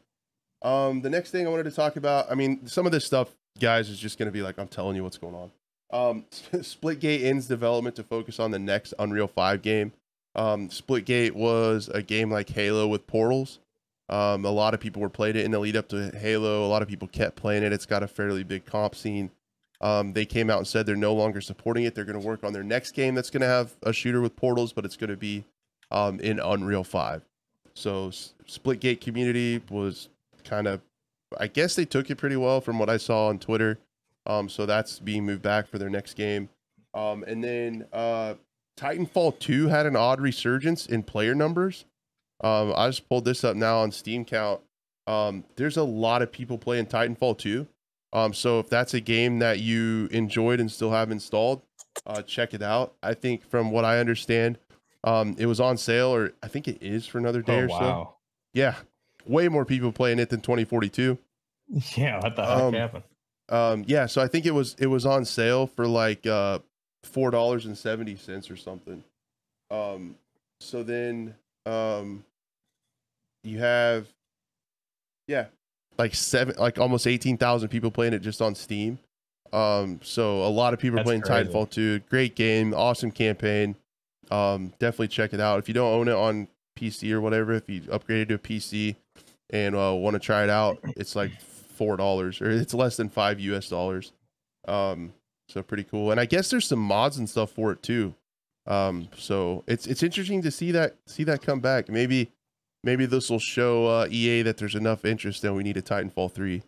Um, 0.61 1.01
the 1.01 1.09
next 1.09 1.31
thing 1.31 1.45
I 1.45 1.49
wanted 1.49 1.63
to 1.63 1.71
talk 1.71 1.95
about, 1.95 2.31
I 2.31 2.35
mean, 2.35 2.65
some 2.67 2.85
of 2.85 2.91
this 2.91 3.05
stuff, 3.05 3.29
guys, 3.59 3.89
is 3.89 3.99
just 3.99 4.17
gonna 4.17 4.31
be 4.31 4.41
like 4.41 4.57
I'm 4.57 4.67
telling 4.67 4.95
you 4.95 5.03
what's 5.03 5.17
going 5.17 5.35
on. 5.35 5.51
Um, 5.95 6.25
Splitgate 6.31 7.23
ends 7.23 7.47
development 7.47 7.95
to 7.95 8.03
focus 8.03 8.39
on 8.39 8.51
the 8.51 8.59
next 8.59 8.93
Unreal 8.99 9.27
5 9.27 9.61
game. 9.61 9.93
Um, 10.35 10.67
Splitgate 10.67 11.31
was 11.31 11.87
a 11.87 12.01
game 12.01 12.29
like 12.29 12.49
Halo 12.49 12.87
with 12.87 13.07
portals. 13.07 13.59
Um, 14.09 14.45
a 14.45 14.51
lot 14.51 14.73
of 14.73 14.79
people 14.79 15.01
were 15.01 15.09
playing 15.09 15.37
it 15.37 15.45
in 15.45 15.51
the 15.51 15.59
lead 15.59 15.77
up 15.77 15.87
to 15.89 16.11
Halo. 16.15 16.65
A 16.65 16.67
lot 16.67 16.81
of 16.81 16.87
people 16.87 17.07
kept 17.07 17.37
playing 17.37 17.63
it. 17.63 17.71
It's 17.71 17.85
got 17.85 18.03
a 18.03 18.07
fairly 18.07 18.43
big 18.43 18.65
comp 18.65 18.93
scene. 18.93 19.31
Um, 19.81 20.13
they 20.13 20.25
came 20.25 20.49
out 20.49 20.59
and 20.59 20.67
said 20.67 20.85
they're 20.85 20.95
no 20.95 21.13
longer 21.13 21.41
supporting 21.41 21.85
it. 21.85 21.95
They're 21.95 22.05
going 22.05 22.19
to 22.19 22.25
work 22.25 22.43
on 22.43 22.53
their 22.53 22.63
next 22.63 22.91
game 22.91 23.15
that's 23.15 23.29
going 23.29 23.41
to 23.41 23.47
have 23.47 23.75
a 23.81 23.93
shooter 23.93 24.21
with 24.21 24.35
portals, 24.35 24.73
but 24.73 24.85
it's 24.85 24.97
going 24.97 25.09
to 25.09 25.17
be 25.17 25.45
um, 25.91 26.19
in 26.19 26.39
Unreal 26.39 26.83
5. 26.83 27.23
So 27.73 28.09
Splitgate 28.09 29.01
community 29.01 29.61
was 29.69 30.09
kind 30.43 30.67
of, 30.67 30.81
I 31.37 31.47
guess 31.47 31.75
they 31.75 31.85
took 31.85 32.09
it 32.09 32.17
pretty 32.17 32.35
well 32.35 32.61
from 32.61 32.79
what 32.79 32.89
I 32.89 32.97
saw 32.97 33.27
on 33.27 33.39
Twitter. 33.39 33.79
Um, 34.25 34.49
so 34.49 34.65
that's 34.65 34.99
being 34.99 35.25
moved 35.25 35.41
back 35.41 35.67
for 35.67 35.77
their 35.77 35.89
next 35.89 36.15
game. 36.15 36.49
Um, 36.93 37.23
and 37.23 37.43
then 37.43 37.87
uh, 37.93 38.35
Titanfall 38.77 39.39
2 39.39 39.67
had 39.67 39.85
an 39.85 39.95
odd 39.95 40.19
resurgence 40.21 40.85
in 40.85 41.03
player 41.03 41.35
numbers. 41.35 41.85
Um, 42.43 42.73
I 42.75 42.87
just 42.87 43.07
pulled 43.07 43.25
this 43.25 43.43
up 43.43 43.55
now 43.55 43.79
on 43.79 43.91
Steam 43.91 44.25
count. 44.25 44.61
Um, 45.07 45.43
there's 45.55 45.77
a 45.77 45.83
lot 45.83 46.21
of 46.21 46.31
people 46.31 46.57
playing 46.57 46.87
Titanfall 46.87 47.37
2. 47.37 47.67
Um, 48.13 48.33
so 48.33 48.59
if 48.59 48.69
that's 48.69 48.93
a 48.93 49.01
game 49.01 49.39
that 49.39 49.59
you 49.59 50.07
enjoyed 50.11 50.59
and 50.59 50.71
still 50.71 50.91
have 50.91 51.11
installed, 51.11 51.61
uh, 52.05 52.21
check 52.21 52.53
it 52.53 52.61
out. 52.61 52.95
I 53.03 53.13
think 53.13 53.43
from 53.49 53.71
what 53.71 53.85
I 53.85 53.99
understand, 53.99 54.57
um, 55.03 55.35
it 55.37 55.45
was 55.45 55.59
on 55.59 55.77
sale, 55.77 56.13
or 56.15 56.33
I 56.41 56.47
think 56.47 56.67
it 56.67 56.81
is 56.81 57.05
for 57.05 57.17
another 57.17 57.41
day 57.41 57.59
Oh 57.61 57.65
or 57.65 57.67
wow. 57.67 57.79
so. 57.79 58.15
Yeah, 58.53 58.75
way 59.27 59.49
more 59.49 59.65
people 59.65 59.91
playing 59.91 60.19
it 60.19 60.29
than 60.29 60.41
2042. 60.41 61.17
Yeah, 61.97 62.19
what 62.21 62.35
the 62.35 62.45
heck 62.45 62.73
happened? 62.73 63.03
Um, 63.49 63.83
yeah, 63.87 64.05
so 64.05 64.21
I 64.21 64.27
think 64.27 64.45
it 64.45 64.53
was 64.53 64.75
it 64.79 64.87
was 64.87 65.05
on 65.05 65.25
sale 65.25 65.67
for 65.67 65.87
like 65.87 66.25
uh 66.25 66.59
four 67.03 67.31
dollars 67.31 67.65
and 67.65 67.77
seventy 67.77 68.15
cents 68.15 68.49
or 68.49 68.55
something. 68.55 69.03
Um, 69.69 70.15
so 70.59 70.83
then 70.83 71.35
um, 71.65 72.23
you 73.43 73.59
have 73.59 74.07
yeah, 75.27 75.45
like 75.97 76.15
seven, 76.15 76.55
like 76.57 76.79
almost 76.79 77.07
eighteen 77.07 77.37
thousand 77.37 77.69
people 77.69 77.91
playing 77.91 78.13
it 78.13 78.19
just 78.19 78.41
on 78.41 78.55
Steam. 78.55 78.99
Um, 79.53 79.99
so 80.03 80.43
a 80.43 80.49
lot 80.49 80.73
of 80.73 80.79
people 80.79 80.99
are 80.99 81.03
playing 81.03 81.21
crazy. 81.21 81.49
Titanfall 81.49 81.69
2. 81.69 81.99
Great 82.09 82.35
game, 82.35 82.73
awesome 82.73 83.09
campaign. 83.09 83.75
Um, 84.29 84.73
definitely 84.79 85.07
check 85.07 85.33
it 85.33 85.39
out 85.39 85.59
if 85.59 85.67
you 85.69 85.73
don't 85.73 85.93
own 85.93 86.07
it 86.09 86.15
on 86.15 86.47
PC 86.77 87.11
or 87.11 87.21
whatever. 87.21 87.53
If 87.53 87.69
you 87.69 87.81
upgraded 87.81 88.29
to 88.29 88.33
a 88.33 88.39
PC 88.39 88.95
and 89.51 89.75
uh, 89.75 89.93
want 89.93 90.15
to 90.15 90.19
try 90.19 90.43
it 90.43 90.49
out, 90.49 90.79
it's 90.97 91.15
like 91.15 91.31
four 91.75 91.97
dollars 91.97 92.41
or 92.41 92.49
it's 92.49 92.73
less 92.73 92.97
than 92.97 93.09
five 93.09 93.39
US 93.39 93.69
dollars. 93.69 94.13
Um, 94.67 95.13
so 95.47 95.61
pretty 95.61 95.83
cool. 95.83 96.11
And 96.11 96.19
I 96.19 96.25
guess 96.25 96.49
there's 96.49 96.67
some 96.67 96.79
mods 96.79 97.17
and 97.17 97.29
stuff 97.29 97.51
for 97.51 97.71
it 97.71 97.83
too. 97.83 98.15
Um, 98.67 99.09
so 99.15 99.63
it's 99.67 99.85
it's 99.85 100.01
interesting 100.01 100.41
to 100.41 100.51
see 100.51 100.71
that 100.71 100.95
see 101.05 101.23
that 101.25 101.41
come 101.41 101.59
back. 101.59 101.89
Maybe 101.89 102.31
maybe 102.83 103.05
this 103.05 103.29
will 103.29 103.39
show 103.39 103.85
uh, 103.87 104.07
EA 104.09 104.41
that 104.43 104.57
there's 104.57 104.75
enough 104.75 105.05
interest 105.05 105.43
and 105.43 105.55
we 105.55 105.63
need 105.63 105.77
a 105.77 105.81
Titanfall 105.81 106.31
three. 106.31 106.63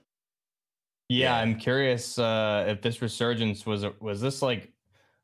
Yeah, 1.10 1.36
yeah. 1.36 1.36
I'm 1.38 1.56
curious 1.56 2.20
uh, 2.20 2.66
if 2.68 2.82
this 2.82 3.02
resurgence 3.02 3.66
was 3.66 3.86
was 4.00 4.22
this 4.22 4.42
like 4.42 4.72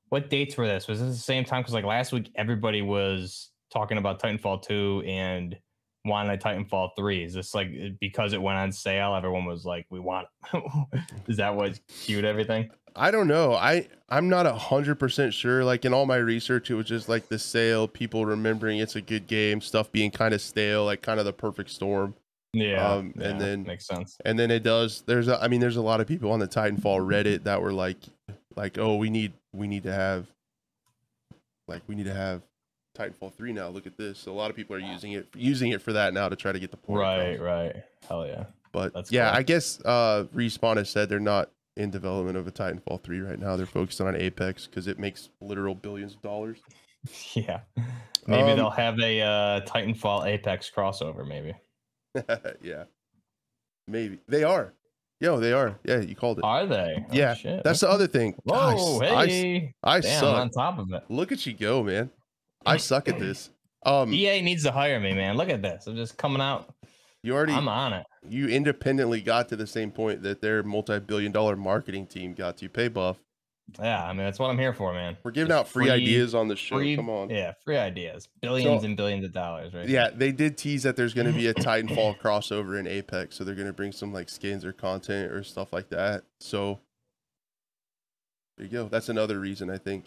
what 0.09 0.29
dates 0.29 0.57
were 0.57 0.67
this? 0.67 0.87
Was 0.87 0.99
this 0.99 1.09
the 1.09 1.21
same 1.21 1.43
time? 1.43 1.61
Because 1.61 1.73
like 1.73 1.85
last 1.85 2.11
week, 2.11 2.31
everybody 2.35 2.81
was 2.81 3.51
talking 3.71 3.97
about 3.97 4.21
Titanfall 4.21 4.61
two 4.61 5.03
and 5.05 5.57
wanting 6.05 6.33
a 6.33 6.37
Titanfall 6.37 6.91
three. 6.97 7.23
Is 7.23 7.33
this 7.33 7.53
like 7.55 7.69
because 7.99 8.33
it 8.33 8.41
went 8.41 8.57
on 8.57 8.71
sale? 8.71 9.15
Everyone 9.15 9.45
was 9.45 9.65
like, 9.65 9.85
"We 9.89 9.99
want." 9.99 10.27
Is 11.27 11.37
that 11.37 11.55
what 11.55 11.79
cued 11.87 12.25
everything? 12.25 12.69
I 12.95 13.09
don't 13.09 13.27
know. 13.27 13.53
I 13.53 13.87
I'm 14.09 14.29
not 14.29 14.45
a 14.45 14.53
hundred 14.53 14.95
percent 14.99 15.33
sure. 15.33 15.63
Like 15.63 15.83
in 15.85 15.93
all 15.93 16.05
my 16.05 16.17
research, 16.17 16.69
it 16.69 16.75
was 16.75 16.85
just 16.85 17.09
like 17.09 17.27
the 17.27 17.39
sale, 17.39 17.87
people 17.87 18.25
remembering 18.25 18.79
it's 18.79 18.95
a 18.95 19.01
good 19.01 19.25
game, 19.27 19.61
stuff 19.61 19.91
being 19.91 20.11
kind 20.11 20.33
of 20.33 20.41
stale, 20.41 20.85
like 20.85 21.01
kind 21.01 21.19
of 21.19 21.25
the 21.25 21.33
perfect 21.33 21.69
storm. 21.71 22.13
Yeah, 22.55 22.87
Um, 22.87 23.13
and 23.19 23.39
yeah, 23.39 23.45
then- 23.45 23.63
makes 23.63 23.87
sense. 23.87 24.15
And 24.25 24.37
then 24.37 24.51
it 24.51 24.61
does. 24.61 25.01
There's 25.07 25.27
a, 25.27 25.41
I 25.41 25.47
mean, 25.47 25.59
there's 25.59 25.77
a 25.77 25.81
lot 25.81 26.01
of 26.01 26.07
people 26.07 26.31
on 26.31 26.39
the 26.39 26.47
Titanfall 26.47 26.99
Reddit 26.99 27.45
that 27.45 27.59
were 27.59 27.73
like, 27.73 27.97
like, 28.55 28.77
oh, 28.77 28.97
we 28.97 29.09
need 29.09 29.33
we 29.53 29.67
need 29.67 29.81
to 29.83 29.91
have, 29.91 30.27
like, 31.67 31.81
we 31.87 31.95
need 31.95 32.05
to 32.05 32.13
have 32.13 32.43
Titanfall 32.97 33.33
three 33.33 33.53
now. 33.53 33.69
Look 33.69 33.87
at 33.87 33.97
this. 33.97 34.19
So 34.19 34.31
a 34.31 34.35
lot 34.35 34.49
of 34.49 34.55
people 34.55 34.75
are 34.75 34.79
using 34.79 35.13
it 35.13 35.27
using 35.35 35.71
it 35.71 35.81
for 35.81 35.93
that 35.93 36.13
now 36.13 36.29
to 36.29 36.35
try 36.35 36.51
to 36.51 36.59
get 36.59 36.71
the 36.71 36.77
point. 36.77 36.99
Right, 36.99 37.19
across. 37.35 37.45
right. 37.45 37.83
Hell 38.07 38.27
yeah. 38.27 38.45
But 38.71 38.93
That's 38.93 39.11
yeah, 39.11 39.29
cool. 39.29 39.39
I 39.39 39.43
guess 39.43 39.79
uh, 39.85 40.25
Respawn 40.33 40.77
has 40.77 40.89
said 40.89 41.07
they're 41.09 41.19
not 41.19 41.51
in 41.77 41.89
development 41.91 42.37
of 42.37 42.47
a 42.47 42.51
Titanfall 42.51 43.03
3 43.03 43.19
right 43.21 43.39
now. 43.39 43.55
They're 43.55 43.65
focused 43.65 44.01
on 44.01 44.15
Apex 44.15 44.65
because 44.67 44.87
it 44.87 44.97
makes 44.99 45.29
literal 45.41 45.75
billions 45.75 46.13
of 46.15 46.21
dollars. 46.21 46.57
Yeah. 47.33 47.59
Maybe 48.27 48.51
Um, 48.51 48.57
they'll 48.57 48.69
have 48.69 48.97
a 48.99 49.19
uh, 49.21 49.61
Titanfall 49.65 50.25
Apex 50.25 50.71
crossover. 50.73 51.27
Maybe. 51.27 51.53
yeah. 52.61 52.85
Maybe. 53.89 54.19
They 54.27 54.43
are. 54.45 54.71
Yo, 55.19 55.39
they 55.39 55.51
are. 55.51 55.77
Yeah, 55.83 55.99
you 55.99 56.15
called 56.15 56.37
it. 56.37 56.43
Are 56.45 56.65
they? 56.65 56.95
Oh, 56.97 57.05
yeah. 57.13 57.33
shit. 57.33 57.63
That's 57.63 57.81
the 57.81 57.89
other 57.89 58.07
thing. 58.07 58.35
Whoa, 58.45 58.99
Gosh, 58.99 59.09
I, 59.11 59.27
hey. 59.27 59.73
I 59.83 59.99
Damn, 59.99 60.19
suck. 60.19 60.37
on 60.37 60.49
top 60.49 60.79
of 60.79 60.91
it. 60.93 61.03
Look 61.09 61.31
at 61.33 61.45
you 61.45 61.53
go, 61.53 61.83
man. 61.83 62.09
I 62.65 62.77
suck 62.77 63.07
at 63.09 63.19
this. 63.19 63.49
Um, 63.85 64.13
EA 64.13 64.41
needs 64.41 64.63
to 64.63 64.71
hire 64.71 64.99
me, 64.99 65.13
man. 65.13 65.35
Look 65.35 65.49
at 65.49 65.61
this. 65.61 65.87
I'm 65.87 65.95
just 65.95 66.17
coming 66.17 66.41
out. 66.41 66.73
you 67.21 67.33
already 67.33 67.53
I'm 67.53 67.67
on 67.67 67.93
it. 67.93 68.05
you 68.27 68.47
independently 68.47 69.21
got 69.21 69.49
to 69.49 69.55
the 69.55 69.67
same 69.67 69.91
point 69.91 70.23
that 70.23 70.41
their 70.41 70.63
multi-billion-dollar 70.63 71.57
marketing 71.57 72.07
team 72.07 72.33
got 72.33 72.57
to. 72.57 72.69
Pay 72.69 72.87
buff. 72.87 73.17
Yeah, 73.79 74.03
I 74.03 74.09
mean 74.09 74.25
that's 74.25 74.39
what 74.39 74.49
I'm 74.49 74.57
here 74.59 74.73
for, 74.73 74.93
man. 74.93 75.17
We're 75.23 75.31
giving 75.31 75.47
Just 75.49 75.59
out 75.59 75.67
free, 75.69 75.89
ideas 75.89 76.35
on 76.35 76.49
the 76.49 76.55
show. 76.55 76.75
Free, 76.75 76.95
Come 76.97 77.09
on. 77.09 77.29
Yeah, 77.29 77.53
free 77.63 77.77
ideas. 77.77 78.27
Billions 78.41 78.81
So- 78.81 78.85
and 78.85 78.97
billions 78.97 79.23
of 79.25 79.31
dollars, 79.31 79.73
right? 79.73 79.87
Yeah, 79.87 80.09
they 80.13 80.31
did 80.33 80.57
tease 80.57 80.83
that 80.83 80.95
there's 80.97 81.13
going 81.13 81.27
to 81.27 81.33
be 81.33 81.47
a 81.47 81.53
Titanfall 81.53 82.19
crossover 82.21 82.77
in 82.77 82.87
Apex, 82.87 83.35
so 83.37 83.43
they're 83.45 83.55
going 83.55 83.67
to 83.67 83.73
bring 83.73 83.93
some 83.93 84.11
like 84.13 84.27
skins 84.29 84.65
or 84.65 84.73
content 84.73 85.31
or 85.31 85.43
stuff 85.43 85.71
like 85.71 85.89
that. 85.89 86.23
So 86.41 86.79
there 88.57 88.67
you 88.67 88.71
go. 88.71 88.87
That's 88.89 89.09
another 89.09 89.39
reason 89.39 89.69
I 89.69 89.77
think. 89.77 90.05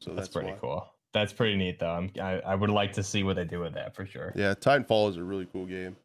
So 0.00 0.10
that's, 0.10 0.28
that's, 0.28 0.34
pretty 0.34 0.50
why. 0.50 0.58
cool. 0.60 0.88
That's 1.14 1.32
pretty 1.32 1.56
neat, 1.56 1.78
though. 1.78 1.90
I'm, 1.90 2.10
I 2.20 2.40
I 2.40 2.54
would 2.54 2.70
like 2.70 2.92
to 2.94 3.02
see 3.02 3.22
what 3.22 3.36
they 3.36 3.44
do 3.44 3.60
with 3.60 3.74
that 3.74 3.94
for 3.94 4.04
sure. 4.06 4.32
Yeah, 4.36 4.54
Titanfall 4.54 5.10
is 5.10 5.16
a 5.16 5.24
really 5.24 5.46
cool 5.52 5.66
game. 5.66 5.96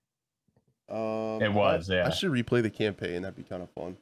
Um, 0.90 1.42
It 1.42 1.52
was, 1.52 1.90
I, 1.90 1.96
yeah. 1.96 2.08
I 2.08 2.10
should 2.12 2.32
replay 2.32 2.62
the 2.62 2.70
campaign. 2.70 3.22
That'd 3.22 3.36
be 3.36 3.44
kind 3.44 3.64
of 3.64 3.70
fun. 3.72 3.98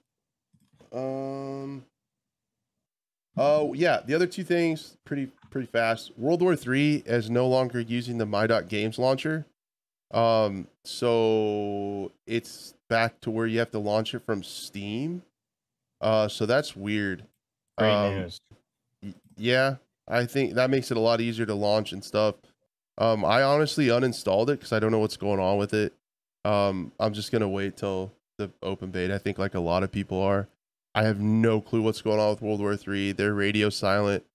Um. 0.94 1.86
Oh 3.38 3.73
yeah, 3.73 4.02
the 4.06 4.14
other 4.14 4.28
two 4.28 4.44
things 4.44 4.98
pretty 5.06 5.32
pretty 5.49 5.68
fast. 5.68 6.11
World 6.18 6.41
War 6.41 6.56
Three 6.56 7.02
is 7.06 7.30
no 7.30 7.48
longer 7.48 7.80
using 7.80 8.18
the 8.18 8.26
My 8.26 8.45
Games 8.45 8.99
launcher. 8.99 9.45
Um, 10.11 10.68
so 10.84 12.11
it's 12.28 12.73
back 12.90 13.22
to 13.22 13.32
where 13.32 13.48
you 13.48 13.60
have 13.60 13.72
to 13.72 13.80
launch 13.80 14.14
it 14.14 14.26
from 14.26 14.44
Steam. 14.44 15.23
Uh, 16.02 16.28
so 16.28 16.45
that's 16.45 16.76
weird. 16.76 17.23
Great 17.78 17.91
Um, 17.91 18.15
news. 18.15 18.41
Yeah, 19.38 19.76
I 20.07 20.26
think 20.26 20.53
that 20.56 20.69
makes 20.69 20.91
it 20.91 20.98
a 20.98 21.02
lot 21.02 21.22
easier 21.22 21.45
to 21.45 21.53
launch 21.56 21.91
and 21.91 22.03
stuff. 22.03 22.36
Um, 22.98 23.23
I 23.23 23.41
honestly 23.44 23.88
uninstalled 23.88 24.49
it 24.49 24.60
because 24.60 24.73
I 24.73 24.80
don't 24.80 24.91
know 24.91 24.99
what's 24.99 25.18
going 25.18 25.40
on 25.40 25.57
with 25.57 25.73
it. 25.73 25.94
Um, 26.44 26.91
I'm 26.99 27.14
just 27.14 27.32
gonna 27.32 27.48
wait 27.49 27.78
till 27.78 28.11
the 28.38 28.52
open 28.61 28.91
beta. 28.91 29.15
I 29.15 29.18
think 29.19 29.38
like 29.38 29.56
a 29.56 29.60
lot 29.60 29.84
of 29.84 29.91
people 29.91 30.22
are. 30.22 30.48
I 30.94 31.03
have 31.03 31.19
no 31.19 31.61
clue 31.61 31.82
what's 31.82 32.02
going 32.02 32.19
on 32.19 32.32
with 32.32 32.41
World 32.41 32.60
War 32.60 32.76
Three. 32.76 33.11
They're 33.11 33.34
radio 33.34 33.69
silent. 33.69 34.26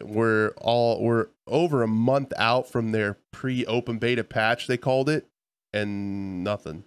We're 0.00 0.50
all 0.58 1.00
we're 1.02 1.28
over 1.46 1.82
a 1.82 1.88
month 1.88 2.32
out 2.36 2.68
from 2.68 2.92
their 2.92 3.16
pre-open 3.30 3.98
beta 3.98 4.24
patch. 4.24 4.66
They 4.66 4.76
called 4.76 5.08
it, 5.08 5.26
and 5.72 6.42
nothing. 6.44 6.84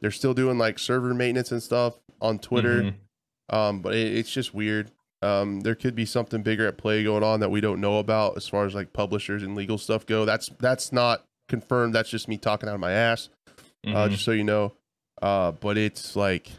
They're 0.00 0.10
still 0.10 0.34
doing 0.34 0.58
like 0.58 0.78
server 0.78 1.14
maintenance 1.14 1.50
and 1.50 1.62
stuff 1.62 1.94
on 2.20 2.38
Twitter. 2.38 2.82
Mhm. 2.82 2.94
Um, 3.48 3.80
but 3.80 3.94
it, 3.94 4.16
it's 4.16 4.30
just 4.30 4.54
weird. 4.54 4.90
Um, 5.24 5.60
there 5.60 5.74
could 5.74 5.94
be 5.94 6.04
something 6.04 6.42
bigger 6.42 6.66
at 6.66 6.76
play 6.76 7.02
going 7.02 7.22
on 7.24 7.40
that 7.40 7.50
we 7.50 7.60
don't 7.60 7.80
know 7.80 7.98
about 7.98 8.36
as 8.36 8.46
far 8.46 8.66
as 8.66 8.74
like 8.74 8.92
publishers 8.92 9.42
and 9.42 9.54
legal 9.56 9.78
stuff 9.78 10.04
go. 10.06 10.24
That's 10.24 10.50
that's 10.60 10.92
not 10.92 11.24
confirmed. 11.48 11.94
That's 11.94 12.10
just 12.10 12.28
me 12.28 12.36
talking 12.36 12.68
out 12.68 12.74
of 12.74 12.80
my 12.80 12.92
ass. 12.92 13.28
Uh, 13.86 14.06
Mhm. 14.06 14.10
just 14.10 14.24
so 14.24 14.30
you 14.32 14.44
know. 14.44 14.72
Uh, 15.22 15.52
but 15.52 15.76
it's 15.78 16.14
like 16.16 16.50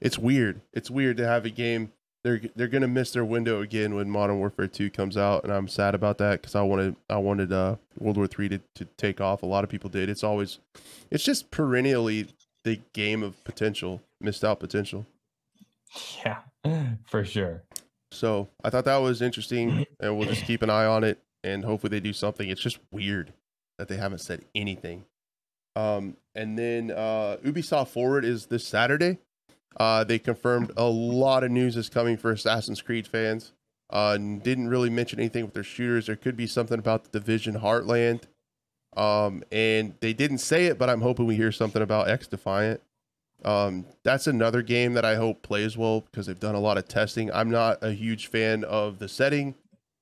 it's 0.00 0.18
weird. 0.18 0.60
It's 0.72 0.90
weird 0.90 1.16
to 1.18 1.26
have 1.26 1.44
a 1.44 1.50
game 1.50 1.92
they're 2.24 2.40
they're 2.54 2.68
gonna 2.68 2.86
miss 2.88 3.10
their 3.12 3.24
window 3.24 3.60
again 3.62 3.94
when 3.96 4.08
Modern 4.08 4.38
Warfare 4.38 4.68
Two 4.68 4.90
comes 4.90 5.16
out, 5.16 5.42
and 5.42 5.52
I'm 5.52 5.66
sad 5.66 5.94
about 5.94 6.18
that 6.18 6.40
because 6.40 6.54
I 6.54 6.62
wanted 6.62 6.94
I 7.10 7.16
wanted 7.16 7.52
uh, 7.52 7.76
World 7.98 8.16
War 8.16 8.26
Three 8.28 8.48
to, 8.48 8.60
to 8.76 8.84
take 8.96 9.20
off. 9.20 9.42
A 9.42 9.46
lot 9.46 9.64
of 9.64 9.70
people 9.70 9.90
did. 9.90 10.08
It's 10.08 10.22
always, 10.22 10.58
it's 11.10 11.24
just 11.24 11.50
perennially 11.50 12.28
the 12.64 12.80
game 12.92 13.24
of 13.24 13.42
potential, 13.42 14.02
missed 14.20 14.44
out 14.44 14.60
potential. 14.60 15.04
Yeah, 16.24 16.38
for 17.08 17.24
sure. 17.24 17.62
So 18.12 18.48
I 18.62 18.70
thought 18.70 18.84
that 18.84 18.96
was 18.96 19.22
interesting, 19.22 19.86
and 20.00 20.18
we'll 20.18 20.28
just 20.28 20.44
keep 20.44 20.62
an 20.62 20.70
eye 20.70 20.86
on 20.86 21.04
it, 21.04 21.18
and 21.42 21.64
hopefully 21.64 21.90
they 21.90 22.00
do 22.00 22.12
something. 22.12 22.48
It's 22.48 22.60
just 22.60 22.78
weird 22.90 23.32
that 23.78 23.88
they 23.88 23.96
haven't 23.96 24.20
said 24.20 24.44
anything. 24.54 25.04
Um, 25.74 26.16
and 26.34 26.58
then 26.58 26.90
uh, 26.90 27.38
Ubisoft 27.44 27.88
Forward 27.88 28.24
is 28.24 28.46
this 28.46 28.66
Saturday. 28.66 29.18
Uh, 29.76 30.04
they 30.04 30.18
confirmed 30.18 30.70
a 30.76 30.84
lot 30.84 31.44
of 31.44 31.50
news 31.50 31.76
is 31.76 31.88
coming 31.88 32.16
for 32.16 32.30
Assassin's 32.30 32.82
Creed 32.82 33.06
fans. 33.06 33.52
Uh, 33.88 34.16
didn't 34.16 34.68
really 34.68 34.90
mention 34.90 35.18
anything 35.18 35.44
with 35.44 35.54
their 35.54 35.62
shooters. 35.62 36.06
There 36.06 36.16
could 36.16 36.36
be 36.36 36.46
something 36.46 36.78
about 36.78 37.04
the 37.04 37.18
Division 37.18 37.60
Heartland. 37.60 38.22
Um, 38.96 39.42
and 39.50 39.94
they 40.00 40.12
didn't 40.12 40.38
say 40.38 40.66
it, 40.66 40.78
but 40.78 40.90
I'm 40.90 41.00
hoping 41.00 41.26
we 41.26 41.36
hear 41.36 41.52
something 41.52 41.80
about 41.80 42.08
X 42.08 42.26
Defiant. 42.26 42.82
Um, 43.44 43.86
that's 44.04 44.26
another 44.26 44.62
game 44.62 44.94
that 44.94 45.04
I 45.04 45.16
hope 45.16 45.42
plays 45.42 45.76
well 45.76 46.02
because 46.02 46.26
they've 46.26 46.38
done 46.38 46.54
a 46.54 46.60
lot 46.60 46.78
of 46.78 46.86
testing. 46.86 47.32
I'm 47.32 47.50
not 47.50 47.78
a 47.82 47.92
huge 47.92 48.28
fan 48.28 48.64
of 48.64 48.98
the 48.98 49.08
setting 49.08 49.54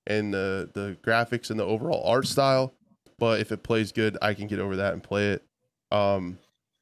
and 0.07 0.33
the 0.33 0.69
the 0.73 0.97
graphics 1.03 1.51
and 1.51 1.59
the 1.59 1.65
overall 1.65 2.03
art 2.07 2.27
style, 2.27 2.75
but 3.19 3.41
if 3.41 3.53
it 3.53 3.63
plays 3.63 3.93
good, 3.93 4.19
I 4.21 4.35
can 4.35 4.47
get 4.47 4.59
over 4.59 4.77
that 4.77 4.93
and 4.93 5.03
play 5.03 5.31
it. 5.31 5.43
Um, 5.91 6.39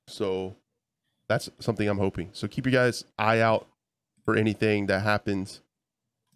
so 0.08 0.56
that's 1.28 1.48
something 1.60 1.88
I'm 1.88 1.98
hoping. 1.98 2.30
So 2.32 2.48
keep 2.48 2.66
your 2.66 2.72
guys 2.72 3.04
eye 3.18 3.40
out 3.40 3.66
for 4.24 4.36
anything 4.36 4.86
that 4.86 5.00
happens 5.00 5.60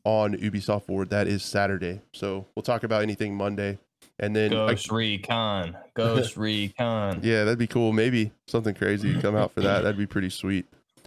on 0.04 0.34
Ubisoft 0.34 0.84
Forward. 0.84 1.10
That 1.10 1.26
is 1.26 1.42
Saturday. 1.42 2.00
So 2.12 2.46
we'll 2.54 2.62
talk 2.62 2.84
about 2.84 3.02
anything 3.02 3.36
Monday. 3.36 3.78
And 4.18 4.36
then 4.36 4.50
Ghost 4.50 4.90
I, 4.90 4.94
Recon. 4.94 5.76
Ghost 5.94 6.36
Recon. 6.36 7.20
Yeah, 7.22 7.44
that'd 7.44 7.58
be 7.58 7.66
cool. 7.66 7.92
Maybe 7.92 8.32
something 8.46 8.74
crazy 8.74 9.20
come 9.20 9.36
out 9.36 9.52
for 9.52 9.60
that. 9.62 9.82
That'd 9.82 9.98
be 9.98 10.06
pretty 10.06 10.30
sweet. 10.30 10.66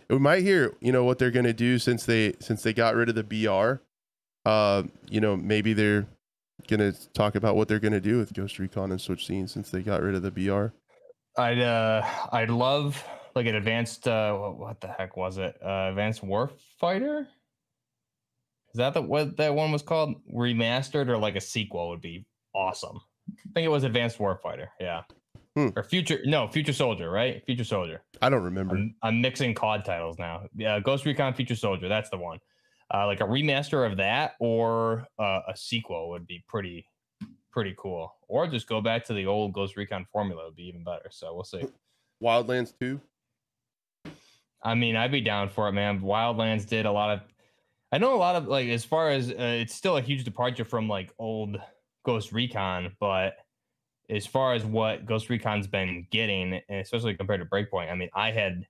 We 0.10 0.20
might 0.20 0.44
hear, 0.44 0.74
you 0.82 0.92
know, 0.92 1.04
what 1.04 1.18
they're 1.18 1.32
gonna 1.32 1.54
do 1.54 1.80
since 1.80 2.06
they 2.06 2.34
since 2.40 2.62
they 2.62 2.74
got 2.74 2.96
rid 2.96 3.10
of 3.10 3.16
the 3.16 3.24
BR. 3.24 3.82
Uh, 4.48 4.84
you 5.10 5.20
know, 5.20 5.36
maybe 5.36 5.74
they're 5.74 6.06
gonna 6.68 6.92
talk 7.14 7.36
about 7.36 7.56
what 7.56 7.68
they're 7.68 7.80
gonna 7.80 8.02
do 8.02 8.18
with 8.18 8.34
Ghost 8.34 8.60
Recon 8.60 8.92
and 8.92 9.02
Switch 9.02 9.26
Scene 9.26 9.48
since 9.48 9.70
they 9.70 9.82
got 9.82 10.02
rid 10.02 10.16
of 10.16 10.22
the 10.22 10.32
BR. 10.32 10.68
I'd 11.38 11.60
uh 11.60 12.06
I'd 12.32 12.50
love 12.50 13.04
like 13.36 13.46
an 13.46 13.56
advanced 13.56 14.08
uh 14.08 14.34
what 14.34 14.80
the 14.82 14.88
heck 14.88 15.18
was 15.18 15.38
it? 15.38 15.58
Uh 15.64 15.88
advanced 15.90 16.24
warfighter? 16.24 17.22
Is 17.22 18.78
that 18.78 18.94
the 18.94 19.02
what 19.02 19.38
that 19.38 19.56
one 19.56 19.72
was 19.72 19.82
called? 19.82 20.16
Remastered 20.34 21.08
or 21.08 21.18
like 21.18 21.36
a 21.36 21.42
sequel 21.42 21.90
would 21.90 22.02
be 22.02 22.26
awesome. 22.56 23.00
I 23.30 23.54
think 23.54 23.66
it 23.66 23.70
was 23.70 23.84
Advanced 23.84 24.18
Warfighter. 24.18 24.68
Yeah. 24.80 25.04
Hmm. 25.56 25.70
Or 25.76 25.84
Future 25.84 26.20
no, 26.26 26.48
Future 26.48 26.74
Soldier, 26.74 27.10
right? 27.10 27.44
Future 27.46 27.64
Soldier. 27.64 28.02
I 28.22 28.30
don't 28.30 28.44
remember. 28.44 28.76
I'm, 28.76 28.96
I'm 29.02 29.22
mixing 29.22 29.54
COD 29.54 29.86
titles 29.86 30.20
now. 30.20 30.48
Yeah, 30.56 30.80
Ghost 30.80 31.06
Recon 31.06 31.34
Future 31.34 31.56
Soldier, 31.56 31.88
that's 31.88 32.10
the 32.10 32.18
one. 32.18 32.40
Uh, 32.94 33.08
like 33.08 33.22
a 33.22 33.24
remaster 33.24 33.90
of 33.90 33.98
that 33.98 34.34
or 34.40 35.08
uh, 35.18 35.42
a 35.48 35.56
sequel 35.56 36.10
would 36.10 36.28
be 36.28 36.44
pretty 36.48 36.88
pretty 37.52 37.74
cool. 37.78 38.14
Or 38.28 38.48
just 38.48 38.68
go 38.68 38.82
back 38.82 39.06
to 39.06 39.14
the 39.14 39.26
old 39.26 39.54
Ghost 39.54 39.78
Recon 39.78 40.06
formula 40.12 40.46
would 40.46 40.58
be 40.58 40.68
even 40.68 40.84
better. 40.84 41.10
So 41.10 41.34
we'll 41.34 41.46
see. 41.46 41.66
Wildlands 42.22 42.74
2? 42.80 43.00
I 44.62 44.76
mean, 44.76 44.96
I'd 44.96 45.12
be 45.12 45.22
down 45.22 45.50
for 45.50 45.70
it, 45.70 45.72
man. 45.72 46.02
Wildlands 46.02 46.68
did 46.68 46.86
a 46.86 46.92
lot 46.92 47.12
of. 47.12 47.22
I 47.92 47.98
know 47.98 48.14
a 48.14 48.18
lot 48.18 48.36
of 48.36 48.48
like 48.48 48.68
as 48.68 48.84
far 48.84 49.10
as 49.10 49.30
uh, 49.30 49.36
it's 49.38 49.74
still 49.74 49.96
a 49.96 50.02
huge 50.02 50.26
departure 50.26 50.66
from 50.66 50.90
like 50.90 51.14
old 51.18 51.58
Ghost 52.06 52.32
Recon, 52.32 52.96
but 53.00 53.34
as 54.10 54.26
far 54.26 54.54
as 54.54 54.64
what 54.64 55.06
Ghost 55.06 55.30
Recon's 55.30 55.68
been 55.68 56.08
getting, 56.12 56.62
and 56.70 56.80
especially 56.80 57.16
compared 57.16 57.42
to 57.42 57.46
Breakpoint, 57.46 57.92
I 57.92 57.96
mean, 57.96 58.10
I 58.14 58.32
had, 58.32 58.66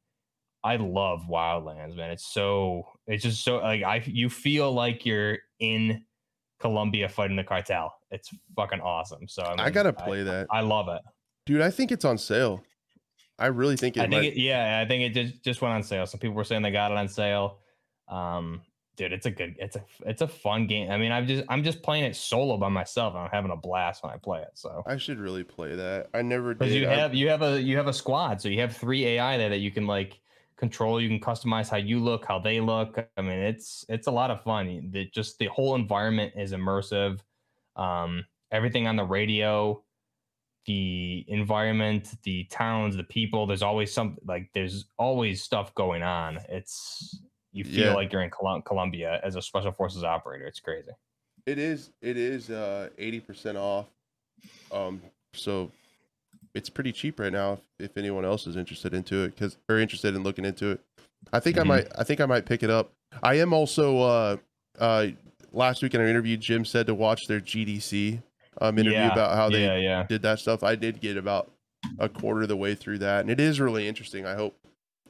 I 0.63 0.77
love 0.77 1.23
Wildlands, 1.29 1.95
man. 1.95 2.11
It's 2.11 2.33
so, 2.33 2.87
it's 3.05 3.23
just 3.23 3.43
so 3.43 3.57
like 3.57 3.83
I, 3.83 4.01
you 4.05 4.29
feel 4.29 4.71
like 4.71 5.05
you're 5.05 5.37
in 5.59 6.03
Colombia 6.59 7.09
fighting 7.09 7.35
the 7.35 7.43
cartel. 7.43 7.93
It's 8.11 8.29
fucking 8.55 8.79
awesome. 8.79 9.27
So 9.27 9.43
I, 9.43 9.49
mean, 9.51 9.59
I 9.59 9.69
gotta 9.69 9.93
play 9.93 10.21
I, 10.21 10.23
that. 10.23 10.47
I 10.49 10.61
love 10.61 10.87
it, 10.87 11.01
dude. 11.45 11.61
I 11.61 11.69
think 11.69 11.91
it's 11.91 12.05
on 12.05 12.17
sale. 12.17 12.63
I 13.37 13.47
really 13.47 13.75
think 13.75 13.97
it. 13.97 14.01
I 14.01 14.03
think 14.03 14.11
might... 14.11 14.33
it, 14.33 14.37
yeah, 14.37 14.79
I 14.83 14.87
think 14.87 15.03
it 15.03 15.13
just 15.13 15.43
just 15.43 15.61
went 15.61 15.73
on 15.73 15.83
sale. 15.83 16.05
Some 16.05 16.19
people 16.19 16.35
were 16.35 16.45
saying 16.45 16.61
they 16.61 16.71
got 16.71 16.91
it 16.91 16.97
on 16.97 17.07
sale. 17.07 17.59
Um, 18.07 18.61
dude, 18.95 19.13
it's 19.13 19.25
a 19.25 19.31
good, 19.31 19.55
it's 19.59 19.75
a 19.75 19.83
it's 20.05 20.21
a 20.21 20.27
fun 20.27 20.67
game. 20.67 20.91
I 20.91 20.97
mean, 20.97 21.11
I'm 21.11 21.27
just 21.27 21.43
I'm 21.49 21.63
just 21.63 21.81
playing 21.81 22.05
it 22.05 22.15
solo 22.15 22.57
by 22.57 22.69
myself. 22.69 23.13
and 23.13 23.23
I'm 23.23 23.29
having 23.29 23.51
a 23.51 23.55
blast 23.55 24.03
when 24.03 24.13
I 24.13 24.17
play 24.17 24.41
it. 24.41 24.51
So 24.53 24.83
I 24.85 24.97
should 24.97 25.19
really 25.19 25.43
play 25.43 25.75
that. 25.75 26.07
I 26.13 26.21
never 26.21 26.53
did. 26.53 26.71
you 26.71 26.87
have 26.87 27.13
you 27.13 27.29
have 27.29 27.41
a 27.41 27.61
you 27.61 27.77
have 27.77 27.87
a 27.87 27.93
squad, 27.93 28.41
so 28.41 28.49
you 28.49 28.59
have 28.61 28.75
three 28.75 29.05
AI 29.05 29.37
there 29.37 29.49
that 29.49 29.59
you 29.59 29.71
can 29.71 29.87
like 29.87 30.19
control. 30.57 31.01
You 31.01 31.09
can 31.09 31.19
customize 31.19 31.69
how 31.69 31.77
you 31.77 31.99
look, 31.99 32.25
how 32.25 32.39
they 32.39 32.59
look. 32.59 32.97
I 33.17 33.21
mean, 33.21 33.39
it's 33.39 33.85
it's 33.89 34.07
a 34.07 34.11
lot 34.11 34.31
of 34.31 34.43
fun. 34.43 34.89
The, 34.91 35.05
just 35.05 35.39
the 35.39 35.47
whole 35.47 35.75
environment 35.75 36.33
is 36.35 36.51
immersive. 36.51 37.19
Um, 37.75 38.25
everything 38.51 38.87
on 38.87 38.95
the 38.95 39.03
radio 39.03 39.81
the 40.65 41.23
environment, 41.27 42.11
the 42.23 42.45
towns, 42.45 42.95
the 42.95 43.03
people. 43.03 43.45
There's 43.45 43.61
always 43.61 43.93
some 43.93 44.17
like 44.25 44.49
there's 44.53 44.85
always 44.97 45.43
stuff 45.43 45.73
going 45.75 46.03
on. 46.03 46.39
It's 46.49 47.19
you 47.55 47.63
feel 47.63 47.85
yeah. 47.85 47.93
like 47.93 48.11
you're 48.11 48.21
in 48.21 48.29
Colombia 48.29 49.21
as 49.23 49.37
a 49.37 49.41
special 49.41 49.71
forces 49.71 50.03
operator. 50.03 50.45
It's 50.45 50.59
crazy. 50.59 50.91
It 51.45 51.57
is. 51.57 51.91
It 52.01 52.17
is 52.17 52.49
uh, 52.49 52.89
eighty 52.97 53.21
percent 53.21 53.57
off. 53.57 53.85
Um, 54.73 55.01
so 55.33 55.71
it's 56.53 56.69
pretty 56.69 56.91
cheap 56.91 57.17
right 57.17 57.31
now. 57.31 57.53
If, 57.53 57.91
if 57.91 57.97
anyone 57.97 58.25
else 58.25 58.45
is 58.45 58.57
interested 58.57 58.93
into 58.93 59.23
it, 59.23 59.35
because 59.35 59.57
they're 59.67 59.79
interested 59.79 60.15
in 60.15 60.23
looking 60.23 60.43
into 60.43 60.71
it, 60.71 60.81
I 61.31 61.39
think 61.39 61.55
mm-hmm. 61.55 61.71
I 61.71 61.75
might. 61.75 61.87
I 61.97 62.03
think 62.03 62.19
I 62.19 62.25
might 62.25 62.45
pick 62.45 62.61
it 62.61 62.69
up. 62.69 62.91
I 63.23 63.35
am 63.35 63.53
also. 63.53 63.99
Uh, 63.99 64.37
uh, 64.77 65.07
last 65.53 65.81
week 65.81 65.93
in 65.93 66.01
our 66.01 66.07
interview, 66.07 66.35
Jim 66.35 66.65
said 66.65 66.87
to 66.87 66.93
watch 66.93 67.25
their 67.27 67.39
GDC 67.39 68.21
um, 68.59 68.77
interview 68.77 68.99
yeah, 68.99 69.13
about 69.13 69.35
how 69.37 69.49
they 69.49 69.81
yeah. 69.81 70.03
did 70.03 70.21
that 70.23 70.39
stuff. 70.39 70.61
I 70.61 70.75
did 70.75 70.99
get 70.99 71.15
about 71.15 71.49
a 71.99 72.09
quarter 72.09 72.41
of 72.41 72.49
the 72.49 72.57
way 72.57 72.75
through 72.75 72.97
that, 72.97 73.21
and 73.21 73.29
it 73.29 73.39
is 73.39 73.61
really 73.61 73.87
interesting. 73.87 74.25
I 74.25 74.35
hope 74.35 74.57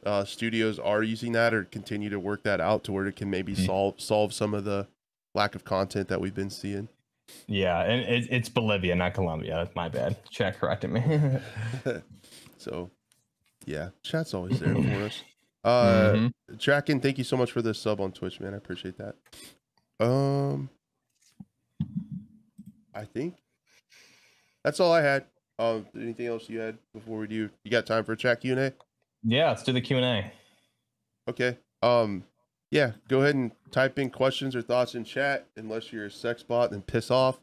uh, 0.06 0.24
studios 0.24 0.80
are 0.80 1.04
using 1.04 1.32
that 1.34 1.54
or 1.54 1.64
continue 1.66 2.10
to 2.10 2.20
work 2.20 2.44
that 2.44 2.62
out 2.62 2.84
to 2.86 2.92
where 2.92 3.08
it 3.08 3.16
can 3.16 3.30
maybe 3.30 3.54
mm-hmm. 3.54 3.66
solve 3.66 4.00
solve 4.00 4.34
some 4.34 4.54
of 4.54 4.64
the 4.64 4.88
lack 5.34 5.56
of 5.56 5.64
content 5.64 6.08
that 6.08 6.22
we've 6.22 6.36
been 6.36 6.50
seeing. 6.50 6.88
Yeah, 7.48 7.82
and 7.82 8.02
it, 8.02 8.28
it's 8.32 8.50
Bolivia, 8.50 8.96
not 8.96 9.14
Colombia. 9.14 9.56
That's 9.56 9.76
my 9.76 9.90
bad. 9.90 10.18
Chat 10.30 10.60
corrected 10.60 10.92
me. 10.92 11.04
so, 12.58 12.92
yeah, 13.66 13.90
chat's 14.04 14.34
always 14.34 14.60
there 14.60 14.76
for 14.76 15.04
us. 15.04 15.24
Uh, 15.64 16.12
mm-hmm. 16.12 16.58
Tracking, 16.58 17.00
thank 17.00 17.18
you 17.18 17.24
so 17.24 17.36
much 17.36 17.52
for 17.52 17.64
the 17.64 17.74
sub 17.74 18.00
on 18.00 18.12
Twitch, 18.12 18.40
man. 18.40 18.54
I 18.54 18.58
appreciate 18.58 18.98
that. 19.00 19.16
Um, 20.00 20.70
I 22.94 23.06
think 23.06 23.36
that's 24.64 24.80
all 24.80 24.94
I 24.94 25.02
had. 25.02 25.26
Um, 25.58 25.88
anything 25.96 26.28
else 26.28 26.50
you 26.50 26.60
had 26.60 26.78
before 26.94 27.18
we 27.18 27.28
do? 27.28 27.50
You 27.64 27.72
got 27.72 27.86
time 27.86 28.04
for 28.04 28.12
a 28.12 28.18
chat 28.18 28.42
Q 28.42 28.52
and 28.52 28.62
A? 28.62 28.74
Yeah, 29.26 29.50
let's 29.50 29.64
do 29.64 29.74
the 29.74 29.82
Q 29.82 29.98
and 29.98 30.06
A. 30.06 30.32
Okay. 31.30 31.58
Um, 31.82 32.24
yeah, 32.72 32.92
go 33.08 33.22
ahead 33.22 33.36
and 33.36 33.52
type 33.72 34.00
in 34.00 34.10
questions 34.10 34.56
or 34.56 34.62
thoughts 34.62 34.96
in 34.96 35.04
chat. 35.04 35.48
Unless 35.58 35.92
you're 35.92 36.06
a 36.06 36.12
sex 36.12 36.44
bot, 36.44 36.72
then 36.72 36.82
piss 36.82 37.12
off. 37.12 37.40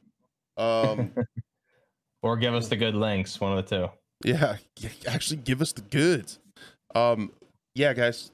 Um, 0.56 1.12
or 2.22 2.36
give 2.36 2.54
us 2.54 2.68
the 2.68 2.76
good 2.76 2.94
links. 2.94 3.40
One 3.40 3.56
of 3.56 3.68
the 3.68 3.76
two. 3.76 3.90
Yeah, 4.24 4.56
actually, 5.06 5.38
give 5.38 5.60
us 5.60 5.72
the 5.72 5.82
goods. 5.82 6.38
Um, 6.94 7.32
yeah, 7.74 7.92
guys, 7.92 8.30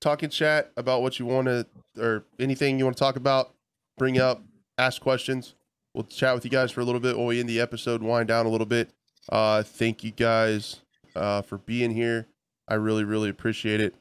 talk 0.00 0.22
in 0.22 0.30
chat 0.30 0.72
about 0.76 1.02
what 1.02 1.18
you 1.18 1.26
want 1.26 1.46
to 1.46 1.66
or 1.98 2.24
anything 2.40 2.78
you 2.78 2.84
want 2.84 2.96
to 2.96 3.00
talk 3.02 3.16
about. 3.16 3.52
Bring 3.98 4.18
up, 4.18 4.42
ask 4.78 5.00
questions 5.00 5.54
we'll 5.96 6.04
chat 6.04 6.34
with 6.34 6.44
you 6.44 6.50
guys 6.50 6.70
for 6.70 6.82
a 6.82 6.84
little 6.84 7.00
bit 7.00 7.16
while 7.16 7.26
we 7.26 7.40
end 7.40 7.48
the 7.48 7.58
episode, 7.58 8.02
wind 8.02 8.28
down 8.28 8.44
a 8.44 8.48
little 8.48 8.66
bit. 8.66 8.90
Uh, 9.30 9.62
thank 9.62 10.04
you 10.04 10.12
guys 10.12 10.82
uh, 11.16 11.40
for 11.42 11.58
being 11.58 11.90
here. 11.90 12.26
I 12.68 12.74
really, 12.74 13.04
really 13.04 13.28
appreciate 13.28 13.80
it. 13.80 13.94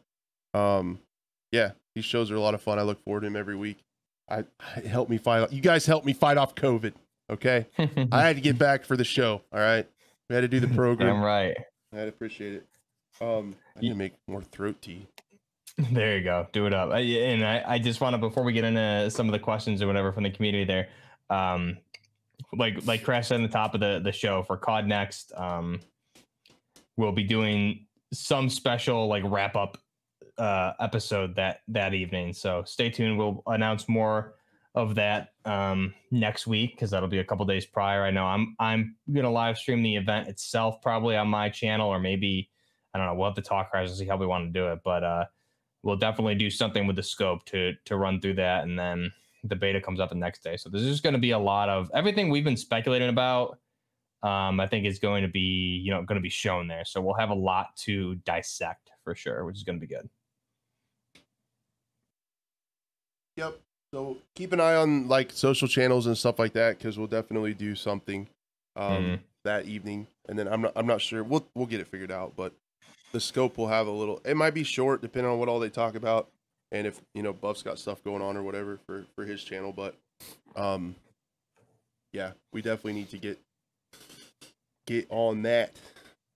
Um, 0.54 1.00
yeah, 1.52 1.72
these 1.94 2.06
shows 2.06 2.32
are 2.32 2.36
a 2.36 2.40
lot 2.40 2.54
of 2.54 2.62
fun. 2.62 2.80
I 2.80 2.84
look 2.84 3.04
forward 3.04 3.22
to 3.22 3.28
them 3.28 3.36
every 3.36 3.56
week. 3.56 3.80
I, 4.30 4.46
I 4.60 4.82
help 4.82 5.10
me 5.10 5.18
fight. 5.18 5.52
You 5.52 5.62
guys 5.62 5.86
help 5.86 6.06
me 6.06 6.14
fight 6.14 6.38
off 6.38 6.56
COVID. 6.56 6.94
Okay, 7.32 7.68
I 8.12 8.22
had 8.22 8.36
to 8.36 8.42
get 8.42 8.58
back 8.58 8.86
for 8.86 8.98
the 8.98 9.04
show. 9.04 9.42
All 9.52 9.60
right, 9.60 9.88
we 10.30 10.36
had 10.36 10.42
to 10.42 10.48
do 10.48 10.60
the 10.60 10.68
program. 10.76 11.18
I'm 11.18 11.22
right. 11.22 11.58
I 11.94 12.00
appreciate 12.00 12.54
it. 12.54 12.68
Um, 13.22 13.56
I 13.78 13.82
need 13.82 13.90
to 13.90 13.96
make 13.96 14.14
more 14.28 14.42
throat 14.42 14.82
tea. 14.82 15.08
There 15.78 16.18
you 16.18 16.24
go. 16.24 16.48
Do 16.52 16.66
it 16.68 16.74
up. 16.74 16.92
I, 16.92 17.00
and 17.00 17.46
I, 17.46 17.64
I 17.66 17.80
just 17.80 18.00
want 18.02 18.14
to 18.14 18.18
before 18.18 18.44
we 18.44 18.54
get 18.54 18.64
into 18.64 19.10
some 19.12 19.28
of 19.28 19.34
the 19.34 19.40
questions 19.40 19.82
or 19.82 19.88
whatever 19.88 20.12
from 20.12 20.24
the 20.24 20.30
community 20.30 20.64
there 20.64 20.88
um, 21.30 21.78
like 22.54 22.86
like 22.86 23.04
Crash 23.04 23.28
said 23.28 23.36
in 23.36 23.44
the 23.44 23.50
top 23.50 23.74
of 23.74 23.80
the 23.80 24.00
the 24.04 24.12
show 24.12 24.44
for 24.44 24.58
COD 24.58 24.88
Next, 24.88 25.32
um, 25.36 25.80
we'll 26.98 27.12
be 27.12 27.24
doing 27.24 27.85
some 28.14 28.50
special 28.50 29.08
like 29.08 29.24
wrap 29.26 29.56
up 29.56 29.78
uh, 30.38 30.74
episode 30.80 31.36
that 31.36 31.62
that 31.68 31.94
evening. 31.94 32.34
So 32.34 32.64
stay 32.66 32.90
tuned. 32.90 33.18
We'll 33.18 33.42
announce 33.48 33.88
more 33.88 34.36
of 34.74 34.96
that 34.96 35.30
um, 35.46 35.94
next 36.12 36.48
week 36.48 36.76
because 36.76 36.92
that'll 36.92 37.10
be 37.10 37.20
a 37.20 37.24
couple 37.24 37.46
days 37.46 37.66
prior. 37.66 38.04
I 38.04 38.12
know 38.12 38.26
I'm 38.26 38.56
I'm 38.60 38.96
gonna 39.12 39.32
live 39.32 39.58
stream 39.58 39.82
the 39.82 39.96
event 39.96 40.28
itself 40.28 40.82
probably 40.82 41.16
on 41.16 41.28
my 41.28 41.50
channel 41.50 41.88
or 41.88 42.00
maybe 42.00 42.50
I 42.94 42.98
don't 42.98 43.08
know. 43.08 43.16
We'll 43.16 43.28
have 43.28 43.36
to 43.36 43.42
talk 43.42 43.74
guys 43.74 43.90
and 43.90 44.00
see 44.00 44.06
how 44.06 44.18
we 44.18 44.26
want 44.26 44.54
to 44.54 44.58
do 44.58 44.68
it, 44.72 44.80
but 44.84 45.04
uh, 45.04 45.26
we'll 45.84 45.98
definitely 45.98 46.36
do 46.36 46.50
something 46.50 46.88
with 46.88 46.96
the 46.96 47.04
scope 47.04 47.46
to 47.46 47.74
to 47.86 47.98
run 47.98 48.22
through 48.22 48.36
that, 48.36 48.64
and 48.64 48.78
then 48.78 49.12
the 49.44 49.56
beta 49.56 49.80
comes 49.80 50.00
up 50.00 50.10
the 50.10 50.16
next 50.16 50.44
day. 50.44 50.58
So 50.58 50.70
there's 50.70 50.86
just 50.86 51.04
to 51.04 51.18
be 51.18 51.32
a 51.32 51.40
lot 51.40 51.70
of 51.70 51.92
everything 51.94 52.30
we've 52.30 52.44
been 52.44 52.58
speculating 52.58 53.10
about. 53.10 53.60
Um, 54.24 54.60
I 54.60 54.68
think 54.68 54.86
is 54.88 55.00
going 55.00 55.22
to 55.24 55.28
be 55.30 55.80
you 55.84 55.92
know 55.92 56.04
going 56.04 56.18
to 56.18 56.22
be 56.22 56.30
shown 56.30 56.68
there. 56.68 56.86
So 56.86 57.02
we'll 57.02 57.16
have 57.16 57.30
a 57.30 57.36
lot 57.36 57.76
to 57.78 58.16
dissect 58.16 58.92
for 59.04 59.16
sure, 59.16 59.46
which 59.46 59.58
is 59.58 59.64
going 59.64 59.80
to 59.80 59.86
be 59.86 59.94
good. 59.94 60.10
Yep. 63.38 63.60
So 63.94 64.18
keep 64.36 64.52
an 64.52 64.60
eye 64.60 64.76
on 64.76 65.08
like 65.08 65.32
social 65.32 65.68
channels 65.68 66.08
and 66.08 66.18
stuff 66.18 66.40
like 66.40 66.54
that 66.54 66.78
because 66.78 66.98
we'll 66.98 67.08
definitely 67.08 67.54
do 67.54 67.76
something 67.76 68.28
um, 68.76 69.18
Mhm. 69.18 69.20
that 69.44 69.66
evening. 69.66 70.08
And 70.28 70.38
then 70.38 70.48
I'm 70.48 70.62
not 70.62 70.74
I'm 70.76 70.88
not 70.88 71.02
sure 71.02 71.24
we'll 71.24 71.48
we'll 71.56 71.68
get 71.68 71.80
it 71.80 71.88
figured 71.88 72.12
out, 72.12 72.36
but 72.36 72.54
the 73.12 73.20
scope 73.20 73.58
will 73.58 73.68
have 73.68 73.88
a 73.88 73.92
little. 73.92 74.22
It 74.26 74.36
might 74.36 74.54
be 74.54 74.64
short 74.64 75.02
depending 75.02 75.32
on 75.32 75.40
what 75.40 75.48
all 75.50 75.60
they 75.60 75.70
talk 75.70 75.96
about 75.96 76.30
and 76.72 76.88
if 76.88 77.02
you 77.14 77.24
know 77.24 77.32
Buff's 77.34 77.64
got 77.64 77.80
stuff 77.80 78.04
going 78.04 78.22
on 78.22 78.36
or 78.36 78.44
whatever 78.44 78.78
for 78.86 79.06
for 79.16 79.26
his 79.26 79.44
channel. 79.44 79.72
But 79.72 79.96
um, 80.56 80.96
yeah, 82.12 82.32
we 82.54 82.62
definitely 82.62 82.94
need 82.94 83.10
to 83.10 83.18
get 83.18 83.40
get 84.86 85.08
on 85.10 85.42
that. 85.44 85.76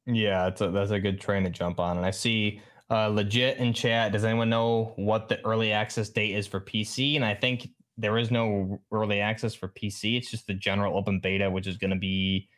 Yeah, 0.06 0.46
that's 0.46 0.62
a, 0.62 0.70
that's 0.72 0.92
a 0.92 1.00
good 1.00 1.22
train 1.22 1.44
to 1.44 1.50
jump 1.50 1.80
on. 1.80 1.98
And 1.98 2.06
I 2.06 2.12
see 2.12 2.62
uh, 2.90 3.08
legit 3.08 3.58
in 3.58 3.74
chat. 3.74 4.12
Does 4.12 4.24
anyone 4.24 4.50
know 4.50 4.94
what 4.96 5.30
the 5.30 5.44
early 5.46 5.72
access 5.72 6.10
date 6.10 6.36
is 6.36 6.48
for 6.48 6.60
PC? 6.60 7.16
And 7.16 7.24
I 7.24 7.36
think 7.36 7.70
there 7.98 8.18
is 8.18 8.32
no 8.32 8.80
early 8.92 9.20
access 9.20 9.54
for 9.54 9.68
PC. 9.68 10.18
It's 10.18 10.32
just 10.32 10.48
the 10.48 10.54
general 10.54 10.98
open 10.98 11.20
beta, 11.20 11.50
which 11.50 11.68
is 11.68 11.78
going 11.78 11.92
to 11.92 11.98
be 11.98 12.50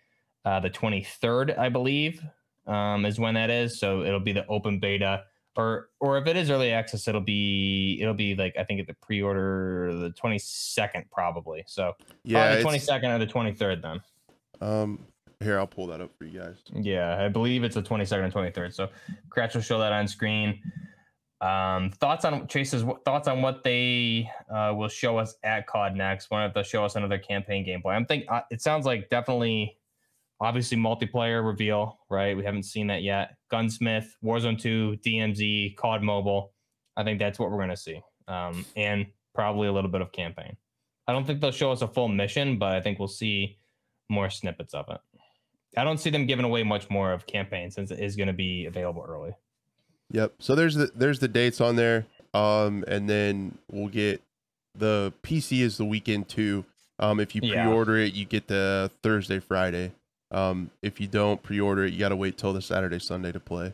uh, 0.46 0.60
the 0.60 0.70
23rd, 0.70 1.58
I 1.58 1.70
believe, 1.70 2.22
um, 2.68 3.06
is 3.06 3.20
when 3.20 3.34
that 3.34 3.50
is. 3.50 3.80
So 3.80 4.04
it'll 4.04 4.20
be 4.20 4.34
the 4.34 4.46
open 4.48 4.80
beta, 4.80 5.24
or 5.58 5.90
or 6.00 6.18
if 6.18 6.28
it 6.28 6.38
is 6.38 6.50
early 6.50 6.72
access, 6.72 7.08
it'll 7.08 7.20
be 7.20 7.98
it'll 8.00 8.14
be 8.14 8.36
like 8.36 8.56
I 8.58 8.64
think 8.64 8.80
at 8.80 8.88
the 8.88 8.96
pre-order 9.02 9.94
the 9.94 10.12
22nd 10.12 11.10
probably. 11.12 11.64
So 11.68 11.94
Yeah, 12.24 12.56
the 12.56 12.64
22nd 12.64 13.16
or 13.16 13.20
the 13.20 13.28
23rd 13.28 13.82
then. 13.82 14.02
um, 14.62 15.06
here 15.42 15.60
I'll 15.60 15.68
pull 15.68 15.88
that 15.88 16.02
up 16.02 16.12
for 16.18 16.26
you 16.26 16.40
guys. 16.40 16.58
Yeah, 16.74 17.24
I 17.24 17.30
believe 17.30 17.64
it's 17.64 17.76
the 17.76 17.82
22nd 17.82 18.26
and 18.26 18.34
23rd. 18.34 18.74
So 18.74 18.90
Crash 19.30 19.56
will 19.56 19.62
show 19.62 19.80
that 19.80 19.92
on 19.92 20.08
screen. 20.08 20.62
Um, 21.42 21.90
thoughts 21.90 22.24
on 22.24 22.48
Chase's 22.48 22.84
thoughts 23.04 23.28
on 23.28 23.42
what 23.42 23.64
they 23.64 24.30
uh, 24.54 24.74
will 24.76 24.90
show 24.90 25.18
us 25.18 25.34
at 25.44 25.66
COD 25.66 25.96
next? 25.96 26.30
When 26.30 26.44
if 26.44 26.54
they'll 26.54 26.64
show 26.64 26.86
us 26.86 26.96
another 26.96 27.18
campaign 27.18 27.66
gameplay? 27.66 27.96
I'm 27.96 28.06
think 28.06 28.26
uh, 28.30 28.42
it 28.52 28.62
sounds 28.62 28.86
like 28.86 29.10
definitely, 29.10 29.76
obviously 30.40 30.78
multiplayer 30.78 31.44
reveal, 31.44 31.98
right? 32.12 32.38
We 32.38 32.46
haven't 32.46 32.64
seen 32.64 32.88
that 32.88 33.02
yet. 33.02 33.38
Gunsmith, 33.50 34.16
Warzone 34.24 34.62
2, 34.62 34.98
DMZ, 35.04 35.76
COD 35.78 36.04
Mobile. 36.04 36.54
I 36.96 37.04
think 37.04 37.18
that's 37.18 37.40
what 37.40 37.50
we're 37.50 37.60
gonna 37.60 37.76
see, 37.76 38.00
um, 38.28 38.64
and 38.76 39.08
probably 39.34 39.68
a 39.68 39.72
little 39.72 39.90
bit 39.90 40.02
of 40.02 40.12
campaign. 40.12 40.56
I 41.08 41.14
don't 41.14 41.26
think 41.26 41.42
they'll 41.42 41.52
show 41.52 41.72
us 41.72 41.82
a 41.82 41.88
full 41.88 42.08
mission, 42.08 42.60
but 42.60 42.74
I 42.74 42.82
think 42.82 43.00
we'll 43.00 43.08
see 43.08 43.58
more 44.10 44.30
snippets 44.30 44.76
of 44.76 44.86
it. 44.90 45.00
I 45.78 45.84
don't 45.84 46.00
see 46.00 46.10
them 46.10 46.26
giving 46.26 46.46
away 46.46 46.64
much 46.64 46.90
more 46.90 47.14
of 47.14 47.26
campaign 47.26 47.72
since 47.72 47.92
it 47.92 48.00
is 48.00 48.16
going 48.16 48.28
to 48.28 48.34
be 48.34 48.66
available 48.66 49.06
early. 49.08 49.34
Yep. 50.12 50.34
So 50.40 50.56
there's 50.56 50.76
the 50.76 50.92
there's 50.96 51.20
the 51.20 51.28
dates 51.28 51.62
on 51.62 51.76
there. 51.78 52.06
Um, 52.34 52.84
and 52.88 53.10
then 53.10 53.58
we'll 53.72 53.90
get 53.90 54.22
the 54.76 55.14
PC 55.24 55.62
is 55.62 55.78
the 55.78 55.86
weekend 55.86 56.28
too. 56.30 56.66
Um, 57.00 57.20
if 57.20 57.34
you 57.36 57.42
pre-order 57.42 57.98
it, 57.98 58.14
you 58.14 58.26
get 58.26 58.48
the 58.48 58.92
Thursday, 59.04 59.40
Friday. 59.40 59.92
Um, 60.30 60.72
if 60.82 61.02
you 61.02 61.08
don't 61.08 61.42
pre-order 61.44 61.86
it, 61.86 61.94
you 61.94 62.00
got 62.00 62.10
to 62.10 62.16
wait 62.16 62.38
till 62.38 62.54
the 62.54 62.62
Saturday, 62.62 63.00
Sunday 63.00 63.32
to 63.32 63.40
play. 63.40 63.74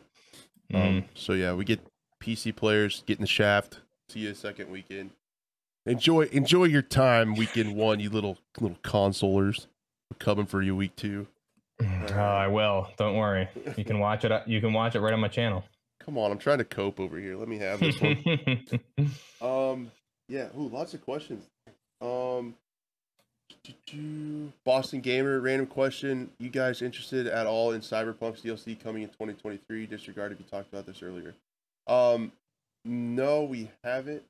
Um, 0.74 0.80
Mm. 0.80 1.04
so 1.14 1.32
yeah, 1.34 1.54
we 1.54 1.64
get 1.64 1.80
PC 2.20 2.54
players 2.54 3.02
getting 3.06 3.22
the 3.22 3.28
shaft. 3.28 3.80
See 4.08 4.20
you 4.20 4.34
second 4.34 4.70
weekend. 4.70 5.10
Enjoy 5.86 6.22
enjoy 6.26 6.64
your 6.64 6.82
time 6.82 7.34
weekend 7.34 7.74
one, 7.76 8.00
you 8.00 8.10
little 8.10 8.38
little 8.60 8.78
consolers. 8.82 9.66
We're 10.10 10.18
coming 10.18 10.46
for 10.46 10.60
you 10.62 10.74
week 10.76 10.96
two. 10.96 11.26
Oh, 11.80 12.14
I 12.16 12.48
will. 12.48 12.88
Don't 12.96 13.16
worry. 13.16 13.48
You 13.76 13.84
can 13.84 13.98
watch 13.98 14.24
it. 14.24 14.32
You 14.46 14.60
can 14.60 14.72
watch 14.72 14.94
it 14.94 15.00
right 15.00 15.12
on 15.12 15.20
my 15.20 15.28
channel. 15.28 15.64
Come 16.04 16.18
on, 16.18 16.32
I'm 16.32 16.38
trying 16.38 16.58
to 16.58 16.64
cope 16.64 16.98
over 17.00 17.18
here. 17.18 17.36
Let 17.36 17.48
me 17.48 17.58
have 17.58 17.80
this 17.80 18.00
one. 18.00 18.80
Um, 19.40 19.92
yeah, 20.28 20.48
ooh, 20.58 20.68
lots 20.68 20.94
of 20.94 21.04
questions. 21.04 21.44
Um, 22.00 22.54
Boston 24.64 25.00
Gamer, 25.00 25.40
random 25.40 25.66
question. 25.66 26.30
You 26.38 26.48
guys 26.48 26.82
interested 26.82 27.26
at 27.26 27.46
all 27.46 27.72
in 27.72 27.80
Cyberpunk's 27.80 28.40
DLC 28.40 28.78
coming 28.82 29.02
in 29.02 29.08
2023? 29.10 29.86
Disregard 29.86 30.32
if 30.32 30.38
you 30.38 30.44
talked 30.50 30.72
about 30.72 30.86
this 30.86 31.02
earlier. 31.02 31.34
Um, 31.86 32.32
no, 32.84 33.44
we 33.44 33.70
haven't 33.84 34.22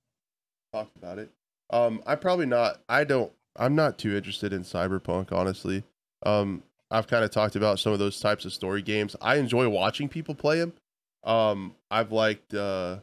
talked 0.73 0.97
about 0.97 1.19
it. 1.19 1.31
Um, 1.71 2.03
I'm 2.07 2.19
probably 2.19 2.47
not. 2.47 2.81
I 2.89 3.05
don't. 3.05 3.33
I'm 3.57 3.75
not 3.75 3.99
too 3.99 4.17
interested 4.17 4.53
in 4.53 4.63
Cyberpunk, 4.63 5.33
honestly. 5.33 5.85
Um, 6.25 6.63
I've 6.91 7.07
kind 7.07 7.25
of 7.25 7.31
talked 7.31 7.55
about 7.57 7.79
some 7.79 7.93
of 7.93 7.99
those 7.99 8.19
types 8.21 8.45
of 8.45 8.53
story 8.53 8.83
games. 8.83 9.15
I 9.21 9.37
enjoy 9.37 9.69
watching 9.69 10.09
people 10.09 10.35
play 10.35 10.59
them. 10.61 10.73
Um, 11.25 11.75
I've 11.91 12.13
liked. 12.13 12.55
Uh, 12.55 12.99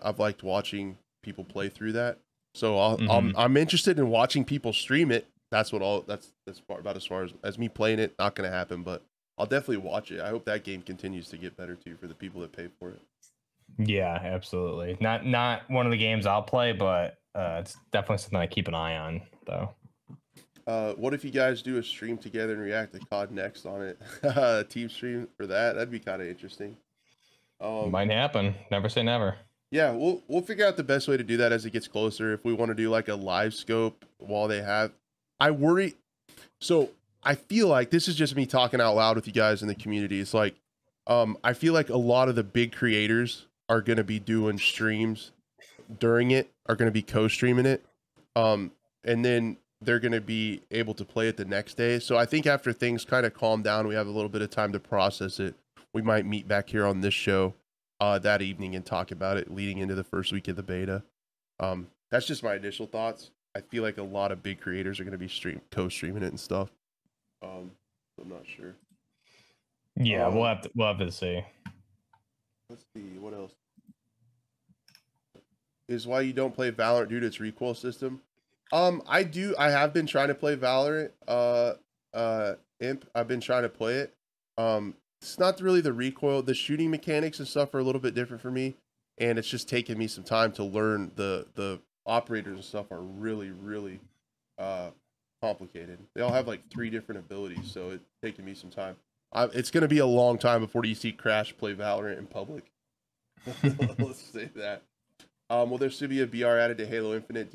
I've 0.00 0.18
liked 0.18 0.42
watching 0.42 0.98
people 1.22 1.44
play 1.44 1.68
through 1.68 1.92
that. 1.92 2.18
So 2.54 2.78
I'll, 2.78 2.96
I'm 3.10 3.30
Mhm. 3.30 3.34
I'm 3.36 3.56
interested 3.56 3.98
in 3.98 4.08
watching 4.10 4.44
people 4.44 4.72
stream 4.72 5.10
it. 5.10 5.26
That's 5.50 5.72
what 5.72 5.82
all 5.82 6.02
that's 6.02 6.32
that's 6.46 6.58
far, 6.60 6.80
about 6.80 6.96
as 6.96 7.06
far 7.06 7.24
as 7.24 7.32
as 7.42 7.58
me 7.58 7.68
playing 7.68 7.98
it. 7.98 8.14
Not 8.18 8.34
gonna 8.34 8.50
happen, 8.50 8.82
but 8.82 9.02
I'll 9.38 9.46
definitely 9.46 9.78
watch 9.78 10.10
it. 10.12 10.20
I 10.20 10.28
hope 10.28 10.44
that 10.44 10.62
game 10.64 10.82
continues 10.82 11.28
to 11.30 11.38
get 11.38 11.56
better 11.56 11.74
too 11.74 11.96
for 11.96 12.06
the 12.06 12.14
people 12.14 12.40
that 12.42 12.52
pay 12.52 12.68
for 12.78 12.90
it. 12.90 13.00
yeah, 13.78 14.18
absolutely. 14.22 14.96
Not 15.00 15.24
not 15.24 15.68
one 15.70 15.86
of 15.86 15.92
the 15.92 15.98
games 15.98 16.26
I'll 16.26 16.42
play, 16.42 16.72
but 16.72 17.18
uh, 17.34 17.58
it's 17.60 17.76
definitely 17.92 18.18
something 18.18 18.38
I 18.38 18.46
keep 18.46 18.68
an 18.68 18.74
eye 18.74 18.96
on, 18.98 19.22
though. 19.46 19.70
Uh, 20.66 20.92
what 20.94 21.12
if 21.12 21.24
you 21.24 21.30
guys 21.30 21.62
do 21.62 21.78
a 21.78 21.82
stream 21.82 22.16
together 22.16 22.52
and 22.52 22.62
react 22.62 22.92
to 22.92 23.00
COD 23.10 23.32
next 23.32 23.66
on 23.66 23.82
it? 23.82 24.68
Team 24.70 24.88
stream 24.88 25.28
for 25.36 25.46
that. 25.46 25.74
That'd 25.74 25.90
be 25.90 25.98
kind 25.98 26.22
of 26.22 26.28
interesting. 26.28 26.76
Um, 27.60 27.90
Might 27.90 28.10
happen. 28.10 28.54
Never 28.70 28.88
say 28.88 29.02
never. 29.02 29.36
Yeah, 29.70 29.92
we'll 29.92 30.22
we'll 30.28 30.42
figure 30.42 30.66
out 30.66 30.76
the 30.76 30.84
best 30.84 31.08
way 31.08 31.16
to 31.16 31.24
do 31.24 31.38
that 31.38 31.50
as 31.50 31.64
it 31.64 31.70
gets 31.70 31.88
closer. 31.88 32.32
If 32.34 32.44
we 32.44 32.52
want 32.52 32.68
to 32.70 32.74
do 32.74 32.90
like 32.90 33.08
a 33.08 33.14
live 33.14 33.54
scope 33.54 34.04
while 34.18 34.46
they 34.46 34.60
have, 34.60 34.92
I 35.40 35.50
worry. 35.50 35.94
So 36.60 36.90
I 37.22 37.36
feel 37.36 37.68
like 37.68 37.90
this 37.90 38.06
is 38.06 38.14
just 38.14 38.36
me 38.36 38.46
talking 38.46 38.80
out 38.80 38.94
loud 38.94 39.16
with 39.16 39.26
you 39.26 39.32
guys 39.32 39.62
in 39.62 39.68
the 39.68 39.74
community. 39.74 40.20
It's 40.20 40.34
like, 40.34 40.56
um, 41.06 41.38
I 41.42 41.54
feel 41.54 41.72
like 41.72 41.88
a 41.88 41.96
lot 41.96 42.28
of 42.28 42.34
the 42.34 42.44
big 42.44 42.72
creators 42.72 43.46
are 43.68 43.80
gonna 43.80 44.04
be 44.04 44.18
doing 44.18 44.58
streams 44.58 45.30
during 45.98 46.32
it, 46.32 46.50
are 46.66 46.76
gonna 46.76 46.90
be 46.90 47.02
co-streaming 47.02 47.66
it, 47.66 47.84
um, 48.36 48.72
and 49.04 49.24
then 49.24 49.56
they're 49.84 50.00
gonna 50.00 50.20
be 50.20 50.62
able 50.70 50.94
to 50.94 51.04
play 51.04 51.28
it 51.28 51.36
the 51.36 51.44
next 51.44 51.76
day. 51.76 51.98
So 51.98 52.16
I 52.16 52.24
think 52.26 52.46
after 52.46 52.72
things 52.72 53.04
kind 53.04 53.26
of 53.26 53.34
calm 53.34 53.62
down, 53.62 53.86
we 53.86 53.94
have 53.94 54.06
a 54.06 54.10
little 54.10 54.28
bit 54.28 54.42
of 54.42 54.50
time 54.50 54.72
to 54.72 54.80
process 54.80 55.40
it. 55.40 55.54
We 55.92 56.02
might 56.02 56.24
meet 56.26 56.48
back 56.48 56.68
here 56.68 56.86
on 56.86 57.00
this 57.00 57.14
show 57.14 57.54
uh, 58.00 58.18
that 58.20 58.42
evening 58.42 58.74
and 58.74 58.84
talk 58.84 59.10
about 59.10 59.36
it 59.36 59.52
leading 59.52 59.78
into 59.78 59.94
the 59.94 60.04
first 60.04 60.32
week 60.32 60.48
of 60.48 60.56
the 60.56 60.62
beta. 60.62 61.02
Um, 61.60 61.88
that's 62.10 62.26
just 62.26 62.42
my 62.42 62.54
initial 62.54 62.86
thoughts. 62.86 63.30
I 63.54 63.60
feel 63.60 63.82
like 63.82 63.98
a 63.98 64.02
lot 64.02 64.32
of 64.32 64.42
big 64.42 64.60
creators 64.60 64.98
are 64.98 65.04
going 65.04 65.12
to 65.12 65.18
be 65.18 65.28
stream 65.28 65.60
co-streaming 65.70 66.22
it 66.22 66.28
and 66.28 66.40
stuff. 66.40 66.70
Um, 67.42 67.70
I'm 68.20 68.28
not 68.28 68.46
sure. 68.46 68.74
Yeah, 69.96 70.26
Um, 70.26 70.34
we'll 70.36 70.46
have 70.46 70.62
to 70.62 70.70
we'll 70.74 70.88
have 70.88 70.98
to 70.98 71.12
see. 71.12 71.44
Let's 72.70 72.84
see 72.96 73.18
what 73.18 73.34
else. 73.34 73.52
Is 75.88 76.06
why 76.06 76.22
you 76.22 76.32
don't 76.32 76.54
play 76.54 76.70
Valorant 76.70 77.10
due 77.10 77.20
to 77.20 77.26
its 77.26 77.40
recoil 77.40 77.74
system. 77.74 78.22
Um, 78.72 79.02
I 79.06 79.22
do. 79.22 79.54
I 79.58 79.70
have 79.70 79.92
been 79.92 80.06
trying 80.06 80.28
to 80.28 80.34
play 80.34 80.56
Valorant. 80.56 81.10
Uh, 81.28 81.74
uh, 82.14 82.54
Imp. 82.80 83.08
I've 83.14 83.28
been 83.28 83.40
trying 83.40 83.62
to 83.62 83.68
play 83.68 83.96
it. 83.96 84.14
Um, 84.58 84.94
it's 85.20 85.38
not 85.38 85.60
really 85.60 85.80
the 85.80 85.92
recoil. 85.92 86.42
The 86.42 86.54
shooting 86.54 86.90
mechanics 86.90 87.38
and 87.38 87.46
stuff 87.46 87.74
are 87.74 87.78
a 87.78 87.84
little 87.84 88.00
bit 88.00 88.14
different 88.14 88.42
for 88.42 88.50
me, 88.50 88.74
and 89.18 89.38
it's 89.38 89.48
just 89.48 89.68
taken 89.68 89.98
me 89.98 90.08
some 90.08 90.24
time 90.24 90.52
to 90.52 90.64
learn 90.64 91.12
the 91.14 91.46
the 91.54 91.80
operators 92.04 92.56
and 92.56 92.64
stuff 92.64 92.90
are 92.90 93.00
really 93.00 93.50
really 93.50 94.00
uh 94.58 94.90
complicated. 95.40 95.98
They 96.14 96.22
all 96.22 96.32
have 96.32 96.48
like 96.48 96.68
three 96.70 96.90
different 96.90 97.20
abilities, 97.20 97.70
so 97.70 97.90
it's 97.90 98.04
taken 98.22 98.44
me 98.44 98.54
some 98.54 98.70
time. 98.70 98.96
I, 99.32 99.44
it's 99.44 99.70
going 99.70 99.82
to 99.82 99.88
be 99.88 99.98
a 99.98 100.06
long 100.06 100.38
time 100.38 100.60
before 100.60 100.84
you 100.84 100.94
see 100.94 101.12
Crash 101.12 101.56
play 101.56 101.74
Valorant 101.74 102.18
in 102.18 102.26
public. 102.26 102.70
Let's 103.98 104.20
say 104.20 104.50
that. 104.56 104.82
Um, 105.50 105.70
will 105.70 105.78
there 105.78 105.90
still 105.90 106.08
be 106.08 106.22
a 106.22 106.26
BR 106.26 106.58
added 106.58 106.78
to 106.78 106.86
Halo 106.86 107.14
Infinite? 107.14 107.52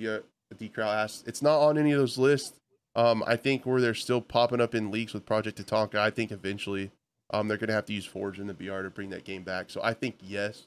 D- 0.56 0.70
Decral 0.70 0.94
asks. 0.94 1.24
It's 1.28 1.42
not 1.42 1.60
on 1.60 1.78
any 1.78 1.92
of 1.92 2.00
those 2.00 2.18
lists. 2.18 2.54
Um, 2.96 3.24
I 3.28 3.36
think 3.36 3.66
where 3.66 3.80
they're 3.80 3.94
still 3.94 4.22
popping 4.22 4.62
up 4.62 4.74
in 4.74 4.90
leaks 4.90 5.14
with 5.14 5.26
Project 5.26 5.64
Tatanka, 5.64 5.96
I 5.96 6.10
think 6.10 6.32
eventually 6.32 6.92
um, 7.32 7.48
they're 7.48 7.58
going 7.58 7.68
to 7.68 7.74
have 7.74 7.86
to 7.86 7.94
use 7.94 8.06
Forge 8.06 8.40
in 8.40 8.48
the 8.48 8.54
BR 8.54 8.82
to 8.82 8.90
bring 8.90 9.12
that 9.12 9.24
game 9.24 9.44
back. 9.44 9.70
So 9.70 9.82
I 9.84 9.94
think 9.94 10.16
yes. 10.22 10.66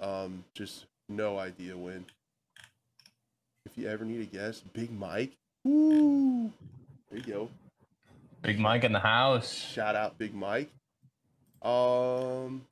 Um, 0.00 0.44
just 0.54 0.86
no 1.08 1.38
idea 1.38 1.76
when. 1.76 2.06
If 3.64 3.78
you 3.78 3.88
ever 3.88 4.04
need 4.04 4.20
a 4.20 4.24
guess, 4.24 4.60
Big 4.72 4.90
Mike. 4.90 5.32
Woo! 5.64 6.50
There 7.10 7.18
you 7.18 7.32
go. 7.32 7.48
Big 8.42 8.58
Mike 8.58 8.82
in 8.82 8.92
the 8.92 8.98
house. 8.98 9.54
Shout 9.54 9.94
out 9.94 10.18
Big 10.18 10.34
Mike. 10.34 10.70
Um, 11.62 12.62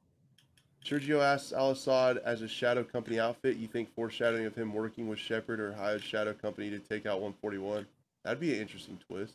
Sergio 0.85 1.23
asks 1.23 1.53
Al 1.53 1.73
Assad 1.73 2.19
as 2.19 2.43
a 2.43 2.49
Shadow 2.49 2.83
Company 2.83 3.21
outfit. 3.21 3.57
You 3.57 3.69
think 3.69 3.95
foreshadowing 3.95 4.47
of 4.47 4.55
him 4.55 4.73
working 4.73 5.09
with 5.09 5.19
Shepard 5.19 5.61
or 5.61 5.73
hired 5.73 6.03
Shadow 6.03 6.33
Company 6.33 6.71
to 6.71 6.79
take 6.79 7.07
out 7.07 7.21
141? 7.21 7.87
That'd 8.25 8.41
be 8.41 8.55
an 8.55 8.61
interesting 8.61 8.99
twist, 9.09 9.35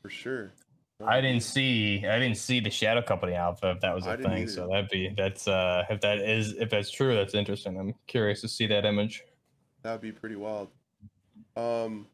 for 0.00 0.10
sure. 0.10 0.52
I 1.04 1.20
didn't 1.20 1.42
see 1.42 2.06
I 2.06 2.18
didn't 2.18 2.36
see 2.36 2.60
the 2.60 2.70
Shadow 2.70 3.02
Company 3.02 3.34
outfit 3.34 3.76
if 3.76 3.80
that 3.80 3.94
was 3.94 4.06
a 4.06 4.16
thing. 4.16 4.42
either. 4.42 4.50
So 4.50 4.68
that'd 4.68 4.88
be 4.88 5.12
that's 5.16 5.48
uh 5.48 5.84
if 5.90 6.00
that 6.02 6.18
is 6.18 6.52
if 6.52 6.70
that's 6.70 6.90
true, 6.90 7.14
that's 7.14 7.34
interesting. 7.34 7.76
I'm 7.76 7.94
curious 8.06 8.40
to 8.42 8.48
see 8.48 8.66
that 8.68 8.84
image. 8.84 9.24
That'd 9.82 10.00
be 10.00 10.12
pretty 10.12 10.36
wild. 10.36 10.68
Um, 11.56 12.06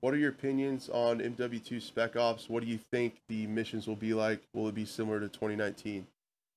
what 0.00 0.14
are 0.14 0.18
your 0.18 0.30
opinions 0.30 0.88
on 0.90 1.18
MW2 1.18 1.82
Spec 1.82 2.14
Ops? 2.14 2.48
What 2.48 2.62
do 2.62 2.68
you 2.68 2.78
think 2.78 3.20
the 3.28 3.46
missions 3.46 3.88
will 3.88 3.96
be 3.96 4.14
like? 4.14 4.42
Will 4.52 4.68
it 4.68 4.74
be 4.74 4.84
similar 4.84 5.18
to 5.18 5.28
2019? 5.28 6.06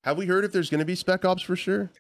Have 0.08 0.18
we 0.18 0.26
heard 0.26 0.46
if 0.46 0.54
there's 0.54 0.70
going 0.70 0.80
to 0.80 0.86
be 0.86 0.96
Spec 0.96 1.26
Ops 1.26 1.42
for 1.44 1.58
sure? 1.58 1.92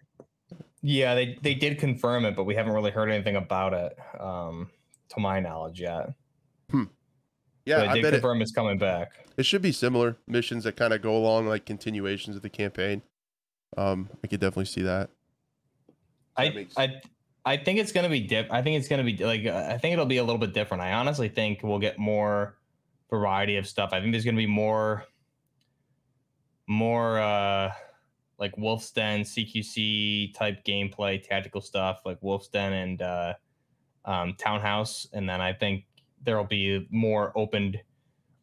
Yeah, 0.81 1.13
they 1.13 1.37
they 1.41 1.53
did 1.53 1.77
confirm 1.77 2.23
it, 2.23 2.37
but 2.37 2.45
we 2.45 2.55
haven't 2.55 2.71
really 2.71 2.89
heard 2.89 3.11
anything 3.11 3.35
about 3.35 3.73
it, 3.73 3.97
um, 4.17 4.69
to 5.09 5.19
my 5.19 5.41
knowledge 5.41 5.81
yet. 5.81 6.11
Hmm. 6.71 6.83
Yeah, 7.65 7.79
but 7.79 7.89
I 7.89 7.93
they 7.95 7.95
did 7.95 8.03
bet 8.03 8.13
it, 8.13 8.17
confirm 8.21 8.41
it's 8.41 8.53
coming 8.53 8.77
back. 8.77 9.09
it 9.35 9.45
should 9.45 9.61
be 9.61 9.73
similar 9.73 10.15
missions 10.25 10.63
that 10.63 10.77
kind 10.77 10.93
of 10.93 11.01
go 11.01 11.17
along 11.17 11.47
like 11.47 11.65
continuations 11.65 12.37
of 12.37 12.43
the 12.43 12.49
campaign. 12.49 13.01
Um, 13.75 14.07
I 14.23 14.27
could 14.27 14.39
definitely 14.39 14.65
see 14.65 14.83
that. 14.83 15.09
That 16.37 16.43
I 16.45 16.49
makes- 16.51 16.77
I 16.77 17.01
I 17.43 17.57
think 17.57 17.77
it's 17.79 17.91
gonna 17.91 18.07
be 18.07 18.21
diff. 18.21 18.47
I 18.49 18.61
think 18.61 18.79
it's 18.79 18.87
gonna 18.87 19.03
be 19.03 19.17
like 19.17 19.45
uh, 19.45 19.67
I 19.69 19.77
think 19.79 19.91
it'll 19.91 20.05
be 20.05 20.17
a 20.17 20.23
little 20.23 20.39
bit 20.39 20.53
different. 20.53 20.81
I 20.81 20.93
honestly 20.93 21.27
think 21.27 21.59
we'll 21.61 21.79
get 21.79 21.99
more 21.99 22.55
variety 23.09 23.57
of 23.57 23.67
stuff. 23.67 23.89
I 23.91 23.99
think 23.99 24.13
there's 24.13 24.23
gonna 24.23 24.37
be 24.37 24.47
more 24.47 25.03
more 26.67 27.19
uh 27.19 27.73
like 28.39 28.57
Wolf's 28.57 28.91
Den 28.91 29.21
CQC 29.21 30.33
type 30.33 30.63
gameplay, 30.65 31.21
tactical 31.21 31.61
stuff 31.61 32.01
like 32.05 32.17
Wolf's 32.21 32.47
Den 32.47 32.73
and 32.73 33.01
uh 33.01 33.33
um 34.05 34.35
Townhouse, 34.37 35.07
and 35.13 35.27
then 35.27 35.41
I 35.41 35.53
think 35.53 35.85
there'll 36.23 36.43
be 36.43 36.87
more 36.91 37.31
opened 37.35 37.79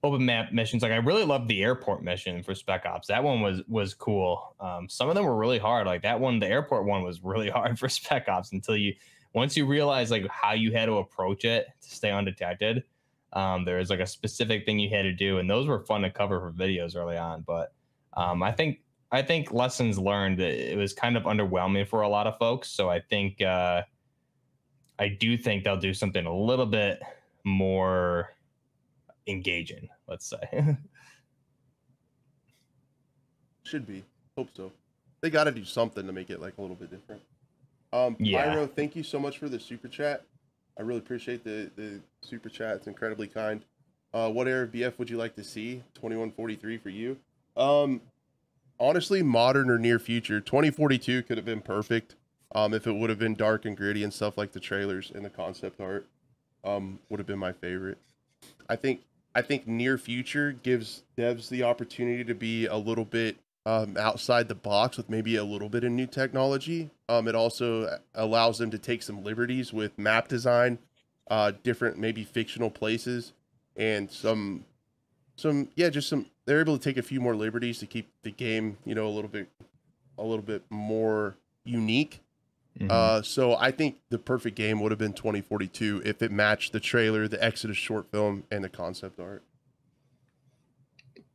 open 0.05 0.25
map 0.25 0.53
missions. 0.53 0.83
Like 0.83 0.93
I 0.93 0.97
really 0.97 1.25
loved 1.25 1.49
the 1.49 1.62
airport 1.62 2.03
mission 2.03 2.43
for 2.43 2.55
Spec 2.55 2.85
Ops. 2.87 3.09
That 3.09 3.25
one 3.25 3.41
was 3.41 3.62
was 3.66 3.95
cool. 3.95 4.55
Um, 4.61 4.89
some 4.89 5.09
of 5.09 5.15
them 5.15 5.25
were 5.25 5.37
really 5.37 5.59
hard. 5.59 5.87
Like 5.87 6.03
that 6.03 6.21
one, 6.21 6.39
the 6.39 6.47
airport 6.47 6.85
one 6.85 7.03
was 7.03 7.23
really 7.23 7.51
hard 7.59 7.79
for 7.79 7.89
Spec 7.89 8.29
Ops 8.29 8.53
until 8.53 8.77
you 8.77 8.95
once 9.33 9.57
you 9.57 9.66
realize 9.66 10.11
like 10.11 10.27
how 10.29 10.53
you 10.53 10.73
had 10.73 10.87
to 10.87 10.99
approach 10.99 11.45
it 11.45 11.66
to 11.83 11.91
stay 11.91 12.12
undetected. 12.12 12.85
Um, 13.33 13.65
there 13.65 13.79
was 13.79 13.91
like 13.91 14.01
a 14.01 14.07
specific 14.07 14.65
thing 14.65 14.79
you 14.79 14.91
had 14.91 15.03
to 15.03 15.12
do, 15.12 15.39
and 15.39 15.51
those 15.51 15.66
were 15.66 15.81
fun 15.81 16.03
to 16.03 16.11
cover 16.11 16.39
for 16.41 16.53
videos 16.53 16.97
early 16.97 17.16
on. 17.16 17.43
But 17.43 17.73
um, 18.12 18.43
I 18.43 18.53
think 18.53 18.81
I 19.15 19.23
think 19.23 19.53
lessons 19.53 19.97
learned. 19.97 20.41
It 20.41 20.77
was 20.77 20.93
kind 20.93 21.16
of 21.16 21.23
underwhelming 21.23 21.86
for 21.86 22.03
a 22.03 22.09
lot 22.09 22.27
of 22.27 22.36
folks. 22.36 22.69
So 22.70 22.91
I 22.91 22.99
think 22.99 23.41
uh, 23.41 23.82
I 24.99 25.09
do 25.09 25.39
think 25.39 25.62
they'll 25.62 25.77
do 25.77 25.95
something 25.95 26.27
a 26.27 26.36
little 26.36 26.66
bit 26.66 27.01
more 27.45 28.35
engaging. 29.28 29.89
Let's 30.09 30.28
say. 30.28 30.77
Should 33.62 33.86
be. 33.86 34.05
Hope 34.36 34.49
so. 34.57 34.73
They 35.20 35.31
got 35.31 35.45
to 35.45 35.53
do 35.53 35.65
something 35.65 36.05
to 36.07 36.12
make 36.12 36.28
it 36.28 36.41
like 36.41 36.59
a 36.59 36.61
little 36.61 36.77
bit 36.77 36.91
different. 36.91 37.23
Um, 37.93 38.16
Yeah. 38.19 38.45
Pyro, 38.47 38.66
thank 38.66 38.97
you 38.97 39.05
so 39.05 39.20
much 39.20 39.39
for 39.39 39.49
the 39.49 39.61
super 39.61 39.86
chat. 39.86 40.24
I 40.77 40.82
really 40.82 40.99
appreciate 40.99 41.45
the 41.45 41.70
the 41.77 42.01
super 42.20 42.49
chat. 42.49 42.78
It's 42.78 42.89
incredibly 42.89 43.28
kind. 43.28 43.65
Uh, 44.12 44.28
what 44.31 44.49
era 44.49 44.65
of 44.65 44.73
BF 44.73 44.99
would 44.99 45.09
you 45.09 45.19
like 45.19 45.36
to 45.36 45.45
see? 45.45 45.85
Twenty 45.95 46.16
one 46.16 46.32
forty 46.32 46.57
three 46.57 46.78
for 46.78 46.89
you. 46.89 47.16
Um, 47.57 48.01
honestly, 48.79 49.23
modern 49.23 49.71
or 49.71 49.79
near 49.79 49.99
future. 49.99 50.41
Twenty 50.41 50.71
forty 50.71 50.99
two 50.99 51.23
could 51.23 51.37
have 51.37 51.47
been 51.47 51.61
perfect. 51.61 52.17
Um, 52.55 52.73
if 52.73 52.87
it 52.87 52.93
would 52.93 53.11
have 53.11 53.19
been 53.19 53.35
dark 53.35 53.65
and 53.65 53.77
gritty 53.77 54.05
and 54.05 54.13
stuff 54.13 54.39
like 54.39 54.53
the 54.53 54.61
trailers 54.61 55.11
and 55.13 55.25
the 55.25 55.31
concept 55.31 55.81
art, 55.81 56.07
um, 56.63 57.01
would 57.09 57.19
have 57.19 57.27
been 57.27 57.39
my 57.39 57.53
favorite. 57.53 57.99
I 58.69 58.77
think 58.77 59.01
I 59.35 59.43
think 59.43 59.67
near 59.67 59.99
future 59.99 60.53
gives 60.53 61.03
devs 61.19 61.49
the 61.49 61.65
opportunity 61.65 62.23
to 62.25 62.35
be 62.35 62.67
a 62.67 62.77
little 62.77 63.05
bit 63.05 63.37
um, 63.67 63.97
outside 63.97 64.49
the 64.49 64.55
box 64.55 64.97
with 64.97 65.11
maybe 65.11 65.37
a 65.37 65.45
little 65.45 65.69
bit 65.69 65.83
of 65.83 65.91
new 65.91 66.07
technology. 66.07 66.91
Um, 67.09 67.27
it 67.27 67.35
also 67.35 67.99
allows 68.15 68.59
them 68.59 68.71
to 68.71 68.79
take 68.79 69.03
some 69.03 69.25
liberties 69.25 69.73
with 69.73 69.99
map 69.99 70.29
design, 70.29 70.79
uh, 71.29 71.53
different 71.63 71.99
maybe 71.99 72.23
fictional 72.23 72.71
places, 72.71 73.33
and 73.77 74.11
some 74.11 74.65
some 75.36 75.69
yeah, 75.74 75.90
just 75.90 76.09
some. 76.09 76.27
They're 76.47 76.61
able 76.61 76.77
to 76.77 76.82
take 76.82 76.97
a 76.97 77.02
few 77.02 77.20
more 77.20 77.35
liberties 77.35 77.78
to 77.78 77.86
keep 77.86 78.11
the 78.23 78.31
game, 78.31 78.78
you 78.85 78.94
know, 78.94 79.06
a 79.06 79.11
little 79.11 79.31
bit 79.31 79.48
a 80.19 80.23
little 80.23 80.44
bit 80.44 80.62
more 80.70 81.36
unique. 81.65 82.20
Mhm. 82.78 82.90
Uh, 82.90 83.23
so 83.23 83.56
I 83.56 83.70
think 83.70 84.01
the 84.11 84.19
perfect 84.19 84.56
game 84.56 84.81
would 84.81 84.90
have 84.90 84.98
been 84.98 85.12
2042 85.12 86.02
if 86.05 86.23
it 86.23 86.32
matched 86.32 86.73
the 86.73 86.81
trailer, 86.81 87.28
the 87.28 87.43
Exodus 87.43 87.77
short 87.77 88.11
film, 88.11 88.44
and 88.51 88.65
the 88.65 88.69
concept 88.69 89.20
art. 89.20 89.44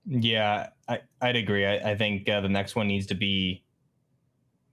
Yeah, 0.05 0.69
I, 0.87 1.01
I'd 1.21 1.35
agree. 1.35 1.65
I, 1.65 1.91
I 1.91 1.95
think 1.97 2.27
uh, 2.27 2.41
the 2.41 2.49
next 2.49 2.75
one 2.75 2.87
needs 2.87 3.05
to 3.07 3.15
be 3.15 3.63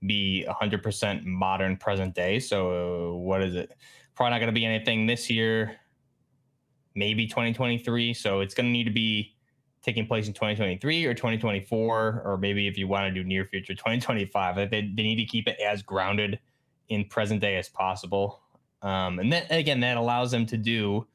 be 0.05 0.45
100% 0.47 1.25
modern 1.25 1.75
present 1.77 2.13
day. 2.13 2.39
So 2.39 3.13
uh, 3.13 3.17
what 3.17 3.41
is 3.41 3.55
it? 3.55 3.73
Probably 4.15 4.31
not 4.31 4.39
going 4.39 4.53
to 4.53 4.59
be 4.59 4.65
anything 4.65 5.07
this 5.07 5.29
year. 5.29 5.77
Maybe 6.97 7.27
2023. 7.27 8.13
So 8.13 8.41
it's 8.41 8.53
going 8.53 8.65
to 8.65 8.71
need 8.71 8.85
to 8.85 8.91
be 8.91 9.35
taking 9.83 10.05
place 10.05 10.27
in 10.27 10.33
2023 10.33 11.05
or 11.05 11.13
2024, 11.13 12.23
or 12.25 12.37
maybe 12.37 12.67
if 12.67 12.77
you 12.77 12.87
want 12.87 13.05
to 13.05 13.11
do 13.11 13.25
near 13.25 13.45
future 13.45 13.73
2025. 13.73 14.55
They, 14.55 14.65
they 14.69 14.81
need 14.81 15.15
to 15.17 15.25
keep 15.25 15.47
it 15.47 15.57
as 15.59 15.81
grounded 15.81 16.39
in 16.89 17.05
present 17.05 17.39
day 17.39 17.57
as 17.57 17.69
possible. 17.69 18.41
Um, 18.81 19.19
and 19.19 19.31
then 19.31 19.45
again, 19.49 19.79
that 19.81 19.97
allows 19.97 20.31
them 20.31 20.45
to 20.47 20.57
do 20.57 21.07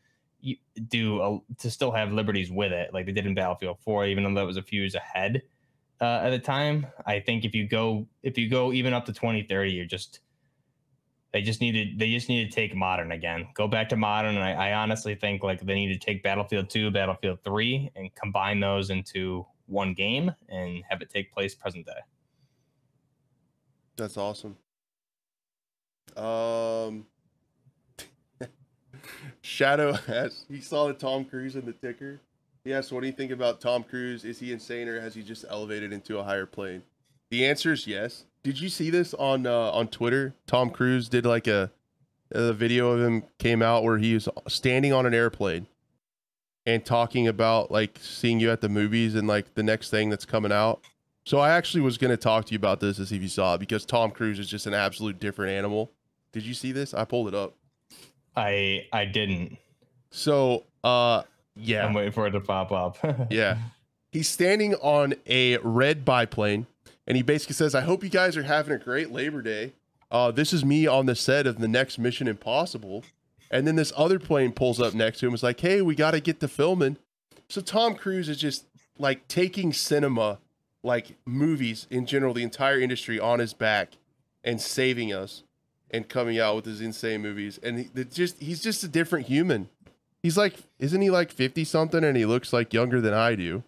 do 0.88 1.40
to 1.58 1.70
still 1.70 1.92
have 1.92 2.12
liberties 2.12 2.50
with 2.50 2.72
it, 2.72 2.92
like 2.92 3.06
they 3.06 3.12
did 3.12 3.26
in 3.26 3.34
Battlefield 3.34 3.78
4, 3.84 4.06
even 4.06 4.24
though 4.24 4.40
that 4.40 4.46
was 4.46 4.56
a 4.56 4.62
few 4.62 4.80
years 4.80 4.94
ahead 4.94 5.42
uh, 6.00 6.20
at 6.24 6.30
the 6.30 6.38
time. 6.38 6.86
I 7.06 7.20
think 7.20 7.44
if 7.44 7.54
you 7.54 7.68
go 7.68 8.06
if 8.22 8.36
you 8.36 8.48
go 8.48 8.72
even 8.72 8.92
up 8.92 9.06
to 9.06 9.12
2030, 9.12 9.70
you're 9.70 9.84
just 9.86 10.20
they 11.32 11.40
just 11.40 11.60
need 11.60 11.72
to 11.72 11.98
they 11.98 12.10
just 12.10 12.28
need 12.28 12.48
to 12.48 12.54
take 12.54 12.74
modern 12.74 13.12
again. 13.12 13.48
Go 13.54 13.66
back 13.66 13.88
to 13.88 13.96
modern, 13.96 14.36
and 14.36 14.44
I, 14.44 14.70
I 14.70 14.74
honestly 14.74 15.14
think 15.14 15.42
like 15.42 15.60
they 15.60 15.74
need 15.74 15.92
to 15.92 15.98
take 15.98 16.22
Battlefield 16.22 16.68
2, 16.68 16.90
Battlefield 16.90 17.38
3, 17.44 17.90
and 17.96 18.14
combine 18.14 18.60
those 18.60 18.90
into 18.90 19.46
one 19.66 19.94
game 19.94 20.30
and 20.48 20.82
have 20.88 21.00
it 21.00 21.10
take 21.10 21.32
place 21.32 21.54
present 21.54 21.86
day. 21.86 21.92
That's 23.96 24.18
awesome. 24.18 24.56
Um, 26.16 27.06
Shadow 29.40 29.92
has 29.92 30.44
he 30.48 30.60
saw 30.60 30.88
the 30.88 30.94
Tom 30.94 31.24
Cruise 31.24 31.56
in 31.56 31.64
the 31.64 31.72
ticker. 31.72 32.20
Asked, 32.66 32.92
"What 32.92 33.00
do 33.00 33.06
you 33.06 33.12
think 33.12 33.32
about 33.32 33.60
Tom 33.60 33.82
Cruise? 33.82 34.24
Is 34.24 34.38
he 34.38 34.52
insane 34.52 34.86
or 34.86 35.00
has 35.00 35.14
he 35.14 35.22
just 35.22 35.44
elevated 35.48 35.92
into 35.92 36.18
a 36.18 36.22
higher 36.22 36.46
plane?" 36.46 36.82
The 37.30 37.46
answer 37.46 37.72
is 37.72 37.86
yes. 37.86 38.26
Did 38.42 38.60
you 38.60 38.68
see 38.68 38.90
this 38.90 39.14
on 39.14 39.46
uh, 39.46 39.70
on 39.70 39.88
Twitter? 39.88 40.34
Tom 40.46 40.70
Cruise 40.70 41.08
did 41.08 41.24
like 41.24 41.46
a 41.46 41.70
a 42.30 42.52
video 42.52 42.90
of 42.90 43.00
him 43.00 43.24
came 43.38 43.62
out 43.62 43.84
where 43.84 43.98
he 43.98 44.14
was 44.14 44.28
standing 44.48 44.92
on 44.92 45.06
an 45.06 45.14
airplane 45.14 45.66
and 46.64 46.84
talking 46.84 47.28
about 47.28 47.70
like 47.70 47.98
seeing 48.00 48.40
you 48.40 48.50
at 48.50 48.60
the 48.60 48.68
movies 48.68 49.14
and 49.14 49.28
like 49.28 49.54
the 49.54 49.62
next 49.62 49.90
thing 49.90 50.10
that's 50.10 50.24
coming 50.24 50.52
out. 50.52 50.80
So 51.24 51.38
I 51.38 51.50
actually 51.50 51.82
was 51.82 51.98
going 51.98 52.10
to 52.10 52.16
talk 52.16 52.46
to 52.46 52.52
you 52.52 52.56
about 52.56 52.80
this 52.80 52.96
to 52.96 53.06
see 53.06 53.16
if 53.16 53.22
you 53.22 53.28
saw 53.28 53.54
it 53.54 53.58
because 53.58 53.84
Tom 53.84 54.10
Cruise 54.10 54.38
is 54.38 54.48
just 54.48 54.66
an 54.66 54.74
absolute 54.74 55.20
different 55.20 55.52
animal. 55.52 55.92
Did 56.32 56.44
you 56.44 56.54
see 56.54 56.72
this? 56.72 56.94
I 56.94 57.04
pulled 57.04 57.28
it 57.28 57.34
up. 57.34 57.54
I 58.34 58.86
I 58.92 59.04
didn't. 59.04 59.58
So, 60.10 60.64
uh, 60.82 61.22
yeah. 61.54 61.86
I'm 61.86 61.94
waiting 61.94 62.12
for 62.12 62.26
it 62.26 62.32
to 62.32 62.40
pop 62.40 62.72
up. 62.72 62.98
yeah. 63.30 63.58
He's 64.10 64.28
standing 64.28 64.74
on 64.76 65.14
a 65.26 65.58
red 65.58 66.04
biplane, 66.04 66.66
and 67.06 67.16
he 67.16 67.22
basically 67.22 67.54
says, 67.54 67.74
"I 67.74 67.80
hope 67.82 68.02
you 68.04 68.10
guys 68.10 68.36
are 68.36 68.42
having 68.42 68.74
a 68.74 68.78
great 68.78 69.10
Labor 69.10 69.42
Day. 69.42 69.72
Uh, 70.10 70.30
this 70.30 70.52
is 70.52 70.64
me 70.64 70.86
on 70.86 71.06
the 71.06 71.16
set 71.16 71.46
of 71.46 71.58
the 71.58 71.68
next 71.68 71.98
Mission 71.98 72.28
Impossible." 72.28 73.04
And 73.50 73.66
then 73.66 73.76
this 73.76 73.92
other 73.96 74.18
plane 74.18 74.52
pulls 74.52 74.80
up 74.80 74.94
next 74.94 75.20
to 75.20 75.26
him. 75.26 75.34
It's 75.34 75.42
like, 75.42 75.60
"Hey, 75.60 75.82
we 75.82 75.94
got 75.94 76.12
to 76.12 76.20
get 76.20 76.40
to 76.40 76.48
filming." 76.48 76.96
So 77.48 77.60
Tom 77.60 77.94
Cruise 77.94 78.28
is 78.28 78.38
just 78.38 78.64
like 78.98 79.28
taking 79.28 79.72
cinema, 79.72 80.38
like 80.82 81.16
movies 81.26 81.86
in 81.90 82.06
general, 82.06 82.32
the 82.32 82.42
entire 82.42 82.80
industry 82.80 83.20
on 83.20 83.40
his 83.40 83.52
back, 83.52 83.98
and 84.42 84.60
saving 84.60 85.12
us, 85.12 85.42
and 85.90 86.08
coming 86.08 86.38
out 86.38 86.56
with 86.56 86.64
his 86.64 86.80
insane 86.80 87.20
movies. 87.20 87.58
And 87.62 87.78
he, 87.78 88.04
just 88.04 88.40
he's 88.40 88.62
just 88.62 88.82
a 88.84 88.88
different 88.88 89.26
human. 89.26 89.68
He's 90.22 90.38
like, 90.38 90.54
isn't 90.78 91.00
he 91.00 91.10
like 91.10 91.32
50 91.32 91.64
something 91.64 92.04
and 92.04 92.16
he 92.16 92.24
looks 92.24 92.52
like 92.52 92.72
younger 92.72 93.00
than 93.00 93.12
I 93.12 93.34
do? 93.34 93.64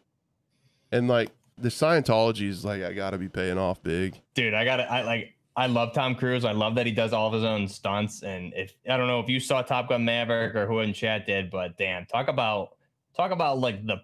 And 0.92 1.08
like 1.08 1.30
the 1.58 1.68
Scientology 1.68 2.48
is 2.48 2.64
like, 2.64 2.82
I 2.82 2.92
gotta 2.92 3.18
be 3.18 3.28
paying 3.28 3.58
off 3.58 3.82
big. 3.82 4.20
dude 4.34 4.54
i 4.54 4.64
gotta 4.64 4.90
i 4.90 5.02
like 5.02 5.30
I 5.56 5.66
love 5.68 5.94
Tom 5.94 6.16
Cruise. 6.16 6.44
I 6.44 6.50
love 6.50 6.74
that 6.74 6.84
he 6.84 6.90
does 6.90 7.12
all 7.12 7.28
of 7.28 7.32
his 7.32 7.44
own 7.44 7.68
stunts. 7.68 8.24
And 8.24 8.52
if 8.56 8.74
I 8.90 8.96
don't 8.96 9.06
know 9.06 9.20
if 9.20 9.28
you 9.28 9.38
saw 9.38 9.62
Top 9.62 9.88
Gun 9.88 10.04
Maverick 10.04 10.56
or 10.56 10.66
who 10.66 10.80
in 10.80 10.92
chat 10.92 11.26
did, 11.26 11.48
but 11.48 11.78
damn, 11.78 12.06
talk 12.06 12.26
about 12.26 12.70
talk 13.16 13.30
about 13.30 13.60
like 13.60 13.86
the 13.86 13.98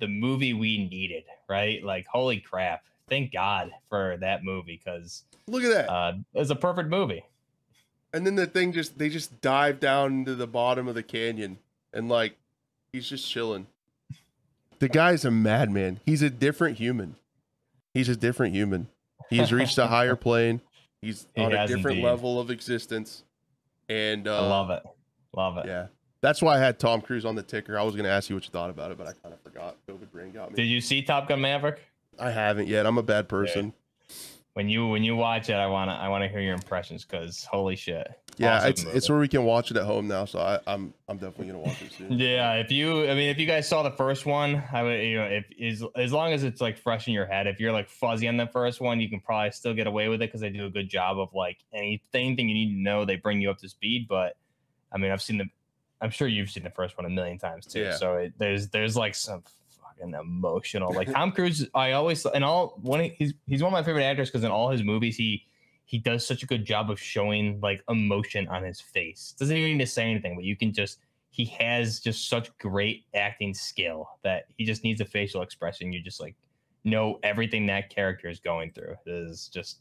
the 0.00 0.08
movie 0.08 0.52
we 0.52 0.88
needed, 0.88 1.22
right? 1.48 1.80
Like 1.84 2.08
holy 2.08 2.40
crap. 2.40 2.82
Thank 3.08 3.32
God 3.32 3.70
for 3.88 4.16
that 4.20 4.42
movie 4.42 4.80
because 4.84 5.22
Look 5.46 5.62
at 5.62 5.70
that. 5.70 5.88
uh, 5.88 6.14
it's 6.34 6.50
a 6.50 6.56
perfect 6.56 6.88
movie. 6.88 7.22
and 8.12 8.26
then 8.26 8.34
the 8.34 8.48
thing 8.48 8.72
just 8.72 8.98
they 8.98 9.08
just 9.08 9.40
dive 9.40 9.78
down 9.78 10.12
into 10.12 10.34
the 10.34 10.48
bottom 10.48 10.88
of 10.88 10.96
the 10.96 11.04
canyon 11.04 11.58
and 11.92 12.08
like 12.08 12.36
he's 12.92 13.08
just 13.08 13.30
chilling. 13.30 13.68
The 14.78 14.88
guy's 14.88 15.24
a 15.24 15.30
madman. 15.30 16.00
He's 16.04 16.22
a 16.22 16.30
different 16.30 16.78
human. 16.78 17.16
He's 17.94 18.08
a 18.08 18.16
different 18.16 18.54
human. 18.54 18.88
He's 19.30 19.52
reached 19.52 19.78
a 19.78 19.86
higher 19.88 20.16
plane. 20.16 20.60
He's 21.00 21.26
He 21.34 21.42
on 21.42 21.52
a 21.52 21.66
different 21.66 21.96
indeed. 21.98 22.04
level 22.04 22.38
of 22.40 22.50
existence. 22.50 23.24
And 23.88 24.26
uh, 24.28 24.36
I 24.44 24.48
love 24.48 24.70
it. 24.70 24.82
Love 25.34 25.58
it. 25.58 25.66
Yeah. 25.66 25.86
That's 26.20 26.42
why 26.42 26.56
I 26.56 26.58
had 26.58 26.78
Tom 26.78 27.00
Cruise 27.00 27.24
on 27.24 27.34
the 27.36 27.42
ticker. 27.42 27.78
I 27.78 27.82
was 27.82 27.94
going 27.94 28.04
to 28.04 28.10
ask 28.10 28.28
you 28.30 28.36
what 28.36 28.44
you 28.44 28.50
thought 28.50 28.70
about 28.70 28.90
it, 28.90 28.98
but 28.98 29.06
I 29.06 29.12
kind 29.12 29.32
of 29.34 29.40
forgot. 29.42 29.76
COVID 29.88 30.10
brain 30.10 30.32
got 30.32 30.50
me. 30.50 30.56
Did 30.56 30.64
you 30.68 30.80
see 30.80 31.02
Top 31.02 31.28
Gun 31.28 31.40
Maverick? 31.40 31.80
I 32.18 32.30
haven't 32.30 32.68
yet. 32.68 32.86
I'm 32.86 32.98
a 32.98 33.02
bad 33.02 33.28
person. 33.28 33.72
When 34.56 34.70
you 34.70 34.86
when 34.86 35.04
you 35.04 35.14
watch 35.16 35.50
it, 35.50 35.52
I 35.56 35.66
wanna 35.66 35.92
I 35.92 36.08
wanna 36.08 36.28
hear 36.28 36.40
your 36.40 36.54
impressions 36.54 37.04
because 37.04 37.44
holy 37.44 37.76
shit. 37.76 38.08
Yeah, 38.38 38.56
Awesome 38.56 38.70
it's 38.70 38.84
movie. 38.84 38.96
it's 38.96 39.08
where 39.10 39.18
we 39.18 39.28
can 39.28 39.44
watch 39.44 39.70
it 39.70 39.76
at 39.76 39.84
home 39.84 40.08
now, 40.08 40.24
so 40.24 40.38
I, 40.38 40.58
I'm 40.66 40.94
I'm 41.10 41.18
definitely 41.18 41.48
gonna 41.48 41.58
watch 41.58 41.82
it 41.82 41.92
soon. 41.92 42.12
Yeah, 42.18 42.54
if 42.54 42.70
you, 42.70 43.02
I 43.06 43.14
mean, 43.14 43.28
if 43.28 43.38
you 43.38 43.44
guys 43.46 43.68
saw 43.68 43.82
the 43.82 43.90
first 43.90 44.24
one, 44.24 44.62
I 44.72 44.82
would, 44.82 45.02
you 45.04 45.16
know, 45.18 45.24
if 45.24 45.44
as 45.60 45.84
as 45.94 46.10
long 46.10 46.32
as 46.32 46.42
it's 46.42 46.62
like 46.62 46.78
fresh 46.78 47.06
in 47.06 47.12
your 47.12 47.26
head, 47.26 47.46
if 47.46 47.60
you're 47.60 47.72
like 47.72 47.90
fuzzy 47.90 48.28
on 48.28 48.38
the 48.38 48.46
first 48.46 48.80
one, 48.80 48.98
you 48.98 49.10
can 49.10 49.20
probably 49.20 49.50
still 49.50 49.74
get 49.74 49.86
away 49.86 50.08
with 50.08 50.22
it 50.22 50.28
because 50.28 50.40
they 50.40 50.48
do 50.48 50.64
a 50.64 50.70
good 50.70 50.88
job 50.88 51.18
of 51.18 51.34
like 51.34 51.58
anything 51.74 52.38
you 52.38 52.54
need 52.54 52.72
to 52.76 52.80
know, 52.80 53.04
they 53.04 53.16
bring 53.16 53.42
you 53.42 53.50
up 53.50 53.58
to 53.58 53.68
speed. 53.68 54.06
But 54.08 54.38
I 54.90 54.96
mean, 54.96 55.10
I've 55.10 55.20
seen 55.20 55.36
the, 55.36 55.44
I'm 56.00 56.10
sure 56.10 56.28
you've 56.28 56.50
seen 56.50 56.62
the 56.62 56.70
first 56.70 56.96
one 56.96 57.04
a 57.04 57.10
million 57.10 57.36
times 57.38 57.66
too. 57.66 57.80
Yeah. 57.80 57.96
So 57.96 58.14
it, 58.14 58.32
there's 58.38 58.68
there's 58.68 58.96
like 58.96 59.14
some 59.14 59.42
fucking 59.96 60.14
emotional, 60.14 60.92
like 60.92 61.12
Tom 61.12 61.32
Cruise. 61.32 61.66
I 61.74 61.92
always 61.92 62.24
and 62.26 62.44
all 62.44 62.78
one 62.82 63.10
he's 63.16 63.34
he's 63.46 63.62
one 63.62 63.72
of 63.72 63.78
my 63.78 63.82
favorite 63.82 64.04
actors 64.04 64.28
because 64.30 64.44
in 64.44 64.50
all 64.50 64.70
his 64.70 64.82
movies 64.82 65.16
he 65.16 65.46
he 65.84 65.98
does 65.98 66.26
such 66.26 66.42
a 66.42 66.46
good 66.46 66.64
job 66.64 66.90
of 66.90 67.00
showing 67.00 67.60
like 67.62 67.82
emotion 67.88 68.48
on 68.48 68.62
his 68.62 68.80
face. 68.80 69.34
Doesn't 69.38 69.56
even 69.56 69.78
need 69.78 69.84
to 69.84 69.90
say 69.90 70.10
anything, 70.10 70.34
but 70.34 70.44
you 70.44 70.56
can 70.56 70.72
just 70.72 70.98
he 71.30 71.44
has 71.46 72.00
just 72.00 72.28
such 72.28 72.56
great 72.58 73.04
acting 73.14 73.54
skill 73.54 74.08
that 74.22 74.44
he 74.56 74.64
just 74.64 74.84
needs 74.84 75.00
a 75.00 75.04
facial 75.04 75.42
expression. 75.42 75.92
You 75.92 76.00
just 76.02 76.20
like 76.20 76.34
know 76.84 77.18
everything 77.22 77.66
that 77.66 77.90
character 77.90 78.28
is 78.28 78.40
going 78.40 78.72
through. 78.72 78.96
It 79.06 79.10
is 79.10 79.48
just 79.48 79.78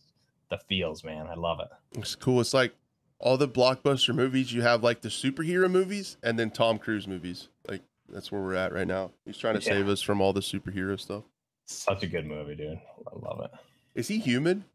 the 0.50 0.58
feels, 0.68 1.04
man. 1.04 1.28
I 1.28 1.36
love 1.36 1.60
it. 1.60 2.00
It's 2.00 2.16
cool. 2.16 2.42
It's 2.42 2.54
like 2.54 2.76
all 3.20 3.38
the 3.38 3.48
blockbuster 3.48 4.14
movies. 4.14 4.54
You 4.54 4.62
have 4.62 4.84
like 4.84 5.02
the 5.02 5.10
superhero 5.10 5.70
movies, 5.70 6.18
and 6.22 6.38
then 6.38 6.52
Tom 6.52 6.78
Cruise 6.78 7.08
movies. 7.08 7.50
Like 7.68 7.82
that's 8.10 8.32
where 8.32 8.42
we're 8.42 8.56
at 8.56 8.74
right 8.74 8.88
now. 8.88 9.12
He's 9.26 9.38
trying 9.38 9.60
to 9.60 9.62
Yeah. 9.66 9.74
save 9.78 9.88
us 9.90 10.02
from 10.02 10.22
all 10.22 10.34
the 10.34 10.42
superhero 10.42 11.00
stuff. 11.00 11.24
Such 11.66 12.04
a 12.04 12.08
good 12.08 12.26
movie, 12.28 12.56
dude. 12.56 12.80
I 13.12 13.16
love 13.16 13.42
it. 13.42 13.52
Is 13.96 14.08
he 14.08 14.20
human? 14.20 14.66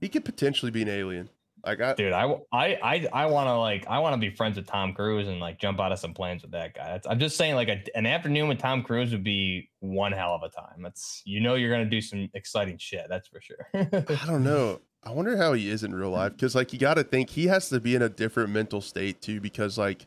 He 0.00 0.08
could 0.08 0.24
potentially 0.24 0.70
be 0.70 0.82
an 0.82 0.88
alien. 0.88 1.28
Like 1.64 1.80
I, 1.80 1.94
Dude, 1.94 2.12
I 2.12 2.24
I 2.52 2.66
I, 2.82 3.08
I 3.12 3.26
want 3.26 3.46
to 3.46 3.56
like 3.56 3.86
I 3.86 4.00
want 4.00 4.14
to 4.14 4.18
be 4.18 4.34
friends 4.34 4.56
with 4.56 4.66
Tom 4.66 4.94
Cruise 4.94 5.28
and 5.28 5.38
like 5.38 5.60
jump 5.60 5.78
out 5.78 5.92
of 5.92 5.98
some 6.00 6.12
planes 6.12 6.42
with 6.42 6.50
that 6.52 6.74
guy. 6.74 6.88
That's, 6.92 7.06
I'm 7.06 7.20
just 7.20 7.36
saying 7.36 7.54
like 7.54 7.68
a, 7.68 7.80
an 7.96 8.04
afternoon 8.04 8.48
with 8.48 8.58
Tom 8.58 8.82
Cruise 8.82 9.12
would 9.12 9.22
be 9.22 9.70
one 9.78 10.10
hell 10.10 10.34
of 10.34 10.42
a 10.42 10.48
time. 10.48 10.82
That's 10.82 11.22
you 11.24 11.40
know 11.40 11.54
you're 11.54 11.70
gonna 11.70 11.84
do 11.88 12.00
some 12.00 12.28
exciting 12.34 12.78
shit. 12.78 13.06
That's 13.08 13.28
for 13.28 13.40
sure. 13.40 13.68
I 13.74 14.26
don't 14.26 14.42
know. 14.42 14.80
I 15.04 15.12
wonder 15.12 15.36
how 15.36 15.52
he 15.52 15.70
is 15.70 15.84
in 15.84 15.94
real 15.94 16.10
life 16.10 16.32
because 16.32 16.56
like 16.56 16.72
you 16.72 16.80
got 16.80 16.94
to 16.94 17.04
think 17.04 17.30
he 17.30 17.46
has 17.46 17.68
to 17.68 17.78
be 17.78 17.94
in 17.94 18.02
a 18.02 18.08
different 18.08 18.50
mental 18.50 18.80
state 18.80 19.20
too 19.22 19.40
because 19.40 19.78
like 19.78 20.06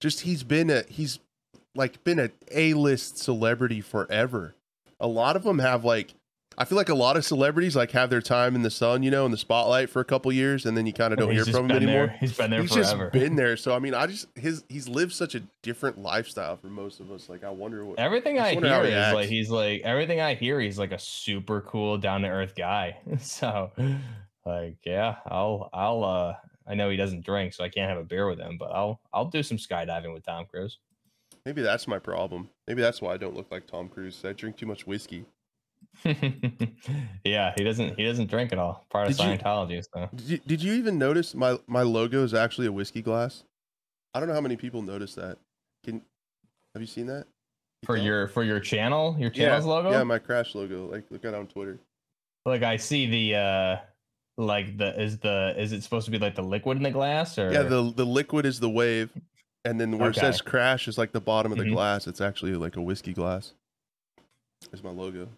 just 0.00 0.22
he's 0.22 0.42
been 0.42 0.70
a 0.70 0.82
he's 0.88 1.20
like 1.76 2.02
been 2.04 2.18
a 2.18 2.30
A-list 2.52 3.18
celebrity 3.18 3.80
forever. 3.80 4.54
A 5.00 5.06
lot 5.06 5.36
of 5.36 5.42
them 5.44 5.58
have 5.58 5.84
like 5.84 6.14
I 6.58 6.64
feel 6.64 6.76
like 6.76 6.88
a 6.88 6.94
lot 6.94 7.18
of 7.18 7.24
celebrities 7.26 7.76
like 7.76 7.90
have 7.90 8.08
their 8.08 8.22
time 8.22 8.54
in 8.54 8.62
the 8.62 8.70
sun, 8.70 9.02
you 9.02 9.10
know, 9.10 9.26
in 9.26 9.30
the 9.30 9.36
spotlight 9.36 9.90
for 9.90 10.00
a 10.00 10.04
couple 10.06 10.32
years 10.32 10.64
and 10.64 10.74
then 10.74 10.86
you 10.86 10.92
kind 10.94 11.12
of 11.12 11.18
don't 11.18 11.30
He's 11.32 11.44
hear 11.44 11.54
from 11.54 11.66
him 11.70 11.76
anymore. 11.76 12.06
there- 12.06 12.16
He's 12.18 12.34
been 12.34 12.50
there 12.50 12.62
He's 12.62 12.72
forever. 12.72 13.10
just 13.10 13.12
been 13.12 13.36
there. 13.36 13.58
So 13.58 13.74
I 13.74 13.78
mean, 13.78 13.92
I 13.92 14.06
just 14.06 14.26
his 14.34 14.64
he's 14.70 14.88
lived 14.88 15.12
such 15.12 15.34
a 15.34 15.42
different 15.62 15.98
lifestyle 15.98 16.56
for 16.56 16.68
most 16.68 16.98
of 17.00 17.10
us. 17.10 17.28
Like 17.28 17.44
I 17.44 17.50
wonder 17.50 17.84
what 17.84 17.98
Everything 17.98 18.38
I 18.38 18.42
I 18.48 18.54
just 18.54 18.54
wonder 18.62 18.68
how 18.70 18.76
hear 18.82 18.86
he 18.86 18.92
is 18.92 19.04
acts. 19.04 19.14
like 19.14 19.28
he's 19.28 19.50
like 19.50 19.82
everything 19.82 20.20
I 20.20 20.34
hear 20.34 20.58
he's 20.58 20.78
like 20.78 20.92
a 20.92 20.98
super 20.98 21.60
cool 21.60 21.98
down 21.98 22.22
to 22.22 22.28
earth 22.28 22.54
guy. 22.56 22.96
so 23.20 23.70
like 24.46 24.76
yeah, 24.84 25.16
I'll 25.26 25.68
I'll 25.74 26.04
uh 26.04 26.34
I 26.66 26.74
know 26.74 26.88
he 26.90 26.96
doesn't 26.96 27.24
drink 27.24 27.52
so 27.52 27.64
I 27.64 27.68
can't 27.68 27.88
have 27.90 27.98
a 27.98 28.04
beer 28.04 28.28
with 28.28 28.38
him, 28.38 28.56
but 28.58 28.70
I'll 28.72 28.98
I'll 29.12 29.26
do 29.26 29.42
some 29.42 29.58
skydiving 29.58 30.12
with 30.14 30.24
Tom 30.24 30.46
Cruise. 30.46 30.78
Maybe 31.46 31.62
that's 31.62 31.88
my 31.88 31.98
problem. 31.98 32.50
Maybe 32.66 32.82
that's 32.82 33.00
why 33.00 33.14
I 33.14 33.16
don't 33.16 33.34
look 33.34 33.50
like 33.50 33.66
Tom 33.66 33.88
Cruise. 33.88 34.22
I 34.24 34.32
drink 34.34 34.58
too 34.58 34.66
much 34.66 34.86
whiskey. 34.86 35.24
yeah, 37.24 37.54
he 37.56 37.64
doesn't 37.64 37.96
he 37.96 38.04
doesn't 38.04 38.28
drink 38.28 38.52
at 38.52 38.58
all. 38.58 38.84
Part 38.90 39.08
of 39.08 39.16
Did 39.16 39.24
you- 39.24 39.38
Scientology, 39.38 39.82
so 39.94 40.10
Did 40.14 40.26
you, 40.28 40.38
did 40.46 40.62
you 40.62 40.74
even 40.74 40.98
notice 40.98 41.34
my 41.34 41.58
my 41.66 41.82
logo 41.82 42.22
is 42.22 42.34
actually 42.34 42.66
a 42.66 42.72
whiskey 42.72 43.00
glass? 43.00 43.44
I 44.12 44.18
don't 44.20 44.28
know 44.28 44.34
how 44.34 44.40
many 44.40 44.56
people 44.56 44.82
notice 44.82 45.14
that. 45.14 45.38
Can 45.84 46.02
have 46.74 46.82
you 46.82 46.86
seen 46.86 47.06
that? 47.06 47.26
You 47.82 47.86
for 47.86 47.96
your 47.96 48.28
for 48.28 48.42
your 48.42 48.60
channel, 48.60 49.16
your 49.18 49.30
yeah, 49.34 49.46
channel's 49.46 49.64
logo? 49.64 49.90
Yeah, 49.92 50.02
my 50.02 50.18
crash 50.18 50.54
logo. 50.54 50.86
Like 50.90 51.04
look 51.10 51.24
at 51.24 51.32
it 51.32 51.36
on 51.36 51.46
Twitter. 51.46 51.78
like 52.44 52.62
I 52.62 52.76
see 52.76 53.06
the 53.06 53.38
uh 53.38 53.76
like 54.38 54.76
the 54.76 55.00
is 55.00 55.18
the 55.18 55.54
is 55.56 55.72
it 55.72 55.82
supposed 55.82 56.06
to 56.06 56.10
be 56.10 56.18
like 56.18 56.34
the 56.34 56.42
liquid 56.42 56.76
in 56.76 56.82
the 56.82 56.90
glass 56.90 57.38
or 57.38 57.52
Yeah, 57.52 57.62
the 57.62 57.92
the 57.94 58.04
liquid 58.04 58.44
is 58.44 58.60
the 58.60 58.70
wave, 58.70 59.10
and 59.66 59.80
then 59.80 59.98
where 59.98 60.08
Okay. 60.10 60.18
it 60.20 60.20
says 60.20 60.40
crash 60.40 60.88
is 60.88 60.96
like 60.98 61.12
the 61.12 61.20
bottom 61.20 61.52
of 61.52 61.58
the 61.58 61.64
Mhm. 61.64 61.72
glass. 61.72 62.06
It's 62.06 62.20
actually 62.20 62.54
like 62.54 62.76
a 62.76 62.82
whiskey 62.82 63.12
glass. 63.12 63.52
Is 64.72 64.82
my 64.82 64.90
logo. 64.90 65.28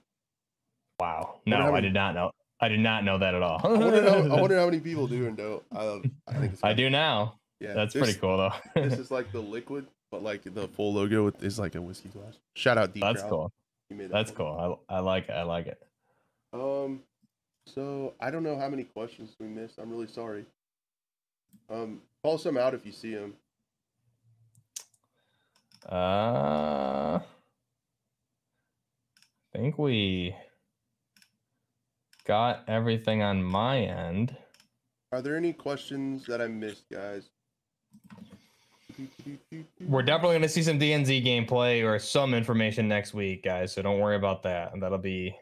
wow. 1.00 1.40
No, 1.46 1.56
I 1.56 1.70
many- 1.70 1.88
did 1.88 1.94
not 1.94 2.14
know. 2.14 2.32
I 2.60 2.68
did 2.68 2.80
not 2.80 3.04
know 3.04 3.18
that 3.18 3.34
at 3.34 3.42
all. 3.42 3.60
I 3.64 3.68
wonder 3.68 4.02
how 4.10 4.36
I 4.36 4.40
wonder 4.40 4.58
how 4.58 4.64
many 4.66 4.80
people 4.80 5.06
do 5.16 5.26
and 5.26 5.36
don't. 5.36 5.62
I, 5.72 6.00
I 6.26 6.34
think 6.40 6.52
it's 6.54 6.64
I 6.64 6.72
do 6.72 6.90
now. 6.90 7.38
Yeah, 7.60 7.72
That's 7.74 7.94
this- 7.94 8.02
pretty 8.02 8.18
cool 8.18 8.36
though. 8.36 8.52
this 8.74 8.98
is 8.98 9.10
like 9.10 9.30
the 9.32 9.40
liquid, 9.40 9.86
but 10.10 10.22
like 10.22 10.42
the 10.42 10.68
full 10.68 10.92
logo 10.94 11.28
is 11.40 11.58
like 11.58 11.74
a 11.74 11.80
whiskey 11.82 12.08
glass. 12.08 12.34
Shout 12.54 12.78
out 12.78 12.94
D. 12.94 13.00
That's 13.00 13.20
Crowd. 13.22 13.30
cool. 13.30 13.52
That 13.90 14.10
That's 14.10 14.30
me. 14.30 14.36
cool. 14.36 14.80
I, 14.88 14.96
I 14.96 14.98
like 15.00 15.28
it. 15.28 15.32
I 15.32 15.42
like 15.44 15.66
it. 15.66 15.80
Um, 16.52 17.02
so 17.66 18.14
I 18.20 18.30
don't 18.30 18.42
know 18.42 18.58
how 18.58 18.68
many 18.68 18.84
questions 18.84 19.34
we 19.38 19.46
missed. 19.46 19.78
I'm 19.78 19.90
really 19.90 20.06
sorry. 20.08 20.44
Um, 21.70 22.02
call 22.22 22.38
some 22.38 22.56
out 22.56 22.74
if 22.74 22.84
you 22.86 22.92
see 22.92 23.14
them. 23.14 23.34
Uh, 25.86 27.20
I 27.20 27.20
think 29.52 29.78
we 29.78 30.34
got 32.26 32.64
everything 32.68 33.22
on 33.22 33.42
my 33.42 33.78
end. 33.78 34.36
Are 35.12 35.22
there 35.22 35.36
any 35.36 35.52
questions 35.52 36.26
that 36.26 36.40
I 36.42 36.46
missed, 36.46 36.84
guys? 36.92 37.30
We're 39.80 40.02
definitely 40.02 40.34
going 40.34 40.42
to 40.42 40.48
see 40.48 40.62
some 40.62 40.78
DMZ 40.78 41.24
gameplay 41.24 41.84
or 41.84 41.98
some 41.98 42.34
information 42.34 42.88
next 42.88 43.14
week, 43.14 43.44
guys. 43.44 43.72
So 43.72 43.82
don't 43.82 44.00
worry 44.00 44.16
about 44.16 44.42
that. 44.42 44.72
And 44.72 44.82
that'll 44.82 44.98
be 44.98 45.34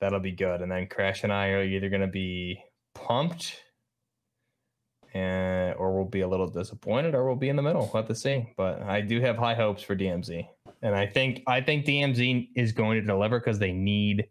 that'll 0.00 0.20
be 0.20 0.32
good. 0.32 0.62
And 0.62 0.70
then 0.70 0.86
Crash 0.86 1.24
and 1.24 1.32
I 1.32 1.48
are 1.48 1.64
either 1.64 1.88
going 1.88 2.00
to 2.00 2.06
be 2.06 2.62
pumped, 2.94 3.60
and 5.14 5.74
or 5.76 5.94
we'll 5.94 6.04
be 6.04 6.20
a 6.20 6.28
little 6.28 6.46
disappointed, 6.46 7.14
or 7.14 7.26
we'll 7.26 7.36
be 7.36 7.48
in 7.48 7.56
the 7.56 7.62
middle. 7.62 7.82
We'll 7.82 8.02
have 8.02 8.08
to 8.08 8.14
see. 8.14 8.52
But 8.56 8.82
I 8.82 9.00
do 9.00 9.20
have 9.20 9.36
high 9.36 9.54
hopes 9.54 9.82
for 9.82 9.96
DMZ, 9.96 10.46
and 10.82 10.94
I 10.94 11.06
think 11.06 11.42
I 11.46 11.60
think 11.60 11.86
DMZ 11.86 12.50
is 12.54 12.72
going 12.72 13.00
to 13.00 13.06
deliver 13.06 13.38
because 13.40 13.58
they 13.58 13.72
need 13.72 14.28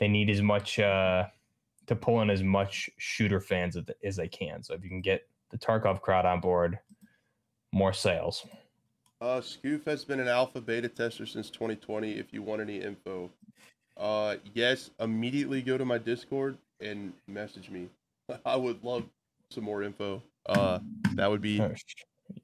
they 0.00 0.08
need 0.08 0.30
as 0.30 0.42
much 0.42 0.78
uh, 0.78 1.26
to 1.86 1.96
pull 1.96 2.22
in 2.22 2.30
as 2.30 2.42
much 2.42 2.90
shooter 2.98 3.40
fans 3.40 3.76
as, 3.76 3.84
as 4.02 4.16
they 4.16 4.28
can. 4.28 4.62
So 4.62 4.74
if 4.74 4.82
you 4.82 4.88
can 4.88 5.00
get 5.00 5.28
the 5.50 5.58
Tarkov 5.58 6.00
crowd 6.00 6.26
on 6.26 6.40
board, 6.40 6.78
more 7.72 7.92
sales. 7.92 8.46
Uh, 9.20 9.40
Scoof 9.40 9.84
has 9.86 10.04
been 10.04 10.18
an 10.18 10.26
alpha 10.26 10.60
beta 10.60 10.88
tester 10.88 11.26
since 11.26 11.48
2020. 11.50 12.12
If 12.12 12.32
you 12.32 12.42
want 12.42 12.60
any 12.60 12.80
info, 12.80 13.30
uh, 13.96 14.36
yes, 14.54 14.90
immediately 14.98 15.62
go 15.62 15.78
to 15.78 15.84
my 15.84 15.98
Discord 15.98 16.58
and 16.80 17.12
message 17.28 17.70
me. 17.70 17.88
I 18.44 18.56
would 18.56 18.82
love 18.82 19.04
some 19.52 19.64
more 19.64 19.82
info. 19.82 20.22
Uh, 20.46 20.80
that 21.14 21.30
would 21.30 21.40
be 21.40 21.62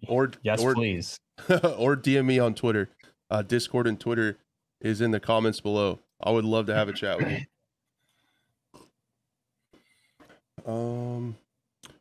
or 0.07 0.31
yes, 0.43 0.63
or, 0.63 0.75
please. 0.75 1.19
or 1.49 1.97
DM 1.97 2.27
me 2.27 2.39
on 2.39 2.55
Twitter. 2.55 2.89
Uh, 3.31 3.43
Discord 3.43 3.87
and 3.87 3.99
Twitter 3.99 4.39
is 4.81 5.01
in 5.01 5.11
the 5.11 5.21
comments 5.21 5.61
below. 5.61 6.01
I 6.23 6.31
would 6.31 6.45
love 6.45 6.67
to 6.67 6.75
have 6.75 6.89
a 6.89 6.93
chat 6.93 7.19
with 7.19 7.31
you. 7.31 7.39
Um, 10.67 11.37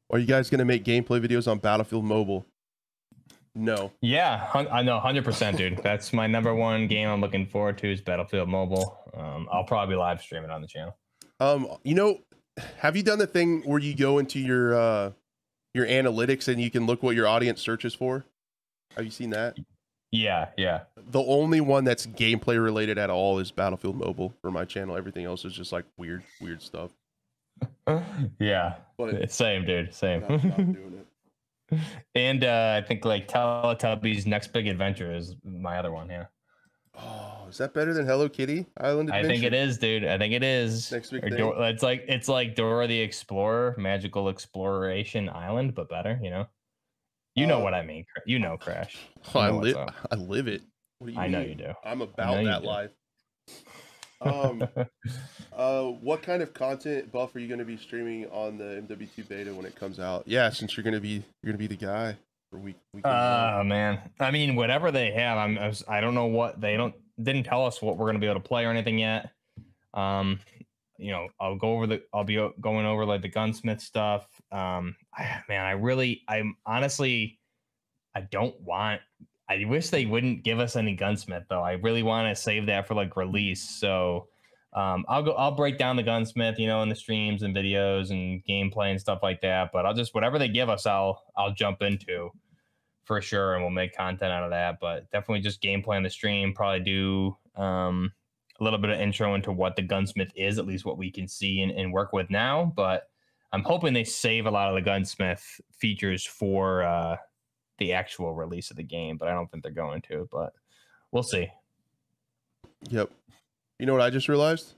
are 0.09 0.19
you 0.19 0.25
guys 0.25 0.49
gonna 0.49 0.65
make 0.65 0.83
gameplay 0.83 1.25
videos 1.25 1.49
on 1.49 1.59
Battlefield 1.59 2.03
Mobile? 2.03 2.45
No. 3.55 3.91
Yeah, 4.01 4.45
hun- 4.45 4.67
I 4.69 4.81
know, 4.81 4.99
hundred 4.99 5.23
percent, 5.23 5.57
dude. 5.57 5.77
That's 5.83 6.11
my 6.11 6.27
number 6.27 6.53
one 6.53 6.87
game 6.87 7.07
I'm 7.07 7.21
looking 7.21 7.45
forward 7.45 7.77
to 7.77 7.91
is 7.91 8.01
Battlefield 8.01 8.49
Mobile. 8.49 8.97
Um, 9.15 9.47
I'll 9.51 9.63
probably 9.63 9.95
live 9.95 10.21
stream 10.21 10.43
it 10.43 10.49
on 10.49 10.61
the 10.61 10.67
channel. 10.67 10.97
Um, 11.39 11.67
you 11.83 11.95
know, 11.95 12.19
have 12.77 12.95
you 12.95 13.03
done 13.03 13.19
the 13.19 13.27
thing 13.27 13.61
where 13.63 13.79
you 13.79 13.95
go 13.95 14.17
into 14.17 14.39
your 14.39 14.75
uh 14.75 15.11
your 15.73 15.85
analytics 15.85 16.47
and 16.47 16.61
you 16.61 16.71
can 16.71 16.85
look 16.85 17.03
what 17.03 17.15
your 17.15 17.27
audience 17.27 17.61
searches 17.61 17.93
for? 17.93 18.25
Have 18.95 19.05
you 19.05 19.11
seen 19.11 19.29
that? 19.31 19.57
Yeah, 20.11 20.49
yeah. 20.57 20.81
The 20.95 21.21
only 21.21 21.61
one 21.61 21.83
that's 21.83 22.07
gameplay 22.07 22.61
related 22.61 22.97
at 22.97 23.09
all 23.09 23.39
is 23.39 23.51
Battlefield 23.51 23.97
Mobile 23.97 24.33
for 24.41 24.49
my 24.51 24.65
channel. 24.65 24.95
Everything 24.95 25.25
else 25.25 25.43
is 25.43 25.53
just 25.53 25.71
like 25.71 25.85
weird, 25.97 26.23
weird 26.39 26.61
stuff. 26.61 26.91
yeah. 28.39 28.75
But 28.97 29.31
Same, 29.31 29.65
dude. 29.65 29.93
Same. 29.93 30.21
not, 30.21 30.43
not 30.43 30.57
doing 30.57 31.03
it. 31.71 31.79
and 32.15 32.43
uh, 32.43 32.81
I 32.81 32.87
think 32.87 33.03
like 33.03 33.27
Teletubbies 33.27 34.25
Next 34.25 34.53
Big 34.53 34.67
Adventure 34.67 35.13
is 35.13 35.35
my 35.43 35.77
other 35.77 35.91
one. 35.91 36.09
Yeah. 36.09 36.25
Oh, 36.97 37.45
is 37.49 37.57
that 37.59 37.73
better 37.73 37.93
than 37.93 38.05
Hello 38.05 38.27
Kitty 38.27 38.65
Island 38.79 39.09
Adventure? 39.09 39.27
I 39.27 39.31
think 39.31 39.43
it 39.43 39.53
is, 39.53 39.77
dude. 39.77 40.05
I 40.05 40.17
think 40.17 40.33
it 40.33 40.43
is. 40.43 40.91
Next 40.91 41.11
week, 41.11 41.23
Or. 41.23 41.29
Dor- 41.29 41.67
it's 41.67 41.83
like 41.83 42.05
it's 42.07 42.27
like 42.27 42.55
Dora 42.55 42.87
the 42.87 42.99
Explorer, 42.99 43.75
Magical 43.77 44.29
Exploration 44.29 45.29
Island, 45.29 45.75
but 45.75 45.89
better. 45.89 46.19
You 46.21 46.31
know. 46.31 46.47
You 47.35 47.45
know 47.45 47.59
what 47.59 47.75
I 47.75 47.83
mean. 47.83 48.03
You 48.25 48.39
know, 48.39 48.57
Crash. 48.57 48.97
Oh, 49.35 49.39
I 49.39 49.51
know 49.51 49.57
what's 49.57 49.75
live. 49.75 49.89
I 50.11 50.15
live 50.15 50.47
it. 50.47 50.63
What 50.97 51.07
do 51.07 51.13
you 51.13 51.19
I 51.19 51.27
know 51.27 51.39
mean? 51.41 51.49
you 51.49 51.55
do. 51.55 51.73
I'm 51.85 52.01
about 52.01 52.43
that 52.43 52.63
life. 52.63 52.91
Um, 54.19 54.67
uh, 55.55 55.83
what 55.83 56.23
kind 56.23 56.41
of 56.41 56.51
content 56.53 57.11
buff 57.11 57.35
are 57.35 57.39
you 57.39 57.47
going 57.47 57.59
to 57.59 57.65
be 57.65 57.77
streaming 57.77 58.25
on 58.31 58.57
the 58.57 58.83
MW2 58.87 59.27
beta 59.27 59.53
when 59.53 59.63
it 59.65 59.75
comes 59.75 59.99
out? 59.99 60.23
Yeah, 60.25 60.49
since 60.49 60.75
you're 60.75 60.83
going 60.83 60.95
to 60.95 60.99
be 60.99 61.23
you're 61.43 61.53
going 61.53 61.53
to 61.53 61.59
be 61.59 61.67
the 61.67 61.75
guy 61.75 62.17
for 62.49 62.59
week. 62.59 62.75
week 62.93 63.05
Oh 63.05 63.63
man, 63.63 63.99
I 64.19 64.31
mean, 64.31 64.55
whatever 64.55 64.91
they 64.91 65.11
have, 65.11 65.37
I'm. 65.37 65.57
I, 65.57 65.67
was, 65.67 65.83
I 65.87 66.01
don't 66.01 66.15
know 66.15 66.25
what 66.25 66.59
they 66.61 66.77
don't 66.77 66.93
didn't 67.21 67.43
tell 67.43 67.65
us 67.65 67.81
what 67.81 67.97
we're 67.97 68.07
gonna 68.07 68.19
be 68.19 68.27
able 68.27 68.41
to 68.41 68.47
play 68.47 68.65
or 68.65 68.71
anything 68.71 68.99
yet. 68.99 69.31
Um, 69.93 70.39
you 70.97 71.11
know, 71.11 71.27
I'll 71.39 71.57
go 71.57 71.73
over 71.73 71.87
the. 71.87 72.01
I'll 72.13 72.23
be 72.23 72.35
going 72.61 72.85
over 72.85 73.05
like 73.05 73.21
the 73.21 73.29
gunsmith 73.29 73.81
stuff. 73.81 74.27
Um, 74.51 74.95
I, 75.13 75.41
man, 75.49 75.65
I 75.65 75.71
really, 75.71 76.23
I'm 76.27 76.55
honestly, 76.65 77.39
I 78.15 78.21
don't 78.21 78.59
want. 78.61 79.01
I 79.49 79.63
wish 79.65 79.89
they 79.89 80.05
wouldn't 80.05 80.43
give 80.43 80.59
us 80.59 80.75
any 80.75 80.95
gunsmith 80.95 81.43
though. 81.49 81.63
I 81.63 81.73
really 81.73 82.03
want 82.03 82.35
to 82.35 82.41
save 82.41 82.65
that 82.67 82.87
for 82.87 82.95
like 82.95 83.15
release. 83.15 83.61
So. 83.61 84.27
Um, 84.73 85.05
I'll 85.07 85.23
go. 85.23 85.31
I'll 85.31 85.55
break 85.55 85.77
down 85.77 85.95
the 85.95 86.03
gunsmith, 86.03 86.59
you 86.59 86.67
know, 86.67 86.83
in 86.83 86.89
the 86.89 86.95
streams 86.95 87.41
and 87.41 87.55
videos 87.55 88.11
and 88.11 88.43
gameplay 88.45 88.91
and 88.91 88.99
stuff 88.99 89.19
like 89.23 89.41
that. 89.41 89.71
But 89.71 89.85
I'll 89.85 89.93
just 89.93 90.13
whatever 90.13 90.37
they 90.37 90.49
give 90.49 90.69
us, 90.69 90.85
I'll 90.85 91.23
I'll 91.35 91.53
jump 91.53 91.81
into 91.81 92.31
for 93.05 93.21
sure, 93.21 93.53
and 93.55 93.63
we'll 93.63 93.71
make 93.71 93.95
content 93.95 94.31
out 94.31 94.43
of 94.43 94.51
that. 94.51 94.79
But 94.79 95.09
definitely 95.11 95.41
just 95.41 95.61
gameplay 95.61 95.95
on 95.95 96.03
the 96.03 96.09
stream. 96.09 96.53
Probably 96.53 96.81
do 96.81 97.37
um, 97.55 98.11
a 98.59 98.63
little 98.63 98.79
bit 98.79 98.91
of 98.91 98.99
intro 98.99 99.33
into 99.35 99.51
what 99.51 99.75
the 99.75 99.81
gunsmith 99.81 100.31
is, 100.35 100.59
at 100.59 100.67
least 100.67 100.85
what 100.85 100.97
we 100.97 101.09
can 101.09 101.27
see 101.27 101.61
and, 101.61 101.71
and 101.71 101.93
work 101.93 102.11
with 102.11 102.29
now. 102.29 102.71
But 102.75 103.09
I'm 103.53 103.63
hoping 103.63 103.93
they 103.93 104.03
save 104.03 104.45
a 104.45 104.51
lot 104.51 104.69
of 104.69 104.75
the 104.75 104.81
gunsmith 104.81 105.61
features 105.71 106.25
for 106.25 106.83
uh, 106.83 107.15
the 107.77 107.93
actual 107.93 108.35
release 108.35 108.69
of 108.69 108.77
the 108.77 108.83
game. 108.83 109.17
But 109.17 109.29
I 109.29 109.33
don't 109.33 109.49
think 109.49 109.63
they're 109.63 109.71
going 109.71 110.01
to. 110.03 110.27
But 110.31 110.53
we'll 111.11 111.23
see. 111.23 111.47
Yep. 112.89 113.09
You 113.79 113.85
know 113.85 113.93
what 113.93 114.01
I 114.01 114.09
just 114.09 114.27
realized? 114.27 114.73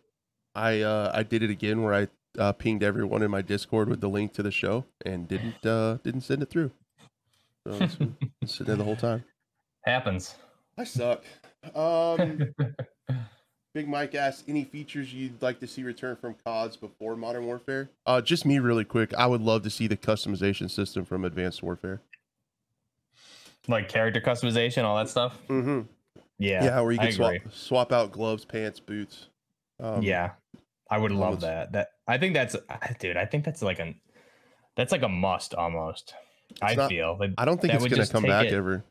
I 0.56 0.82
uh 0.82 1.12
I 1.14 1.24
did 1.24 1.44
it 1.44 1.50
again 1.50 1.82
where 1.84 1.94
I 1.94 2.08
uh, 2.38 2.52
pinged 2.54 2.84
everyone 2.84 3.24
in 3.24 3.32
my 3.32 3.42
Discord 3.42 3.90
with 3.90 4.02
the 4.02 4.10
link 4.10 4.34
to 4.34 4.44
the 4.44 4.52
show 4.52 4.86
and 5.06 5.28
didn't 5.28 5.66
uh 5.66 5.98
didn't 6.04 6.22
send 6.22 6.42
it 6.44 6.50
through. 6.50 6.72
So 7.68 7.74
it's 7.74 7.96
been 7.96 8.16
sitting 8.46 8.68
there 8.68 8.76
the 8.76 8.84
whole 8.84 8.96
time. 8.96 9.24
Happens. 9.86 10.36
I 10.78 10.84
suck. 10.84 11.24
Um 11.76 12.54
Big 13.74 13.88
Mike 13.88 14.16
asks 14.16 14.44
any 14.48 14.64
features 14.64 15.14
you'd 15.14 15.40
like 15.42 15.60
to 15.60 15.68
see 15.68 15.84
return 15.84 16.16
from 16.16 16.36
CODs 16.44 16.76
before 16.76 17.16
Modern 17.16 17.46
Warfare? 17.46 17.90
Uh 18.06 18.20
just 18.22 18.46
me 18.46 18.60
really 18.60 18.86
quick. 18.86 19.14
I 19.16 19.28
would 19.28 19.42
love 19.42 19.64
to 19.64 19.70
see 19.70 19.88
the 19.88 19.98
customization 19.98 20.70
system 20.70 21.06
from 21.06 21.24
Advanced 21.24 21.62
Warfare. 21.64 22.02
like 23.68 23.88
character 23.90 24.20
customization, 24.22 24.84
all 24.84 24.98
that 24.98 25.10
stuff. 25.10 25.38
Mm-hmm. 25.48 25.82
Yeah, 26.40 26.64
Yeah, 26.64 26.82
where 26.82 26.92
you 26.94 27.00
can 27.00 27.12
swap 27.12 27.36
swap 27.52 27.92
out 27.92 28.12
gloves, 28.12 28.46
pants, 28.46 28.80
boots. 28.80 29.28
Um, 29.80 30.02
yeah, 30.02 30.32
I 30.90 30.98
would 30.98 31.12
love 31.12 31.38
it's- 31.38 31.44
that. 31.44 31.72
That 31.74 31.88
I 32.08 32.18
think 32.18 32.34
that's, 32.34 32.56
dude. 33.00 33.18
I 33.18 33.26
think 33.26 33.44
that's 33.46 33.62
like 33.62 33.80
an, 33.80 33.96
that's 34.76 34.92
like 34.92 35.04
a 35.04 35.10
must 35.10 35.54
almost. 35.54 36.14
I 36.62 36.74
not- 36.74 36.90
feel 36.90 37.18
like 37.20 37.32
I 37.38 37.46
don't 37.46 37.62
think 37.62 37.74
it's 37.74 37.86
gonna 37.88 38.08
come 38.08 38.24
back 38.24 38.48
it- 38.48 38.54
ever. 38.54 38.84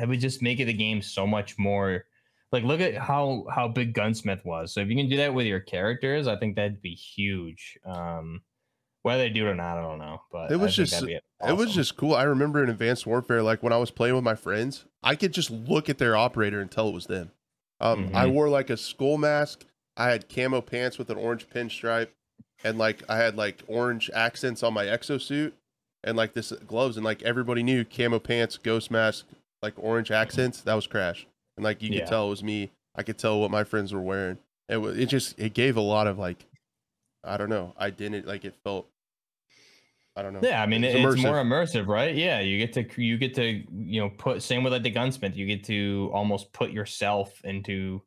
it 0.00 0.08
would 0.08 0.20
just 0.20 0.42
make 0.42 0.60
it 0.60 0.66
the 0.66 0.72
game 0.72 1.02
so 1.02 1.26
much 1.26 1.58
more. 1.58 2.04
Like, 2.52 2.64
look 2.64 2.80
at 2.80 2.94
how 2.96 3.46
how 3.52 3.68
big 3.68 3.92
Gunsmith 3.94 4.44
was. 4.44 4.72
So 4.72 4.80
if 4.80 4.88
you 4.88 4.96
can 4.96 5.08
do 5.08 5.16
that 5.18 5.34
with 5.34 5.46
your 5.46 5.60
characters, 5.60 6.26
I 6.26 6.36
think 6.36 6.56
that'd 6.56 6.80
be 6.82 6.94
huge. 6.94 7.78
Um, 7.84 8.42
whether 9.08 9.22
they 9.24 9.30
do 9.30 9.46
it 9.46 9.50
or 9.50 9.54
not, 9.54 9.78
I 9.78 9.82
don't 9.82 9.98
know. 9.98 10.22
But 10.30 10.52
It 10.52 10.56
was 10.56 10.76
just- 10.76 10.92
that'd 10.92 11.06
be 11.08 11.14
It 11.46 11.56
was 11.56 11.74
just 11.74 11.96
cool. 11.96 12.14
I 12.14 12.24
remember 12.24 12.62
in 12.62 12.68
Advanced 12.70 13.06
Warfare, 13.06 13.42
like 13.42 13.62
when 13.62 13.72
I 13.72 13.76
was 13.78 13.90
playing 13.90 14.14
with 14.14 14.24
my 14.24 14.34
friends, 14.34 14.84
I 15.02 15.14
could 15.16 15.32
just 15.32 15.50
look 15.50 15.88
at 15.88 15.98
their 15.98 16.16
operator 16.16 16.60
and 16.60 16.70
tell 16.70 16.88
it 16.88 16.92
was 16.94 17.06
them. 17.06 17.30
Um, 17.80 18.10
I 18.14 18.26
Mhm. 18.26 18.32
wore 18.32 18.48
like 18.48 18.70
a 18.70 18.76
skull 18.76 19.18
mask. 19.18 19.64
I 19.96 20.10
had 20.10 20.28
camo 20.28 20.60
pants 20.60 20.98
with 20.98 21.10
an 21.10 21.16
orange 21.16 21.48
pinstripe, 21.48 22.08
and 22.64 22.76
like 22.78 23.02
I 23.08 23.16
had 23.16 23.36
like 23.36 23.62
orange 23.68 24.10
accents 24.14 24.62
on 24.62 24.74
my 24.74 24.84
exosuit, 24.86 25.52
and 26.04 26.16
like 26.16 26.34
this 26.34 26.52
gloves, 26.66 26.96
and 26.96 27.04
like 27.04 27.22
everybody 27.22 27.62
knew 27.62 27.84
camo 27.84 28.18
pants, 28.18 28.58
ghost 28.58 28.90
mask, 28.90 29.26
like 29.62 29.74
orange 29.76 30.10
accents. 30.10 30.60
That 30.60 30.74
was 30.74 30.86
Crash, 30.86 31.26
and 31.56 31.64
like 31.64 31.82
you 31.82 31.90
Yeah. 31.90 32.00
could 32.00 32.08
tell 32.08 32.26
it 32.26 32.30
was 32.30 32.42
me. 32.42 32.70
I 32.96 33.02
could 33.04 33.16
tell 33.18 33.40
what 33.40 33.50
my 33.52 33.62
friends 33.64 33.92
were 33.94 34.00
wearing. 34.02 34.38
It 34.68 34.78
was 34.78 34.98
it 34.98 35.06
just 35.06 35.38
it 35.38 35.54
gave 35.54 35.76
a 35.76 35.80
lot 35.80 36.06
of 36.08 36.18
like, 36.18 36.46
I 37.24 37.36
don't 37.36 37.48
know, 37.48 37.74
identity. 37.78 38.26
Like 38.26 38.44
it 38.44 38.54
felt. 38.64 38.88
I 40.18 40.22
don't 40.22 40.32
know. 40.32 40.40
Yeah, 40.42 40.60
I 40.60 40.66
mean 40.66 40.82
It's 40.82 40.96
it's, 40.96 41.22
more 41.22 41.36
immersive, 41.36 41.86
right? 41.86 42.12
Yeah, 42.12 42.40
you 42.40 42.58
get 42.58 42.72
to 42.72 43.02
you 43.02 43.16
get 43.18 43.34
to 43.36 43.64
you 43.72 44.00
know 44.00 44.10
put 44.10 44.42
same 44.42 44.64
with 44.64 44.72
like 44.72 44.82
the 44.82 44.90
gunsmith, 44.90 45.36
you 45.36 45.46
get 45.46 45.62
to 45.64 46.10
almost 46.12 46.52
put 46.52 46.72
yourself 46.72 47.40
into 47.44 48.02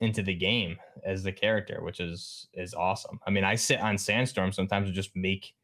into 0.00 0.22
the 0.22 0.34
game 0.34 0.76
as 1.04 1.22
the 1.22 1.30
character, 1.30 1.82
which 1.82 2.00
is 2.00 2.48
is 2.52 2.74
awesome. 2.74 3.20
I 3.24 3.30
mean, 3.30 3.44
I 3.44 3.54
sit 3.54 3.78
on 3.78 3.96
Sandstorm 3.96 4.50
sometimes 4.50 4.86
and 4.86 4.94
just 4.94 5.14
make 5.14 5.54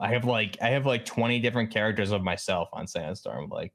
I 0.00 0.10
have 0.10 0.24
like 0.24 0.58
I 0.62 0.68
have 0.68 0.86
like 0.86 1.04
20 1.04 1.40
different 1.40 1.72
characters 1.72 2.12
of 2.12 2.22
myself 2.22 2.68
on 2.72 2.86
Sandstorm, 2.86 3.48
like 3.50 3.72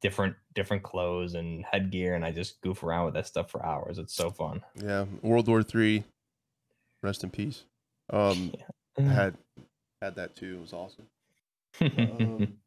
different 0.00 0.36
different 0.54 0.84
clothes 0.84 1.34
and 1.34 1.66
headgear, 1.70 2.14
and 2.14 2.24
I 2.24 2.32
just 2.32 2.62
goof 2.62 2.82
around 2.82 3.04
with 3.04 3.14
that 3.14 3.26
stuff 3.26 3.50
for 3.50 3.62
hours. 3.62 3.98
It's 3.98 4.14
so 4.14 4.30
fun. 4.30 4.62
Yeah, 4.74 5.04
World 5.20 5.48
War 5.48 5.62
Three. 5.62 6.04
Rest 7.02 7.22
in 7.22 7.30
peace. 7.30 7.64
Um, 8.10 8.52
had 8.96 9.36
had 10.00 10.14
that 10.16 10.36
too. 10.36 10.56
It 10.56 10.60
was 10.60 10.72
awesome. 10.72 11.06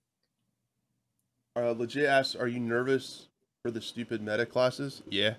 Um, 1.53 1.65
uh, 1.65 1.71
legit 1.71 2.05
asks, 2.05 2.33
are 2.35 2.47
you 2.47 2.61
nervous 2.61 3.27
for 3.61 3.71
the 3.71 3.81
stupid 3.81 4.21
meta 4.21 4.45
classes? 4.45 5.03
Yeah. 5.09 5.33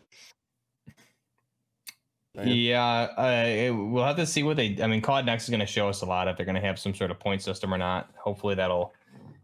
Yeah, 2.34 3.08
I, 3.16 3.70
we'll 3.70 4.04
have 4.04 4.16
to 4.16 4.26
see 4.26 4.42
what 4.42 4.56
they. 4.56 4.78
I 4.82 4.86
mean, 4.86 5.02
COD 5.02 5.26
Next 5.26 5.44
is 5.44 5.50
going 5.50 5.60
to 5.60 5.66
show 5.66 5.88
us 5.88 6.00
a 6.00 6.06
lot 6.06 6.28
if 6.28 6.36
they're 6.36 6.46
going 6.46 6.60
to 6.60 6.62
have 6.62 6.78
some 6.78 6.94
sort 6.94 7.10
of 7.10 7.20
point 7.20 7.42
system 7.42 7.74
or 7.74 7.78
not. 7.78 8.10
Hopefully, 8.16 8.54
that'll 8.54 8.94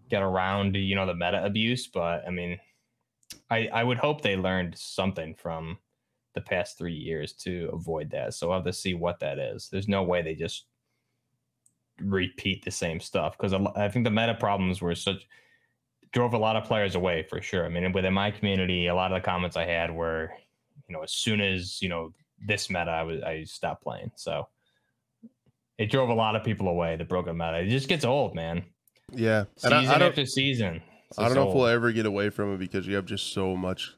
get 0.08 0.22
around 0.22 0.74
you 0.74 0.94
know 0.94 1.04
the 1.04 1.14
meta 1.14 1.44
abuse. 1.44 1.86
But 1.86 2.26
I 2.26 2.30
mean, 2.30 2.58
I 3.50 3.68
I 3.68 3.84
would 3.84 3.98
hope 3.98 4.22
they 4.22 4.36
learned 4.36 4.78
something 4.78 5.34
from 5.34 5.76
the 6.34 6.40
past 6.40 6.78
three 6.78 6.94
years 6.94 7.34
to 7.34 7.68
avoid 7.74 8.10
that. 8.12 8.32
So 8.32 8.48
we'll 8.48 8.56
have 8.56 8.64
to 8.64 8.72
see 8.72 8.94
what 8.94 9.20
that 9.20 9.38
is. 9.38 9.68
There's 9.68 9.88
no 9.88 10.02
way 10.02 10.22
they 10.22 10.34
just 10.34 10.64
repeat 12.00 12.64
the 12.64 12.70
same 12.70 13.00
stuff 13.00 13.36
because 13.36 13.54
I 13.76 13.88
think 13.88 14.04
the 14.04 14.10
meta 14.10 14.34
problems 14.34 14.80
were 14.80 14.94
such 14.94 15.26
drove 16.12 16.32
a 16.32 16.38
lot 16.38 16.56
of 16.56 16.64
players 16.64 16.94
away 16.94 17.22
for 17.22 17.42
sure. 17.42 17.64
I 17.64 17.68
mean, 17.68 17.92
within 17.92 18.14
my 18.14 18.30
community, 18.30 18.86
a 18.86 18.94
lot 18.94 19.12
of 19.12 19.20
the 19.20 19.24
comments 19.24 19.56
I 19.56 19.64
had 19.64 19.94
were, 19.94 20.30
you 20.88 20.94
know, 20.94 21.02
as 21.02 21.12
soon 21.12 21.40
as 21.40 21.82
you 21.82 21.88
know 21.88 22.12
this 22.46 22.70
meta, 22.70 22.90
I 22.90 23.02
was 23.02 23.22
I 23.22 23.44
stopped 23.44 23.82
playing. 23.82 24.10
So 24.16 24.48
it 25.78 25.90
drove 25.90 26.08
a 26.08 26.14
lot 26.14 26.36
of 26.36 26.44
people 26.44 26.68
away. 26.68 26.96
The 26.96 27.04
broken 27.04 27.36
meta, 27.36 27.58
it 27.58 27.68
just 27.68 27.88
gets 27.88 28.04
old, 28.04 28.34
man. 28.34 28.64
Yeah. 29.12 29.44
Season 29.56 29.72
And 29.72 29.88
I, 29.88 29.94
I 29.94 29.98
don't, 29.98 30.08
after 30.08 30.26
season. 30.26 30.82
I 31.16 31.26
don't 31.26 31.34
know 31.34 31.48
if 31.48 31.54
we'll 31.54 31.66
ever 31.66 31.92
get 31.92 32.06
away 32.06 32.30
from 32.30 32.54
it 32.54 32.58
because 32.58 32.86
you 32.86 32.96
have 32.96 33.06
just 33.06 33.32
so 33.32 33.56
much 33.56 33.94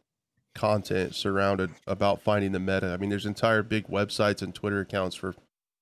content 0.55 1.14
surrounded 1.14 1.70
about 1.86 2.22
finding 2.22 2.52
the 2.52 2.60
meta. 2.60 2.93
I 2.93 2.97
mean, 2.97 3.10
there's 3.10 3.27
entire 3.27 3.62
big 3.62 3.89
websites 3.89 4.43
and 4.43 4.55
Twitter 4.55 4.81
accounts 4.81 5.16
for 5.16 5.35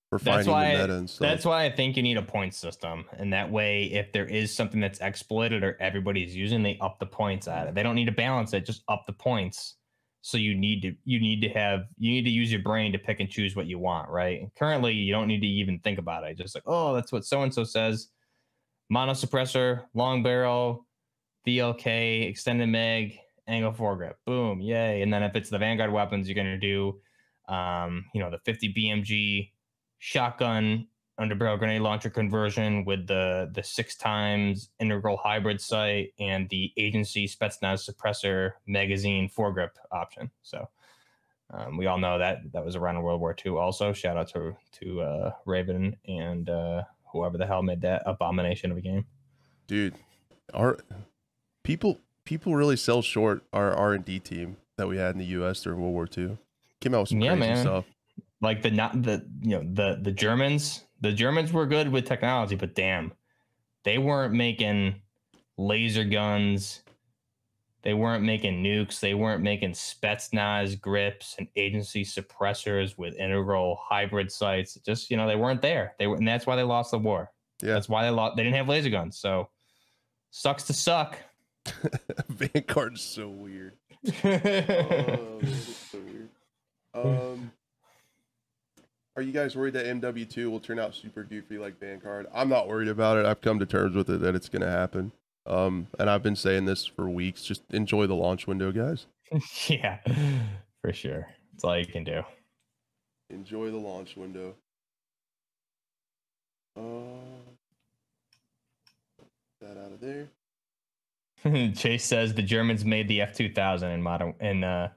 for 0.09 0.19
That's 0.19 0.47
why- 0.47 0.75
the 0.75 0.81
meta 0.83 0.97
and 0.97 1.11
stuff. 1.11 1.21
That's 1.21 1.45
why 1.45 1.65
I 1.65 1.71
think 1.71 1.97
you 1.97 2.03
need 2.03 2.17
a 2.17 2.23
point 2.23 2.55
system, 2.55 3.05
and 3.13 3.33
that 3.33 3.51
way, 3.51 3.85
if 3.85 4.13
there 4.13 4.25
is 4.25 4.55
something 4.55 4.81
that's 4.81 5.01
exploited 5.01 5.63
or 5.63 5.77
everybody's 5.81 6.35
using, 6.35 6.63
they 6.63 6.79
up 6.81 6.99
the 6.99 7.07
points 7.07 7.47
at 7.47 7.69
it. 7.69 7.75
They 7.75 7.83
don't 7.83 7.95
need 7.95 8.07
to 8.07 8.13
balance 8.13 8.53
it; 8.55 8.65
just 8.65 8.83
up 8.89 9.05
the 9.07 9.13
points. 9.13 9.77
So 10.23 10.37
you 10.37 10.55
need 10.55 10.83
to 10.83 10.95
you 11.05 11.21
need 11.21 11.43
to 11.43 11.49
have 11.51 11.87
you 11.99 12.11
need 12.11 12.25
to 12.25 12.31
use 12.31 12.51
your 12.51 12.63
brain 12.63 12.93
to 12.93 12.99
pick 12.99 13.21
and 13.21 13.29
choose 13.31 13.55
what 13.55 13.67
you 13.67 13.79
want, 13.79 14.09
right? 14.09 14.41
And 14.41 14.55
currently, 14.55 14.95
you 14.95 15.13
don't 15.13 15.29
need 15.29 15.41
to 15.41 15.47
even 15.47 15.79
think 15.81 15.99
about 15.99 16.25
it. 16.25 16.37
Just 16.37 16.55
like, 16.55 16.65
oh, 16.67 16.95
that's 16.95 17.13
what 17.13 17.25
so 17.25 17.43
and 17.43 17.53
so 17.53 17.65
says. 17.65 18.09
Mono 18.91 19.13
suppressor, 19.13 19.85
long 19.93 20.23
barrel, 20.23 20.87
VLK, 21.47 22.27
extended 22.29 22.69
mag, 22.69 23.19
angle 23.47 23.73
foregrip. 23.73 24.15
Boom, 24.25 24.61
yay! 24.63 25.03
And 25.03 25.13
then 25.13 25.23
if 25.23 25.37
it's 25.37 25.51
the 25.51 25.59
Vanguard 25.59 25.93
weapons, 25.93 26.27
you're 26.27 26.35
gonna 26.35 26.59
do, 26.59 26.99
um, 27.49 28.07
you 28.15 28.21
know, 28.21 28.31
the 28.31 28.39
50 28.39 28.73
BMG 28.73 29.53
shotgun 29.99 30.87
underbarrel 31.21 31.59
grenade 31.59 31.81
launcher 31.81 32.09
conversion 32.11 32.85
with 32.85 33.07
the 33.09 33.51
the 33.55 33.63
six 33.63 33.97
times 33.97 34.71
integral 34.79 35.17
hybrid 35.17 35.61
sight 35.61 36.13
and 36.21 36.49
the 36.49 36.73
agency 36.77 37.27
Spetsnaz 37.27 37.89
suppressor 37.89 38.53
magazine 38.67 39.29
foregrip 39.29 39.71
option. 39.91 40.31
So 40.43 40.69
um, 41.51 41.77
we 41.77 41.87
all 41.87 41.99
know 41.99 42.19
that 42.19 42.53
that 42.53 42.65
was 42.65 42.77
around 42.77 42.97
in 42.97 43.03
World 43.03 43.21
War 43.21 43.35
II. 43.45 43.53
Also, 43.53 43.93
shout 43.93 44.17
out 44.17 44.29
to 44.29 44.55
to 44.81 45.01
uh, 45.01 45.33
Raven 45.45 45.97
and 46.07 46.49
uh, 46.49 46.83
whoever 47.13 47.39
the 47.39 47.47
hell 47.47 47.63
made 47.63 47.81
that 47.81 48.03
abomination 48.07 48.71
of 48.71 48.77
a 48.77 48.81
game. 48.81 49.07
Dude, 49.67 49.95
our 50.55 50.79
people 51.65 51.99
people 52.25 52.55
really 52.55 52.77
sell 52.77 53.03
short 53.03 53.43
our 53.53 53.73
R 53.75 53.95
and 53.95 54.05
D 54.05 54.19
team 54.21 54.59
that 54.77 54.87
we 54.87 54.99
had 54.99 55.15
in 55.15 55.19
the 55.19 55.27
U.S. 55.27 55.63
during 55.63 55.81
World 55.81 55.95
War 55.95 56.07
II. 56.17 56.39
Came 56.81 56.95
out 56.95 57.01
with 57.01 57.09
some 57.09 57.21
Yeah, 57.21 57.31
crazy 57.35 57.49
man. 57.49 57.57
stuff. 57.57 57.85
Like 58.41 58.63
the 58.63 58.71
not 58.71 59.03
the 59.03 59.27
you 59.41 59.59
know 59.59 59.69
the 59.73 59.99
the 60.03 60.13
Germans 60.13 60.85
the 61.01 61.13
Germans 61.13 61.53
were 61.53 61.67
good 61.67 61.89
with 61.91 62.07
technology, 62.07 62.57
but 62.57 62.75
damn, 62.75 63.13
they 63.85 63.99
weren't 63.99 64.35
making 64.35 65.01
laser 65.57 66.05
guns. 66.05 66.83
They 67.83 67.95
weren't 67.95 68.25
making 68.25 68.63
nukes. 68.63 68.99
They 68.99 69.15
weren't 69.15 69.43
making 69.43 69.71
Spetsnaz 69.73 70.81
grips 70.81 71.37
and 71.39 71.47
agency 71.55 72.05
suppressors 72.05 72.99
with 72.99 73.15
integral 73.15 73.79
hybrid 73.83 74.33
sights. 74.33 74.75
Just 74.85 75.11
you 75.11 75.17
know, 75.17 75.29
they 75.29 75.37
weren't 75.37 75.63
there. 75.63 75.95
They 75.99 76.07
were, 76.07 76.17
and 76.17 76.27
that's 76.27 76.47
why 76.47 76.57
they 76.57 76.65
lost 76.65 76.91
the 76.91 76.99
war. 76.99 77.31
Yeah. 77.63 77.75
That's 77.75 77.89
why 77.89 78.03
they 78.05 78.11
lost. 78.11 78.37
They 78.37 78.43
didn't 78.43 78.57
have 78.57 78.69
laser 78.69 78.91
guns. 78.91 79.19
So 79.19 79.49
sucks 80.31 80.65
to 80.65 80.73
suck. 80.73 81.19
Vanguard 82.29 82.95
is 82.95 83.03
so 83.03 83.29
weird. 83.29 83.75
Oh, 84.15 85.41
so 85.91 85.99
weird. 85.99 86.29
Um, 86.95 87.05
are 89.19 89.23
you 89.23 89.33
guys 89.33 89.57
worried 89.57 89.75
that 89.75 89.85
MW2 89.85 90.49
will 90.49 90.61
turn 90.61 90.79
out 90.79 90.95
super 90.95 91.25
goofy 91.25 91.59
like 91.59 91.81
Vanguard? 91.81 92.29
I'm 92.33 92.49
not 92.49 92.69
worried 92.69 92.87
about 92.87 93.19
it. 93.19 93.27
I've 93.27 93.41
come 93.41 93.59
to 93.59 93.67
terms 93.67 93.97
with 93.97 94.09
it 94.09 94.21
that 94.21 94.37
it's 94.37 94.49
going 94.49 94.63
to 94.63 94.71
happen. 94.71 95.11
Um, 95.45 95.89
and 95.99 96.09
I've 96.09 96.23
been 96.23 96.37
saying 96.37 96.67
this 96.67 96.87
for 96.87 97.11
weeks. 97.11 97.43
Just 97.43 97.63
enjoy 97.71 98.07
the 98.07 98.15
launch 98.15 98.47
window, 98.47 98.71
guys. 98.71 99.07
yeah, 99.67 99.99
for 100.81 100.93
sure. 100.93 101.27
That's 101.53 101.65
all 101.65 101.77
you 101.77 101.87
can 101.87 102.05
do. 102.05 102.23
Enjoy 103.29 103.73
the 103.73 103.77
launch 103.77 104.17
window. 104.17 104.55
Uh, 106.77 106.83
that 109.61 109.77
out 109.85 109.91
of 109.91 110.01
there. 110.01 110.29
Chase 111.75 112.05
says 112.05 112.35
the 112.35 112.43
Germans 112.43 112.85
made 112.85 113.09
the 113.09 113.21
F 113.21 113.35
two 113.35 113.53
thousand 113.53 113.91
in 113.91 114.01
modern 114.01 114.35
in 114.41 114.63
uh 114.63 114.91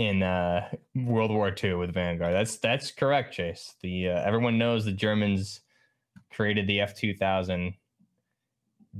in 0.00 0.22
uh 0.22 0.66
World 0.96 1.30
War 1.30 1.54
II 1.62 1.74
with 1.74 1.92
Vanguard. 1.92 2.32
That's 2.34 2.56
that's 2.56 2.90
correct, 2.90 3.34
Chase. 3.34 3.74
The 3.82 4.08
uh, 4.08 4.22
everyone 4.22 4.56
knows 4.56 4.84
the 4.86 4.92
Germans 4.92 5.60
created 6.32 6.66
the 6.66 6.80
F 6.80 6.96
two 6.96 7.14
thousand 7.14 7.74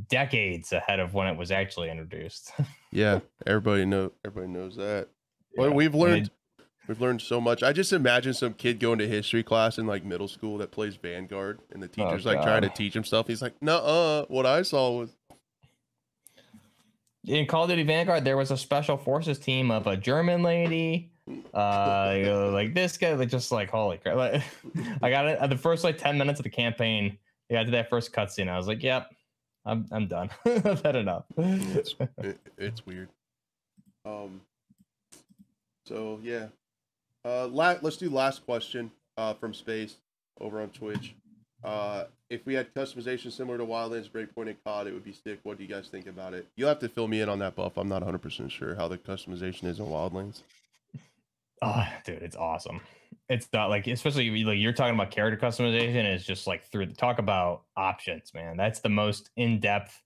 decades 0.09 0.73
ahead 0.73 1.01
of 1.01 1.15
when 1.15 1.27
it 1.27 1.37
was 1.37 1.51
actually 1.51 1.91
introduced. 1.91 2.53
Yeah, 2.93 3.21
everybody 3.47 3.85
know. 3.85 4.11
Everybody 4.25 4.53
knows 4.53 4.75
that. 4.75 5.11
Well, 5.57 5.69
Yeah. 5.69 5.75
we've 5.77 5.95
learned 5.95 6.27
it- 6.27 6.65
we've 6.89 7.01
learned 7.01 7.23
so 7.23 7.41
much. 7.41 7.63
I 7.63 7.73
just 7.73 7.93
imagine 7.93 8.35
some 8.35 8.53
kid 8.53 8.81
going 8.81 8.99
to 8.99 9.07
history 9.07 9.45
class 9.45 9.79
in 9.79 9.87
like 9.87 10.05
middle 10.05 10.27
school 10.27 10.59
that 10.59 10.73
plays 10.73 10.97
Vanguard, 10.97 11.61
and 11.71 11.81
the 11.81 11.87
teacher's 11.87 12.27
like 12.27 12.43
trying 12.43 12.63
to 12.63 12.69
Oh, 12.69 12.75
teach 12.75 12.97
him 12.97 13.05
stuff. 13.05 13.29
He's 13.29 13.41
like, 13.43 13.55
"Nuh-uh, 13.63 14.25
what 14.27 14.45
I 14.45 14.63
saw 14.63 14.91
was." 14.91 15.11
In 17.27 17.47
Call 17.47 17.65
of 17.65 17.71
Duty 17.71 17.83
Vanguard, 17.83 18.25
there 18.25 18.37
was 18.37 18.51
a 18.51 18.57
special 18.57 18.97
forces 18.97 19.39
team 19.39 19.71
of 19.71 19.87
a 19.87 19.97
German 19.97 20.43
lady, 20.43 21.11
uh, 21.55 22.15
you 22.17 22.25
know, 22.25 22.51
like 22.51 22.75
this 22.75 22.97
guy, 22.97 23.13
like 23.15 23.29
just 23.29 23.53
like 23.53 23.71
holy 23.71 23.99
crap! 23.99 24.17
Like, 24.17 24.43
I 25.03 25.11
got 25.11 25.27
it 25.29 25.39
at 25.39 25.51
the 25.51 25.57
first 25.57 25.85
like 25.85 25.99
ten 25.99 26.19
minutes 26.19 26.41
of 26.41 26.45
the 26.45 26.51
campaign. 26.51 27.19
I 27.51 27.55
got 27.55 27.65
to 27.65 27.71
that 27.73 27.91
first 27.91 28.13
cutscene. 28.13 28.49
I 28.49 28.57
was 28.57 28.67
like, 28.67 28.83
"Yep, 28.83 29.15
I'm 29.65 29.87
I'm 29.93 30.07
done. 30.07 30.31
I've 30.47 30.83
had 30.83 30.97
enough." 30.97 31.25
It's, 31.37 31.95
it, 32.19 32.39
it's 32.57 32.87
weird. 32.87 33.09
Um. 34.05 34.41
So 35.87 36.21
yeah, 36.23 36.47
uh, 37.25 37.49
la- 37.49 37.79
let's 37.83 37.97
do 37.97 38.09
last 38.11 38.45
question 38.45 38.91
uh, 39.17 39.35
from 39.35 39.53
space 39.53 39.97
over 40.41 40.61
on 40.61 40.71
Twitch. 40.71 41.15
Uh, 41.63 42.05
if 42.31 42.47
we 42.47 42.55
had 42.55 42.73
customization 42.75 43.31
similar 43.31 43.59
to 43.59 43.65
Wildlands, 43.65 44.11
Breakpoint, 44.11 44.49
and 44.49 44.65
COD, 44.65 44.89
it 44.89 44.95
would 44.95 45.05
be 45.05 45.13
sick. 45.13 45.41
What 45.43 45.59
do 45.59 45.65
you 45.65 45.69
guys 45.69 45.89
think 45.89 46.07
about 46.07 46.33
it? 46.33 46.47
You'll 46.57 46.69
have 46.69 46.79
to 46.79 46.89
fill 46.89 47.09
me 47.09 47.21
in 47.21 47.29
on 47.29 47.39
that 47.41 47.55
buff. 47.55 47.77
I'm 47.77 47.89
not 47.89 48.03
100% 48.03 48.51
sure 48.51 48.75
how 48.75 48.89
the 48.89 48.97
customization 48.97 49.65
is 49.65 49.79
in 49.79 49.87
Wildlands. 49.87 50.43
Oh, 51.63 51.87
dude, 52.05 52.23
it's 52.23 52.37
awesome. 52.37 52.81
It's 53.29 53.49
not 53.53 53.69
like, 53.69 53.87
especially 53.87 54.45
like 54.45 54.59
you're 54.59 54.73
talking 54.73 54.95
about 54.95 55.11
character 55.11 55.47
customization. 55.47 56.13
Is 56.15 56.25
just 56.25 56.47
like 56.47 56.65
through 56.65 56.87
the 56.87 56.95
talk 56.95 57.19
about 57.19 57.63
options, 57.77 58.33
man. 58.33 58.57
That's 58.57 58.81
the 58.81 58.89
most 58.89 59.31
in 59.37 59.61
depth. 59.61 60.01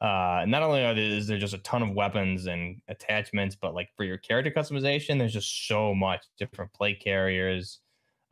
Uh, 0.00 0.44
not 0.46 0.62
only 0.62 0.84
are 0.84 0.94
there, 0.94 1.04
is 1.04 1.28
there 1.28 1.38
just 1.38 1.54
a 1.54 1.58
ton 1.58 1.82
of 1.82 1.92
weapons 1.92 2.46
and 2.46 2.82
attachments, 2.88 3.56
but 3.56 3.72
like 3.72 3.88
for 3.96 4.04
your 4.04 4.18
character 4.18 4.50
customization, 4.50 5.18
there's 5.18 5.32
just 5.32 5.68
so 5.68 5.94
much 5.94 6.24
different 6.38 6.72
plate 6.72 7.00
carriers, 7.00 7.78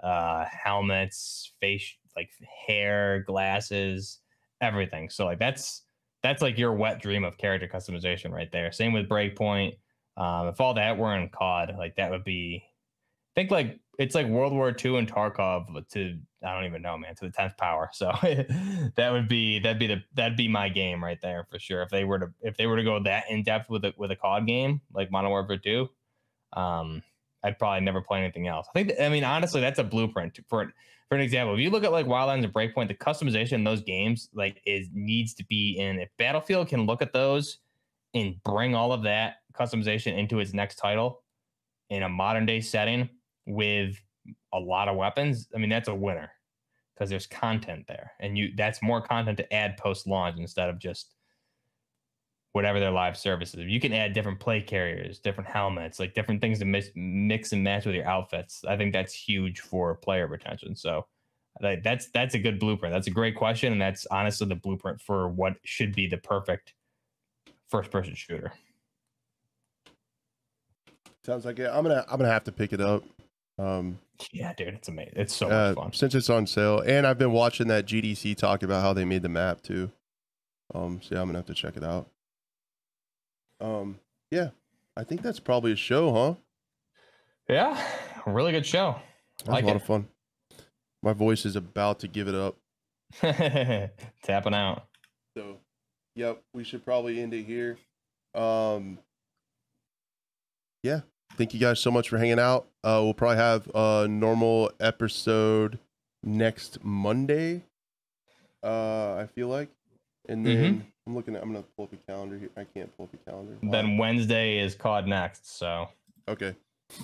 uh, 0.03 0.45
helmets, 0.51 1.53
face 1.61 1.97
like 2.17 2.31
hair, 2.67 3.25
glasses, 3.27 4.19
everything. 4.61 5.11
So 5.11 5.25
like 5.25 5.39
that's 5.39 5.85
that's 6.23 6.43
like 6.43 6.59
your 6.59 6.73
wet 6.73 7.01
dream 7.01 7.25
of 7.25 7.39
character 7.39 7.69
customization 7.69 8.31
right 8.31 8.51
there. 8.53 8.73
Same 8.73 8.93
with 8.93 9.09
Breakpoint. 9.09 9.79
Um, 10.17 10.49
if 10.49 10.61
all 10.61 10.75
that 10.75 10.99
were 10.99 11.17
in 11.17 11.29
COD, 11.31 11.75
like 11.79 11.97
that 11.97 12.11
would 12.11 12.25
be, 12.25 12.63
I 12.65 13.41
think 13.41 13.51
like 13.51 13.81
it's 13.99 14.15
like 14.15 14.27
World 14.27 14.53
War 14.53 14.69
II 14.69 14.97
and 14.97 15.11
Tarkov 15.11 15.67
to 15.91 16.19
I 16.43 16.55
don't 16.55 16.65
even 16.65 16.83
know, 16.83 16.97
man, 16.97 17.15
to 17.17 17.27
the 17.27 17.31
tenth 17.31 17.57
power. 17.59 17.91
So 17.93 18.13
that 18.97 19.11
would 19.13 19.29
be 19.29 19.59
that'd 19.59 19.79
be 19.79 19.87
the 19.87 20.03
that'd 20.15 20.37
be 20.37 20.49
my 20.49 20.69
game 20.69 21.03
right 21.03 21.19
there 21.21 21.47
for 21.51 21.59
sure. 21.59 21.83
If 21.83 21.91
they 21.91 22.05
were 22.05 22.19
to 22.19 22.29
if 22.43 22.57
they 22.57 22.67
were 22.67 22.77
to 22.77 22.85
go 22.85 23.03
that 23.03 23.25
in 23.31 23.43
depth 23.43 23.71
with 23.71 23.85
a 23.85 23.95
with 23.97 24.11
a 24.11 24.17
COD 24.17 24.47
game 24.47 24.81
like 24.93 25.11
Modern 25.11 25.31
Warfare 25.31 25.59
Two, 25.59 25.89
um, 26.55 27.03
I'd 27.43 27.59
probably 27.59 27.81
never 27.81 28.01
play 28.01 28.21
anything 28.21 28.47
else. 28.47 28.67
I 28.69 28.73
think 28.79 28.89
that- 28.89 29.05
I 29.05 29.09
mean 29.09 29.25
honestly, 29.25 29.61
that's 29.61 29.79
a 29.79 29.85
blueprint 29.85 30.39
for 30.49 30.73
for 31.09 31.17
an 31.17 31.23
example. 31.23 31.55
If 31.55 31.61
you 31.61 31.71
look 31.71 31.83
at 31.83 31.93
like 31.93 32.07
Wildlands 32.07 32.45
and 32.45 32.53
Breakpoint, 32.53 32.89
the 32.89 32.95
customization 32.95 33.53
in 33.53 33.65
those 33.65 33.83
games 33.83 34.29
like 34.33 34.63
is 34.65 34.89
needs 34.93 35.35
to 35.35 35.45
be 35.47 35.77
in. 35.79 35.99
If 35.99 36.09
Battlefield 36.19 36.69
can 36.69 36.87
look 36.87 37.03
at 37.03 37.13
those 37.13 37.59
and 38.15 38.41
bring 38.45 38.75
all 38.75 38.93
of 38.93 39.03
that 39.03 39.37
customization 39.53 40.17
into 40.17 40.39
its 40.39 40.53
next 40.53 40.77
title 40.77 41.23
in 41.89 42.05
a 42.05 42.09
modern 42.09 42.47
day 42.47 42.61
setting 42.61 43.09
with 43.47 44.01
a 44.53 44.59
lot 44.59 44.89
of 44.89 44.97
weapons, 44.97 45.49
I 45.55 45.59
mean 45.59 45.71
that's 45.71 45.89
a 45.89 45.95
winner 45.95 46.31
because 46.95 47.11
there's 47.11 47.27
content 47.27 47.87
there, 47.89 48.13
and 48.21 48.37
you 48.39 48.53
that's 48.57 48.83
more 48.83 49.01
content 49.01 49.39
to 49.39 49.53
add 49.53 49.77
post 49.79 50.07
launch 50.07 50.39
instead 50.39 50.69
of 50.69 50.79
just 50.79 51.15
whatever 52.53 52.81
their 52.81 52.91
live 52.91 53.17
services. 53.17 53.65
You 53.67 53.81
can 53.81 53.93
add 53.93 54.13
different 54.13 54.41
play 54.41 54.61
carriers, 54.61 55.19
different 55.19 55.49
helmets, 55.49 56.01
like 56.01 56.15
different 56.15 56.41
things 56.41 56.59
to 56.59 56.65
mix, 56.65 56.89
mix 56.95 57.53
and 57.53 57.63
match 57.63 57.87
with 57.87 57.95
your 57.95 58.07
outfits. 58.07 58.65
I 58.67 58.77
think 58.77 58.93
that's 58.93 59.15
huge 59.15 59.61
for 59.61 59.95
player 59.95 60.27
retention. 60.27 60.75
So 60.75 61.07
like, 61.61 61.83
that's 61.83 62.09
that's 62.11 62.35
a 62.35 62.39
good 62.39 62.59
blueprint. 62.59 62.95
That's 62.95 63.07
a 63.07 63.13
great 63.13 63.37
question, 63.37 63.73
and 63.73 63.81
that's 63.81 64.07
honestly 64.07 64.47
the 64.47 64.55
blueprint 64.55 65.01
for 65.01 65.29
what 65.29 65.55
should 65.65 65.95
be 65.95 66.07
the 66.07 66.17
perfect 66.17 66.75
first 67.69 67.91
person 67.91 68.15
shooter. 68.15 68.53
Sounds 71.25 71.45
like 71.45 71.59
it. 71.59 71.71
I'm 71.73 71.83
gonna 71.83 72.05
I'm 72.11 72.19
gonna 72.19 72.33
have 72.33 72.45
to 72.45 72.53
pick 72.53 72.73
it 72.73 72.81
up. 72.81 73.05
Um, 73.59 73.99
Yeah, 74.33 74.55
dude, 74.55 74.69
it's 74.69 74.89
amazing. 74.89 75.15
It's 75.17 75.35
so 75.35 75.49
uh, 75.49 75.69
much 75.69 75.77
fun. 75.77 75.93
since 75.93 76.15
it's 76.15 76.31
on 76.31 76.47
sale, 76.47 76.81
and 76.81 77.07
I've 77.07 77.19
been 77.19 77.33
watching 77.33 77.69
that 77.69 77.87
GDC 77.87 78.37
talk 78.37 78.63
about 78.63 78.83
how 78.83 78.93
they 78.93 79.05
made 79.05 79.23
the 79.23 79.29
map 79.29 79.61
too. 79.61 79.91
Um, 80.75 81.01
so 81.03 81.15
yeah, 81.15 81.21
I'm 81.21 81.29
gonna 81.29 81.39
have 81.39 81.47
to 81.47 81.55
check 81.55 81.77
it 81.77 81.85
out. 81.85 82.09
Um, 83.61 83.99
yeah, 84.31 84.51
I 84.97 85.05
think 85.05 85.23
that's 85.23 85.41
probably 85.41 85.73
a 85.73 85.77
show, 85.77 86.13
huh? 86.13 86.35
Yeah, 87.49 87.83
really 88.27 88.53
good 88.53 88.67
show. 88.67 88.97
That 89.45 89.47
was 89.47 89.53
Like 89.55 89.65
a 89.65 89.67
lot 89.69 89.77
it. 89.77 89.83
of 89.83 89.87
fun. 89.87 90.09
My 91.03 91.13
voice 91.13 91.45
is 91.47 91.57
about 91.57 91.99
to 92.01 92.09
give 92.09 92.29
it 92.29 92.35
up. 92.35 92.57
Tapping 94.23 94.55
out. 94.55 94.85
So, 95.37 95.59
yep, 96.15 96.43
we 96.55 96.63
should 96.65 96.85
probably 96.85 97.21
end 97.21 97.35
it 97.35 97.45
here. 97.45 97.79
Um, 98.35 98.99
yeah, 100.83 101.01
thank 101.37 101.55
you 101.55 101.61
guys 101.61 101.81
so 101.81 101.91
much 101.91 102.09
for 102.09 102.19
hanging 102.19 102.39
out. 102.39 102.67
Uh, 102.85 103.01
we'll 103.03 103.15
probably 103.15 103.37
have 103.39 103.69
a 103.75 104.07
normal 104.09 104.71
episode 104.81 105.79
next 106.23 106.85
Monday. 106.85 107.65
Uh, 108.63 109.15
I 109.17 109.27
feel 109.35 109.49
like, 109.49 109.71
and 110.31 110.47
then 110.47 110.87
I'm 111.07 111.15
looking 111.15 111.35
at. 111.35 111.43
I'm 111.43 111.53
gonna 111.53 111.65
pull 111.77 111.87
up 111.87 111.93
a 111.93 111.97
calendar 111.97 112.39
here. 112.39 112.51
I 112.57 112.65
can't 112.65 112.95
pull 112.97 113.05
up 113.07 113.15
a 113.15 113.31
calendar. 113.31 113.59
Wow. 113.63 113.73
Then 113.73 113.99
Wednesday 113.99 114.59
is 114.59 114.75
COD 114.75 115.07
next. 115.07 115.59
So 115.59 115.89
okay. 116.29 116.55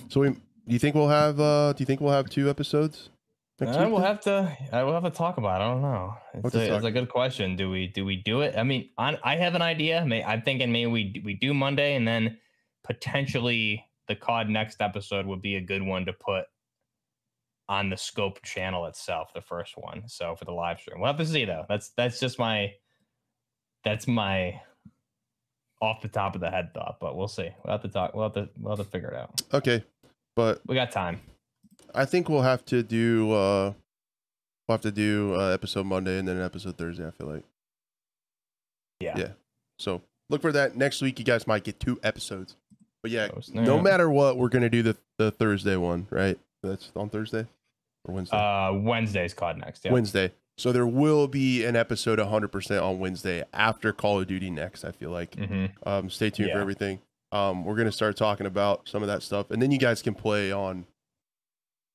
So 0.09 0.21
we, 0.21 0.29
do 0.29 0.39
you 0.67 0.79
think 0.79 0.95
we'll 0.95 1.09
have? 1.09 1.39
Uh, 1.39 1.73
do 1.73 1.81
you 1.81 1.85
think 1.85 2.01
we'll 2.01 2.13
have 2.13 2.29
two 2.29 2.49
episodes? 2.49 3.09
next 3.59 3.75
Uh, 3.75 3.87
we'll 3.89 3.99
have 3.99 4.21
to. 4.21 4.55
I 4.71 4.83
will 4.83 4.93
have 4.93 5.03
to 5.03 5.09
talk 5.09 5.37
about. 5.37 5.61
It. 5.61 5.65
I 5.65 5.67
don't 5.67 5.81
know. 5.81 6.15
It's 6.35 6.51
to 6.51 6.71
a, 6.71 6.75
it's 6.77 6.85
a 6.85 6.91
good 6.91 7.09
question. 7.09 7.55
Do 7.55 7.69
we 7.69 7.87
do 7.87 8.05
we 8.05 8.15
do 8.15 8.41
it? 8.41 8.55
I 8.57 8.63
mean, 8.63 8.89
on, 8.97 9.17
I 9.23 9.35
have 9.35 9.55
an 9.55 9.61
idea. 9.61 10.05
May, 10.05 10.23
I'm 10.23 10.41
thinking 10.41 10.71
maybe 10.71 10.89
we 10.89 11.21
we 11.25 11.33
do 11.33 11.53
Monday 11.53 11.95
and 11.95 12.07
then 12.07 12.37
potentially 12.83 13.85
the 14.07 14.15
COD 14.15 14.49
next 14.49 14.81
episode 14.81 15.25
would 15.25 15.41
be 15.41 15.55
a 15.55 15.61
good 15.61 15.81
one 15.81 16.05
to 16.05 16.13
put 16.13 16.45
on 17.69 17.89
the 17.89 17.97
scope 17.97 18.41
channel 18.43 18.85
itself, 18.85 19.33
the 19.33 19.41
first 19.41 19.73
one. 19.75 20.03
So 20.07 20.35
for 20.35 20.45
the 20.45 20.53
live 20.53 20.79
stream, 20.79 20.99
we'll 20.99 21.07
have 21.07 21.17
to 21.17 21.25
see 21.25 21.45
though. 21.45 21.65
That's 21.67 21.89
that's 21.89 22.19
just 22.19 22.39
my 22.39 22.71
that's 23.87 24.07
my 24.07 24.59
off 25.81 26.01
the 26.01 26.07
top 26.07 26.35
of 26.35 26.41
the 26.41 26.49
head 26.49 26.73
thought, 26.73 26.97
but 26.99 27.15
we'll 27.15 27.27
see. 27.27 27.49
We'll 27.63 27.71
have 27.71 27.81
to 27.83 27.87
talk. 27.87 28.13
We'll 28.13 28.23
have 28.25 28.33
to 28.33 28.49
we'll 28.59 28.75
have 28.75 28.85
to 28.85 28.91
figure 28.91 29.09
it 29.09 29.15
out. 29.15 29.41
Okay, 29.53 29.83
but 30.35 30.61
We 30.67 30.75
got 30.75 30.91
time. 30.91 31.21
I 31.95 32.05
think 32.05 32.27
we'll 32.29 32.41
have 32.41 32.65
to 32.65 32.83
do 32.83 33.31
uh 33.31 33.73
we'll 34.67 34.73
have 34.73 34.81
to 34.81 34.91
do 34.91 35.35
uh, 35.39 35.49
episode 35.49 35.85
Monday 35.85 36.19
and 36.19 36.27
then 36.27 36.37
an 36.37 36.43
episode 36.43 36.77
Thursday. 36.77 37.07
I 37.07 37.11
feel 37.11 37.27
like 37.27 37.43
Yeah. 38.99 39.17
Yeah. 39.17 39.29
so. 39.79 40.01
Look 40.29 40.41
for 40.41 40.51
that 40.51 40.75
next 40.75 41.01
week. 41.01 41.19
You 41.19 41.23
guys 41.23 41.47
might 41.47 41.63
get 41.63 41.79
two 41.79 42.01
episodes. 42.03 42.57
But 43.01 43.11
yeah, 43.11 43.29
Oh, 43.33 43.39
no 43.53 43.79
matter 43.79 44.09
what, 44.09 44.35
we're 44.35 44.49
gonna 44.49 44.69
do 44.69 44.83
the 44.83 44.97
the 45.17 45.31
Thursday 45.31 45.77
one, 45.77 46.05
right? 46.09 46.37
That's 46.61 46.91
on 46.97 47.07
Thursday 47.09 47.45
or 48.03 48.13
Wednesday. 48.13 48.35
Uh, 48.35 48.73
Wednesday's 48.73 49.33
COD 49.33 49.57
next. 49.59 49.85
Yeah. 49.85 49.93
Wednesday. 49.93 50.33
So 50.57 50.71
there 50.71 50.87
will 50.87 51.27
be 51.27 51.63
an 51.65 51.75
episode 51.75 52.17
100% 52.19 52.81
on 52.83 52.99
Wednesday 52.99 53.43
after 53.53 53.93
Call 53.93 54.19
of 54.21 54.27
Duty 54.27 54.49
next. 54.49 54.83
I 54.83 54.91
feel 54.91 55.11
like. 55.11 55.35
hmm 55.35 55.65
Um, 55.85 56.09
stay 56.09 56.29
tuned 56.29 56.49
for 56.51 56.59
everything. 56.61 56.99
Um, 57.31 57.63
we're 57.65 57.75
gonna 57.75 57.91
start 57.91 58.15
talking 58.17 58.45
about 58.47 58.87
some 58.87 59.03
of 59.03 59.07
that 59.07 59.21
stuff, 59.21 59.51
and 59.51 59.61
then 59.61 59.69
you 59.71 59.77
guys 59.77 60.01
can 60.01 60.15
play 60.15 60.51
on 60.51 60.85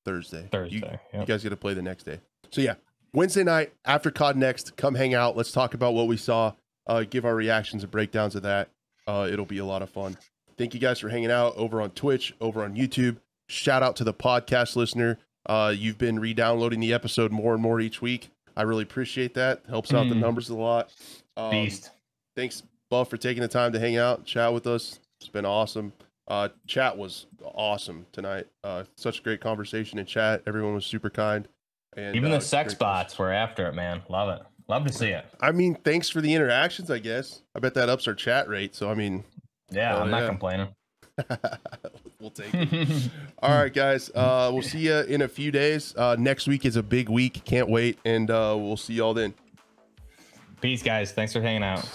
Thursday. 0.05 0.47
Thursday. 0.51 0.77
You, 0.77 1.19
you 1.21 1.25
guys 1.25 1.43
get 1.43 1.49
to 1.49 1.55
play 1.57 1.73
the 1.73 1.81
next 1.81 2.03
day. 2.03 2.19
So 2.51 2.61
yeah, 2.61 2.75
Wednesday 3.13 3.43
night 3.43 3.73
after 3.85 4.11
COD 4.11 4.37
next, 4.37 4.75
come 4.77 4.95
hang 4.95 5.13
out. 5.13 5.35
Let's 5.35 5.51
talk 5.51 5.73
about 5.73 5.93
what 5.93 6.07
we 6.07 6.17
saw. 6.17 6.53
Uh, 6.85 7.03
give 7.09 7.25
our 7.25 7.35
reactions 7.35 7.83
and 7.83 7.91
breakdowns 7.91 8.35
of 8.35 8.43
that. 8.43 8.69
Uh, 9.07 9.27
it'll 9.31 9.45
be 9.45 9.57
a 9.57 9.65
lot 9.65 9.81
of 9.81 9.89
fun. 9.89 10.17
Thank 10.57 10.73
you 10.73 10.79
guys 10.79 10.99
for 10.99 11.09
hanging 11.09 11.31
out 11.31 11.55
over 11.55 11.81
on 11.81 11.91
Twitch, 11.91 12.33
over 12.39 12.63
on 12.63 12.75
YouTube. 12.75 13.17
Shout 13.49 13.81
out 13.81 13.95
to 13.97 14.03
the 14.03 14.13
podcast 14.13 14.75
listener. 14.75 15.17
Uh, 15.45 15.73
you've 15.75 15.97
been 15.97 16.19
re-downloading 16.19 16.79
the 16.79 16.93
episode 16.93 17.31
more 17.31 17.53
and 17.53 17.61
more 17.61 17.79
each 17.79 18.01
week. 18.01 18.29
I 18.55 18.61
really 18.63 18.83
appreciate 18.83 19.33
that. 19.35 19.61
Helps 19.67 19.93
out 19.93 20.07
the 20.09 20.15
Mm. 20.15 20.19
numbers 20.19 20.49
a 20.49 20.55
lot. 20.55 20.91
Um, 21.37 21.49
Beast. 21.51 21.89
thanks 22.35 22.63
buff 22.89 23.09
for 23.09 23.17
taking 23.17 23.41
the 23.41 23.47
time 23.47 23.71
to 23.73 23.79
hang 23.79 23.97
out 23.97 24.23
chat 24.23 24.53
with 24.53 24.67
us 24.67 24.99
it's 25.19 25.27
been 25.27 25.45
awesome 25.47 25.91
uh 26.27 26.47
chat 26.67 26.95
was 26.95 27.25
awesome 27.43 28.05
tonight 28.11 28.45
uh 28.63 28.83
such 28.97 29.19
a 29.19 29.23
great 29.23 29.41
conversation 29.41 29.97
in 29.97 30.05
chat 30.05 30.43
everyone 30.45 30.75
was 30.75 30.85
super 30.85 31.09
kind 31.09 31.47
and 31.97 32.15
Even 32.15 32.31
uh, 32.31 32.35
the 32.35 32.41
sex 32.41 32.73
great- 32.73 32.79
bots 32.79 33.17
were 33.17 33.31
after 33.31 33.67
it, 33.67 33.73
man. 33.73 34.03
Love 34.09 34.29
it. 34.29 34.45
Love 34.67 34.85
to 34.85 34.93
see 34.93 35.07
it. 35.09 35.25
i 35.41 35.51
mean 35.51 35.73
thanks 35.83 36.07
for 36.07 36.21
the 36.21 36.31
interactions 36.35 36.91
i 36.91 36.99
guess 36.99 37.41
i 37.55 37.59
bet 37.59 37.73
that 37.73 37.89
ups 37.89 38.07
our 38.07 38.13
chat 38.13 38.47
rate 38.47 38.75
so 38.75 38.91
i 38.91 38.93
mean 38.93 39.23
Yeah, 39.71 39.97
I'm 39.99 40.11
not 40.11 40.21
yeah. 40.21 40.27
complaining. 40.27 40.67
we'll 42.19 42.31
take 42.31 42.53
it 42.53 43.09
all 43.39 43.51
right 43.51 43.73
guys 43.73 44.09
uh 44.15 44.49
we'll 44.51 44.63
see 44.63 44.79
you 44.79 44.99
in 45.01 45.21
a 45.21 45.27
few 45.27 45.51
days 45.51 45.95
uh 45.95 46.15
next 46.17 46.47
week 46.47 46.65
is 46.65 46.75
a 46.75 46.81
big 46.81 47.07
week 47.07 47.43
can't 47.45 47.69
wait 47.69 47.99
and 48.03 48.31
uh 48.31 48.55
we'll 48.57 48.77
see 48.77 48.95
y'all 48.95 49.13
then 49.13 49.33
Peace, 50.63 50.81
guys. 50.81 51.11
Thanks 51.11 51.33
for 51.33 51.41
hanging 51.41 51.61
out. 51.61 51.85